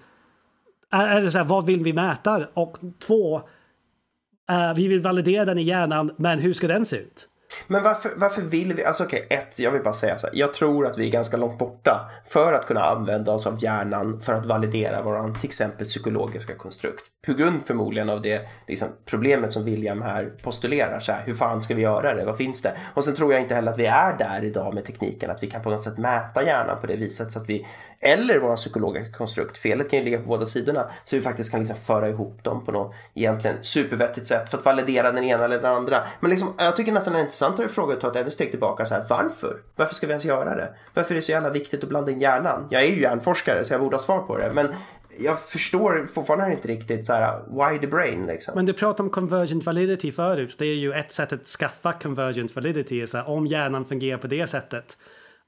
Är 0.91 1.21
det 1.21 1.31
så 1.31 1.37
här, 1.37 1.45
vad 1.45 1.65
vill 1.65 1.83
vi 1.83 1.93
mäta? 1.93 2.47
Och 2.53 2.77
två, 3.07 3.37
uh, 3.37 4.73
vi 4.75 4.87
vill 4.87 5.01
validera 5.01 5.45
den 5.45 5.57
i 5.57 5.61
hjärnan, 5.61 6.11
men 6.17 6.39
hur 6.39 6.53
ska 6.53 6.67
den 6.67 6.85
se 6.85 6.97
ut? 6.97 7.29
Men 7.67 7.83
varför, 7.83 8.11
varför 8.15 8.41
vill 8.41 8.73
vi, 8.73 8.85
alltså 8.85 9.03
okej, 9.03 9.25
okay, 9.25 9.37
ett, 9.37 9.59
jag 9.59 9.71
vill 9.71 9.83
bara 9.83 9.93
säga 9.93 10.17
så 10.17 10.27
här, 10.27 10.35
jag 10.35 10.53
tror 10.53 10.87
att 10.87 10.97
vi 10.97 11.07
är 11.07 11.11
ganska 11.11 11.37
långt 11.37 11.57
borta 11.57 12.09
för 12.25 12.53
att 12.53 12.65
kunna 12.65 12.81
använda 12.81 13.31
oss 13.31 13.47
av 13.47 13.63
hjärnan 13.63 14.21
för 14.21 14.33
att 14.33 14.45
validera 14.45 15.01
våran 15.01 15.33
till 15.33 15.45
exempel 15.45 15.85
psykologiska 15.85 16.55
konstrukt. 16.55 17.03
På 17.25 17.33
grund 17.33 17.63
förmodligen 17.65 18.09
av 18.09 18.21
det 18.21 18.41
liksom, 18.67 18.87
problemet 19.05 19.53
som 19.53 19.63
William 19.63 20.01
här 20.01 20.31
postulerar, 20.43 20.99
så 20.99 21.11
här, 21.11 21.23
hur 21.25 21.33
fan 21.33 21.61
ska 21.61 21.75
vi 21.75 21.81
göra 21.81 22.13
det, 22.13 22.25
vad 22.25 22.37
finns 22.37 22.61
det? 22.61 22.77
Och 22.93 23.05
sen 23.05 23.15
tror 23.15 23.33
jag 23.33 23.41
inte 23.41 23.55
heller 23.55 23.71
att 23.71 23.79
vi 23.79 23.85
är 23.85 24.17
där 24.17 24.43
idag 24.43 24.73
med 24.73 24.85
tekniken, 24.85 25.31
att 25.31 25.43
vi 25.43 25.49
kan 25.49 25.61
på 25.61 25.69
något 25.69 25.83
sätt 25.83 25.97
mäta 25.97 26.43
hjärnan 26.43 26.81
på 26.81 26.87
det 26.87 26.95
viset 26.95 27.31
så 27.31 27.39
att 27.39 27.49
vi, 27.49 27.65
eller 27.99 28.39
våran 28.39 28.55
psykologiska 28.55 29.17
konstrukt, 29.17 29.57
felet 29.57 29.89
kan 29.89 29.99
ju 29.99 30.05
ligga 30.05 30.17
på 30.17 30.27
båda 30.27 30.45
sidorna, 30.45 30.91
så 31.03 31.15
vi 31.15 31.21
faktiskt 31.21 31.51
kan 31.51 31.59
liksom 31.59 31.77
föra 31.77 32.09
ihop 32.09 32.43
dem 32.43 32.65
på 32.65 32.71
något 32.71 32.93
egentligen 33.13 33.57
supervettigt 33.61 34.25
sätt 34.25 34.51
för 34.51 34.57
att 34.57 34.65
validera 34.65 35.11
den 35.11 35.23
ena 35.23 35.45
eller 35.45 35.61
den 35.61 35.73
andra. 35.73 36.03
Men 36.19 36.29
liksom, 36.29 36.53
jag 36.57 36.75
tycker 36.75 36.91
nästan 36.91 37.13
det 37.13 37.19
är 37.19 37.23
intressant 37.37 37.59
intressantare 37.59 37.69
fråga 37.69 37.93
att 37.93 38.01
ta 38.01 38.09
ett 38.09 38.15
ännu 38.15 38.31
steg 38.31 38.51
tillbaka. 38.51 38.85
Så 38.85 38.95
här, 38.95 39.05
varför? 39.09 39.57
Varför 39.75 39.95
ska 39.95 40.07
vi 40.07 40.11
ens 40.11 40.25
göra 40.25 40.55
det? 40.55 40.73
Varför 40.93 41.11
är 41.11 41.15
det 41.15 41.21
så 41.21 41.31
jävla 41.31 41.49
viktigt 41.49 41.83
att 41.83 41.89
blanda 41.89 42.11
in 42.11 42.21
hjärnan? 42.21 42.67
Jag 42.69 42.83
är 42.83 42.87
ju 42.87 43.01
hjärnforskare 43.01 43.65
så 43.65 43.73
jag 43.73 43.81
borde 43.81 43.95
ha 43.95 44.01
svar 44.01 44.19
på 44.19 44.37
det. 44.37 44.51
Men 44.53 44.67
jag 45.19 45.39
förstår 45.39 46.07
fortfarande 46.13 46.55
inte 46.55 46.67
riktigt 46.67 47.05
så 47.05 47.13
här, 47.13 47.39
why 47.49 47.79
the 47.79 47.87
brain 47.87 48.25
liksom. 48.25 48.55
Men 48.55 48.65
du 48.65 48.73
pratade 48.73 49.03
om 49.03 49.09
convergent 49.09 49.65
validity 49.65 50.11
förut. 50.11 50.55
Det 50.57 50.65
är 50.65 50.75
ju 50.75 50.93
ett 50.93 51.13
sätt 51.13 51.33
att 51.33 51.47
skaffa 51.47 51.93
convergent 51.93 52.55
validity. 52.55 53.07
Så 53.07 53.17
här, 53.17 53.29
om 53.29 53.47
hjärnan 53.47 53.85
fungerar 53.85 54.17
på 54.17 54.27
det 54.27 54.47
sättet 54.47 54.97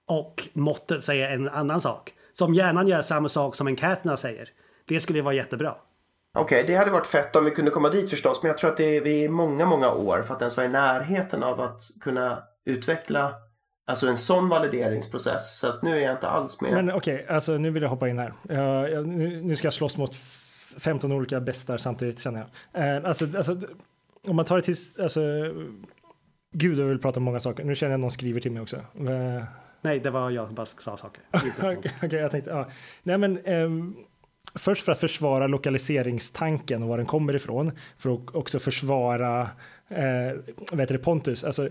och 0.07 0.47
måttet 0.53 1.03
säger 1.03 1.31
en 1.31 1.49
annan 1.49 1.81
sak. 1.81 2.13
Så 2.33 2.45
om 2.45 2.53
hjärnan 2.53 2.87
gör 2.87 3.01
samma 3.01 3.29
sak 3.29 3.55
som 3.55 3.67
enkäterna 3.67 4.17
säger. 4.17 4.49
Det 4.85 4.99
skulle 4.99 5.21
vara 5.21 5.33
jättebra. 5.33 5.75
Okej, 6.38 6.61
okay, 6.61 6.73
det 6.73 6.80
hade 6.80 6.91
varit 6.91 7.07
fett 7.07 7.36
om 7.36 7.45
vi 7.45 7.51
kunde 7.51 7.71
komma 7.71 7.89
dit 7.89 8.09
förstås. 8.09 8.43
Men 8.43 8.49
jag 8.49 8.57
tror 8.57 8.69
att 8.69 8.77
det 8.77 8.97
är, 8.97 9.01
vi 9.01 9.25
är 9.25 9.30
många, 9.30 9.65
många 9.65 9.91
år 9.91 10.21
för 10.21 10.34
att 10.34 10.41
ens 10.41 10.57
vara 10.57 10.67
i 10.67 10.69
närheten 10.69 11.43
av 11.43 11.61
att 11.61 11.82
kunna 12.01 12.43
utveckla 12.65 13.34
Alltså 13.89 14.07
en 14.07 14.17
sån 14.17 14.49
valideringsprocess. 14.49 15.59
Så 15.59 15.67
att 15.67 15.84
nu 15.84 15.97
är 15.97 16.01
jag 16.01 16.11
inte 16.11 16.27
alls 16.27 16.61
med. 16.61 16.71
Men 16.71 16.91
okej, 16.91 17.23
okay, 17.23 17.36
alltså 17.36 17.57
nu 17.57 17.69
vill 17.69 17.82
jag 17.82 17.89
hoppa 17.89 18.09
in 18.09 18.19
här. 18.19 18.34
Jag, 18.49 18.91
jag, 18.91 19.07
nu, 19.07 19.41
nu, 19.41 19.55
ska 19.55 19.65
jag 19.65 19.73
slåss 19.73 19.97
mot 19.97 20.15
15 20.15 21.11
olika 21.11 21.39
bästar 21.39 21.77
samtidigt 21.77 22.19
känner 22.19 22.47
jag. 22.73 22.97
Eh, 22.97 23.05
alltså, 23.05 23.25
alltså, 23.38 23.57
om 24.27 24.36
man 24.36 24.45
tar 24.45 24.55
det 24.55 24.61
till, 24.61 24.75
alltså, 25.01 25.21
gud 26.53 26.80
jag 26.80 26.86
vill 26.86 26.99
prata 26.99 27.19
om 27.19 27.23
många 27.23 27.39
saker. 27.39 27.63
Nu 27.63 27.75
känner 27.75 27.91
jag 27.91 27.97
att 27.97 28.01
någon 28.01 28.11
skriver 28.11 28.39
till 28.39 28.51
mig 28.51 28.61
också. 28.61 28.75
Eh, 28.77 29.43
Nej, 29.82 29.99
det 29.99 30.09
var 30.09 30.30
jag 30.30 30.47
som 30.47 30.55
bara 30.55 30.65
sa 30.65 30.97
saker. 30.97 31.23
Okej, 31.32 31.93
okay, 32.03 32.19
jag 32.19 32.32
tänkte, 32.32 32.49
ja. 32.49 32.69
Nej 33.03 33.17
men, 33.17 33.45
um, 33.45 33.97
först 34.56 34.86
för 34.86 34.91
att 34.91 35.00
försvara 35.00 35.47
lokaliseringstanken 35.47 36.84
och 36.84 36.89
var 36.89 36.97
den 36.97 37.06
kommer 37.06 37.36
ifrån, 37.36 37.72
för 37.97 38.14
att 38.14 38.36
också 38.36 38.60
försvara 38.60 39.41
eh, 39.88 40.32
vad 40.72 40.80
heter 40.80 40.93
det, 40.93 41.04
Pontus. 41.04 41.43
Alltså, 41.43 41.70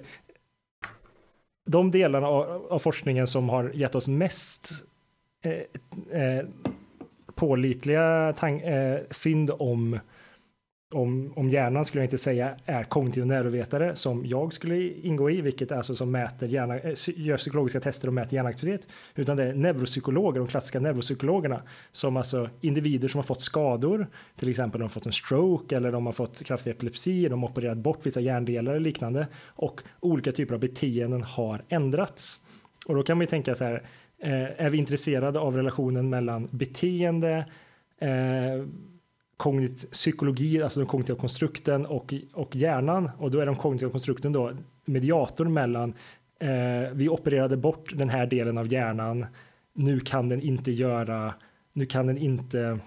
de 1.66 1.91
delarna 1.91 2.26
av, 2.26 2.66
av 2.70 2.79
forskningen 2.79 3.26
som 3.26 3.49
har 3.49 3.70
gett 3.74 3.95
oss 3.95 4.09
mest 4.09 4.70
eh, 5.45 6.22
eh, 6.22 6.45
pålitliga 7.35 8.35
eh, 8.43 9.01
fynd 9.11 9.51
om 9.59 9.99
om, 10.95 11.32
om 11.36 11.51
hjärnan 11.51 11.84
skulle 11.84 12.03
jag 12.03 12.07
inte 12.07 12.18
säga 12.18 12.57
är 12.64 12.82
kognitiv 12.82 13.26
neurovetare 13.26 13.97
som 13.97 14.26
jag 14.26 14.53
skulle 14.53 14.89
ingå 14.89 15.30
i, 15.30 15.41
vilket 15.41 15.70
är 15.70 15.76
alltså 15.76 15.95
som 15.95 16.11
mäter 16.11 16.49
hjärna, 16.49 16.78
eh, 16.78 16.95
gör 17.16 17.36
psykologiska 17.36 17.80
tester 17.80 18.09
och 18.09 18.14
mäter 18.14 18.34
hjärnaktivitet, 18.34 18.89
utan 19.14 19.36
det 19.36 19.45
är 19.45 19.55
neuropsykologer, 19.55 20.41
de 20.41 20.49
klassiska 20.49 20.80
neuropsykologerna, 20.80 21.62
som 21.93 22.16
alltså 22.16 22.51
individer 22.61 23.09
som 23.09 23.18
har 23.18 23.22
fått 23.22 23.41
skador, 23.41 24.07
till 24.36 24.49
exempel 24.49 24.78
de 24.78 24.84
har 24.84 24.89
fått 24.89 25.07
en 25.07 25.12
stroke 25.12 25.76
eller 25.76 25.93
de 25.93 26.07
har 26.07 26.12
fått 26.12 26.45
kraftig 26.45 26.70
epilepsi, 26.70 27.28
de 27.28 27.43
har 27.43 27.51
opererat 27.51 27.78
bort 27.78 28.07
vissa 28.07 28.20
hjärndelar 28.20 28.72
eller 28.72 28.80
liknande 28.80 29.26
och 29.47 29.82
olika 30.01 30.32
typer 30.32 30.55
av 30.55 30.61
beteenden 30.61 31.22
har 31.22 31.64
ändrats. 31.68 32.41
Och 32.86 32.95
då 32.95 33.03
kan 33.03 33.16
man 33.16 33.22
ju 33.22 33.26
tänka 33.26 33.55
så 33.55 33.64
här, 33.64 33.82
eh, 34.22 34.64
är 34.64 34.70
vi 34.70 34.78
intresserade 34.78 35.41
av 35.41 35.57
relationen 35.57 36.09
mellan 36.09 36.49
beteende, 36.51 37.47
eh, 37.99 38.66
kognit 39.39 39.91
psykologi, 39.91 40.62
alltså 40.62 40.80
den 40.80 40.86
kognitiva 40.86 41.18
konstrukten 41.18 41.86
och, 41.86 42.14
och 42.32 42.57
hjärnan. 42.57 43.11
Och 43.18 43.30
då 43.30 43.41
är 43.41 43.47
de 43.47 43.57
kognitiva 43.57 43.91
konstrukten 43.91 44.32
då 44.32 44.53
mediatorn 44.84 45.53
mellan 45.53 45.95
eh, 46.41 46.93
vi 46.93 47.09
opererade 47.09 47.57
bort 47.57 47.93
den 47.95 48.09
här 48.09 48.26
delen 48.26 48.59
av 48.59 48.72
hjärnan. 48.72 49.26
Nu 49.72 50.01
kan 50.01 50.28
den 50.28 50.41
inte 50.41 50.72
göra, 50.72 51.34
nu 51.72 51.86
kan 51.86 52.07
den 52.07 52.18
inte 52.18 52.78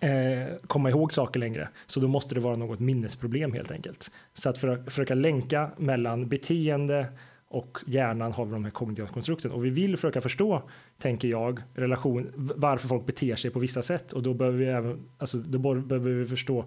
eh, 0.00 0.56
komma 0.66 0.90
ihåg 0.90 1.12
saker 1.12 1.40
längre. 1.40 1.68
Så 1.86 2.00
då 2.00 2.08
måste 2.08 2.34
det 2.34 2.40
vara 2.40 2.56
något 2.56 2.80
minnesproblem 2.80 3.52
helt 3.52 3.70
enkelt. 3.70 4.10
Så 4.34 4.50
att 4.50 4.58
för 4.58 4.68
att 4.68 4.84
försöka 4.84 5.14
länka 5.14 5.70
mellan 5.76 6.28
beteende 6.28 7.06
och 7.50 7.78
hjärnan 7.86 8.32
har 8.32 8.44
vi 8.44 8.52
de 8.52 8.64
här 8.64 8.70
kognitiva 8.70 9.08
konstrukten 9.08 9.50
och 9.50 9.64
vi 9.64 9.70
vill 9.70 9.96
försöka 9.96 10.20
förstå, 10.20 10.62
tänker 10.98 11.28
jag, 11.28 11.60
relation, 11.74 12.32
varför 12.36 12.88
folk 12.88 13.06
beter 13.06 13.36
sig 13.36 13.50
på 13.50 13.58
vissa 13.58 13.82
sätt 13.82 14.12
och 14.12 14.22
då 14.22 14.34
behöver 14.34 14.58
vi 14.58 14.66
även, 14.66 15.08
alltså 15.18 15.38
då 15.38 15.58
behöver 15.58 16.10
vi 16.10 16.26
förstå 16.26 16.64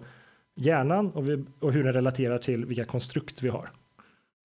hjärnan 0.54 1.10
och, 1.10 1.28
vi, 1.28 1.44
och 1.60 1.72
hur 1.72 1.84
den 1.84 1.92
relaterar 1.92 2.38
till 2.38 2.64
vilka 2.64 2.84
konstrukt 2.84 3.42
vi 3.42 3.48
har. 3.48 3.70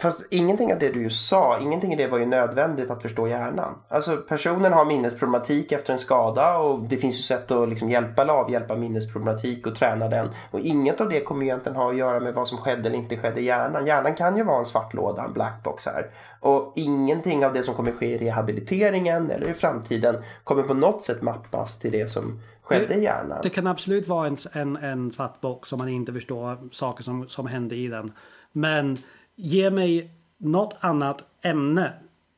Fast 0.02 0.34
ingenting 0.34 0.74
av 0.74 0.80
det 0.80 0.90
du 0.90 1.04
just 1.04 1.28
sa, 1.28 1.60
ingenting 1.60 1.92
av 1.92 1.98
det 1.98 2.08
var 2.08 2.18
ju 2.18 2.26
nödvändigt 2.26 2.92
att 2.92 3.02
förstå 3.02 3.28
hjärnan. 3.28 3.76
Alltså 3.88 4.18
personen 4.18 4.74
har 4.74 4.86
minnesproblematik 4.86 5.72
efter 5.72 5.94
en 5.94 6.00
skada 6.00 6.58
och 6.58 6.80
det 6.82 6.98
finns 6.98 7.20
ju 7.20 7.22
sätt 7.22 7.52
att 7.52 7.70
liksom 7.70 7.90
hjälpa 7.90 8.22
eller 8.22 8.34
avhjälpa 8.34 8.76
minnesproblematik 8.76 9.68
och 9.68 9.76
träna 9.76 10.08
den. 10.08 10.30
Och 10.52 10.60
inget 10.60 11.02
av 11.02 11.10
det 11.10 11.22
kommer 11.22 11.44
egentligen 11.44 11.76
ha 11.76 11.90
att 11.90 11.98
göra 11.98 12.20
med 12.20 12.34
vad 12.34 12.48
som 12.48 12.58
skedde 12.58 12.90
eller 12.90 12.98
inte 12.98 13.18
skedde 13.18 13.40
i 13.40 13.44
hjärnan. 13.44 13.86
Hjärnan 13.86 14.16
kan 14.16 14.38
ju 14.38 14.44
vara 14.44 14.60
en 14.60 14.66
svart 14.66 14.94
låda, 14.94 15.24
en 15.24 15.34
blackbox 15.34 15.86
här. 15.86 16.10
Och 16.40 16.74
ingenting 16.76 17.46
av 17.46 17.54
det 17.54 17.64
som 17.64 17.74
kommer 17.74 17.92
ske 17.92 18.06
i 18.06 18.18
rehabiliteringen 18.18 19.32
eller 19.32 19.50
i 19.50 19.54
framtiden 19.54 20.16
kommer 20.44 20.64
på 20.64 20.74
något 20.74 21.04
sätt 21.04 21.22
mappas 21.22 21.80
till 21.80 21.92
det 21.92 22.08
som 22.08 22.40
skedde 22.62 22.94
i 22.94 23.04
hjärnan. 23.04 23.40
Det 23.44 23.50
kan 23.50 23.68
absolut 23.68 24.08
vara 24.08 24.28
en, 24.28 24.38
en, 24.54 24.78
en 24.78 25.12
svart 25.12 25.42
box 25.42 25.74
om 25.74 25.80
man 25.80 25.90
inte 25.90 26.14
förstår 26.14 26.70
saker 26.72 27.04
som, 27.04 27.30
som 27.30 27.48
hände 27.48 27.76
i 27.76 27.88
den. 27.88 28.12
Men 28.52 28.98
ge 29.38 29.70
mig 29.70 30.12
något 30.38 30.76
annat 30.80 31.24
ämne 31.42 31.94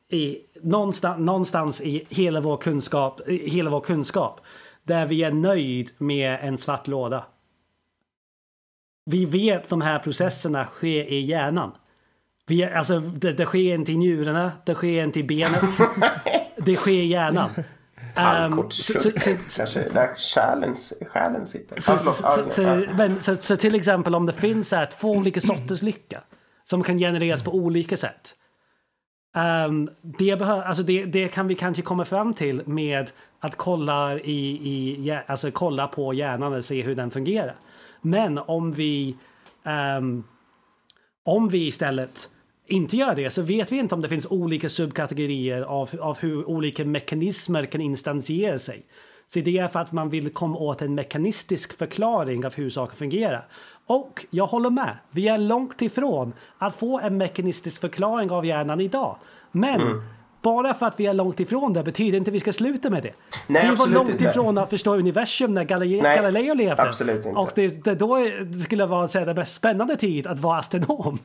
i, 0.08 0.38
någonstans, 0.62 1.18
någonstans 1.18 1.80
i 1.80 2.06
hela 2.08 2.40
vår, 2.40 2.56
kunskap, 2.56 3.20
hela 3.26 3.70
vår 3.70 3.80
kunskap 3.80 4.40
där 4.82 5.06
vi 5.06 5.22
är 5.22 5.32
nöjd 5.32 5.90
med 5.98 6.38
en 6.42 6.58
svart 6.58 6.88
låda. 6.88 7.24
Vi 9.04 9.24
vet 9.24 9.68
de 9.68 9.80
här 9.80 9.98
processerna 9.98 10.64
sker 10.64 11.04
i 11.04 11.20
hjärnan. 11.20 11.72
Vi, 12.46 12.64
alltså, 12.64 13.00
det, 13.00 13.32
det 13.32 13.46
sker 13.46 13.74
inte 13.74 13.92
i 13.92 13.96
njurarna, 13.96 14.52
det 14.66 14.74
sker 14.74 15.04
inte 15.04 15.20
i 15.20 15.24
benet. 15.24 15.62
det 16.56 16.76
sker 16.76 16.92
i 16.92 17.06
hjärnan. 17.06 17.50
Um, 18.16 18.70
Kanske 19.56 19.88
där 19.92 20.16
själen, 20.16 20.76
själen 21.06 21.46
sitter. 21.46 21.80
Så, 21.80 21.98
så, 21.98 22.50
så, 22.50 22.62
men, 22.96 23.22
så, 23.22 23.56
till 23.56 23.74
exempel 23.74 24.14
om 24.14 24.26
det 24.26 24.32
finns 24.32 24.72
här, 24.72 24.86
två 24.86 25.10
olika 25.10 25.40
sorters 25.40 25.82
lycka 25.82 26.20
som 26.64 26.82
kan 26.82 26.98
genereras 26.98 27.42
på 27.42 27.54
olika 27.54 27.96
sätt. 27.96 28.36
Um, 29.66 29.88
det, 30.02 30.36
behö, 30.36 30.62
alltså 30.62 30.82
det, 30.82 31.04
det, 31.04 31.28
kan 31.28 31.48
vi 31.48 31.54
kanske 31.54 31.82
komma 31.82 32.04
fram 32.04 32.34
till 32.34 32.62
med 32.66 33.10
att 33.40 33.56
kolla, 33.56 34.18
i, 34.18 34.50
i, 34.50 35.18
alltså 35.26 35.50
kolla 35.50 35.88
på 35.88 36.14
hjärnan 36.14 36.52
och 36.52 36.64
se 36.64 36.82
hur 36.82 36.94
den 36.94 37.10
fungerar. 37.10 37.56
Men 38.02 38.38
om 38.38 38.72
vi, 38.72 39.16
um, 39.98 40.24
om 41.24 41.48
vi 41.48 41.66
istället 41.66 42.28
inte 42.66 42.96
gör 42.96 43.14
det 43.14 43.30
så 43.30 43.42
vet 43.42 43.72
vi 43.72 43.78
inte 43.78 43.94
om 43.94 44.00
det 44.00 44.08
finns 44.08 44.26
olika 44.26 44.68
subkategorier 44.68 45.62
av, 45.62 45.90
av 46.00 46.18
hur 46.18 46.48
olika 46.48 46.84
mekanismer 46.84 47.66
kan 47.66 47.80
instansiera 47.80 48.58
sig. 48.58 48.86
Så 49.26 49.40
det 49.40 49.58
är 49.58 49.68
för 49.68 49.80
att 49.80 49.92
man 49.92 50.10
vill 50.10 50.32
komma 50.32 50.58
åt 50.58 50.82
en 50.82 50.94
mekanistisk 50.94 51.78
förklaring 51.78 52.46
av 52.46 52.54
hur 52.54 52.70
saker 52.70 52.96
fungerar. 52.96 53.48
Och 53.90 54.26
jag 54.30 54.46
håller 54.46 54.70
med, 54.70 54.96
vi 55.10 55.28
är 55.28 55.38
långt 55.38 55.82
ifrån 55.82 56.32
att 56.58 56.74
få 56.74 57.00
en 57.00 57.18
mekanistisk 57.18 57.80
förklaring 57.80 58.30
av 58.30 58.46
hjärnan 58.46 58.80
idag. 58.80 59.16
Men 59.52 59.80
mm. 59.80 60.02
Bara 60.42 60.74
för 60.74 60.86
att 60.86 61.00
vi 61.00 61.06
är 61.06 61.14
långt 61.14 61.40
ifrån 61.40 61.72
det 61.72 61.82
betyder 61.82 62.18
inte 62.18 62.30
att 62.30 62.34
vi 62.34 62.40
ska 62.40 62.52
sluta 62.52 62.90
med 62.90 63.02
det. 63.02 63.12
Nej, 63.46 63.68
vi 63.70 63.76
var 63.76 63.86
långt 63.86 64.08
inte. 64.08 64.24
ifrån 64.24 64.58
att 64.58 64.70
förstå 64.70 64.96
universum 64.96 65.54
när 65.54 65.64
Galileo, 65.64 66.02
Nej, 66.02 66.16
Galileo 66.16 66.54
levde. 66.54 66.82
Absolut 66.82 67.26
inte. 67.26 67.38
Och 67.38 67.50
det, 67.54 67.84
det 67.84 67.94
då 67.94 68.18
skulle 68.64 68.86
vara 68.86 69.08
så 69.08 69.18
här, 69.18 69.26
den 69.26 69.36
mest 69.36 69.54
spännande 69.54 69.96
tid 69.96 70.26
att 70.26 70.40
vara 70.40 70.58
astronom. 70.58 71.18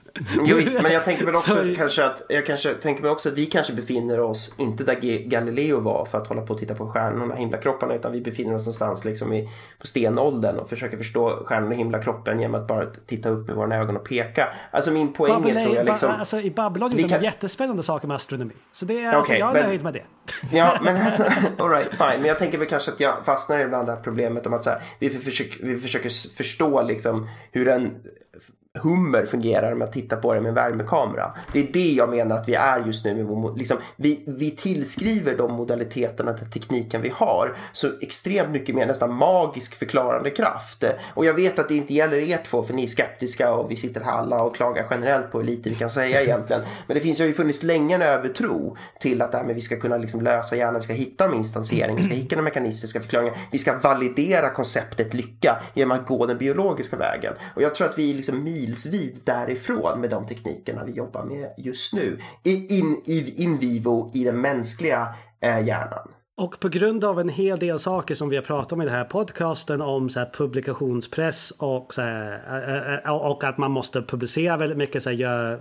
Jo, 0.46 0.58
visst, 0.58 0.82
men 0.82 0.92
jag 0.92 1.06
tänker 1.06 1.26
väl 1.26 1.36
också 1.36 1.52
så... 1.52 1.76
kanske 1.76 2.06
att 2.06 2.22
jag 2.30 2.46
kanske 2.46 2.74
tänker 2.74 3.02
mig 3.02 3.12
också 3.12 3.30
att 3.30 3.36
vi 3.36 3.46
kanske 3.46 3.74
befinner 3.74 4.20
oss 4.20 4.56
inte 4.58 4.84
där 4.84 5.28
Galileo 5.28 5.80
var 5.80 6.06
för 6.06 6.18
att 6.18 6.28
hålla 6.28 6.42
på 6.42 6.54
och 6.54 6.60
titta 6.60 6.76
på 6.76 6.88
stjärnorna, 6.88 7.36
himlakropparna, 7.36 7.96
utan 7.96 8.12
vi 8.12 8.22
befinner 8.22 8.56
oss 8.56 8.62
någonstans 8.62 9.06
liksom 9.06 9.34
i, 9.34 9.50
på 9.80 9.88
stenåldern 9.88 10.58
och 10.58 10.70
försöker 10.70 10.98
förstå 10.98 11.30
stjärnorna 11.46 11.72
och 11.72 11.78
himlakroppen 11.78 12.40
genom 12.40 12.62
att 12.62 12.68
bara 12.68 12.86
titta 13.06 13.30
upp 13.30 13.48
med 13.48 13.56
våra 13.56 13.76
ögon 13.76 13.98
och 13.98 14.04
peka. 14.04 14.48
Alltså 14.72 14.92
min 14.92 15.14
poäng 15.14 15.34
Babylon, 15.34 15.58
är 15.58 15.66
tror 15.66 15.76
jag 15.76 15.86
liksom... 15.86 16.12
Alltså, 16.20 16.40
I 16.40 16.52
Babylon 16.52 16.92
gjorde 16.92 17.10
kan... 17.10 17.20
de 17.20 17.26
jättespännande 17.26 17.84
saker 17.84 18.08
med 18.08 18.16
astronomi. 18.16 18.54
Så 18.74 18.86
det 18.86 19.05
okay, 19.10 19.18
alltså, 19.18 19.34
jag 19.34 19.58
är 19.58 19.68
nöjd 19.68 19.84
med 19.84 19.94
det. 19.94 20.04
Ja, 20.52 20.80
men 20.82 21.06
alltså, 21.06 21.24
all 21.58 21.70
right, 21.70 21.92
fine. 21.92 22.20
Men 22.22 22.26
jag 22.26 22.40
tänker 22.40 22.58
väl 22.58 22.68
kanske 22.68 22.92
att 22.92 23.00
jag 23.00 23.26
fastnar 23.26 23.60
ibland 23.60 23.88
det 23.88 23.94
här 23.94 24.02
problemet 24.02 24.46
om 24.48 24.54
att 24.54 24.64
så 24.64 24.70
här, 24.70 24.82
vi, 25.00 25.10
försöker, 25.10 25.66
vi 25.66 25.78
försöker 25.78 26.36
förstå 26.36 26.82
liksom 26.82 27.28
hur 27.52 27.68
en 27.68 27.92
hummer 28.76 29.26
fungerar 29.26 29.72
om 29.72 29.82
jag 29.82 29.92
tittar 29.92 30.18
på 30.18 30.34
det 30.34 30.42
med 30.42 30.50
en 30.50 30.56
värmekamera. 30.56 31.32
Det 31.54 31.60
är 31.60 31.74
det 31.74 31.92
jag 31.92 32.10
menar 32.10 32.36
att 32.36 32.50
vi 32.50 32.54
är 32.54 32.86
just 32.86 33.06
nu. 33.06 33.28
Liksom, 33.56 33.78
vi, 33.96 34.24
vi 34.26 34.52
tillskriver 34.52 35.38
de 35.38 35.54
modaliteterna 35.54 36.34
till 36.34 36.50
tekniken 36.50 37.02
vi 37.02 37.10
har 37.16 37.56
så 37.72 37.88
extremt 38.02 38.50
mycket 38.50 38.76
mer 38.76 38.86
nästan 38.86 39.14
magisk 39.14 39.76
förklarande 39.76 40.30
kraft. 40.30 40.84
Och 41.14 41.26
jag 41.26 41.34
vet 41.34 41.60
att 41.60 41.68
det 41.68 41.76
inte 41.76 41.94
gäller 41.94 42.18
er 42.18 42.40
två 42.46 42.64
för 42.64 42.74
ni 42.74 42.84
är 42.84 42.88
skeptiska 42.88 43.54
och 43.54 43.72
vi 43.72 43.76
sitter 43.76 44.02
här 44.02 44.12
alla 44.12 44.44
och 44.44 44.56
klagar 44.56 44.88
generellt 44.90 45.32
på 45.32 45.40
hur 45.40 45.46
lite 45.46 45.70
vi 45.70 45.76
kan 45.76 45.90
säga 45.90 46.22
egentligen. 46.22 46.62
Men 46.88 46.96
det 46.96 47.02
finns 47.02 47.20
ju 47.20 47.34
funnits 47.34 47.64
länge 47.64 47.96
en 47.96 48.02
övertro 48.02 48.78
till 49.00 49.22
att 49.22 49.32
det 49.32 49.38
här 49.38 49.46
med 49.46 49.56
vi 49.56 49.62
ska 49.62 49.76
kunna 49.80 49.98
liksom 49.98 50.22
lösa 50.22 50.56
hjärnan, 50.56 50.76
vi 50.76 50.82
ska 50.82 50.94
hitta 50.94 51.28
de 51.28 51.38
instansering, 51.38 51.96
vi 51.96 52.04
ska 52.04 52.14
hitta 52.14 52.36
de 52.36 52.42
mekanistiska 52.42 53.00
förklaringarna, 53.00 53.38
vi 53.52 53.58
ska 53.58 53.78
validera 53.78 54.50
konceptet 54.50 55.14
lycka 55.14 55.62
genom 55.74 55.98
att 56.00 56.06
gå 56.06 56.26
den 56.26 56.38
biologiska 56.38 56.98
vägen. 56.98 57.34
Och 57.56 57.62
jag 57.62 57.76
tror 57.76 57.88
att 57.88 57.98
vi 57.98 58.14
liksom 58.14 58.44
milsvid 58.66 59.22
därifrån 59.24 60.02
med 60.02 60.10
de 60.10 60.26
teknikerna 60.26 60.84
vi 60.86 60.92
jobbar 60.92 61.24
med 61.24 61.50
just 61.58 61.94
nu. 61.94 62.20
In, 62.44 63.02
in, 63.06 63.34
in 63.38 63.58
vivo 63.58 64.12
i 64.14 64.24
den 64.24 64.42
mänskliga 64.42 65.08
eh, 65.40 65.68
hjärnan. 65.68 66.08
Och 66.38 66.60
på 66.60 66.70
grund 66.70 67.04
av 67.04 67.20
en 67.20 67.30
hel 67.30 67.60
del 67.60 67.80
saker 67.80 68.16
som 68.16 68.30
vi 68.30 68.36
har 68.36 68.44
pratat 68.44 68.72
om 68.72 68.82
i 68.82 68.86
den 68.86 68.94
här 68.94 69.04
podcasten 69.04 69.82
om 69.82 70.10
så 70.10 70.20
här 70.20 70.30
publikationspress 70.34 71.52
och, 71.52 71.94
så 71.94 72.02
här, 72.02 72.42
eh, 72.48 72.94
eh, 72.94 72.94
eh, 72.94 73.12
och 73.12 73.44
att 73.44 73.58
man 73.58 73.72
måste 73.72 74.02
publicera 74.02 74.58
väldigt 74.58 74.78
mycket, 74.78 75.04
så 75.04 75.10
här, 75.10 75.18
göra 75.18 75.60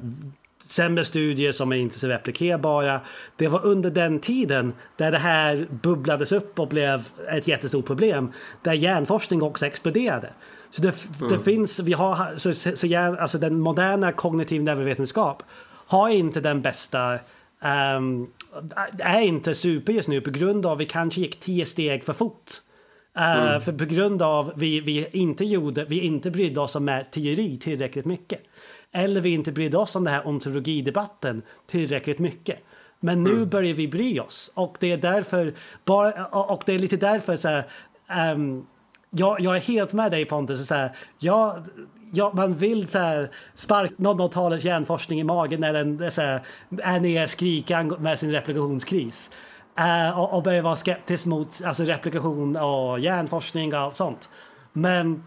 sämre 0.67 1.05
studier 1.05 1.53
som 1.53 1.73
är 1.73 1.77
inte 1.77 1.99
så 1.99 2.09
replikerbara. 2.09 3.01
Det 3.37 3.49
var 3.49 3.67
under 3.67 3.91
den 3.91 4.21
tiden 4.21 4.73
där 4.97 5.13
det 5.13 5.19
här 5.19 5.69
bubblades 5.83 6.33
upp 6.33 6.59
och 6.59 6.69
blev 6.69 7.09
ett 7.33 7.49
jättestort 7.49 7.87
problem. 7.87 8.33
Där 8.63 8.73
hjärnforskning 8.73 9.43
också 9.43 9.67
exploderade. 9.67 10.31
Så 10.75 10.83
det, 10.83 10.95
mm. 11.21 11.33
det 11.33 11.45
finns, 11.45 11.81
vi 11.81 11.93
har, 11.93 12.37
så, 12.37 12.77
så 12.77 12.87
hjärn, 12.87 13.19
alltså 13.19 13.39
den 13.39 13.61
moderna 13.61 14.13
kognitiv 14.13 14.63
neurovetenskap 14.63 15.43
har 15.87 16.09
inte 16.09 16.41
den 16.41 16.63
bästa 16.63 17.19
um, 17.65 18.31
är 18.99 19.21
inte 19.21 19.55
super 19.55 19.93
just 19.93 20.09
nu 20.09 20.21
på 20.21 20.31
grund 20.31 20.67
av 20.67 20.73
att 20.73 20.81
vi 20.81 20.87
kanske 20.87 21.21
gick 21.21 21.41
tio 21.41 21.67
steg 21.67 22.05
för 22.05 22.13
fort. 22.13 22.51
Uh, 23.17 23.49
mm. 23.49 23.61
För 23.61 23.73
på 23.73 23.85
grund 23.85 24.23
av 24.23 24.53
vi, 24.57 24.81
vi 24.81 25.07
inte 25.13 25.45
gjorde, 25.45 25.85
vi 25.85 26.01
inte 26.01 26.31
brydde 26.31 26.61
oss 26.61 26.77
om 26.77 27.03
teori 27.11 27.59
tillräckligt 27.59 28.05
mycket. 28.05 28.41
Eller 28.93 29.21
vi 29.21 29.31
inte 29.31 29.53
brydde 29.53 29.77
oss 29.77 29.97
om 29.97 30.05
den 30.05 30.15
här 30.15 30.27
ontologidebatten 30.27 31.43
tillräckligt 31.67 32.19
mycket. 32.19 32.59
Men 33.01 33.23
nu 33.23 33.33
mm. 33.33 33.49
börjar 33.49 33.75
vi 33.75 33.89
bry 33.89 34.21
oss 34.21 34.53
och 34.55 34.77
det 34.81 34.93
är 34.93 34.97
därför, 34.97 35.55
bara, 35.85 36.27
och 36.27 36.63
det 36.67 36.75
är 36.75 36.79
lite 36.79 36.97
därför 36.97 37.37
så 37.37 37.49
här, 37.49 37.65
um, 38.35 38.67
jag, 39.17 39.41
jag 39.41 39.57
är 39.57 39.61
helt 39.61 39.93
med 39.93 40.11
dig 40.11 40.25
Pontus. 40.25 40.67
Så 40.67 40.75
här, 40.75 40.97
jag, 41.19 41.57
ja, 42.13 42.33
man 42.35 42.55
vill 42.55 42.89
så 42.89 42.99
här, 42.99 43.31
sparka 43.55 43.95
någon 43.97 44.21
och 44.53 44.59
hjärnforskning 44.59 45.21
i 45.21 45.25
magen 45.25 45.61
när 45.61 45.73
den 45.73 46.11
så 46.11 46.23
här, 46.23 46.41
är 46.83 47.01
nere 47.01 47.29
skrika 47.29 47.83
med 47.83 48.19
sin 48.19 48.33
replikationskris. 48.33 49.31
Uh, 49.81 50.21
och, 50.21 50.33
och 50.33 50.43
börja 50.43 50.63
vara 50.63 50.77
skeptisk 50.77 51.27
mot 51.27 51.65
alltså, 51.65 51.83
replikation 51.83 52.57
och 52.57 53.01
hjärnforskning 53.01 53.75
och 53.75 53.81
allt 53.81 53.97
sånt. 53.97 54.29
Men 54.73 55.23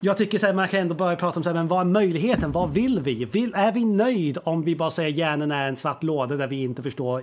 jag 0.00 0.16
tycker 0.16 0.38
så 0.38 0.46
här, 0.46 0.54
man 0.54 0.68
kan 0.68 0.80
ändå 0.80 0.94
börja 0.94 1.16
prata 1.16 1.40
om 1.40 1.44
så 1.44 1.50
här, 1.50 1.54
men 1.54 1.68
vad 1.68 1.80
är 1.80 1.84
möjligheten? 1.84 2.52
Vad 2.52 2.70
vill 2.70 3.00
vi? 3.00 3.24
Vill, 3.24 3.52
är 3.54 3.72
vi 3.72 3.84
nöjd 3.84 4.38
om 4.44 4.62
vi 4.62 4.76
bara 4.76 4.90
säger 4.90 5.10
hjärnan 5.10 5.52
är 5.52 5.68
en 5.68 5.76
svart 5.76 6.02
låda 6.02 6.36
där 6.36 6.46
vi 6.46 6.62
inte 6.62 6.82
förstår 6.82 7.22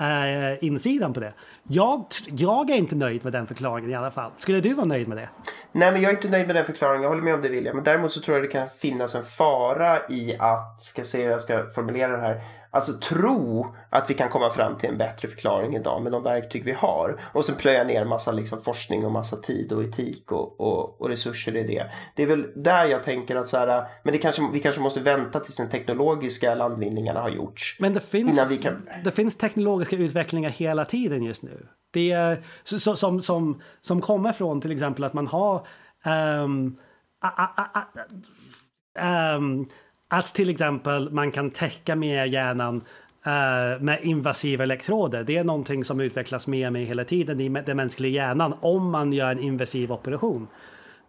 eh, 0.00 0.64
insidan 0.64 1.12
på 1.12 1.20
det? 1.20 1.32
Jag, 1.68 2.04
jag 2.26 2.70
är 2.70 2.76
inte 2.76 2.94
nöjd 2.94 3.24
med 3.24 3.32
den 3.32 3.46
förklaringen 3.46 3.90
i 3.90 3.94
alla 3.94 4.10
fall. 4.10 4.30
Skulle 4.36 4.60
du 4.60 4.74
vara 4.74 4.86
nöjd 4.86 5.08
med 5.08 5.16
det? 5.16 5.28
Nej, 5.72 5.92
men 5.92 6.02
jag 6.02 6.10
är 6.10 6.16
inte 6.16 6.28
nöjd 6.28 6.46
med 6.46 6.56
den 6.56 6.64
förklaringen. 6.64 7.02
Jag 7.02 7.08
håller 7.08 7.22
med 7.22 7.34
om 7.34 7.42
det 7.42 7.48
William. 7.48 7.76
Men 7.76 7.84
däremot 7.84 8.12
så 8.12 8.20
tror 8.20 8.36
jag 8.36 8.44
det 8.44 8.48
kan 8.48 8.68
finnas 8.68 9.14
en 9.14 9.24
fara 9.24 9.98
i 10.08 10.36
att, 10.38 10.80
ska 10.80 11.04
se 11.04 11.22
hur 11.22 11.30
jag 11.30 11.40
ska 11.40 11.70
formulera 11.74 12.16
det 12.16 12.22
här, 12.22 12.40
Alltså 12.72 12.92
tro 12.92 13.74
att 13.90 14.10
vi 14.10 14.14
kan 14.14 14.28
komma 14.28 14.50
fram 14.50 14.76
till 14.76 14.88
en 14.88 14.98
bättre 14.98 15.28
förklaring 15.28 15.76
idag 15.76 16.02
med 16.02 16.12
de 16.12 16.22
verktyg 16.22 16.64
vi 16.64 16.72
har. 16.72 17.20
Och 17.32 17.44
sen 17.44 17.56
plöja 17.56 17.84
ner 17.84 18.04
massa 18.04 18.32
liksom 18.32 18.62
forskning 18.62 19.06
och 19.06 19.12
massa 19.12 19.36
tid 19.36 19.72
och 19.72 19.82
etik 19.84 20.32
och, 20.32 20.60
och, 20.60 21.00
och, 21.00 21.08
resurser 21.08 21.56
i 21.56 21.62
det. 21.62 21.90
Det 22.16 22.22
är 22.22 22.26
väl 22.26 22.46
där 22.56 22.84
jag 22.84 23.02
tänker 23.02 23.36
att 23.36 23.48
så 23.48 23.56
här, 23.56 23.86
men 24.02 24.12
det 24.12 24.18
kanske, 24.18 24.42
vi 24.52 24.60
kanske 24.60 24.80
måste 24.80 25.00
vänta 25.00 25.40
tills 25.40 25.56
den 25.56 25.68
teknologiska 25.68 26.54
landvinningarna 26.54 27.20
har 27.20 27.30
gjorts. 27.30 27.76
Men 27.80 27.94
det 27.94 28.00
finns, 28.00 28.60
kan... 28.62 28.88
det 29.04 29.10
finns 29.10 29.36
teknologiska 29.36 29.96
utvecklingar 29.96 30.50
hela 30.50 30.84
tiden 30.84 31.22
just 31.22 31.42
nu. 31.42 31.66
Det 31.92 32.10
är 32.10 32.44
så, 32.64 32.96
som, 32.96 33.20
som, 33.20 33.62
som 33.80 34.00
kommer 34.00 34.32
från 34.32 34.60
till 34.60 34.72
exempel 34.72 35.04
att 35.04 35.12
man 35.12 35.26
har 35.26 35.66
um, 36.44 36.76
a, 37.20 37.28
a, 37.56 37.64
a, 37.74 37.84
um, 39.36 39.68
att 40.10 40.26
till 40.26 40.50
exempel 40.50 41.10
man 41.10 41.30
kan 41.30 41.50
täcka 41.50 41.96
mer 41.96 42.24
hjärnan 42.24 42.76
uh, 42.76 43.82
med 43.82 43.98
invasiva 44.02 44.64
elektroder. 44.64 45.24
Det 45.24 45.36
är 45.36 45.44
någonting 45.44 45.84
som 45.84 46.00
utvecklas 46.00 46.46
mer 46.46 46.66
och 46.66 46.72
mer 46.72 46.84
hela 46.84 47.04
tiden 47.04 47.40
i 47.40 47.48
den 47.48 47.76
mänskliga 47.76 48.12
hjärnan 48.12 48.54
om 48.60 48.90
man 48.90 49.12
gör 49.12 49.30
en 49.30 49.38
invasiv 49.38 49.92
operation. 49.92 50.48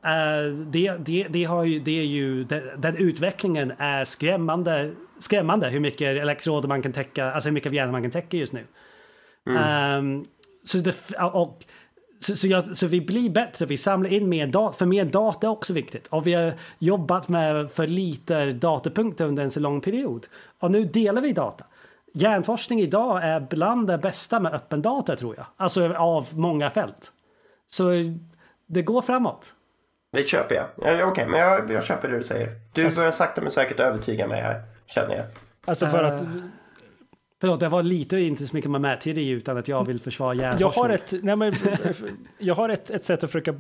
Uh, 0.06 0.58
det, 0.58 0.94
det, 1.00 1.28
det, 1.30 1.44
har 1.44 1.64
ju, 1.64 1.80
det 1.80 2.00
är 2.00 2.06
ju, 2.06 2.44
det, 2.44 2.64
den 2.78 2.98
utvecklingen 2.98 3.74
är 3.78 4.06
skrämmande, 4.06 4.92
skrämmande 5.20 5.70
hur 5.70 5.80
mycket 5.80 6.22
elektroder 6.22 6.68
man 6.68 6.82
kan 6.82 6.94
täcka, 6.94 7.32
alltså 7.32 7.50
hur 7.50 7.54
mycket 7.54 7.70
av 7.70 7.74
hjärnan 7.74 7.92
man 7.92 8.02
kan 8.02 8.12
täcka 8.12 8.38
just 8.38 8.54
nu. 8.54 8.66
Mm. 9.50 10.06
Um, 10.06 10.26
så 10.64 10.78
det, 10.78 10.96
och 11.34 11.64
så, 12.22 12.36
så, 12.36 12.48
jag, 12.48 12.78
så, 12.78 12.88
vi 12.88 13.02
blir 13.02 13.30
bättre, 13.30 13.66
vi 13.66 13.78
samlar 13.78 14.14
in 14.14 14.30
mer 14.30 14.48
data, 14.48 14.78
för 14.78 14.86
mer 14.86 15.06
data 15.06 15.48
är 15.48 15.52
också 15.52 15.74
viktigt. 15.74 16.08
Och 16.08 16.28
vi 16.28 16.34
har 16.34 16.54
jobbat 16.80 17.30
med 17.30 17.72
för 17.72 17.88
lite 17.88 18.46
datapunkter 18.52 19.26
under 19.26 19.44
en 19.44 19.52
så 19.52 19.60
lång 19.60 19.82
period. 19.82 20.28
Och 20.60 20.72
nu 20.72 20.86
delar 20.86 21.22
vi 21.22 21.34
data. 21.34 21.66
Hjärnforskning 22.14 22.80
idag 22.80 23.24
är 23.24 23.40
bland 23.40 23.88
det 23.88 23.98
bästa 23.98 24.40
med 24.40 24.54
öppen 24.54 24.82
data 24.82 25.16
tror 25.16 25.36
jag. 25.38 25.46
Alltså 25.58 25.94
av 25.94 26.28
många 26.32 26.70
fält. 26.70 27.12
Så 27.68 27.92
det 28.68 28.82
går 28.82 29.02
framåt. 29.02 29.54
Det 30.12 30.28
köper 30.28 30.56
jag. 30.56 30.66
Okej, 30.78 31.04
okay, 31.04 31.28
men 31.28 31.40
jag, 31.40 31.72
jag 31.72 31.84
köper 31.84 32.10
det 32.10 32.18
du 32.18 32.24
säger. 32.24 32.50
Du 32.74 32.96
börjar 32.96 33.12
sakta 33.12 33.42
men 33.42 33.52
säkert 33.52 33.80
övertyga 33.80 34.28
mig 34.28 34.42
här. 34.42 34.64
känner 34.86 35.16
jag. 35.16 35.26
Alltså 35.66 35.88
för 35.88 36.04
att... 36.04 36.22
Förlåt, 37.42 37.60
det 37.60 37.70
var 37.70 37.84
lite 37.84 38.20
inte 38.20 38.46
så 38.48 38.56
mycket 38.56 38.72
med 38.72 38.82
mätteori 38.82 39.30
utan 39.30 39.58
att 39.58 39.68
jag 39.68 39.86
vill 39.88 40.00
försvara 40.00 40.36
Jag 40.36 40.42
hjärnforskning. 40.44 40.82
har 40.84 40.90
ett, 40.90 41.14
nej 41.24 41.36
men, 41.36 41.54
jag 42.38 42.56
har 42.56 42.70
ett, 42.70 42.90
ett 42.90 43.04
sätt 43.04 43.24
att 43.24 43.32
försöka 43.32 43.56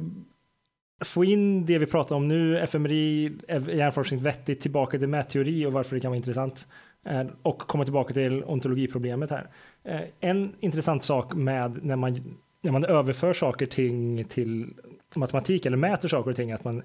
få 1.05 1.25
in 1.25 1.65
det 1.65 1.77
vi 1.77 1.85
pratar 1.85 2.15
om 2.15 2.27
nu, 2.27 2.59
fMRI, 2.67 3.31
hjärnforskning 3.49 4.19
vettigt, 4.23 4.61
tillbaka 4.61 4.99
till 4.99 5.07
mätteori 5.07 5.65
och 5.65 5.73
varför 5.73 5.95
det 5.95 5.99
kan 5.99 6.11
vara 6.11 6.17
intressant. 6.17 6.67
Eh, 7.05 7.23
Och 7.41 7.59
komma 7.59 7.83
tillbaka 7.83 8.13
till 8.13 8.43
ontologiproblemet 8.43 9.29
här. 9.29 9.49
Eh, 9.83 10.01
En 10.19 10.53
intressant 10.59 11.03
sak 11.03 11.33
med 11.33 11.83
när 11.85 11.95
man, 11.95 12.37
när 12.61 12.71
man 12.71 12.85
överför 12.85 13.33
saker 13.33 13.65
och 13.65 13.71
ting 13.71 14.25
till 14.25 14.73
matematik 15.15 15.65
eller 15.65 15.77
mäter 15.77 16.07
saker 16.07 16.29
och 16.29 16.35
ting, 16.35 16.51
att 16.51 16.63
man, 16.63 16.83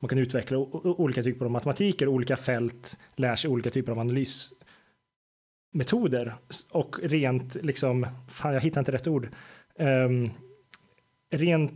man 0.00 0.08
kan 0.08 0.18
utveckla 0.18 0.58
olika 0.82 1.22
typer 1.22 1.44
av 1.44 1.50
matematiker, 1.50 2.08
olika 2.08 2.36
fält, 2.36 3.00
lär 3.16 3.36
sig 3.36 3.50
olika 3.50 3.70
typer 3.70 3.92
av 3.92 3.98
metoder 5.74 6.34
och 6.70 6.96
rent 7.02 7.54
liksom, 7.54 8.06
fan 8.28 8.54
jag 8.54 8.60
hittar 8.60 8.80
inte 8.80 8.92
rätt 8.92 9.06
ord, 9.06 9.28
um, 9.78 10.30
rent 11.30 11.72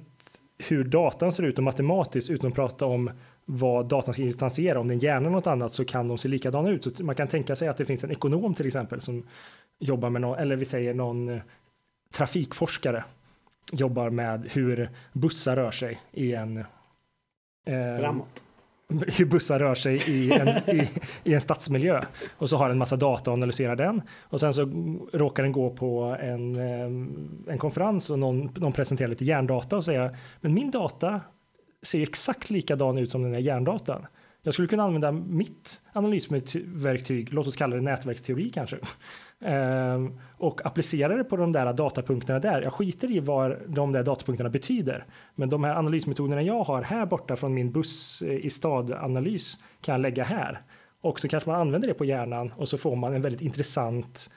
hur 0.58 0.84
datan 0.84 1.32
ser 1.32 1.42
ut 1.42 1.58
och 1.58 1.64
matematiskt 1.64 2.30
utan 2.30 2.48
att 2.48 2.54
prata 2.54 2.86
om 2.86 3.10
vad 3.44 3.88
datan 3.88 4.14
ska 4.14 4.22
instansiera, 4.22 4.80
om 4.80 4.88
den 4.88 4.98
hjärna 4.98 5.30
något 5.30 5.46
annat 5.46 5.72
så 5.72 5.84
kan 5.84 6.08
de 6.08 6.18
se 6.18 6.28
likadana 6.28 6.70
ut. 6.70 6.96
Så 6.96 7.04
man 7.04 7.14
kan 7.14 7.28
tänka 7.28 7.56
sig 7.56 7.68
att 7.68 7.76
det 7.76 7.84
finns 7.84 8.04
en 8.04 8.10
ekonom 8.10 8.54
till 8.54 8.66
exempel 8.66 9.00
som 9.00 9.26
jobbar 9.78 10.10
med 10.10 10.20
någon, 10.20 10.38
eller 10.38 10.56
vi 10.56 10.64
säger 10.64 10.94
någon 10.94 11.28
eh, 11.28 11.40
trafikforskare 12.12 13.04
jobbar 13.72 14.10
med 14.10 14.48
hur 14.52 14.90
bussar 15.12 15.56
rör 15.56 15.70
sig 15.70 16.00
i 16.12 16.34
en 16.34 16.56
eh, 16.56 17.96
Framåt 17.98 18.42
hur 18.88 19.24
bussar 19.24 19.58
rör 19.58 19.74
sig 19.74 19.96
i 20.10 20.32
en, 20.32 20.48
i, 20.48 20.90
i 21.24 21.34
en 21.34 21.40
stadsmiljö. 21.40 22.04
Och 22.38 22.50
så 22.50 22.56
har 22.56 22.70
en 22.70 22.78
massa 22.78 22.96
data 22.96 23.30
och 23.30 23.36
analyserar 23.36 23.76
den. 23.76 24.02
Och 24.22 24.40
sen 24.40 24.54
så 24.54 24.62
råkar 25.12 25.42
den 25.42 25.52
gå 25.52 25.70
på 25.70 26.16
en, 26.20 26.56
eh, 26.56 27.52
en 27.52 27.58
konferens 27.58 28.10
och 28.10 28.18
någon, 28.18 28.50
någon 28.56 28.72
presenterar 28.72 29.08
lite 29.08 29.24
hjärndata 29.24 29.76
och 29.76 29.84
säger 29.84 30.16
men 30.40 30.54
min 30.54 30.70
data 30.70 31.20
ser 31.82 32.02
exakt 32.02 32.50
likadan 32.50 32.98
ut 32.98 33.10
som 33.10 33.22
den 33.22 33.34
här 33.34 33.40
hjärndatan. 33.40 34.06
Jag 34.42 34.54
skulle 34.54 34.68
kunna 34.68 34.82
använda 34.82 35.12
mitt 35.12 35.80
analysverktyg, 35.92 37.32
låt 37.32 37.46
oss 37.46 37.56
kalla 37.56 37.76
det 37.76 37.82
nätverksteori 37.82 38.50
kanske, 38.50 38.76
Ehm, 39.40 40.20
och 40.36 40.66
applicera 40.66 41.16
det 41.16 41.24
på 41.24 41.36
de 41.36 41.52
där 41.52 41.72
datapunkterna 41.72 42.38
där. 42.38 42.62
Jag 42.62 42.72
skiter 42.72 43.10
i 43.10 43.20
vad 43.20 43.56
de 43.66 43.92
där 43.92 44.02
datapunkterna 44.02 44.50
betyder, 44.50 45.06
men 45.34 45.48
de 45.48 45.64
här 45.64 45.76
analysmetoderna 45.76 46.42
jag 46.42 46.62
har 46.62 46.82
här 46.82 47.06
borta 47.06 47.36
från 47.36 47.54
min 47.54 47.72
buss 47.72 48.22
eh, 48.22 48.46
i 48.46 48.50
stadanalys 48.50 49.58
kan 49.80 49.92
jag 49.92 50.00
lägga 50.00 50.24
här. 50.24 50.60
Och 51.00 51.20
så 51.20 51.28
kanske 51.28 51.50
man 51.50 51.60
använder 51.60 51.88
det 51.88 51.94
på 51.94 52.04
hjärnan 52.04 52.52
och 52.56 52.68
så 52.68 52.78
får 52.78 52.96
man 52.96 53.14
en 53.14 53.22
väldigt 53.22 53.42
intressant 53.42 54.30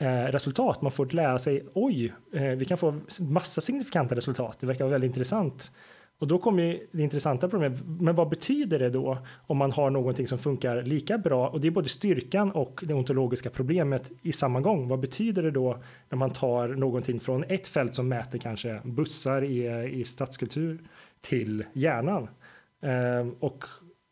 eh, 0.00 0.24
resultat. 0.24 0.82
Man 0.82 0.92
får 0.92 1.06
lära 1.06 1.38
sig, 1.38 1.66
oj, 1.74 2.14
eh, 2.34 2.42
vi 2.42 2.64
kan 2.64 2.78
få 2.78 3.00
massa 3.20 3.60
signifikanta 3.60 4.16
resultat. 4.16 4.56
Det 4.60 4.66
verkar 4.66 4.84
vara 4.84 4.92
väldigt 4.92 5.08
intressant. 5.08 5.72
Och 6.18 6.26
då 6.28 6.38
kommer 6.38 6.78
det 6.92 7.02
intressanta 7.02 7.48
problemet, 7.48 7.80
men 8.00 8.14
vad 8.14 8.28
betyder 8.28 8.78
det 8.78 8.90
då 8.90 9.18
om 9.46 9.56
man 9.56 9.72
har 9.72 9.90
någonting 9.90 10.26
som 10.26 10.38
funkar 10.38 10.82
lika 10.82 11.18
bra? 11.18 11.48
Och 11.48 11.60
det 11.60 11.66
är 11.68 11.70
både 11.72 11.88
styrkan 11.88 12.50
och 12.50 12.80
det 12.86 12.94
ontologiska 12.94 13.50
problemet 13.50 14.12
i 14.22 14.32
samma 14.32 14.60
gång. 14.60 14.88
Vad 14.88 15.00
betyder 15.00 15.42
det 15.42 15.50
då 15.50 15.78
när 16.08 16.18
man 16.18 16.30
tar 16.30 16.68
någonting 16.68 17.20
från 17.20 17.44
ett 17.48 17.68
fält 17.68 17.94
som 17.94 18.08
mäter 18.08 18.38
kanske 18.38 18.80
bussar 18.84 19.44
i, 19.44 19.66
i 20.00 20.04
stadskultur 20.04 20.78
till 21.20 21.64
hjärnan? 21.72 22.28
Ehm, 22.82 23.34
och 23.40 23.64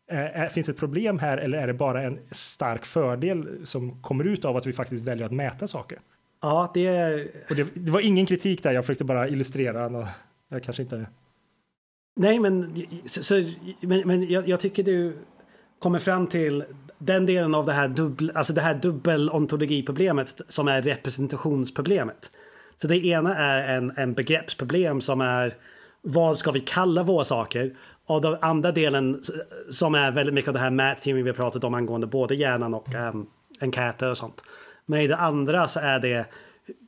är, 0.07 0.47
finns 0.47 0.69
ett 0.69 0.77
problem 0.77 1.19
här 1.19 1.37
eller 1.37 1.57
är 1.57 1.67
det 1.67 1.73
bara 1.73 2.01
en 2.03 2.19
stark 2.31 2.85
fördel 2.85 3.47
som 3.63 4.01
kommer 4.01 4.23
ut 4.23 4.45
av 4.45 4.57
att 4.57 4.65
vi 4.67 4.73
faktiskt 4.73 5.03
väljer 5.03 5.25
att 5.25 5.31
mäta 5.31 5.67
saker? 5.67 5.99
Ja, 6.41 6.71
det 6.73 6.85
är... 6.87 7.27
Det, 7.55 7.67
det 7.73 7.91
var 7.91 7.99
ingen 8.01 8.25
kritik 8.25 8.63
där, 8.63 8.71
jag 8.73 8.83
försökte 8.85 9.03
bara 9.03 9.27
illustrera. 9.27 9.89
nå- 9.89 10.07
Jag 10.49 10.63
kanske 10.63 10.83
inte... 10.83 11.05
Nej, 12.15 12.39
men, 12.39 12.83
så, 13.05 13.43
men, 13.79 14.01
men 14.07 14.29
jag, 14.29 14.47
jag 14.47 14.59
tycker 14.59 14.83
du 14.83 15.17
kommer 15.79 15.99
fram 15.99 16.27
till 16.27 16.63
den 16.97 17.25
delen 17.25 17.55
av 17.55 17.65
det 17.65 17.73
här, 17.73 17.87
dubbel, 17.87 18.31
alltså 18.35 18.53
det 18.53 18.61
här 18.61 18.75
dubbelontologiproblemet 18.75 20.41
som 20.49 20.67
är 20.67 20.81
representationsproblemet. 20.81 22.31
Så 22.81 22.87
det 22.87 23.05
ena 23.05 23.35
är 23.35 23.77
en, 23.77 23.93
en 23.97 24.13
begreppsproblem 24.13 25.01
som 25.01 25.21
är 25.21 25.55
vad 26.01 26.37
ska 26.37 26.51
vi 26.51 26.59
kalla 26.59 27.03
våra 27.03 27.25
saker? 27.25 27.75
Och 28.05 28.21
den 28.21 28.37
andra 28.41 28.71
delen 28.71 29.21
som 29.69 29.95
är 29.95 30.11
väldigt 30.11 30.35
mycket 30.35 30.47
av 30.47 30.53
det 30.53 30.59
här 30.59 30.69
mätteorin 30.69 31.23
vi 31.23 31.29
har 31.29 31.35
pratat 31.35 31.63
om 31.63 31.73
angående 31.73 32.07
både 32.07 32.35
hjärnan 32.35 32.73
och 32.73 32.87
um, 32.93 33.27
enkäter 33.61 34.11
och 34.11 34.17
sånt. 34.17 34.43
Men 34.85 35.01
i 35.01 35.07
det 35.07 35.17
andra 35.17 35.67
så 35.67 35.79
är 35.79 35.99
det 35.99 36.25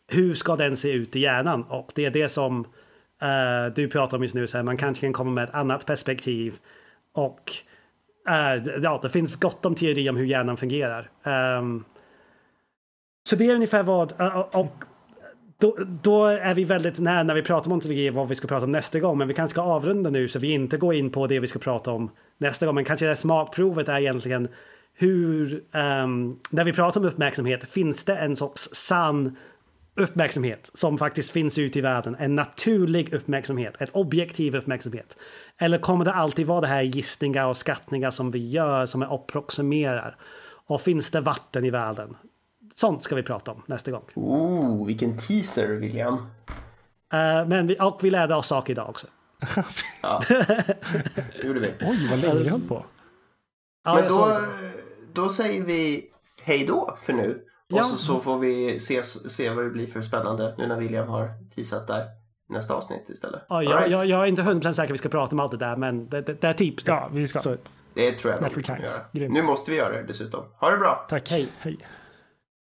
hur 0.07 0.33
ska 0.33 0.55
den 0.55 0.77
se 0.77 0.91
ut 0.91 1.15
i 1.15 1.19
hjärnan? 1.19 1.63
Och 1.63 1.91
det 1.95 2.05
är 2.05 2.11
det 2.11 2.29
som 2.29 2.67
Eh, 3.25 3.73
du 3.75 3.87
pratar 3.87 4.17
om 4.17 4.23
just 4.23 4.35
nu. 4.35 4.47
Så 4.47 4.57
här, 4.57 4.63
man 4.63 4.77
kanske 4.77 5.05
kan 5.05 5.13
komma 5.13 5.31
med 5.31 5.43
ett 5.43 5.55
annat 5.55 5.85
perspektiv. 5.85 6.59
Och 7.13 7.51
uh, 8.29 8.67
ja, 8.83 8.99
det 9.01 9.09
finns 9.09 9.35
gott 9.35 9.65
om 9.65 9.75
teori 9.75 10.09
om 10.09 10.17
hur 10.17 10.25
hjärnan 10.25 10.57
fungerar. 10.57 11.09
Um, 11.59 11.85
så 13.29 13.35
det 13.35 13.49
är 13.49 13.55
ungefär 13.55 13.83
vad... 13.83 14.21
Eh, 14.21 14.39
och, 14.39 14.83
då, 15.57 15.77
då 16.03 16.25
är 16.25 16.53
vi 16.53 16.63
väldigt 16.63 16.99
nära 16.99 17.23
när 17.23 17.35
vi 17.35 17.41
pratar 17.41 17.67
om 17.67 17.73
ontologi 17.73 18.09
vad 18.09 18.29
vi 18.29 18.35
ska 18.35 18.47
prata 18.47 18.65
om 18.65 18.71
nästa 18.71 18.99
gång. 18.99 19.17
Men 19.17 19.27
vi 19.27 19.33
kanske 19.33 19.53
ska 19.53 19.61
avrunda 19.61 20.09
nu 20.09 20.27
så 20.27 20.39
vi 20.39 20.51
inte 20.51 20.77
går 20.77 20.93
in 20.93 21.09
på 21.09 21.27
det 21.27 21.39
vi 21.39 21.47
ska 21.47 21.59
prata 21.59 21.91
om 21.91 22.11
nästa 22.37 22.65
gång. 22.65 22.75
Men 22.75 22.85
kanske 22.85 23.05
det 23.05 23.15
smakprovet 23.15 23.89
är 23.89 23.99
egentligen 23.99 24.47
hur, 24.93 25.53
um, 26.03 26.39
när 26.49 26.63
vi 26.63 26.73
pratar 26.73 27.01
om 27.01 27.07
uppmärksamhet, 27.07 27.69
finns 27.69 28.03
det 28.03 28.15
en 28.15 28.35
sorts 28.35 28.69
sann 28.73 29.37
uppmärksamhet 29.95 30.71
som 30.73 30.97
faktiskt 30.97 31.31
finns 31.31 31.57
ute 31.57 31.79
i 31.79 31.81
världen? 31.81 32.15
En 32.19 32.35
naturlig 32.35 33.13
uppmärksamhet, 33.13 33.81
ett 33.81 33.89
objektiv 33.91 34.55
uppmärksamhet? 34.55 35.17
Eller 35.57 35.77
kommer 35.77 36.05
det 36.05 36.13
alltid 36.13 36.47
vara 36.47 36.61
det 36.61 36.67
här 36.67 36.81
gissningar 36.81 37.45
och 37.45 37.57
skattningar 37.57 38.11
som 38.11 38.31
vi 38.31 38.49
gör, 38.49 38.85
som 38.85 39.01
är 39.01 39.15
approximerar? 39.15 40.17
Och 40.67 40.81
finns 40.81 41.11
det 41.11 41.21
vatten 41.21 41.65
i 41.65 41.69
världen? 41.69 42.17
Sånt 42.75 43.03
ska 43.03 43.15
vi 43.15 43.23
prata 43.23 43.51
om 43.51 43.61
nästa 43.65 43.91
gång. 43.91 44.03
Oh, 44.15 44.85
vilken 44.85 45.17
teaser, 45.17 45.67
William. 45.67 46.13
Eh, 47.13 47.47
men 47.47 47.67
vi, 47.67 47.77
och 47.79 47.99
vi 48.01 48.09
lärde 48.09 48.35
oss 48.35 48.47
saker 48.47 48.73
idag 48.73 48.89
också. 48.89 49.07
Ja, 50.01 50.21
det 50.27 51.43
gjorde 51.43 51.59
vi. 51.59 51.73
Oj, 51.81 52.07
vad 52.09 52.19
länge 52.21 52.43
vi 52.43 52.49
höll 52.49 52.61
på. 52.61 52.85
Ja, 53.83 53.95
Men 53.95 54.07
då, 54.07 54.41
då 55.13 55.29
säger 55.29 55.63
vi 55.63 56.09
hej 56.43 56.65
då 56.65 56.97
för 57.01 57.13
nu. 57.13 57.41
Och 57.73 57.77
Ja. 57.79 57.83
så, 57.83 57.97
så 57.97 58.19
får 58.19 58.39
vi 58.39 58.79
se, 58.79 59.03
se 59.03 59.49
vad 59.49 59.63
det 59.65 59.69
blir 59.69 59.87
för 59.87 60.01
spännande 60.01 60.55
nu 60.57 60.67
när 60.67 60.77
William 60.79 61.07
har 61.07 61.29
teasat 61.55 61.87
där 61.87 62.05
nästa 62.49 62.73
avsnitt 62.73 63.09
istället. 63.09 63.41
Ja, 63.49 63.63
jag, 63.63 63.73
right. 63.79 63.91
jag, 63.91 64.05
jag 64.05 64.21
är 64.21 64.25
inte 64.25 64.41
hundra 64.41 64.73
säker 64.73 64.91
vi 64.91 64.97
ska 64.97 65.09
prata 65.09 65.35
om 65.35 65.39
allt 65.39 65.51
det 65.51 65.57
där, 65.57 65.75
men 65.75 66.09
det, 66.09 66.21
det, 66.21 66.41
det 66.41 66.47
är 66.47 66.53
typ. 66.53 66.87
Ja, 66.87 67.09
vi 67.13 67.27
ska. 67.27 67.39
Så, 67.39 67.55
Det 67.93 68.11
tror 68.11 68.33
jag 68.33 68.49
vi 68.55 68.63
kommer 68.63 68.79
göra. 68.79 68.89
Grymt. 69.11 69.33
Nu 69.33 69.43
måste 69.43 69.71
vi 69.71 69.77
göra 69.77 69.95
det 69.95 70.03
dessutom. 70.03 70.43
Ha 70.59 70.71
det 70.71 70.77
bra! 70.77 71.05
Tack. 71.09 71.29
Hej. 71.29 71.47
Hej. 71.59 71.77